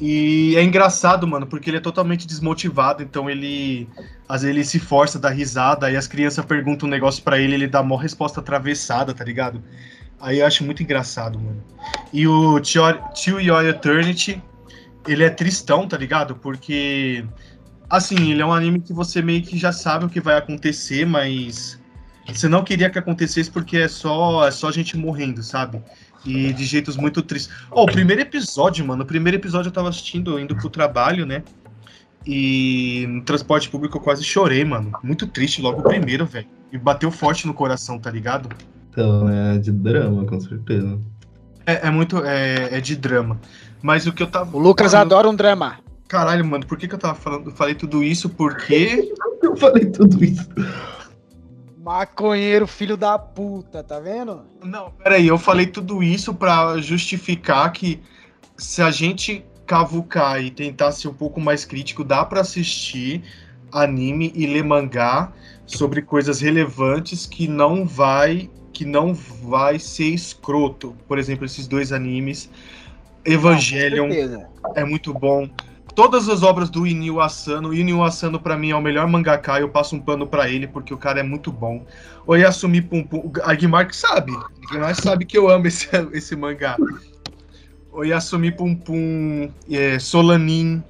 E 0.00 0.54
é 0.56 0.62
engraçado, 0.62 1.26
mano, 1.26 1.46
porque 1.46 1.70
ele 1.70 1.78
é 1.78 1.80
totalmente 1.80 2.26
desmotivado, 2.26 3.02
então 3.02 3.28
ele 3.28 3.88
às 4.28 4.42
vezes 4.42 4.56
ele 4.56 4.64
se 4.64 4.78
força, 4.78 5.18
dá 5.18 5.28
risada, 5.28 5.86
aí 5.86 5.96
as 5.96 6.06
crianças 6.06 6.44
perguntam 6.44 6.86
um 6.86 6.90
negócio 6.90 7.22
pra 7.22 7.38
ele, 7.38 7.54
ele 7.54 7.66
dá 7.66 7.82
mó 7.82 7.96
resposta 7.96 8.40
atravessada, 8.40 9.12
tá 9.12 9.24
ligado? 9.24 9.60
Aí 10.20 10.40
eu 10.40 10.46
acho 10.46 10.64
muito 10.64 10.82
engraçado, 10.82 11.38
mano. 11.38 11.62
E 12.12 12.26
o 12.28 12.60
To 12.60 13.40
Your 13.40 13.64
Eternity, 13.64 14.42
ele 15.06 15.24
é 15.24 15.30
tristão, 15.30 15.88
tá 15.88 15.96
ligado? 15.96 16.36
Porque, 16.36 17.24
assim, 17.88 18.30
ele 18.32 18.42
é 18.42 18.46
um 18.46 18.52
anime 18.52 18.80
que 18.80 18.92
você 18.92 19.22
meio 19.22 19.42
que 19.42 19.56
já 19.56 19.72
sabe 19.72 20.04
o 20.04 20.08
que 20.08 20.20
vai 20.20 20.36
acontecer, 20.36 21.06
mas 21.06 21.78
você 22.26 22.48
não 22.48 22.62
queria 22.62 22.90
que 22.90 22.98
acontecesse 22.98 23.50
porque 23.50 23.78
é 23.78 23.88
só, 23.88 24.46
é 24.46 24.50
só 24.50 24.70
gente 24.70 24.96
morrendo, 24.96 25.42
sabe? 25.42 25.82
E 26.24 26.52
de 26.52 26.64
jeitos 26.64 26.96
muito 26.96 27.22
tristes. 27.22 27.54
Ó, 27.70 27.84
o 27.84 27.86
primeiro 27.86 28.22
episódio, 28.22 28.84
mano, 28.84 29.02
o 29.02 29.06
primeiro 29.06 29.36
episódio 29.36 29.68
eu 29.68 29.72
tava 29.72 29.88
assistindo, 29.88 30.38
indo 30.38 30.54
pro 30.56 30.68
trabalho, 30.68 31.24
né? 31.24 31.42
E 32.26 33.06
no 33.08 33.22
transporte 33.22 33.70
público 33.70 33.96
eu 33.96 34.02
quase 34.02 34.24
chorei, 34.24 34.64
mano. 34.64 34.92
Muito 35.02 35.26
triste 35.26 35.62
logo 35.62 35.80
o 35.80 35.84
primeiro, 35.84 36.26
velho. 36.26 36.46
E 36.72 36.76
bateu 36.76 37.10
forte 37.10 37.46
no 37.46 37.54
coração, 37.54 37.98
tá 37.98 38.10
ligado? 38.10 38.48
Então, 38.90 39.28
é 39.28 39.58
de 39.58 39.72
drama, 39.72 40.26
com 40.26 40.40
certeza. 40.40 40.98
É, 41.64 41.86
é 41.86 41.90
muito. 41.90 42.24
É, 42.24 42.76
é 42.76 42.80
de 42.80 42.96
drama. 42.96 43.40
Mas 43.80 44.06
o 44.06 44.12
que 44.12 44.22
eu 44.22 44.26
tava. 44.26 44.56
O 44.56 44.60
Lucas 44.60 44.92
Mano, 44.92 45.04
adora 45.04 45.28
um 45.28 45.34
drama. 45.34 45.78
Caralho, 46.08 46.44
mano, 46.44 46.66
por 46.66 46.78
que, 46.78 46.88
que 46.88 46.94
eu 46.94 46.98
tava 46.98 47.14
falando? 47.14 47.46
Eu 47.50 47.56
falei 47.56 47.74
tudo 47.74 48.02
isso 48.02 48.28
porque. 48.28 49.12
Eu 49.42 49.56
falei 49.56 49.86
tudo 49.86 50.24
isso. 50.24 50.48
Maconheiro, 51.88 52.66
filho 52.66 52.98
da 52.98 53.18
puta, 53.18 53.82
tá 53.82 53.98
vendo? 53.98 54.44
Não, 54.62 54.90
peraí, 54.90 55.26
eu 55.26 55.38
falei 55.38 55.64
tudo 55.64 56.02
isso 56.02 56.34
pra 56.34 56.76
justificar 56.82 57.72
que 57.72 57.98
se 58.58 58.82
a 58.82 58.90
gente 58.90 59.42
cavucar 59.64 60.38
e 60.44 60.50
tentar 60.50 60.92
ser 60.92 61.08
um 61.08 61.14
pouco 61.14 61.40
mais 61.40 61.64
crítico, 61.64 62.04
dá 62.04 62.26
pra 62.26 62.42
assistir 62.42 63.22
anime 63.72 64.30
e 64.34 64.46
ler 64.46 64.64
mangá 64.64 65.32
sobre 65.64 66.02
coisas 66.02 66.42
relevantes 66.42 67.24
que 67.24 67.48
não 67.48 67.86
vai 67.86 68.50
que 68.70 68.84
não 68.84 69.14
vai 69.14 69.78
ser 69.78 70.08
escroto. 70.08 70.94
Por 71.08 71.18
exemplo, 71.18 71.46
esses 71.46 71.66
dois 71.66 71.90
animes 71.90 72.50
Evangelion 73.24 74.10
certeza. 74.10 74.46
é 74.74 74.84
muito 74.84 75.14
bom. 75.14 75.48
Todas 75.98 76.28
as 76.28 76.44
obras 76.44 76.70
do 76.70 76.86
Inio 76.86 77.20
Asano, 77.20 77.74
Inio 77.74 78.04
Asano 78.04 78.38
pra 78.38 78.56
mim 78.56 78.70
é 78.70 78.76
o 78.76 78.80
melhor 78.80 79.08
mangaka, 79.08 79.58
eu 79.58 79.68
passo 79.68 79.96
um 79.96 80.00
pano 80.00 80.28
pra 80.28 80.48
ele 80.48 80.68
porque 80.68 80.94
o 80.94 80.96
cara 80.96 81.18
é 81.18 81.22
muito 81.24 81.50
bom. 81.50 81.84
O 82.24 82.36
Yasumi 82.36 82.80
Pum 82.80 83.02
Pum, 83.02 83.32
a 83.42 83.52
Guimar 83.52 83.88
que 83.88 83.96
sabe, 83.96 84.32
a 84.80 84.94
sabe 84.94 85.24
que 85.24 85.36
eu 85.36 85.50
amo 85.50 85.66
esse, 85.66 85.88
esse 86.14 86.36
mangá. 86.36 86.76
O 87.90 88.04
Yasumi 88.04 88.52
Pum 88.52 88.76
Pum, 88.76 89.50
é, 89.68 89.98
Solanin, 89.98 90.84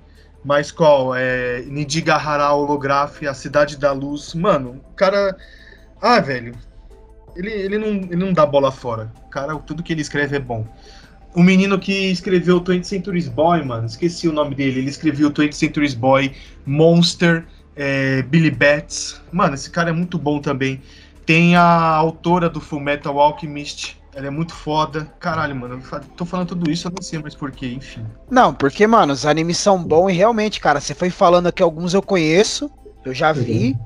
mais 0.45 0.71
qual? 0.71 1.15
É, 1.15 1.63
Nidigahara 1.63 2.53
Holograph, 2.53 3.23
A 3.23 3.33
Cidade 3.33 3.79
da 3.79 3.93
Luz. 3.93 4.35
Mano, 4.35 4.79
o 4.91 4.95
cara... 4.95 5.35
Ah, 6.03 6.21
velho, 6.21 6.55
ele, 7.35 7.51
ele, 7.51 7.79
não, 7.79 7.89
ele 7.89 8.17
não 8.17 8.35
dá 8.35 8.45
bola 8.45 8.71
fora. 8.71 9.11
O 9.25 9.31
cara, 9.31 9.57
tudo 9.57 9.83
que 9.83 9.95
ele 9.95 10.03
escreve 10.03 10.37
é 10.37 10.41
bom. 10.41 10.69
O 11.39 11.43
menino 11.45 11.79
que 11.79 11.93
escreveu 12.11 12.61
20 12.61 12.83
Centuries 12.83 13.29
Boy, 13.29 13.65
mano, 13.65 13.87
esqueci 13.87 14.27
o 14.27 14.33
nome 14.33 14.57
dele. 14.57 14.81
Ele 14.81 14.91
escreveu 14.91 15.31
20 15.31 15.53
Centuries 15.53 15.95
Boy, 15.95 16.33
Monster, 16.67 17.47
é, 17.77 18.23
Billy 18.23 18.51
Bats. 18.51 19.23
Mano, 19.31 19.55
esse 19.55 19.71
cara 19.71 19.91
é 19.91 19.93
muito 19.93 20.19
bom 20.19 20.41
também. 20.41 20.83
Tem 21.25 21.55
a 21.55 21.63
autora 21.63 22.51
do 22.51 22.61
Full 22.61 22.81
Metal 22.81 23.17
Alchemist. 23.21 23.97
Ela 24.17 24.27
é 24.27 24.31
muito 24.31 24.53
foda. 24.53 25.05
Caralho, 25.21 25.55
mano, 25.55 25.81
eu 25.81 26.01
tô 26.17 26.25
falando 26.25 26.49
tudo 26.49 26.69
isso, 26.69 26.89
eu 26.89 26.93
não 26.93 27.01
sei 27.01 27.21
mais 27.21 27.37
porquê, 27.37 27.69
enfim. 27.69 28.05
Não, 28.29 28.53
porque, 28.53 28.85
mano, 28.85 29.13
os 29.13 29.25
animes 29.25 29.59
são 29.59 29.81
bons 29.81 30.11
e 30.11 30.15
realmente, 30.15 30.59
cara, 30.59 30.81
você 30.81 30.93
foi 30.93 31.09
falando 31.09 31.47
aqui 31.47 31.63
alguns 31.63 31.95
eu 31.95 32.03
conheço, 32.03 32.69
eu 33.05 33.15
já 33.15 33.31
vi. 33.31 33.77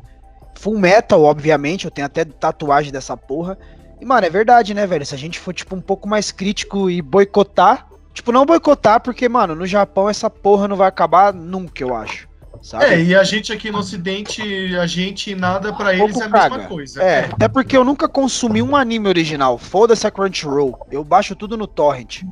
Full 0.58 0.78
Metal, 0.78 1.22
obviamente, 1.22 1.84
eu 1.84 1.90
tenho 1.90 2.06
até 2.06 2.24
tatuagem 2.24 2.90
dessa 2.90 3.14
porra. 3.14 3.58
E, 4.02 4.04
mano, 4.04 4.26
é 4.26 4.30
verdade, 4.30 4.74
né, 4.74 4.84
velho? 4.84 5.06
Se 5.06 5.14
a 5.14 5.18
gente 5.18 5.38
for, 5.38 5.54
tipo, 5.54 5.76
um 5.76 5.80
pouco 5.80 6.08
mais 6.08 6.32
crítico 6.32 6.90
e 6.90 7.00
boicotar. 7.00 7.86
Tipo, 8.12 8.32
não 8.32 8.44
boicotar, 8.44 9.00
porque, 9.00 9.28
mano, 9.28 9.54
no 9.54 9.64
Japão 9.64 10.10
essa 10.10 10.28
porra 10.28 10.66
não 10.66 10.74
vai 10.74 10.88
acabar 10.88 11.32
nunca, 11.32 11.84
eu 11.84 11.94
acho. 11.94 12.26
Sabe? 12.60 12.84
É, 12.86 13.00
e 13.00 13.14
a 13.14 13.22
gente 13.22 13.52
aqui 13.52 13.70
no 13.70 13.78
Ocidente, 13.78 14.42
a 14.76 14.86
gente 14.88 15.36
nada 15.36 15.72
pra 15.72 15.94
eles 15.94 16.16
é 16.20 16.24
a 16.24 16.28
mesma 16.28 16.50
caga. 16.50 16.64
coisa. 16.66 17.00
É, 17.00 17.26
até 17.26 17.46
porque 17.46 17.76
eu 17.76 17.84
nunca 17.84 18.08
consumi 18.08 18.60
um 18.60 18.74
anime 18.74 19.06
original. 19.08 19.56
Foda-se 19.56 20.04
a 20.04 20.10
Crunchyroll. 20.10 20.84
Eu 20.90 21.04
baixo 21.04 21.36
tudo 21.36 21.56
no 21.56 21.68
Torrent. 21.68 22.24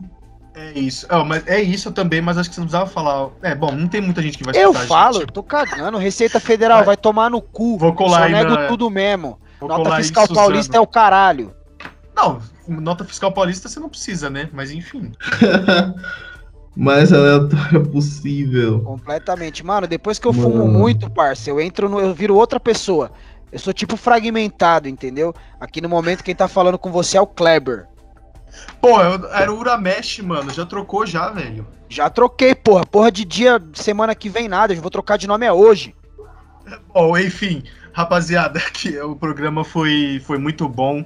É 0.57 0.73
isso. 0.77 1.07
É, 1.09 1.23
mas 1.25 1.47
é 1.47 1.63
isso 1.63 1.93
também, 1.93 2.21
mas 2.21 2.37
acho 2.37 2.49
que 2.49 2.57
você 2.57 2.61
não 2.63 2.67
precisava 2.67 2.91
falar. 2.91 3.29
É, 3.43 3.55
bom, 3.55 3.71
não 3.71 3.87
tem 3.87 4.01
muita 4.01 4.21
gente 4.21 4.37
que 4.39 4.43
vai 4.45 4.57
Eu 4.57 4.73
escutar 4.73 4.89
falo, 4.89 5.17
eu 5.19 5.21
gente. 5.21 5.33
tô 5.33 5.43
cagando. 5.45 5.99
Receita 5.99 6.41
Federal, 6.41 6.79
Vai. 6.79 6.87
vai, 6.87 6.97
tomar 6.97 7.31
no 7.31 7.41
cu. 7.41 7.79
Vou 7.79 7.93
colar 7.93 8.19
Só 8.19 8.25
aí 8.25 8.33
nego 8.33 8.51
na- 8.51 8.67
tudo 8.67 8.91
mesmo. 8.91 9.39
Vou 9.61 9.69
Nota 9.69 9.95
fiscal 9.97 10.27
paulista 10.27 10.77
é 10.77 10.81
o 10.81 10.87
caralho. 10.87 11.55
Não, 12.21 12.43
nota 12.69 13.05
fiscal 13.05 13.33
paulista 13.33 13.69
você 13.69 13.81
não 13.81 13.89
precisa, 13.89 14.29
né? 14.29 14.51
Mas 14.53 14.71
enfim. 14.71 15.13
Mais 16.77 17.13
aleatório 17.13 17.85
possível. 17.91 18.81
Completamente. 18.81 19.65
Mano, 19.65 19.87
depois 19.87 20.19
que 20.19 20.29
eu 20.29 20.33
Mano. 20.33 20.51
fumo 20.51 20.69
muito, 20.69 21.11
parça, 21.11 21.51
eu 21.51 21.61
entro 21.61 21.89
no. 21.89 21.99
Eu 21.99 22.15
viro 22.15 22.37
outra 22.37 22.61
pessoa. 22.61 23.11
Eu 23.51 23.59
sou 23.59 23.73
tipo 23.73 23.97
fragmentado, 23.97 24.89
entendeu? 24.89 25.35
Aqui 25.59 25.81
no 25.81 25.89
momento 25.89 26.23
quem 26.23 26.35
tá 26.35 26.47
falando 26.47 26.79
com 26.79 26.93
você 26.93 27.17
é 27.17 27.21
o 27.21 27.27
Kleber. 27.27 27.87
Pô, 28.81 29.01
eu, 29.01 29.29
era 29.33 29.53
o 29.53 29.59
Uramesh, 29.59 30.21
mano. 30.21 30.51
Já 30.53 30.65
trocou 30.65 31.05
já, 31.05 31.31
velho. 31.31 31.67
Já 31.89 32.09
troquei, 32.09 32.55
porra. 32.55 32.87
Porra 32.87 33.11
de 33.11 33.25
dia, 33.25 33.61
semana 33.75 34.15
que 34.15 34.29
vem 34.29 34.49
nada. 34.49 34.73
Eu 34.73 34.81
vou 34.81 34.91
trocar 34.91 35.17
de 35.17 35.27
nome 35.27 35.47
é 35.47 35.53
hoje. 35.53 35.95
Bom, 36.95 37.19
enfim, 37.19 37.65
rapaziada, 37.93 38.61
que 38.73 38.99
o 39.01 39.17
programa 39.17 39.65
foi, 39.65 40.23
foi 40.25 40.39
muito 40.39 40.69
bom. 40.69 41.05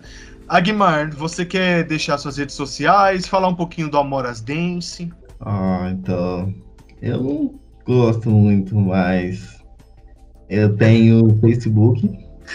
Agmar, 0.48 1.14
você 1.14 1.44
quer 1.44 1.84
deixar 1.84 2.18
suas 2.18 2.36
redes 2.36 2.54
sociais, 2.54 3.26
falar 3.26 3.48
um 3.48 3.54
pouquinho 3.54 3.88
do 3.88 3.96
Amoras 3.96 4.40
Dance? 4.40 5.10
Ah, 5.40 5.90
então. 5.92 6.54
Eu 7.00 7.22
não 7.22 7.54
gosto 7.84 8.30
muito, 8.30 8.74
mas. 8.74 9.62
Eu 10.48 10.76
tenho 10.76 11.26
o 11.26 11.38
Facebook, 11.40 12.06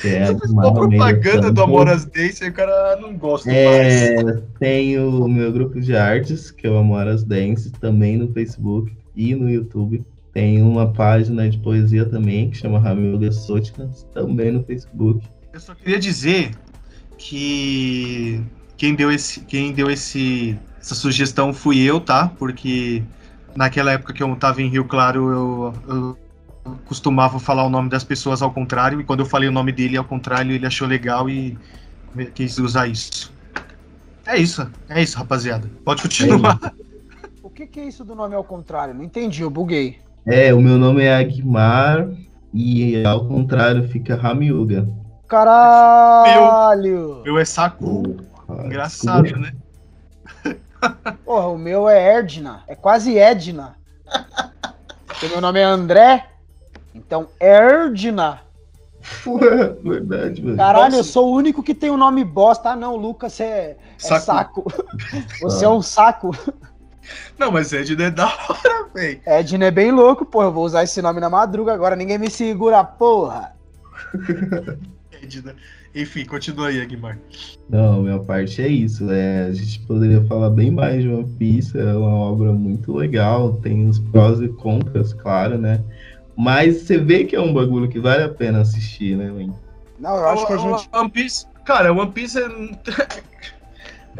que 0.01 0.07
é 0.07 0.27
Você 0.27 0.39
fez 0.39 0.51
uma 0.51 0.71
propaganda 0.71 1.51
do 1.51 1.63
Amoras 1.63 2.05
Dance 2.05 2.45
e 2.45 2.49
o 2.49 2.53
cara 2.53 2.95
não 3.01 3.17
gosta 3.17 3.51
é, 3.51 4.23
mais. 4.23 4.43
Tenho 4.59 5.25
o 5.25 5.27
meu 5.27 5.51
grupo 5.51 5.81
de 5.81 5.95
artes, 5.95 6.51
que 6.51 6.67
é 6.67 6.69
o 6.69 6.77
Amoras 6.77 7.23
Dance, 7.23 7.71
também 7.71 8.17
no 8.17 8.31
Facebook 8.31 8.95
e 9.15 9.33
no 9.33 9.49
YouTube. 9.49 10.05
Tem 10.31 10.61
uma 10.61 10.93
página 10.93 11.49
de 11.49 11.57
poesia 11.57 12.05
também, 12.05 12.51
que 12.51 12.57
chama 12.57 12.77
Ramilda 12.77 13.31
Sotinas, 13.31 14.07
também 14.13 14.51
no 14.51 14.63
Facebook. 14.63 15.27
Eu 15.51 15.59
só 15.59 15.73
queria 15.73 15.99
dizer 15.99 16.51
que 17.19 18.41
quem 18.77 18.95
deu 18.95 19.11
esse, 19.11 19.41
quem 19.41 19.73
deu 19.73 19.91
esse, 19.91 20.57
essa 20.79 20.95
sugestão 20.95 21.53
fui 21.53 21.79
eu, 21.81 21.99
tá? 21.99 22.31
Porque 22.39 23.03
naquela 23.55 23.91
época 23.91 24.13
que 24.13 24.23
eu 24.23 24.35
tava 24.37 24.61
em 24.61 24.69
Rio 24.69 24.85
Claro, 24.85 25.29
eu, 25.29 25.73
eu 25.87 26.17
costumava 26.85 27.37
falar 27.39 27.65
o 27.65 27.69
nome 27.69 27.89
das 27.89 28.03
pessoas 28.03 28.41
ao 28.41 28.51
contrário, 28.51 28.99
e 29.01 29.03
quando 29.03 29.19
eu 29.19 29.25
falei 29.25 29.49
o 29.49 29.51
nome 29.51 29.71
dele 29.71 29.97
ao 29.97 30.05
contrário, 30.05 30.53
ele 30.53 30.65
achou 30.65 30.87
legal 30.87 31.29
e 31.29 31.57
quis 32.33 32.57
usar 32.57 32.87
isso. 32.87 33.31
É 34.25 34.37
isso, 34.37 34.65
é 34.87 35.03
isso, 35.03 35.17
rapaziada. 35.17 35.69
Pode 35.83 36.01
continuar. 36.01 36.59
O 37.41 37.51
que, 37.51 37.65
que 37.67 37.79
é 37.81 37.87
isso 37.87 38.05
do 38.05 38.15
nome 38.15 38.35
ao 38.35 38.43
contrário? 38.43 38.93
Não 38.93 39.03
entendi, 39.03 39.41
eu 39.41 39.49
buguei. 39.49 39.97
É, 40.25 40.53
o 40.53 40.61
meu 40.61 40.77
nome 40.77 41.03
é 41.03 41.13
Aguimar 41.13 42.07
e 42.53 43.03
ao 43.03 43.27
contrário 43.27 43.85
fica 43.89 44.15
Ramiuga. 44.15 44.87
Caralho! 45.29 47.21
Meu, 47.23 47.23
meu 47.23 47.37
é 47.37 47.45
saco. 47.45 48.17
Engraçado, 48.49 49.23
desculpa. 49.23 49.51
né? 50.43 50.55
Porra, 51.23 51.47
o 51.49 51.57
meu 51.57 51.87
é 51.87 52.15
Erdna. 52.15 52.63
É 52.67 52.75
quase 52.75 53.15
Edna. 53.17 53.75
Porque 55.05 55.27
meu 55.27 55.39
nome 55.39 55.59
é 55.59 55.63
André. 55.63 56.25
Então, 56.95 57.27
Erdna. 57.39 58.41
Ué, 59.27 59.75
verdade, 59.83 60.41
velho. 60.41 60.57
Caralho, 60.57 60.85
Nossa. 60.85 60.97
eu 60.97 61.03
sou 61.03 61.27
o 61.27 61.35
único 61.35 61.61
que 61.61 61.75
tem 61.75 61.91
o 61.91 61.93
um 61.93 61.97
nome 61.97 62.23
bosta. 62.23 62.71
Ah, 62.71 62.75
não, 62.75 62.95
Lucas 62.95 63.39
é, 63.39 63.77
é 64.03 64.19
saco. 64.19 64.65
Você 65.41 65.63
ah. 65.63 65.67
é 65.67 65.71
um 65.71 65.81
saco. 65.81 66.35
Não, 67.37 67.51
mas 67.51 67.71
Edna 67.71 68.05
é 68.05 68.11
da 68.11 68.25
hora, 68.25 68.89
velho. 68.95 69.21
Edna 69.27 69.65
é 69.65 69.71
bem 69.71 69.91
louco, 69.91 70.25
porra. 70.25 70.47
Eu 70.47 70.53
vou 70.53 70.65
usar 70.65 70.83
esse 70.83 71.01
nome 71.03 71.19
na 71.19 71.29
madruga 71.29 71.71
agora. 71.71 71.95
Ninguém 71.95 72.17
me 72.17 72.31
segura, 72.31 72.83
porra. 72.83 73.53
Edna. 75.21 75.55
Enfim, 75.93 76.25
continua 76.25 76.67
aí, 76.67 76.81
Aguimar. 76.81 77.17
Não, 77.69 78.03
minha 78.03 78.19
parte 78.19 78.61
é 78.61 78.67
isso. 78.67 79.09
É, 79.11 79.45
a 79.45 79.51
gente 79.51 79.79
poderia 79.81 80.23
falar 80.25 80.49
bem 80.49 80.71
mais 80.71 81.03
de 81.03 81.09
One 81.09 81.27
Piece. 81.37 81.77
É 81.77 81.93
uma 81.93 82.15
obra 82.15 82.51
muito 82.53 82.93
legal. 82.93 83.53
Tem 83.53 83.87
os 83.87 83.99
prós 83.99 84.39
e 84.41 84.47
contras, 84.49 85.13
claro, 85.13 85.57
né? 85.57 85.83
Mas 86.37 86.77
você 86.77 86.97
vê 86.97 87.25
que 87.25 87.35
é 87.35 87.41
um 87.41 87.53
bagulho 87.53 87.89
que 87.89 87.99
vale 87.99 88.23
a 88.23 88.29
pena 88.29 88.61
assistir, 88.61 89.17
né, 89.17 89.29
man? 89.31 89.53
Não, 89.99 90.15
eu 90.15 90.27
acho 90.29 90.43
o, 90.43 90.47
que 90.47 90.53
a 90.53 90.57
gente. 90.57 90.89
One 90.93 91.09
Piece. 91.09 91.45
Cara, 91.65 91.91
One 91.91 92.11
Piece 92.11 92.39
é. 92.39 92.47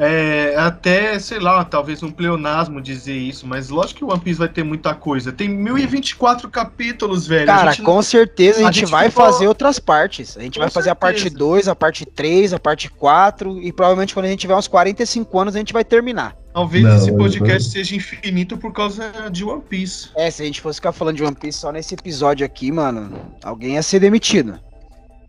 É 0.02 0.56
até, 0.58 1.20
sei 1.20 1.40
lá, 1.40 1.66
talvez 1.66 2.02
um 2.02 2.10
pleonasmo 2.10 2.82
dizer 2.82 3.18
isso, 3.18 3.46
mas 3.46 3.70
lógico 3.70 4.00
que 4.00 4.06
o 4.06 4.10
One 4.10 4.22
Piece 4.22 4.40
vai 4.40 4.48
ter 4.48 4.64
muita 4.64 4.96
coisa. 4.96 5.34
Tem 5.34 5.50
1024 5.50 6.50
capítulos, 6.50 7.28
velho. 7.28 7.48
Cara, 7.48 7.76
com 7.76 7.96
não... 7.96 8.02
certeza 8.02 8.60
a 8.60 8.64
gente, 8.64 8.70
a 8.70 8.72
gente 8.72 8.92
vai 8.92 9.10
ficou... 9.10 9.26
fazer 9.26 9.48
outras 9.48 9.78
partes. 9.78 10.38
A 10.38 10.42
gente 10.42 10.56
com 10.56 10.62
vai 10.62 10.70
fazer 10.70 10.90
certeza. 10.90 10.92
a 10.92 10.96
parte 10.96 11.30
2, 11.30 11.68
a 11.68 11.76
parte 11.76 12.06
3, 12.06 12.54
a 12.54 12.60
parte 12.60 12.90
4 12.90 13.62
e 13.62 13.74
provavelmente 13.74 14.14
quando 14.14 14.28
a 14.28 14.30
gente 14.30 14.40
tiver 14.40 14.56
uns 14.56 14.70
45 14.70 15.38
anos 15.38 15.56
a 15.56 15.60
gente 15.60 15.74
vai 15.74 15.84
terminar. 15.84 16.34
Talvez 16.54 16.84
não, 16.84 16.96
esse 16.96 17.12
podcast 17.12 17.64
não. 17.64 17.72
seja 17.72 17.96
infinito 17.96 18.58
por 18.58 18.72
causa 18.72 19.12
de 19.30 19.44
One 19.44 19.62
Piece. 19.62 20.10
É, 20.16 20.32
se 20.32 20.42
a 20.42 20.46
gente 20.46 20.62
fosse 20.62 20.78
ficar 20.78 20.94
falando 20.94 21.18
de 21.18 21.24
One 21.24 21.36
Piece 21.36 21.60
só 21.60 21.74
nesse 21.74 21.94
episódio 21.94 22.46
aqui, 22.46 22.72
mano, 22.72 23.12
alguém 23.44 23.74
ia 23.74 23.84
ser 23.84 24.00
demitido. 24.00 24.60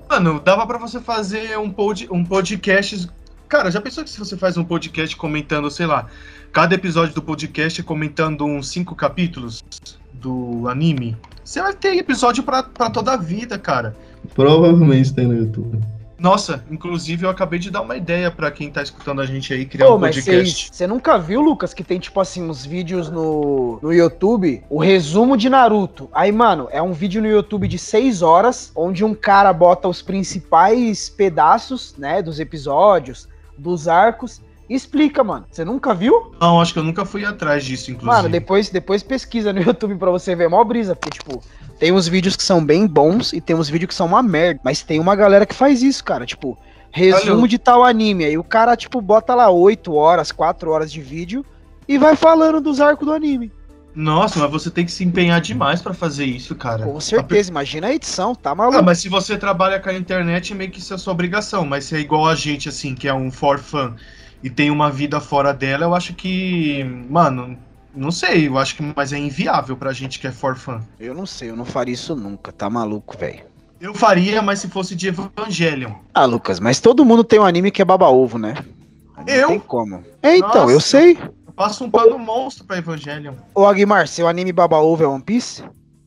Mano, 0.09 0.41
dava 0.41 0.67
para 0.67 0.79
você 0.79 1.01
fazer 1.01 1.59
um, 1.59 1.71
pod, 1.71 2.09
um 2.11 2.25
podcast 2.25 3.09
Cara, 3.51 3.69
já 3.69 3.81
pensou 3.81 4.05
que 4.05 4.11
se 4.11 4.17
você 4.17 4.37
faz 4.37 4.57
um 4.57 4.63
podcast 4.63 5.17
comentando, 5.17 5.69
sei 5.73 5.85
lá, 5.85 6.07
cada 6.53 6.73
episódio 6.77 7.13
do 7.13 7.21
podcast 7.21 7.83
comentando 7.83 8.45
uns 8.45 8.69
cinco 8.69 8.95
capítulos 8.95 9.65
do 10.13 10.69
anime? 10.69 11.17
Você 11.43 11.61
vai 11.61 11.75
ter 11.75 11.97
episódio 11.97 12.45
pra, 12.45 12.63
pra 12.63 12.89
toda 12.89 13.13
a 13.13 13.17
vida, 13.17 13.59
cara. 13.59 13.97
Provavelmente 14.37 15.13
tem 15.13 15.27
no 15.27 15.35
YouTube. 15.35 15.81
Nossa, 16.17 16.65
inclusive 16.71 17.27
eu 17.27 17.31
acabei 17.31 17.59
de 17.59 17.73
dar 17.73 17.81
uma 17.81 17.97
ideia 17.97 18.31
para 18.31 18.53
quem 18.53 18.71
tá 18.71 18.85
escutando 18.85 19.21
a 19.21 19.27
gente 19.27 19.53
aí 19.53 19.67
criar 19.67 19.87
Pô, 19.87 19.97
um 19.97 20.01
podcast. 20.01 20.71
Você 20.73 20.87
nunca 20.87 21.19
viu, 21.19 21.41
Lucas, 21.41 21.75
que 21.75 21.83
tem 21.83 21.99
tipo 21.99 22.21
assim 22.21 22.49
uns 22.49 22.65
vídeos 22.65 23.11
no, 23.11 23.81
no 23.83 23.93
YouTube, 23.93 24.63
o 24.71 24.79
resumo 24.79 25.37
de 25.37 25.51
Naruto. 25.51 26.09
Aí, 26.13 26.31
mano, 26.31 26.69
é 26.71 26.81
um 26.81 26.93
vídeo 26.93 27.21
no 27.21 27.27
YouTube 27.27 27.67
de 27.67 27.79
6 27.81 28.23
horas, 28.23 28.71
onde 28.77 29.05
um 29.05 29.13
cara 29.13 29.53
bota 29.53 29.89
os 29.89 30.01
principais 30.01 31.09
pedaços, 31.09 31.97
né, 31.99 32.23
dos 32.23 32.39
episódios, 32.39 33.29
dos 33.61 33.87
arcos. 33.89 34.41
Explica, 34.69 35.25
mano. 35.25 35.47
Você 35.51 35.65
nunca 35.65 35.93
viu? 35.93 36.33
Não, 36.41 36.61
acho 36.61 36.73
que 36.73 36.79
eu 36.79 36.85
nunca 36.85 37.05
fui 37.05 37.25
atrás 37.25 37.65
disso, 37.65 37.91
inclusive. 37.91 38.17
Mano, 38.17 38.29
depois, 38.29 38.71
depois 38.71 39.03
pesquisa 39.03 39.53
no 39.53 39.61
YouTube 39.63 39.97
pra 39.97 40.11
você 40.11 40.35
ver. 40.37 40.49
Mó 40.49 40.63
brisa, 40.63 40.95
porque, 40.95 41.19
tipo, 41.19 41.43
tem 41.79 41.91
uns 41.91 42.07
vídeos 42.07 42.37
que 42.37 42.43
são 42.43 42.65
bem 42.65 42.87
bons 42.87 43.33
e 43.33 43.41
tem 43.41 43.57
uns 43.57 43.69
vídeos 43.69 43.89
que 43.89 43.95
são 43.95 44.07
uma 44.07 44.23
merda. 44.23 44.61
Mas 44.65 44.83
tem 44.83 45.01
uma 45.01 45.17
galera 45.17 45.45
que 45.45 45.55
faz 45.55 45.83
isso, 45.83 46.05
cara. 46.05 46.25
Tipo, 46.25 46.57
resumo 46.93 47.41
Olha. 47.41 47.49
de 47.49 47.59
tal 47.59 47.85
anime. 47.85 48.25
Aí 48.25 48.39
o 48.39 48.45
cara, 48.45 48.77
tipo, 48.77 49.01
bota 49.01 49.35
lá 49.35 49.51
8 49.51 49.93
horas, 49.93 50.31
4 50.31 50.71
horas 50.71 50.93
de 50.93 51.01
vídeo 51.01 51.45
e 51.89 51.99
vai 51.99 52.15
falando 52.15 52.61
dos 52.61 52.81
arcos 52.81 53.07
do 53.07 53.13
anime. 53.13 53.53
Nossa, 53.95 54.39
mas 54.39 54.51
você 54.51 54.71
tem 54.71 54.85
que 54.85 54.93
se 54.93 55.05
empenhar 55.05 55.41
demais 55.41 55.83
para 55.83 55.93
fazer 55.93 56.25
isso, 56.25 56.55
cara. 56.55 56.85
Com 56.85 57.01
certeza, 57.01 57.51
imagina 57.51 57.89
a 57.89 57.95
edição, 57.95 58.35
tá 58.35 58.55
maluco. 58.55 58.79
Ah, 58.79 58.83
mas 58.83 58.99
se 58.99 59.09
você 59.09 59.37
trabalha 59.37 59.81
com 59.81 59.89
a 59.91 59.95
internet, 59.95 60.53
é 60.53 60.57
meio 60.57 60.71
que 60.71 60.79
isso 60.79 60.95
é 60.95 60.99
sua 60.99 61.13
obrigação. 61.13 61.67
Mas 61.67 61.87
se 61.87 61.97
é 61.97 61.99
igual 61.99 62.29
a 62.29 62.35
gente, 62.35 62.69
assim, 62.69 62.95
que 62.95 63.09
é 63.09 63.15
um 63.15 63.31
for 63.31 63.59
fun 63.59 63.95
e 64.43 64.49
tem 64.49 64.71
uma 64.71 64.91
vida 64.91 65.21
fora 65.21 65.53
dela, 65.53 65.85
eu 65.85 65.95
acho 65.95 66.15
que, 66.15 66.85
mano, 67.09 67.59
não 67.95 68.11
sei, 68.11 68.47
eu 68.47 68.57
acho 68.57 68.77
que 68.77 68.93
mas 68.95 69.13
é 69.13 69.19
inviável 69.19 69.77
pra 69.77 69.93
gente 69.93 70.19
que 70.19 70.27
é 70.27 70.33
for 70.33 70.57
fun. 70.57 70.81
Eu 70.99 71.15
não 71.15 71.27
sei, 71.27 71.51
eu 71.51 71.57
não 71.57 71.65
faria 71.65 71.95
isso 71.95 72.15
nunca, 72.15 72.53
tá 72.53 72.71
maluco, 72.71 73.19
velho. 73.19 73.41
Eu 73.81 73.95
faria, 73.95 74.43
mas 74.43 74.61
se 74.61 74.69
fosse 74.69 74.95
de 74.95 75.09
Evangelion. 75.09 75.93
Ah, 76.15 76.27
Lucas, 76.27 76.61
mas 76.61 76.81
todo 76.81 77.05
mundo 77.05 77.25
tem 77.25 77.41
um 77.41 77.45
anime 77.45 77.71
que 77.71 77.81
é 77.81 77.85
baba-ovo, 77.85 78.39
né? 78.39 78.55
Não 79.17 79.27
eu? 79.27 79.49
tem 79.49 79.59
como. 79.59 80.05
É, 80.23 80.37
então, 80.37 80.63
Nossa. 80.63 80.73
eu 80.73 80.81
sei. 80.81 81.19
Passa 81.55 81.85
um 81.85 81.91
pano 81.91 82.19
monstro 82.19 82.65
pra 82.65 82.79
Evangelion. 82.79 83.35
Ô, 83.55 83.67
Aguimar, 83.67 84.09
seu 84.09 84.27
anime 84.29 84.53
baba 84.53 84.79
ovo 84.79 85.03
é 85.03 85.07
One 85.07 85.23
Piece? 85.23 85.63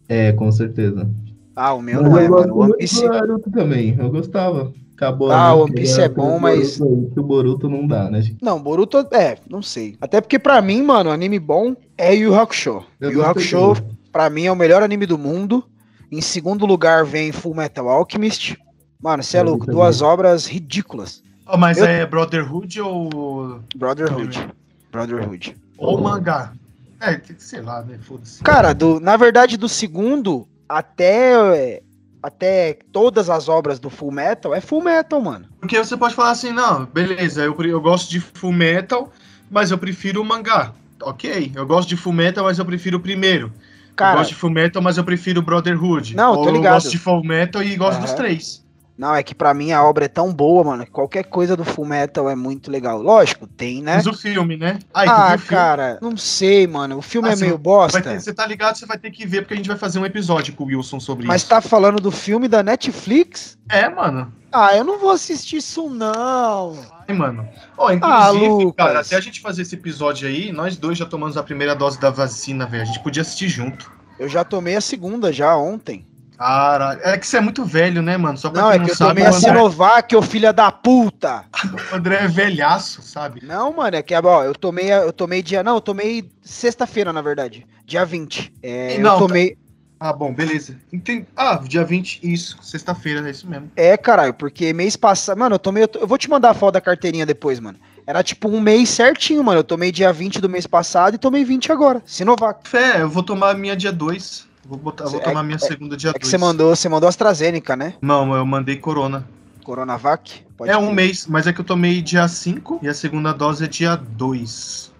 É, 0.07 0.31
com 0.31 0.51
certeza. 0.51 1.09
Ah, 1.55 1.73
o 1.73 1.81
meu 1.81 2.01
mas 2.01 2.11
não 2.11 2.19
é, 2.19 2.27
mano. 2.27 2.57
One 2.57 2.77
Piece. 2.77 3.07
Naruto 3.07 3.51
também, 3.51 3.95
eu 3.97 4.09
gostava. 4.09 4.73
Acabou. 4.95 5.31
Ah, 5.31 5.53
o 5.53 5.63
One 5.63 5.73
Piece 5.73 6.01
é 6.01 6.09
bom, 6.09 6.39
mas. 6.39 6.77
Que 6.77 7.19
o 7.19 7.23
Boruto 7.23 7.69
não 7.69 7.85
dá, 7.87 8.09
né, 8.09 8.21
gente? 8.21 8.37
Não, 8.41 8.61
Boruto, 8.61 8.97
é, 9.11 9.37
não 9.49 9.61
sei. 9.61 9.95
Até 9.99 10.21
porque 10.21 10.39
pra 10.39 10.61
mim, 10.61 10.81
mano, 10.81 11.09
anime 11.11 11.39
bom 11.39 11.75
é 11.97 12.13
Yu 12.13 12.35
Hakusho. 12.35 12.83
Eu 12.99 13.11
Yu 13.11 13.25
Hakusho, 13.25 13.75
pra 14.11 14.29
mim, 14.29 14.45
é 14.45 14.51
o 14.51 14.55
melhor 14.55 14.83
anime 14.83 15.05
do 15.05 15.17
mundo. 15.17 15.63
Em 16.11 16.21
segundo 16.21 16.65
lugar 16.65 17.03
vem 17.05 17.31
Full 17.31 17.55
Metal 17.55 17.89
Alchemist. 17.89 18.55
Mano, 19.01 19.23
você 19.23 19.37
é 19.37 19.43
louco, 19.43 19.65
duas 19.65 20.01
obras 20.01 20.45
ridículas. 20.45 21.23
Oh, 21.51 21.57
mas 21.57 21.77
eu... 21.77 21.85
é 21.85 22.05
Brotherhood 22.05 22.79
ou. 22.79 23.59
Brotherhood. 23.75 24.47
Brotherhood. 24.93 25.57
Ou 25.77 25.99
mangá. 25.99 26.53
É, 27.01 27.19
sei 27.37 27.59
lá, 27.59 27.81
né? 27.81 27.97
Foda-se. 27.99 28.41
Cara, 28.43 28.71
do, 28.71 28.99
na 28.99 29.17
verdade, 29.17 29.57
do 29.57 29.67
segundo 29.67 30.47
até 30.69 31.81
até 32.21 32.77
todas 32.93 33.29
as 33.29 33.49
obras 33.49 33.79
do 33.79 33.89
Full 33.89 34.11
Metal 34.11 34.55
é 34.55 34.61
Full 34.61 34.81
Metal, 34.81 35.19
mano. 35.19 35.45
Porque 35.59 35.77
você 35.77 35.97
pode 35.97 36.15
falar 36.15 36.31
assim, 36.31 36.53
não, 36.53 36.85
beleza, 36.85 37.43
eu, 37.43 37.53
eu 37.63 37.81
gosto 37.81 38.09
de 38.09 38.21
Full 38.21 38.53
Metal, 38.53 39.11
mas 39.51 39.71
eu 39.71 39.77
prefiro 39.77 40.21
o 40.21 40.25
mangá. 40.25 40.71
Ok, 41.01 41.51
eu 41.53 41.65
gosto 41.65 41.89
de 41.89 41.97
Full 41.97 42.13
Metal, 42.13 42.45
mas 42.45 42.59
eu 42.59 42.65
prefiro 42.65 42.97
o 42.97 43.01
primeiro. 43.01 43.51
Cara, 43.93 44.13
eu 44.13 44.17
gosto 44.19 44.29
de 44.29 44.35
Full 44.35 44.49
Metal, 44.51 44.81
mas 44.81 44.97
eu 44.97 45.03
prefiro 45.03 45.41
Brotherhood. 45.41 46.15
Não, 46.15 46.35
tô 46.35 46.45
ligado. 46.45 46.65
Eu 46.65 46.71
gosto 46.75 46.91
de 46.91 46.97
Full 46.97 47.23
Metal 47.25 47.61
e 47.61 47.75
gosto 47.75 47.97
uhum. 47.97 48.05
dos 48.05 48.13
três. 48.13 48.62
Não, 48.95 49.15
é 49.15 49.23
que 49.23 49.33
pra 49.33 49.53
mim 49.55 49.71
a 49.71 49.83
obra 49.83 50.05
é 50.05 50.07
tão 50.07 50.31
boa, 50.31 50.63
mano. 50.63 50.85
que 50.85 50.91
Qualquer 50.91 51.23
coisa 51.23 51.55
do 51.57 51.65
Full 51.65 51.85
Metal 51.85 52.29
é 52.29 52.35
muito 52.35 52.69
legal. 52.69 53.01
Lógico, 53.01 53.47
tem, 53.47 53.81
né? 53.81 53.95
Mas 53.95 54.05
o 54.05 54.13
filme, 54.13 54.55
né? 54.55 54.77
Ai, 54.93 55.07
Ah, 55.09 55.35
cara, 55.37 55.97
não 56.01 56.15
sei, 56.15 56.67
mano. 56.67 56.99
O 56.99 57.01
filme 57.01 57.27
Ah, 57.27 57.31
é 57.31 57.35
você 57.35 57.45
meio 57.45 57.57
bosta. 57.57 57.99
ter- 58.01 58.21
Você 58.21 58.31
tá 58.33 58.45
ligado? 58.45 58.75
Você 58.77 58.85
vai 58.85 58.97
ter 58.99 59.09
que 59.09 59.25
ver, 59.25 59.41
porque 59.41 59.55
a 59.55 59.57
gente 59.57 59.67
vai 59.67 59.77
fazer 59.77 59.97
um 59.97 60.05
episódio 60.05 60.53
com 60.53 60.63
o 60.63 60.67
Wilson 60.67 60.99
sobre 60.99 61.25
Mas 61.25 61.41
isso. 61.41 61.49
tá 61.49 61.59
falando 61.59 61.99
do 61.99 62.11
filme 62.11 62.47
da 62.47 62.61
Netflix? 62.61 63.57
É, 63.67 63.89
mano. 63.89 64.31
Ah, 64.51 64.75
eu 64.77 64.83
não 64.83 64.99
vou 64.99 65.09
assistir 65.09 65.57
isso, 65.57 65.89
não. 65.89 66.77
Ai, 67.07 67.15
mano. 67.15 67.47
Ó, 67.75 67.91
inclusive, 67.91 68.67
Ah, 68.69 68.73
cara, 68.77 68.99
até 68.99 69.15
a 69.15 69.19
gente 69.19 69.41
fazer 69.41 69.63
esse 69.63 69.73
episódio 69.73 70.27
aí, 70.27 70.51
nós 70.51 70.77
dois 70.77 70.97
já 70.99 71.05
tomamos 71.07 71.35
a 71.35 71.41
primeira 71.41 71.75
dose 71.75 71.99
da 71.99 72.11
vacina, 72.11 72.67
velho. 72.67 72.83
A 72.83 72.85
gente 72.85 72.99
podia 73.01 73.23
assistir 73.23 73.47
junto. 73.49 73.91
Eu 74.19 74.29
já 74.29 74.43
tomei 74.43 74.75
a 74.75 74.81
segunda 74.81 75.33
já 75.33 75.55
ontem. 75.57 76.05
Caralho. 76.37 76.99
É 77.03 77.17
que 77.17 77.25
você 77.27 77.37
é 77.37 77.41
muito 77.41 77.63
velho, 77.65 78.01
né, 78.01 78.17
mano? 78.17 78.37
Só 78.37 78.49
pra 78.49 78.61
Não, 78.61 78.71
é 78.71 78.77
não 78.77 78.85
que 78.85 78.91
eu 78.91 78.95
sabe, 78.95 79.21
tomei 79.21 79.25
a 79.25 79.31
Sinovac, 79.33 80.15
ô 80.15 80.21
filha 80.21 80.51
da 80.51 80.71
puta. 80.71 81.45
o 81.91 81.95
André 81.95 82.15
é 82.23 82.27
velhaço, 82.27 83.01
sabe? 83.01 83.41
Não, 83.45 83.73
mano, 83.73 83.95
é 83.95 84.01
que 84.01 84.13
ó, 84.15 84.43
eu 84.43 84.53
tomei, 84.55 84.91
eu 84.91 85.13
tomei 85.13 85.41
dia, 85.41 85.63
não, 85.63 85.75
eu 85.75 85.81
tomei 85.81 86.29
sexta-feira, 86.41 87.13
na 87.13 87.21
verdade, 87.21 87.65
dia 87.85 88.05
20. 88.05 88.51
É, 88.61 88.97
Não, 88.97 89.13
eu 89.13 89.19
tomei, 89.19 89.57
Ah, 89.99 90.11
bom, 90.11 90.33
beleza. 90.33 90.75
Entendi. 90.91 91.25
Ah, 91.35 91.61
dia 91.63 91.83
20, 91.85 92.19
isso. 92.23 92.57
Sexta-feira, 92.61 93.25
é 93.27 93.31
isso 93.31 93.47
mesmo. 93.47 93.71
é, 93.75 93.95
caralho, 93.95 94.33
porque 94.33 94.73
mês 94.73 94.95
passado, 94.97 95.37
mano, 95.37 95.55
eu 95.55 95.59
tomei, 95.59 95.83
eu, 95.83 95.87
to- 95.87 95.99
eu 95.99 96.07
vou 96.07 96.17
te 96.17 96.29
mandar 96.29 96.49
a 96.49 96.53
foto 96.53 96.73
da 96.73 96.81
carteirinha 96.81 97.25
depois, 97.25 97.59
mano. 97.59 97.77
Era 98.05 98.21
tipo 98.21 98.49
um 98.49 98.59
mês 98.59 98.89
certinho, 98.89 99.41
mano. 99.41 99.59
Eu 99.59 99.63
tomei 99.63 99.89
dia 99.89 100.11
20 100.11 100.41
do 100.41 100.49
mês 100.49 100.67
passado 100.67 101.13
e 101.15 101.17
tomei 101.17 101.45
20 101.45 101.71
agora. 101.71 102.01
Sinovac. 102.05 102.67
Fé, 102.67 102.99
eu 103.01 103.09
vou 103.09 103.23
tomar 103.23 103.51
a 103.51 103.53
minha 103.53 103.77
dia 103.77 103.93
2. 103.93 104.45
Vou, 104.65 104.77
botar, 104.77 105.05
vou 105.05 105.19
É- 105.19 105.23
tomar 105.23 105.41
a 105.41 105.43
minha 105.43 105.59
segunda 105.59 105.97
dia 105.97 106.11
É 106.11 106.13
2. 106.13 106.21
que 106.21 106.27
você 106.27 106.37
mandou, 106.37 106.75
você 106.75 106.87
mandou 106.87 107.09
AstraZeneca, 107.09 107.75
né? 107.75 107.95
Não, 108.01 108.33
eu 108.35 108.45
mandei 108.45 108.77
Corona. 108.77 109.27
Coronavac. 109.63 110.43
Pode 110.57 110.71
é 110.71 110.77
um 110.77 110.93
mês, 110.93 111.25
mas 111.27 111.47
é 111.47 111.53
que 111.53 111.59
eu 111.61 111.65
tomei 111.65 112.01
dia 112.01 112.27
5 112.27 112.79
e 112.81 112.87
a 112.87 112.93
segunda 112.93 113.31
dose 113.33 113.63
é 113.63 113.67
dia 113.67 113.95
2. 113.95 114.92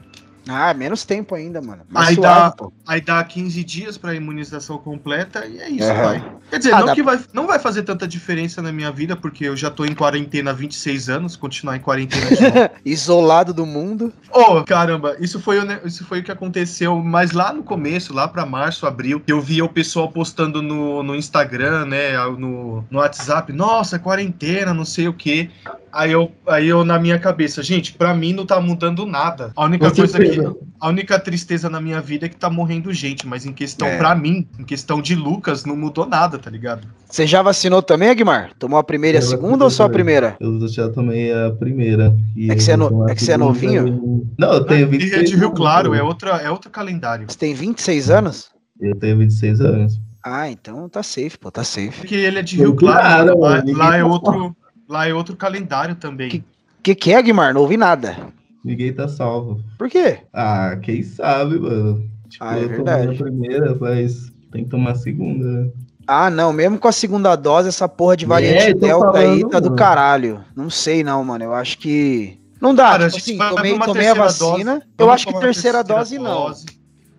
Ah, 0.48 0.74
menos 0.74 1.06
tempo 1.06 1.36
ainda, 1.36 1.62
mano. 1.62 1.84
Mas 1.90 2.10
Aí 2.10 2.16
suave, 2.16 2.50
dá- 2.50 2.52
pô. 2.52 2.74
Aí 2.86 3.00
dá 3.00 3.24
15 3.24 3.64
dias 3.64 3.98
pra 3.98 4.14
imunização 4.14 4.78
completa 4.78 5.46
e 5.46 5.60
é 5.60 5.70
isso, 5.70 5.90
Aham. 5.90 6.04
vai. 6.04 6.26
Quer 6.50 6.58
dizer, 6.58 6.74
Ah, 6.74 6.82
não 6.82 6.94
que 6.94 7.02
vai, 7.02 7.20
não 7.34 7.48
vai 7.48 7.58
fazer 7.60 7.84
tanta 7.84 8.08
diferença 8.08 8.62
na 8.62 8.72
minha 8.72 8.92
vida, 8.92 9.16
porque 9.16 9.46
eu 9.46 9.56
já 9.56 9.72
tô 9.72 9.86
em 9.86 9.96
quarentena 9.96 10.52
há 10.52 10.54
26 10.54 11.10
anos, 11.10 11.36
continuar 11.36 11.78
em 11.78 11.80
quarentena. 11.80 12.28
Isolado 12.86 13.54
do 13.54 13.66
mundo. 13.66 14.12
Oh, 14.32 14.64
caramba, 14.64 15.16
isso 15.20 15.40
foi, 15.40 15.58
isso 15.86 16.06
foi 16.06 16.20
o 16.20 16.24
que 16.24 16.32
aconteceu, 16.32 16.96
mas 17.00 17.32
lá 17.32 17.54
no 17.54 17.64
começo, 17.64 18.14
lá 18.14 18.28
pra 18.28 18.46
março, 18.46 18.86
abril, 18.86 19.22
eu 19.26 19.42
via 19.42 19.64
o 19.64 19.70
pessoal 19.70 20.12
postando 20.12 20.62
no, 20.62 21.02
no 21.02 21.16
Instagram, 21.16 21.86
né, 21.86 22.18
no, 22.38 22.84
no 22.92 23.00
WhatsApp, 23.00 23.52
nossa, 23.54 23.98
quarentena, 23.98 24.74
não 24.74 24.86
sei 24.86 25.08
o 25.08 25.14
quê. 25.14 25.50
Aí 25.94 26.12
eu, 26.12 26.32
aí 26.48 26.68
eu, 26.68 26.84
na 26.84 26.98
minha 26.98 27.20
cabeça, 27.20 27.62
gente, 27.62 27.94
pra 27.94 28.16
mim 28.16 28.34
não 28.34 28.48
tá 28.48 28.60
mudando 28.60 29.06
nada. 29.06 29.52
A 29.56 29.66
única 29.66 29.90
Com 29.92 29.96
coisa 29.96 30.18
que. 30.18 30.40
A 30.80 30.90
única 30.90 31.20
tristeza 31.20 31.70
na 31.70 31.80
minha 31.80 32.02
vida 32.02 32.26
é 32.26 32.30
que 32.30 32.36
tá 32.36 32.50
morrendo 32.50 32.92
gente, 32.92 33.28
mas 33.28 33.46
em 33.46 33.54
questão, 33.54 33.88
É. 33.88 33.98
pra 33.98 34.16
mim, 34.16 34.48
em 34.60 34.64
questão 34.64 35.00
de 35.02 35.14
Lucas, 35.16 35.64
não 35.66 35.76
mudou 35.78 36.06
nada, 36.08 36.40
tá 36.40 36.50
ligado? 36.50 36.88
Você 37.08 37.28
já 37.28 37.44
vacinou 37.44 37.82
também, 37.84 38.10
Aguimar? 38.10 38.52
Tomou 38.58 38.80
a 38.80 38.84
primeira 38.84 39.18
e 39.18 39.20
a 39.20 39.22
segunda 39.22 39.64
ou 39.64 39.70
só 39.70 39.84
a 39.86 39.90
primeira? 39.90 40.36
Eu 40.40 40.68
já 40.68 40.90
tomei 40.90 41.32
a 41.32 41.52
primeira. 41.52 42.14
É 42.50 42.56
que 42.56 42.64
você 42.64 42.72
é 42.72 42.78
no- 42.78 43.08
é 43.08 43.14
que 43.14 43.24
você 43.24 43.34
é 43.34 43.38
novinho? 43.38 43.88
em- 43.88 44.28
Não, 44.38 44.54
eu 44.54 44.66
tenho 44.66 44.88
E 44.88 44.98
26 44.98 45.30
de 45.30 45.36
Rio 45.36 45.46
anos, 45.50 45.58
Claro, 45.60 45.94
é, 45.94 46.02
outra, 46.02 46.32
é 46.38 46.50
outro 46.50 46.72
calendário. 46.72 47.28
Você 47.30 47.38
tem 47.38 47.54
26 47.54 48.10
anos? 48.10 48.50
Eu 48.82 48.96
tenho 48.96 49.16
26 49.20 49.62
anos. 49.62 50.02
Ah, 50.26 50.50
então 50.50 50.90
tá 50.90 51.04
safe, 51.04 51.38
pô, 51.38 51.52
tá 51.52 51.64
safe. 51.64 52.00
Porque 52.00 52.16
ele 52.16 52.40
é 52.40 52.42
de 52.42 52.58
Rio 52.58 52.74
Claro, 52.76 53.38
Claro, 53.38 53.40
lá, 53.40 53.64
lá 53.90 53.96
é 53.98 54.04
outro, 54.04 54.56
lá 54.94 55.08
é 55.08 55.14
outro 55.14 55.36
calendário 55.36 55.96
também. 55.96 56.30
Que- 56.30 56.38
O 56.80 56.84
que, 56.84 56.96
que 56.96 57.12
é, 57.12 57.18
Aguimar? 57.18 57.54
Não 57.54 57.62
ouvi 57.62 57.78
nada. 57.78 58.16
Ninguém 58.64 58.94
tá 58.94 59.08
salvo. 59.08 59.62
Por 59.78 59.90
quê? 59.90 60.20
Ah, 60.34 60.78
quem 60.82 61.02
sabe, 61.04 61.58
mano. 61.60 62.10
Tipo, 62.30 62.44
Ah, 62.46 62.58
é 62.58 62.64
eu 62.64 62.70
verdade. 62.70 63.02
tomei 63.04 63.16
a 63.16 63.24
primeira, 63.24 63.76
mas 63.80 64.32
tem 64.52 64.64
que 64.64 64.70
tomar 64.70 64.92
a 64.92 64.96
segunda, 64.96 65.46
né? 65.46 65.70
Ah, 66.06 66.30
não, 66.30 66.52
mesmo 66.52 66.78
com 66.78 66.88
a 66.88 66.92
segunda 66.92 67.36
dose, 67.36 67.70
essa 67.70 67.88
porra 67.88 68.18
de 68.18 68.26
variante 68.26 68.72
É, 68.72 68.74
Delta 68.74 69.18
aí 69.18 69.40
falando, 69.40 69.50
tá 69.50 69.60
do 69.60 69.66
mano. 69.66 69.76
caralho. 69.78 70.44
Não 70.56 70.70
sei 70.70 71.04
não, 71.04 71.24
mano, 71.24 71.46
eu 71.46 71.54
acho 71.54 71.78
que... 71.78 72.38
Não 72.62 72.76
dá, 72.76 72.92
Cara, 72.92 73.06
tipo 73.10 73.18
assim, 73.18 73.38
tomei, 73.38 73.72
tomei 73.72 73.74
a 73.76 73.94
terceira 73.94 74.14
vacina, 74.16 74.74
dose. 74.76 74.86
eu 74.98 75.12
acho 75.12 75.26
que 75.26 75.32
tomar 75.34 75.44
a 75.44 75.48
terceira 75.48 75.84
dose 75.84 76.18
não. 76.20 76.24
dose. 76.48 76.66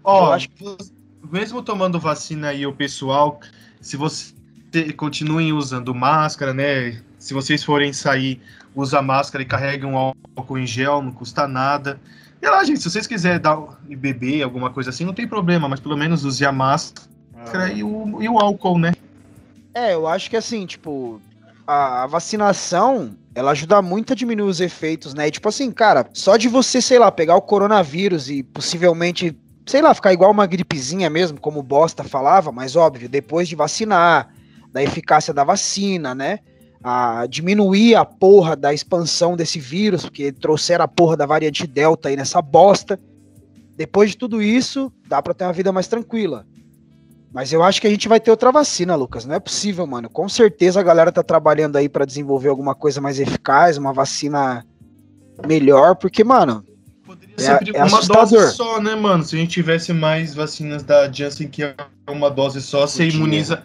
Ó, 0.03 0.27
Eu 0.29 0.33
acho 0.33 0.49
mesmo 1.31 1.63
tomando 1.63 1.99
vacina 1.99 2.49
aí, 2.49 2.67
o 2.67 2.73
pessoal, 2.75 3.41
se 3.81 3.97
você 3.97 4.33
continuem 4.97 5.53
usando 5.53 5.95
máscara, 5.95 6.53
né? 6.55 7.01
Se 7.25 7.33
vocês 7.33 7.65
forem 7.65 7.91
sair, 7.91 8.39
usa 8.75 9.01
máscara 9.01 9.43
e 9.43 9.47
carreguem 9.47 9.89
um 9.89 9.97
álcool 9.97 10.59
em 10.59 10.67
gel, 10.67 11.01
não 11.01 11.11
custa 11.11 11.49
nada. 11.49 11.99
E 12.41 12.47
lá, 12.47 12.63
gente, 12.65 12.83
se 12.83 12.91
vocês 12.91 13.07
quiserem 13.07 13.41
dar 13.41 13.59
e 13.89 13.97
beber 13.97 14.43
alguma 14.43 14.69
coisa 14.69 14.91
assim, 14.91 15.07
não 15.07 15.15
tem 15.15 15.27
problema, 15.27 15.67
mas 15.67 15.81
pelo 15.81 15.97
menos 15.97 16.23
use 16.23 16.45
a 16.45 16.53
máscara 16.53 17.73
e 17.75 17.83
o, 17.83 18.23
e 18.23 18.29
o 18.29 18.39
álcool, 18.39 18.79
né? 18.79 18.93
É, 19.73 19.95
eu 19.95 20.07
acho 20.07 20.29
que 20.29 20.37
assim, 20.37 20.67
tipo, 20.67 21.19
a 21.67 22.07
vacinação, 22.07 23.17
ela 23.35 23.53
ajuda 23.53 23.81
muito 23.81 24.13
a 24.13 24.17
diminuir 24.17 24.51
os 24.51 24.61
efeitos, 24.61 25.15
né? 25.15 25.29
E, 25.29 25.31
tipo 25.31 25.49
assim, 25.49 25.73
cara, 25.73 26.07
só 26.13 26.37
de 26.37 26.47
você, 26.47 26.83
sei 26.83 26.99
lá, 26.99 27.11
pegar 27.11 27.37
o 27.37 27.41
coronavírus 27.41 28.29
e 28.29 28.43
possivelmente, 28.43 29.35
sei 29.65 29.81
lá, 29.81 29.95
ficar 29.95 30.13
igual 30.13 30.31
uma 30.31 30.47
gripezinha 30.47 31.09
mesmo, 31.09 31.41
como 31.41 31.61
o 31.61 31.63
Bosta 31.63 32.05
falava, 32.05 32.53
mas 32.53 32.77
óbvio, 32.77 33.09
depois 33.09 33.49
de 33.49 33.57
vacinar, 33.57 34.29
da 34.71 34.83
eficácia 34.83 35.33
da 35.33 35.43
vacina, 35.43 36.15
né? 36.15 36.41
A 36.87 37.27
diminuir 37.27 37.95
a 37.95 38.05
porra 38.05 38.55
da 38.55 38.75
expansão 38.75 39.35
desse 39.37 39.59
vírus, 39.59 40.03
porque 40.03 40.31
trouxeram 40.31 40.85
a 40.85 40.89
porra 40.89 41.17
da 41.17 41.25
variante 41.25 41.67
Delta 41.67 42.11
aí 42.11 42.17
nessa 42.17 42.43
bosta. 42.43 43.01
Depois 43.75 44.11
de 44.11 44.19
tudo 44.19 44.43
isso, 44.43 44.93
dá 45.09 45.23
pra 45.23 45.33
ter 45.33 45.45
uma 45.45 45.53
vida 45.55 45.73
mais 45.73 45.89
tranquila. 45.89 46.47
Mas 47.33 47.53
eu 47.55 47.63
acho 47.63 47.81
que 47.81 47.87
a 47.87 47.91
gente 47.91 48.07
vai 48.07 48.21
ter 48.21 48.31
outra 48.31 48.53
vacina, 48.53 48.95
Lucas. 48.95 49.25
Não 49.25 49.35
é 49.35 49.41
possível, 49.41 49.87
mano. 49.87 50.11
Com 50.11 50.29
certeza 50.29 50.79
a 50.79 50.83
galera 50.83 51.11
tá 51.11 51.23
trabalhando 51.23 51.77
aí 51.77 51.89
pra 51.89 52.05
desenvolver 52.05 52.51
alguma 52.51 52.75
coisa 52.75 53.01
mais 53.01 53.19
eficaz, 53.19 53.79
uma 53.79 53.93
vacina 53.93 54.65
melhor, 55.47 55.97
porque, 55.97 56.23
mano, 56.23 56.63
Poderia 57.07 57.35
É- 57.37 57.41
ser 57.41 57.75
é 57.75 57.85
uma 57.85 57.99
assustador. 57.99 58.31
dose 58.31 58.53
só, 58.57 58.81
né, 58.81 58.95
mano? 58.95 59.23
Se 59.23 59.37
a 59.37 59.39
gente 59.39 59.51
tivesse 59.51 59.93
mais 59.93 60.35
vacinas 60.35 60.83
da 60.83 61.11
Janssen, 61.13 61.49
que 61.49 61.63
é 61.63 61.75
uma 62.09 62.31
dose 62.31 62.63
só, 62.63 62.87
você 62.87 63.05
Podia. 63.05 63.19
imuniza 63.19 63.63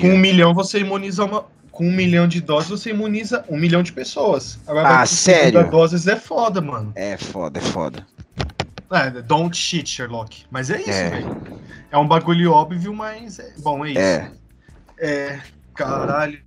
Com 0.00 0.08
um 0.08 0.18
milhão 0.18 0.52
você 0.54 0.80
imuniza 0.80 1.24
uma. 1.24 1.44
Com 1.72 1.88
um 1.88 1.92
milhão 1.92 2.28
de 2.28 2.40
doses 2.40 2.68
você 2.70 2.90
imuniza 2.90 3.44
um 3.48 3.56
milhão 3.58 3.82
de 3.82 3.92
pessoas. 3.92 4.58
Agora, 4.66 5.00
Ah, 5.00 5.06
sério? 5.06 5.52
50 5.58 5.70
doses 5.70 6.06
é 6.06 6.16
foda, 6.16 6.60
mano. 6.60 6.92
É 6.94 7.16
foda, 7.16 7.58
é 7.58 7.62
foda. 7.62 8.06
É, 8.92 9.10
don't 9.22 9.56
shit, 9.56 9.88
Sherlock. 9.88 10.44
Mas 10.50 10.68
é 10.70 10.78
isso, 10.80 10.90
É. 10.90 11.08
velho. 11.10 11.42
É 11.90 11.96
um 11.96 12.06
bagulho 12.06 12.52
óbvio, 12.52 12.92
mas. 12.94 13.38
É... 13.38 13.54
Bom, 13.58 13.84
é 13.86 13.90
isso. 13.90 13.98
É. 13.98 14.30
É, 15.00 15.40
Caralho. 15.74 16.38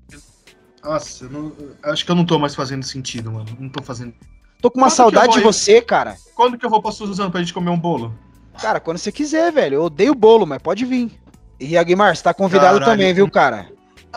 Nossa, 0.84 1.26
eu 1.26 1.30
não- 1.32 1.52
acho 1.84 2.06
que 2.06 2.12
eu 2.12 2.16
não 2.16 2.24
tô 2.26 2.38
mais 2.38 2.54
fazendo 2.54 2.84
sentido, 2.86 3.32
mano. 3.32 3.48
Não 3.60 3.68
tô 3.68 3.82
fazendo. 3.84 4.14
Tô 4.62 4.70
com 4.70 4.78
uma 4.78 4.88
Quando 4.88 4.96
saudade 4.96 5.26
vou 5.28 5.36
de 5.38 5.42
você, 5.42 5.82
cara. 5.82 6.16
Quando 6.36 6.58
que 6.58 6.66
eu 6.66 6.70
vou 6.70 6.82
pra 6.82 6.92
Suzano 6.92 7.32
pra 7.32 7.40
gente 7.42 7.54
comer 7.54 7.72
um 7.72 7.80
bolo? 7.80 8.14
Cara, 8.62 8.80
quando 8.80 9.00
você 9.00 9.12
quiser, 9.12 9.52
velho. 9.52 9.76
Eu 9.76 9.84
odeio 9.86 10.14
bolo, 10.14 10.46
mas 10.46 10.62
pode 10.62 10.86
vir. 10.86 11.12
E 11.60 11.76
Aguimar, 11.78 12.16
você 12.16 12.22
tá 12.22 12.34
convidado 12.34 12.80
Caralho. 12.80 12.86
também, 12.86 13.14
viu, 13.14 13.30
cara? 13.30 13.68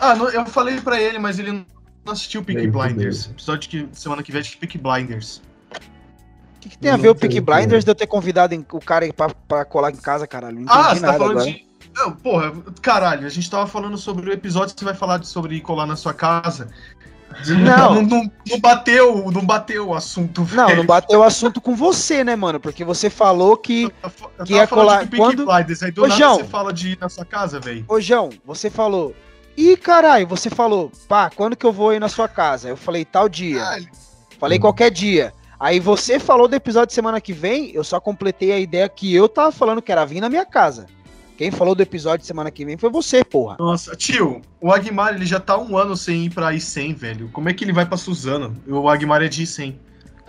Ah, 0.01 0.15
não- 0.15 0.29
eu 0.29 0.45
falei 0.45 0.79
pra 0.81 0.99
ele, 1.01 1.19
mas 1.19 1.39
ele 1.39 1.51
não 1.51 2.13
assistiu 2.13 2.43
Peaky 2.43 2.67
Bem, 2.67 2.71
Blinders. 2.71 3.27
Episódio 3.27 3.69
que 3.69 3.87
semana 3.93 4.23
que 4.23 4.31
vem 4.31 4.39
é 4.39 4.43
de 4.43 4.57
Peaky 4.57 4.77
Blinders. 4.77 5.41
O 5.71 6.59
que, 6.61 6.69
que 6.69 6.77
tem 6.77 6.91
a 6.91 6.95
Eu 6.95 6.97
ver 6.97 7.05
não 7.07 7.11
o 7.13 7.15
Peaky 7.15 7.35
sei, 7.35 7.41
Blinders 7.41 7.85
de 7.85 7.91
eu 7.91 7.95
ter 7.95 8.07
convidado 8.07 8.53
em- 8.53 8.65
o 8.71 8.79
cara 8.79 9.11
pra, 9.13 9.29
pra 9.47 9.65
colar 9.65 9.91
em 9.91 9.95
casa, 9.95 10.27
caralho? 10.27 10.59
Não 10.59 10.71
Ah, 10.71 10.93
você 10.95 11.01
tá 11.01 11.13
falando 11.13 11.31
agora. 11.39 11.45
de. 11.51 11.65
Não, 11.95 12.11
porra, 12.11 12.53
caralho, 12.81 13.25
a 13.25 13.29
gente 13.29 13.49
tava 13.49 13.65
falando 13.65 13.97
sobre 13.97 14.29
o 14.29 14.33
episódio, 14.33 14.73
você 14.77 14.85
vai 14.85 14.93
falar 14.93 15.17
de- 15.19 15.27
sobre 15.27 15.55
ir 15.55 15.61
colar 15.61 15.85
na 15.85 15.95
sua 15.95 16.13
casa. 16.13 16.69
Não. 17.47 17.95
não, 17.95 18.01
não, 18.03 18.31
não 18.49 18.59
bateu, 18.59 19.31
não 19.31 19.45
bateu 19.45 19.87
o 19.89 19.95
assunto, 19.95 20.41
Não, 20.51 20.65
velho. 20.67 20.77
não 20.79 20.85
bateu 20.85 21.19
o 21.19 21.23
assunto 21.23 21.61
com 21.61 21.75
você, 21.75 22.23
né, 22.23 22.35
mano? 22.35 22.59
Porque 22.59 22.83
você 22.83 23.09
falou 23.09 23.55
que. 23.55 23.83
Eu 24.37 24.45
que 24.45 24.53
ia 24.53 24.67
falando 24.67 24.85
colar- 24.87 25.03
de 25.03 25.09
Peaky 25.11 25.17
quando- 25.23 25.45
Blinders, 25.45 25.83
aí 25.83 25.91
do 25.91 26.03
Ô, 26.03 26.07
nada 26.07 26.19
João. 26.19 26.35
você 26.37 26.43
fala 26.45 26.73
de 26.73 26.89
ir 26.89 26.97
na 26.99 27.07
sua 27.09 27.25
casa, 27.25 27.59
velho. 27.59 27.85
Ô, 27.87 27.99
João, 28.01 28.29
você 28.45 28.69
falou. 28.69 29.15
Ih, 29.59 29.75
caralho, 29.75 30.25
você 30.25 30.49
falou, 30.49 30.89
pá, 31.05 31.29
quando 31.29 31.53
que 31.53 31.65
eu 31.65 31.73
vou 31.73 31.91
ir 31.91 31.99
na 31.99 32.07
sua 32.07 32.29
casa? 32.29 32.69
Eu 32.69 32.77
falei, 32.77 33.03
tal 33.03 33.27
dia. 33.27 33.61
Falei 34.39 34.57
qualquer 34.57 34.89
dia. 34.89 35.33
Aí 35.59 35.81
você 35.81 36.17
falou 36.17 36.47
do 36.47 36.55
episódio 36.55 36.87
de 36.87 36.93
semana 36.93 37.19
que 37.19 37.33
vem, 37.33 37.69
eu 37.73 37.83
só 37.83 37.99
completei 37.99 38.53
a 38.53 38.57
ideia 38.57 38.87
que 38.87 39.13
eu 39.13 39.27
tava 39.27 39.51
falando 39.51 39.81
que 39.81 39.91
era 39.91 40.05
vir 40.05 40.21
na 40.21 40.29
minha 40.29 40.45
casa. 40.45 40.85
Quem 41.37 41.51
falou 41.51 41.75
do 41.75 41.83
episódio 41.83 42.19
de 42.19 42.25
semana 42.25 42.49
que 42.49 42.63
vem 42.63 42.77
foi 42.77 42.89
você, 42.89 43.21
porra. 43.21 43.57
Nossa, 43.59 43.97
tio, 43.97 44.41
o 44.61 44.71
Agmar 44.71 45.15
ele 45.15 45.25
já 45.25 45.41
tá 45.41 45.57
um 45.57 45.77
ano 45.77 45.97
sem 45.97 46.27
ir 46.27 46.29
pra 46.29 46.53
I100, 46.53 46.95
velho. 46.95 47.29
Como 47.33 47.49
é 47.49 47.53
que 47.53 47.65
ele 47.65 47.73
vai 47.73 47.85
pra 47.85 47.97
Suzano? 47.97 48.55
O 48.65 48.87
Agmar 48.87 49.21
é 49.21 49.27
de 49.27 49.43
I100. 49.43 49.75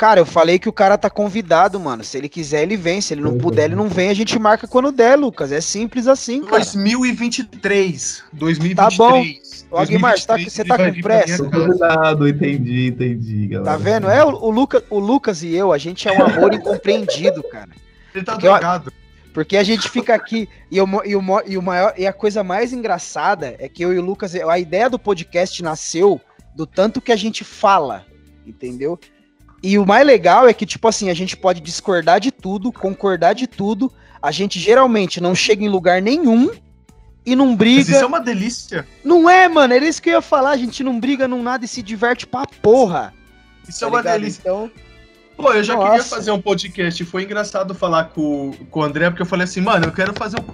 Cara, 0.01 0.18
eu 0.18 0.24
falei 0.24 0.59
que 0.59 0.66
o 0.66 0.72
cara 0.72 0.97
tá 0.97 1.10
convidado, 1.10 1.78
mano. 1.78 2.02
Se 2.02 2.16
ele 2.16 2.27
quiser, 2.27 2.62
ele 2.62 2.74
vem. 2.74 3.02
Se 3.02 3.12
ele 3.12 3.20
não 3.20 3.36
puder, 3.36 3.66
ele 3.66 3.74
não 3.74 3.86
vem. 3.86 4.09
A 4.09 4.14
gente 4.14 4.39
marca 4.39 4.66
quando 4.66 4.90
der, 4.90 5.14
Lucas. 5.14 5.52
É 5.52 5.60
simples 5.60 6.06
assim, 6.06 6.40
cara. 6.40 6.64
2023. 6.64 8.24
2023. 8.32 8.74
Tá 8.74 8.89
bom. 8.97 9.22
Ô, 9.70 9.77
Aguimar, 9.77 10.18
você 10.18 10.27
tá, 10.27 10.39
você 10.39 10.64
tá 10.64 10.78
com 10.78 11.02
pressa? 11.02 11.44
Cuidado, 11.44 12.27
entendi, 12.27 12.86
entendi, 12.86 13.48
galera. 13.48 13.72
Tá 13.72 13.77
vendo? 13.77 14.09
É, 14.09 14.24
o, 14.24 14.28
o, 14.28 14.51
Luca, 14.51 14.82
o 14.89 14.98
Lucas 14.98 15.43
e 15.43 15.55
eu, 15.55 15.70
a 15.70 15.77
gente 15.77 16.09
é 16.09 16.12
um 16.12 16.24
amor 16.24 16.55
incompreendido, 16.55 17.43
cara. 17.43 17.68
Ele 18.14 18.24
tá 18.24 18.36
drogado. 18.36 18.90
Porque 19.35 19.59
a 19.59 19.62
gente 19.62 19.90
fica 19.90 20.14
aqui 20.14 20.48
e, 20.70 20.81
o, 20.81 20.86
e, 21.05 21.14
o, 21.14 21.22
e, 21.47 21.59
o 21.59 21.62
maior, 21.62 21.93
e 21.98 22.06
a 22.06 22.12
coisa 22.14 22.43
mais 22.43 22.72
engraçada 22.72 23.55
é 23.59 23.68
que 23.68 23.85
eu 23.85 23.93
e 23.93 23.98
o 23.98 24.02
Lucas, 24.02 24.35
a 24.35 24.59
ideia 24.59 24.89
do 24.89 24.98
podcast 24.98 25.62
nasceu 25.62 26.18
do 26.56 26.66
tanto 26.66 27.02
que 27.02 27.12
a 27.12 27.16
gente 27.16 27.44
fala, 27.44 28.06
entendeu? 28.47 28.98
E 29.62 29.78
o 29.78 29.87
mais 29.87 30.07
legal 30.07 30.49
é 30.49 30.55
que, 30.55 30.65
tipo 30.65 30.89
assim, 30.89 31.11
a 31.11 31.15
gente 31.15 31.37
pode 31.37 31.61
discordar 31.61 32.19
de 32.19 32.31
tudo, 32.31 32.73
concordar 32.73 33.35
de 33.35 33.47
tudo, 33.47 33.93
a 34.23 34.31
gente 34.31 34.59
geralmente 34.59 35.20
não 35.20 35.35
chega 35.35 35.65
em 35.65 35.69
lugar 35.69 36.01
nenhum 36.01 36.51
e 37.24 37.37
não 37.37 37.55
briga. 37.55 37.81
Mas 37.81 37.89
isso 37.89 38.05
é 38.05 38.07
uma 38.07 38.20
delícia. 38.20 38.87
Não 39.05 39.28
é, 39.28 39.49
mano? 39.49 39.74
Era 39.74 39.87
isso 39.87 40.01
que 40.01 40.09
eu 40.11 40.15
ia 40.15 40.23
falar. 40.23 40.51
A 40.51 40.57
gente 40.57 40.82
não 40.82 40.99
briga, 40.99 41.28
não 41.28 41.43
nada 41.43 41.65
e 41.65 41.69
se 41.69 41.82
diverte 41.82 42.27
pra 42.27 42.47
porra. 42.62 43.15
Isso 43.69 43.81
tá 43.81 43.87
é 43.87 43.89
uma 43.89 43.99
ligado? 43.99 44.20
delícia. 44.20 44.41
Então. 44.41 44.70
Pô, 45.37 45.53
eu 45.53 45.62
já 45.62 45.74
Nossa. 45.74 45.89
queria 45.89 46.05
fazer 46.05 46.31
um 46.31 46.41
podcast. 46.41 47.05
Foi 47.05 47.23
engraçado 47.24 47.74
falar 47.74 48.05
com, 48.07 48.53
com 48.70 48.81
o 48.81 48.82
André, 48.82 49.09
porque 49.11 49.23
eu 49.23 49.27
falei 49.27 49.45
assim, 49.45 49.61
mano, 49.61 49.87
eu 49.87 49.93
quero 49.93 50.12
fazer 50.15 50.39
um 50.41 50.45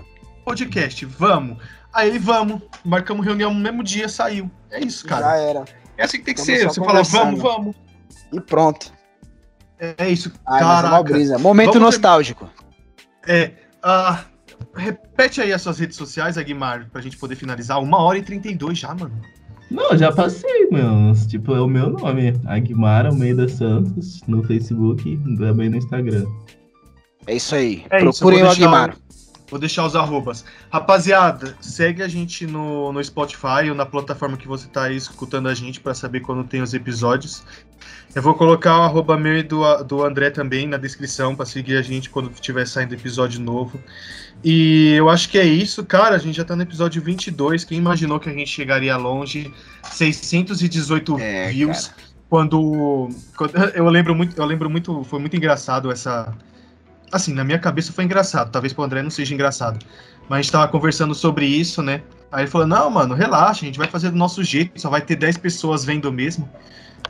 podcast. 0.45 1.05
Vamos. 1.05 1.59
Aí 1.93 2.09
ele, 2.09 2.19
vamos. 2.19 2.61
Marcamos 2.85 3.24
reunião 3.24 3.53
no 3.53 3.61
mesmo 3.61 3.83
dia, 3.83 4.09
saiu. 4.09 4.51
É 4.70 4.81
isso, 4.81 5.07
cara. 5.07 5.23
Já 5.23 5.37
era. 5.37 5.65
É 5.97 6.05
assim 6.05 6.19
que 6.19 6.24
tem 6.24 6.35
que 6.35 6.41
ser. 6.41 6.65
Você 6.65 6.81
fala, 6.81 7.03
vamos, 7.03 7.41
vamos. 7.41 7.74
E 8.33 8.41
pronto. 8.41 8.93
É, 9.78 9.94
é 9.98 10.11
isso. 10.11 10.32
Ai, 10.47 10.61
Caraca. 10.61 11.39
Momento 11.39 11.74
vamos 11.74 11.82
nostálgico. 11.82 12.51
Ter... 13.23 13.32
É. 13.32 13.66
Uh, 13.85 14.19
repete 14.74 15.40
aí 15.40 15.53
as 15.53 15.62
suas 15.62 15.78
redes 15.78 15.97
sociais, 15.97 16.39
Aguimar, 16.39 16.89
pra 16.90 17.01
gente 17.01 17.16
poder 17.16 17.36
finalizar. 17.36 17.81
Uma 17.81 17.98
hora 17.98 18.19
e 18.19 18.23
32 18.23 18.78
já, 18.78 18.94
mano. 18.94 19.20
Não, 19.70 19.97
já 19.97 20.12
passei, 20.12 20.69
meu. 20.70 21.12
Tipo, 21.28 21.55
é 21.55 21.61
o 21.61 21.66
meu 21.66 21.90
nome. 21.90 22.35
Aguimar 22.47 23.07
Almeida 23.07 23.48
Santos 23.48 24.23
no 24.27 24.43
Facebook 24.44 25.09
e 25.09 25.36
também 25.36 25.69
no 25.69 25.77
Instagram. 25.77 26.24
É 27.27 27.35
isso 27.35 27.55
aí. 27.55 27.85
É 27.90 27.98
Procurem 27.98 28.40
isso, 28.40 28.48
o 28.48 28.53
Aguimar. 28.53 28.97
Vou 29.48 29.60
deixar 29.60 29.86
os 29.86 29.94
arrobas. 29.94 30.44
Rapaziada, 30.70 31.56
segue 31.60 32.02
a 32.02 32.09
gente 32.09 32.47
no, 32.47 32.93
no 32.93 33.02
Spotify 33.02 33.68
ou 33.68 33.74
na 33.74 33.86
plataforma 33.86 34.36
que 34.36 34.48
você 34.48 34.66
está 34.66 34.85
aí 34.85 34.97
escutando 34.97 35.48
a 35.48 35.55
gente 35.55 35.81
para 35.81 35.94
saber 35.94 36.20
quando 36.20 36.43
tem 36.44 36.62
os 36.62 36.74
episódios. 36.74 37.44
Eu 38.14 38.23
vou 38.23 38.35
colocar 38.35 38.78
o 38.78 38.82
arroba 38.82 39.16
meu 39.16 39.36
e 39.36 39.43
do, 39.43 39.85
do 39.85 40.02
André 40.02 40.31
também 40.31 40.66
na 40.66 40.78
descrição 40.78 41.36
para 41.36 41.44
seguir 41.44 41.77
a 41.77 41.82
gente 41.82 42.10
quando 42.10 42.31
tiver 42.31 42.66
saindo 42.66 42.94
episódio 42.94 43.40
novo. 43.40 43.78
E 44.43 44.94
eu 44.94 45.09
acho 45.09 45.28
que 45.28 45.39
é 45.39 45.44
isso, 45.44 45.85
cara. 45.85 46.16
A 46.16 46.18
gente 46.18 46.36
já 46.36 46.43
está 46.43 46.56
no 46.56 46.62
episódio 46.62 47.01
22. 47.02 47.64
Quem 47.64 47.78
imaginou 47.78 48.18
que 48.18 48.28
a 48.28 48.32
gente 48.32 48.51
chegaria 48.51 48.97
longe? 48.97 49.52
618 49.85 51.18
é, 51.20 51.48
views. 51.51 51.93
Quando, 52.28 53.10
quando, 53.36 53.55
eu 53.74 53.89
lembro 53.89 54.14
muito, 54.14 54.36
eu 54.36 54.44
lembro 54.44 54.68
muito, 54.68 55.05
foi 55.05 55.20
muito 55.20 55.36
engraçado 55.36 55.93
essa 55.93 56.35
assim, 57.12 57.33
na 57.33 57.45
minha 57.45 57.59
cabeça 57.59 57.93
foi 57.93 58.05
engraçado. 58.05 58.51
Talvez 58.51 58.73
pro 58.73 58.85
André 58.85 59.03
não 59.03 59.11
seja 59.11 59.35
engraçado. 59.35 59.85
Mas 60.28 60.39
a 60.39 60.43
gente 60.43 60.53
tava 60.53 60.69
conversando 60.69 61.15
sobre 61.15 61.47
isso, 61.47 61.83
né? 61.83 62.03
Aí 62.31 62.43
ele 62.43 62.51
falou: 62.51 62.66
Não, 62.66 62.91
mano, 62.91 63.15
relaxa, 63.15 63.65
a 63.65 63.66
gente 63.66 63.78
vai 63.78 63.89
fazer 63.89 64.11
do 64.11 64.16
nosso 64.16 64.43
jeito, 64.43 64.81
só 64.81 64.91
vai 64.91 65.01
ter 65.01 65.16
10 65.16 65.39
pessoas 65.39 65.85
vendo 65.85 66.12
mesmo. 66.12 66.49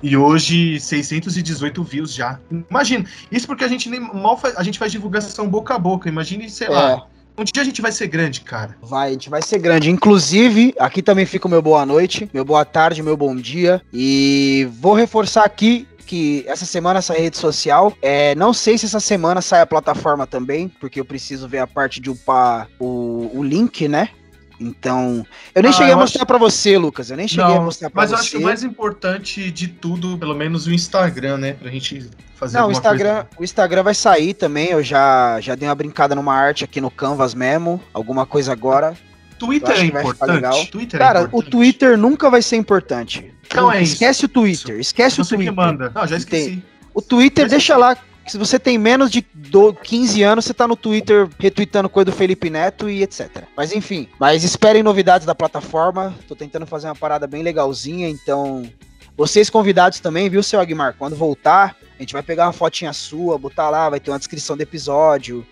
E 0.03 0.17
hoje, 0.17 0.79
618 0.79 1.83
views 1.83 2.15
já. 2.15 2.39
Imagina, 2.71 3.07
isso 3.33 3.47
porque 3.47 3.65
a 3.65 3.69
gente 3.69 3.89
nem 3.89 3.99
mal 4.01 4.37
faz, 4.37 4.55
a 4.57 4.63
gente 4.63 4.79
faz 4.79 4.93
divulgação 4.93 5.49
boca 5.49 5.75
a 5.75 5.79
boca. 5.79 6.09
Imagine, 6.09 6.51
sei 6.51 6.67
é. 6.67 6.71
lá. 6.71 7.07
Um 7.39 7.45
dia 7.45 7.63
a 7.63 7.65
gente 7.65 7.83
vai 7.83 7.93
ser 7.93 8.07
grande, 8.07 8.41
cara. 8.41 8.77
Vai, 8.81 9.11
a 9.11 9.13
gente 9.13 9.29
vai 9.29 9.43
ser 9.43 9.59
grande. 9.59 9.91
Inclusive, 9.91 10.75
aqui 10.79 11.03
também 11.03 11.27
fica 11.27 11.47
o 11.47 11.51
meu 11.51 11.61
boa 11.61 11.85
noite, 11.85 12.31
meu 12.33 12.45
boa 12.45 12.65
tarde, 12.65 13.03
meu 13.03 13.17
bom 13.17 13.37
dia. 13.37 13.83
E 13.93 14.67
vou 14.81 14.95
reforçar 14.95 15.45
aqui 15.45 15.87
que 16.07 16.45
essa 16.47 16.65
semana 16.65 17.03
sai 17.03 17.19
rede 17.19 17.37
social. 17.37 17.93
É, 18.01 18.35
não 18.35 18.53
sei 18.53 18.79
se 18.79 18.87
essa 18.87 19.01
semana 19.01 19.43
sai 19.43 19.61
a 19.61 19.67
plataforma 19.67 20.27
também, 20.27 20.69
porque 20.69 21.01
eu 21.01 21.05
preciso 21.05 21.49
ver 21.49 21.59
a 21.59 21.67
parte 21.67 22.01
de 22.01 22.09
upar 22.09 22.69
o, 22.79 23.31
o 23.35 23.43
link, 23.43 23.89
né? 23.89 24.11
Então, 24.59 25.27
eu 25.55 25.63
nem 25.63 25.71
ah, 25.71 25.75
cheguei 25.75 25.93
eu 25.93 25.97
a 25.97 26.01
mostrar 26.01 26.21
acho... 26.21 26.27
para 26.27 26.39
você, 26.39 26.79
Lucas. 26.79 27.11
Eu 27.11 27.17
nem 27.17 27.29
cheguei 27.29 27.45
não, 27.45 27.61
a 27.61 27.65
mostrar 27.65 27.91
para 27.91 28.07
você. 28.07 28.13
Mas 28.13 28.21
eu 28.21 28.27
acho 28.27 28.39
o 28.39 28.43
mais 28.43 28.63
importante 28.63 29.51
de 29.51 29.69
tudo, 29.69 30.17
pelo 30.17 30.35
menos 30.35 30.67
o 30.67 30.73
Instagram, 30.73 31.37
né, 31.37 31.53
pra 31.53 31.71
gente 31.71 32.09
fazer 32.35 32.59
Não, 32.59 32.69
o 32.69 32.73
Instagram, 32.73 33.15
coisa... 33.25 33.29
o 33.39 33.45
Instagram 33.45 33.83
vai 33.83 33.95
sair 33.95 34.35
também. 34.35 34.69
Eu 34.71 34.83
já 34.83 35.39
já 35.41 35.55
dei 35.55 35.69
uma 35.69 35.75
brincada 35.75 36.15
numa 36.15 36.35
arte 36.35 36.65
aqui 36.65 36.81
no 36.81 36.91
Canvas 36.91 37.35
mesmo, 37.35 37.81
alguma 37.93 38.25
coisa 38.25 38.53
agora. 38.53 38.97
Twitter 39.39 39.77
é 39.77 39.85
importante. 39.85 40.71
Twitter 40.71 41.01
é 41.01 41.05
Cara, 41.05 41.19
é 41.21 41.23
importante. 41.25 41.49
o 41.49 41.51
Twitter 41.51 41.99
nunca 41.99 42.31
vai 42.31 42.43
ser 42.43 42.57
importante. 42.57 43.33
Então 43.47 43.71
é 43.71 43.83
Esquece 43.83 44.19
isso. 44.21 44.27
o 44.27 44.29
Twitter. 44.29 44.81
Esquece 44.81 45.17
Você 45.17 45.35
o 45.35 45.39
Twitter. 45.39 45.55
que 45.55 45.57
manda. 45.61 45.93
Não, 45.95 46.07
já 46.07 46.17
esqueci. 46.17 46.63
O 46.95 47.01
Twitter, 47.03 47.49
deixa 47.49 47.77
lá. 47.77 47.97
Se 48.27 48.37
você 48.37 48.59
tem 48.59 48.77
menos 48.77 49.09
de 49.11 49.23
15 49.23 50.23
anos, 50.25 50.45
você 50.45 50.53
tá 50.53 50.67
no 50.67 50.75
Twitter 50.75 51.29
retweetando 51.39 51.89
coisa 51.89 52.07
do 52.07 52.13
Felipe 52.13 52.51
Neto 52.51 52.91
e 52.91 53.03
etc. 53.05 53.45
Mas 53.57 53.73
enfim, 53.73 54.09
mas 54.19 54.43
esperem 54.43 54.83
novidades 54.83 55.25
da 55.25 55.35
plataforma. 55.35 56.13
Tô 56.27 56.35
tentando 56.35 56.67
fazer 56.67 56.89
uma 56.89 56.97
parada 56.97 57.29
bem 57.29 57.45
legalzinha, 57.45 58.09
então 58.09 58.69
vocês 59.17 59.49
convidados 59.49 60.01
também, 60.01 60.29
viu, 60.29 60.43
seu 60.43 60.59
Aguimar? 60.59 60.95
Quando 60.99 61.15
voltar, 61.15 61.77
a 61.97 62.03
gente 62.03 62.13
vai 62.13 62.23
pegar 62.23 62.47
uma 62.47 62.53
fotinha 62.53 62.93
sua, 62.93 63.39
botar 63.39 63.71
lá, 63.71 63.89
vai 63.89 64.01
ter 64.01 64.11
uma 64.11 64.19
descrição 64.19 64.57
do 64.57 64.63
episódio, 64.63 65.47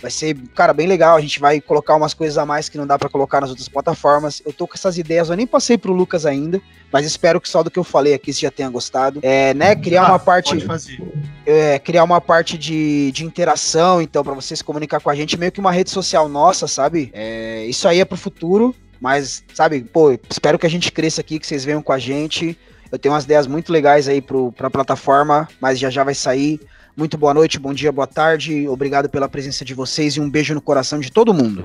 Vai 0.00 0.10
ser, 0.10 0.36
cara, 0.54 0.72
bem 0.72 0.86
legal. 0.86 1.16
A 1.16 1.20
gente 1.20 1.38
vai 1.38 1.60
colocar 1.60 1.94
umas 1.94 2.14
coisas 2.14 2.38
a 2.38 2.46
mais 2.46 2.68
que 2.68 2.78
não 2.78 2.86
dá 2.86 2.98
para 2.98 3.08
colocar 3.08 3.40
nas 3.40 3.50
outras 3.50 3.68
plataformas. 3.68 4.40
Eu 4.44 4.52
tô 4.52 4.66
com 4.66 4.74
essas 4.74 4.96
ideias, 4.96 5.28
eu 5.28 5.36
nem 5.36 5.46
passei 5.46 5.76
pro 5.76 5.92
Lucas 5.92 6.24
ainda, 6.24 6.60
mas 6.90 7.04
espero 7.04 7.40
que 7.40 7.48
só 7.48 7.62
do 7.62 7.70
que 7.70 7.78
eu 7.78 7.84
falei 7.84 8.14
aqui 8.14 8.32
você 8.32 8.40
já 8.40 8.50
tenha 8.50 8.70
gostado. 8.70 9.20
É, 9.22 9.52
né, 9.52 9.76
criar 9.76 10.04
ah, 10.04 10.08
uma 10.08 10.18
parte. 10.18 10.56
É, 11.44 11.78
criar 11.78 12.04
uma 12.04 12.20
parte 12.20 12.56
de, 12.56 13.12
de 13.12 13.24
interação, 13.24 14.00
então, 14.00 14.24
para 14.24 14.34
vocês 14.34 14.62
comunicar 14.62 15.00
com 15.00 15.10
a 15.10 15.14
gente, 15.14 15.38
meio 15.38 15.52
que 15.52 15.60
uma 15.60 15.72
rede 15.72 15.90
social 15.90 16.28
nossa, 16.28 16.66
sabe? 16.66 17.10
É, 17.12 17.64
isso 17.66 17.86
aí 17.86 18.00
é 18.00 18.04
pro 18.04 18.16
futuro, 18.16 18.74
mas, 19.00 19.44
sabe, 19.54 19.82
pô, 19.82 20.18
espero 20.28 20.58
que 20.58 20.66
a 20.66 20.70
gente 20.70 20.90
cresça 20.92 21.20
aqui, 21.20 21.38
que 21.38 21.46
vocês 21.46 21.64
venham 21.64 21.82
com 21.82 21.92
a 21.92 21.98
gente. 21.98 22.58
Eu 22.90 22.98
tenho 22.98 23.14
umas 23.14 23.24
ideias 23.24 23.46
muito 23.46 23.72
legais 23.72 24.08
aí 24.08 24.20
pro, 24.20 24.50
pra 24.52 24.68
plataforma, 24.68 25.48
mas 25.60 25.78
já 25.78 25.90
já 25.90 26.02
vai 26.02 26.14
sair. 26.14 26.60
Muito 26.96 27.16
boa 27.16 27.32
noite, 27.32 27.58
bom 27.58 27.72
dia, 27.72 27.92
boa 27.92 28.06
tarde. 28.06 28.68
Obrigado 28.68 29.08
pela 29.08 29.28
presença 29.28 29.64
de 29.64 29.74
vocês 29.74 30.14
e 30.14 30.20
um 30.20 30.28
beijo 30.28 30.54
no 30.54 30.60
coração 30.60 30.98
de 30.98 31.10
todo 31.10 31.32
mundo. 31.32 31.64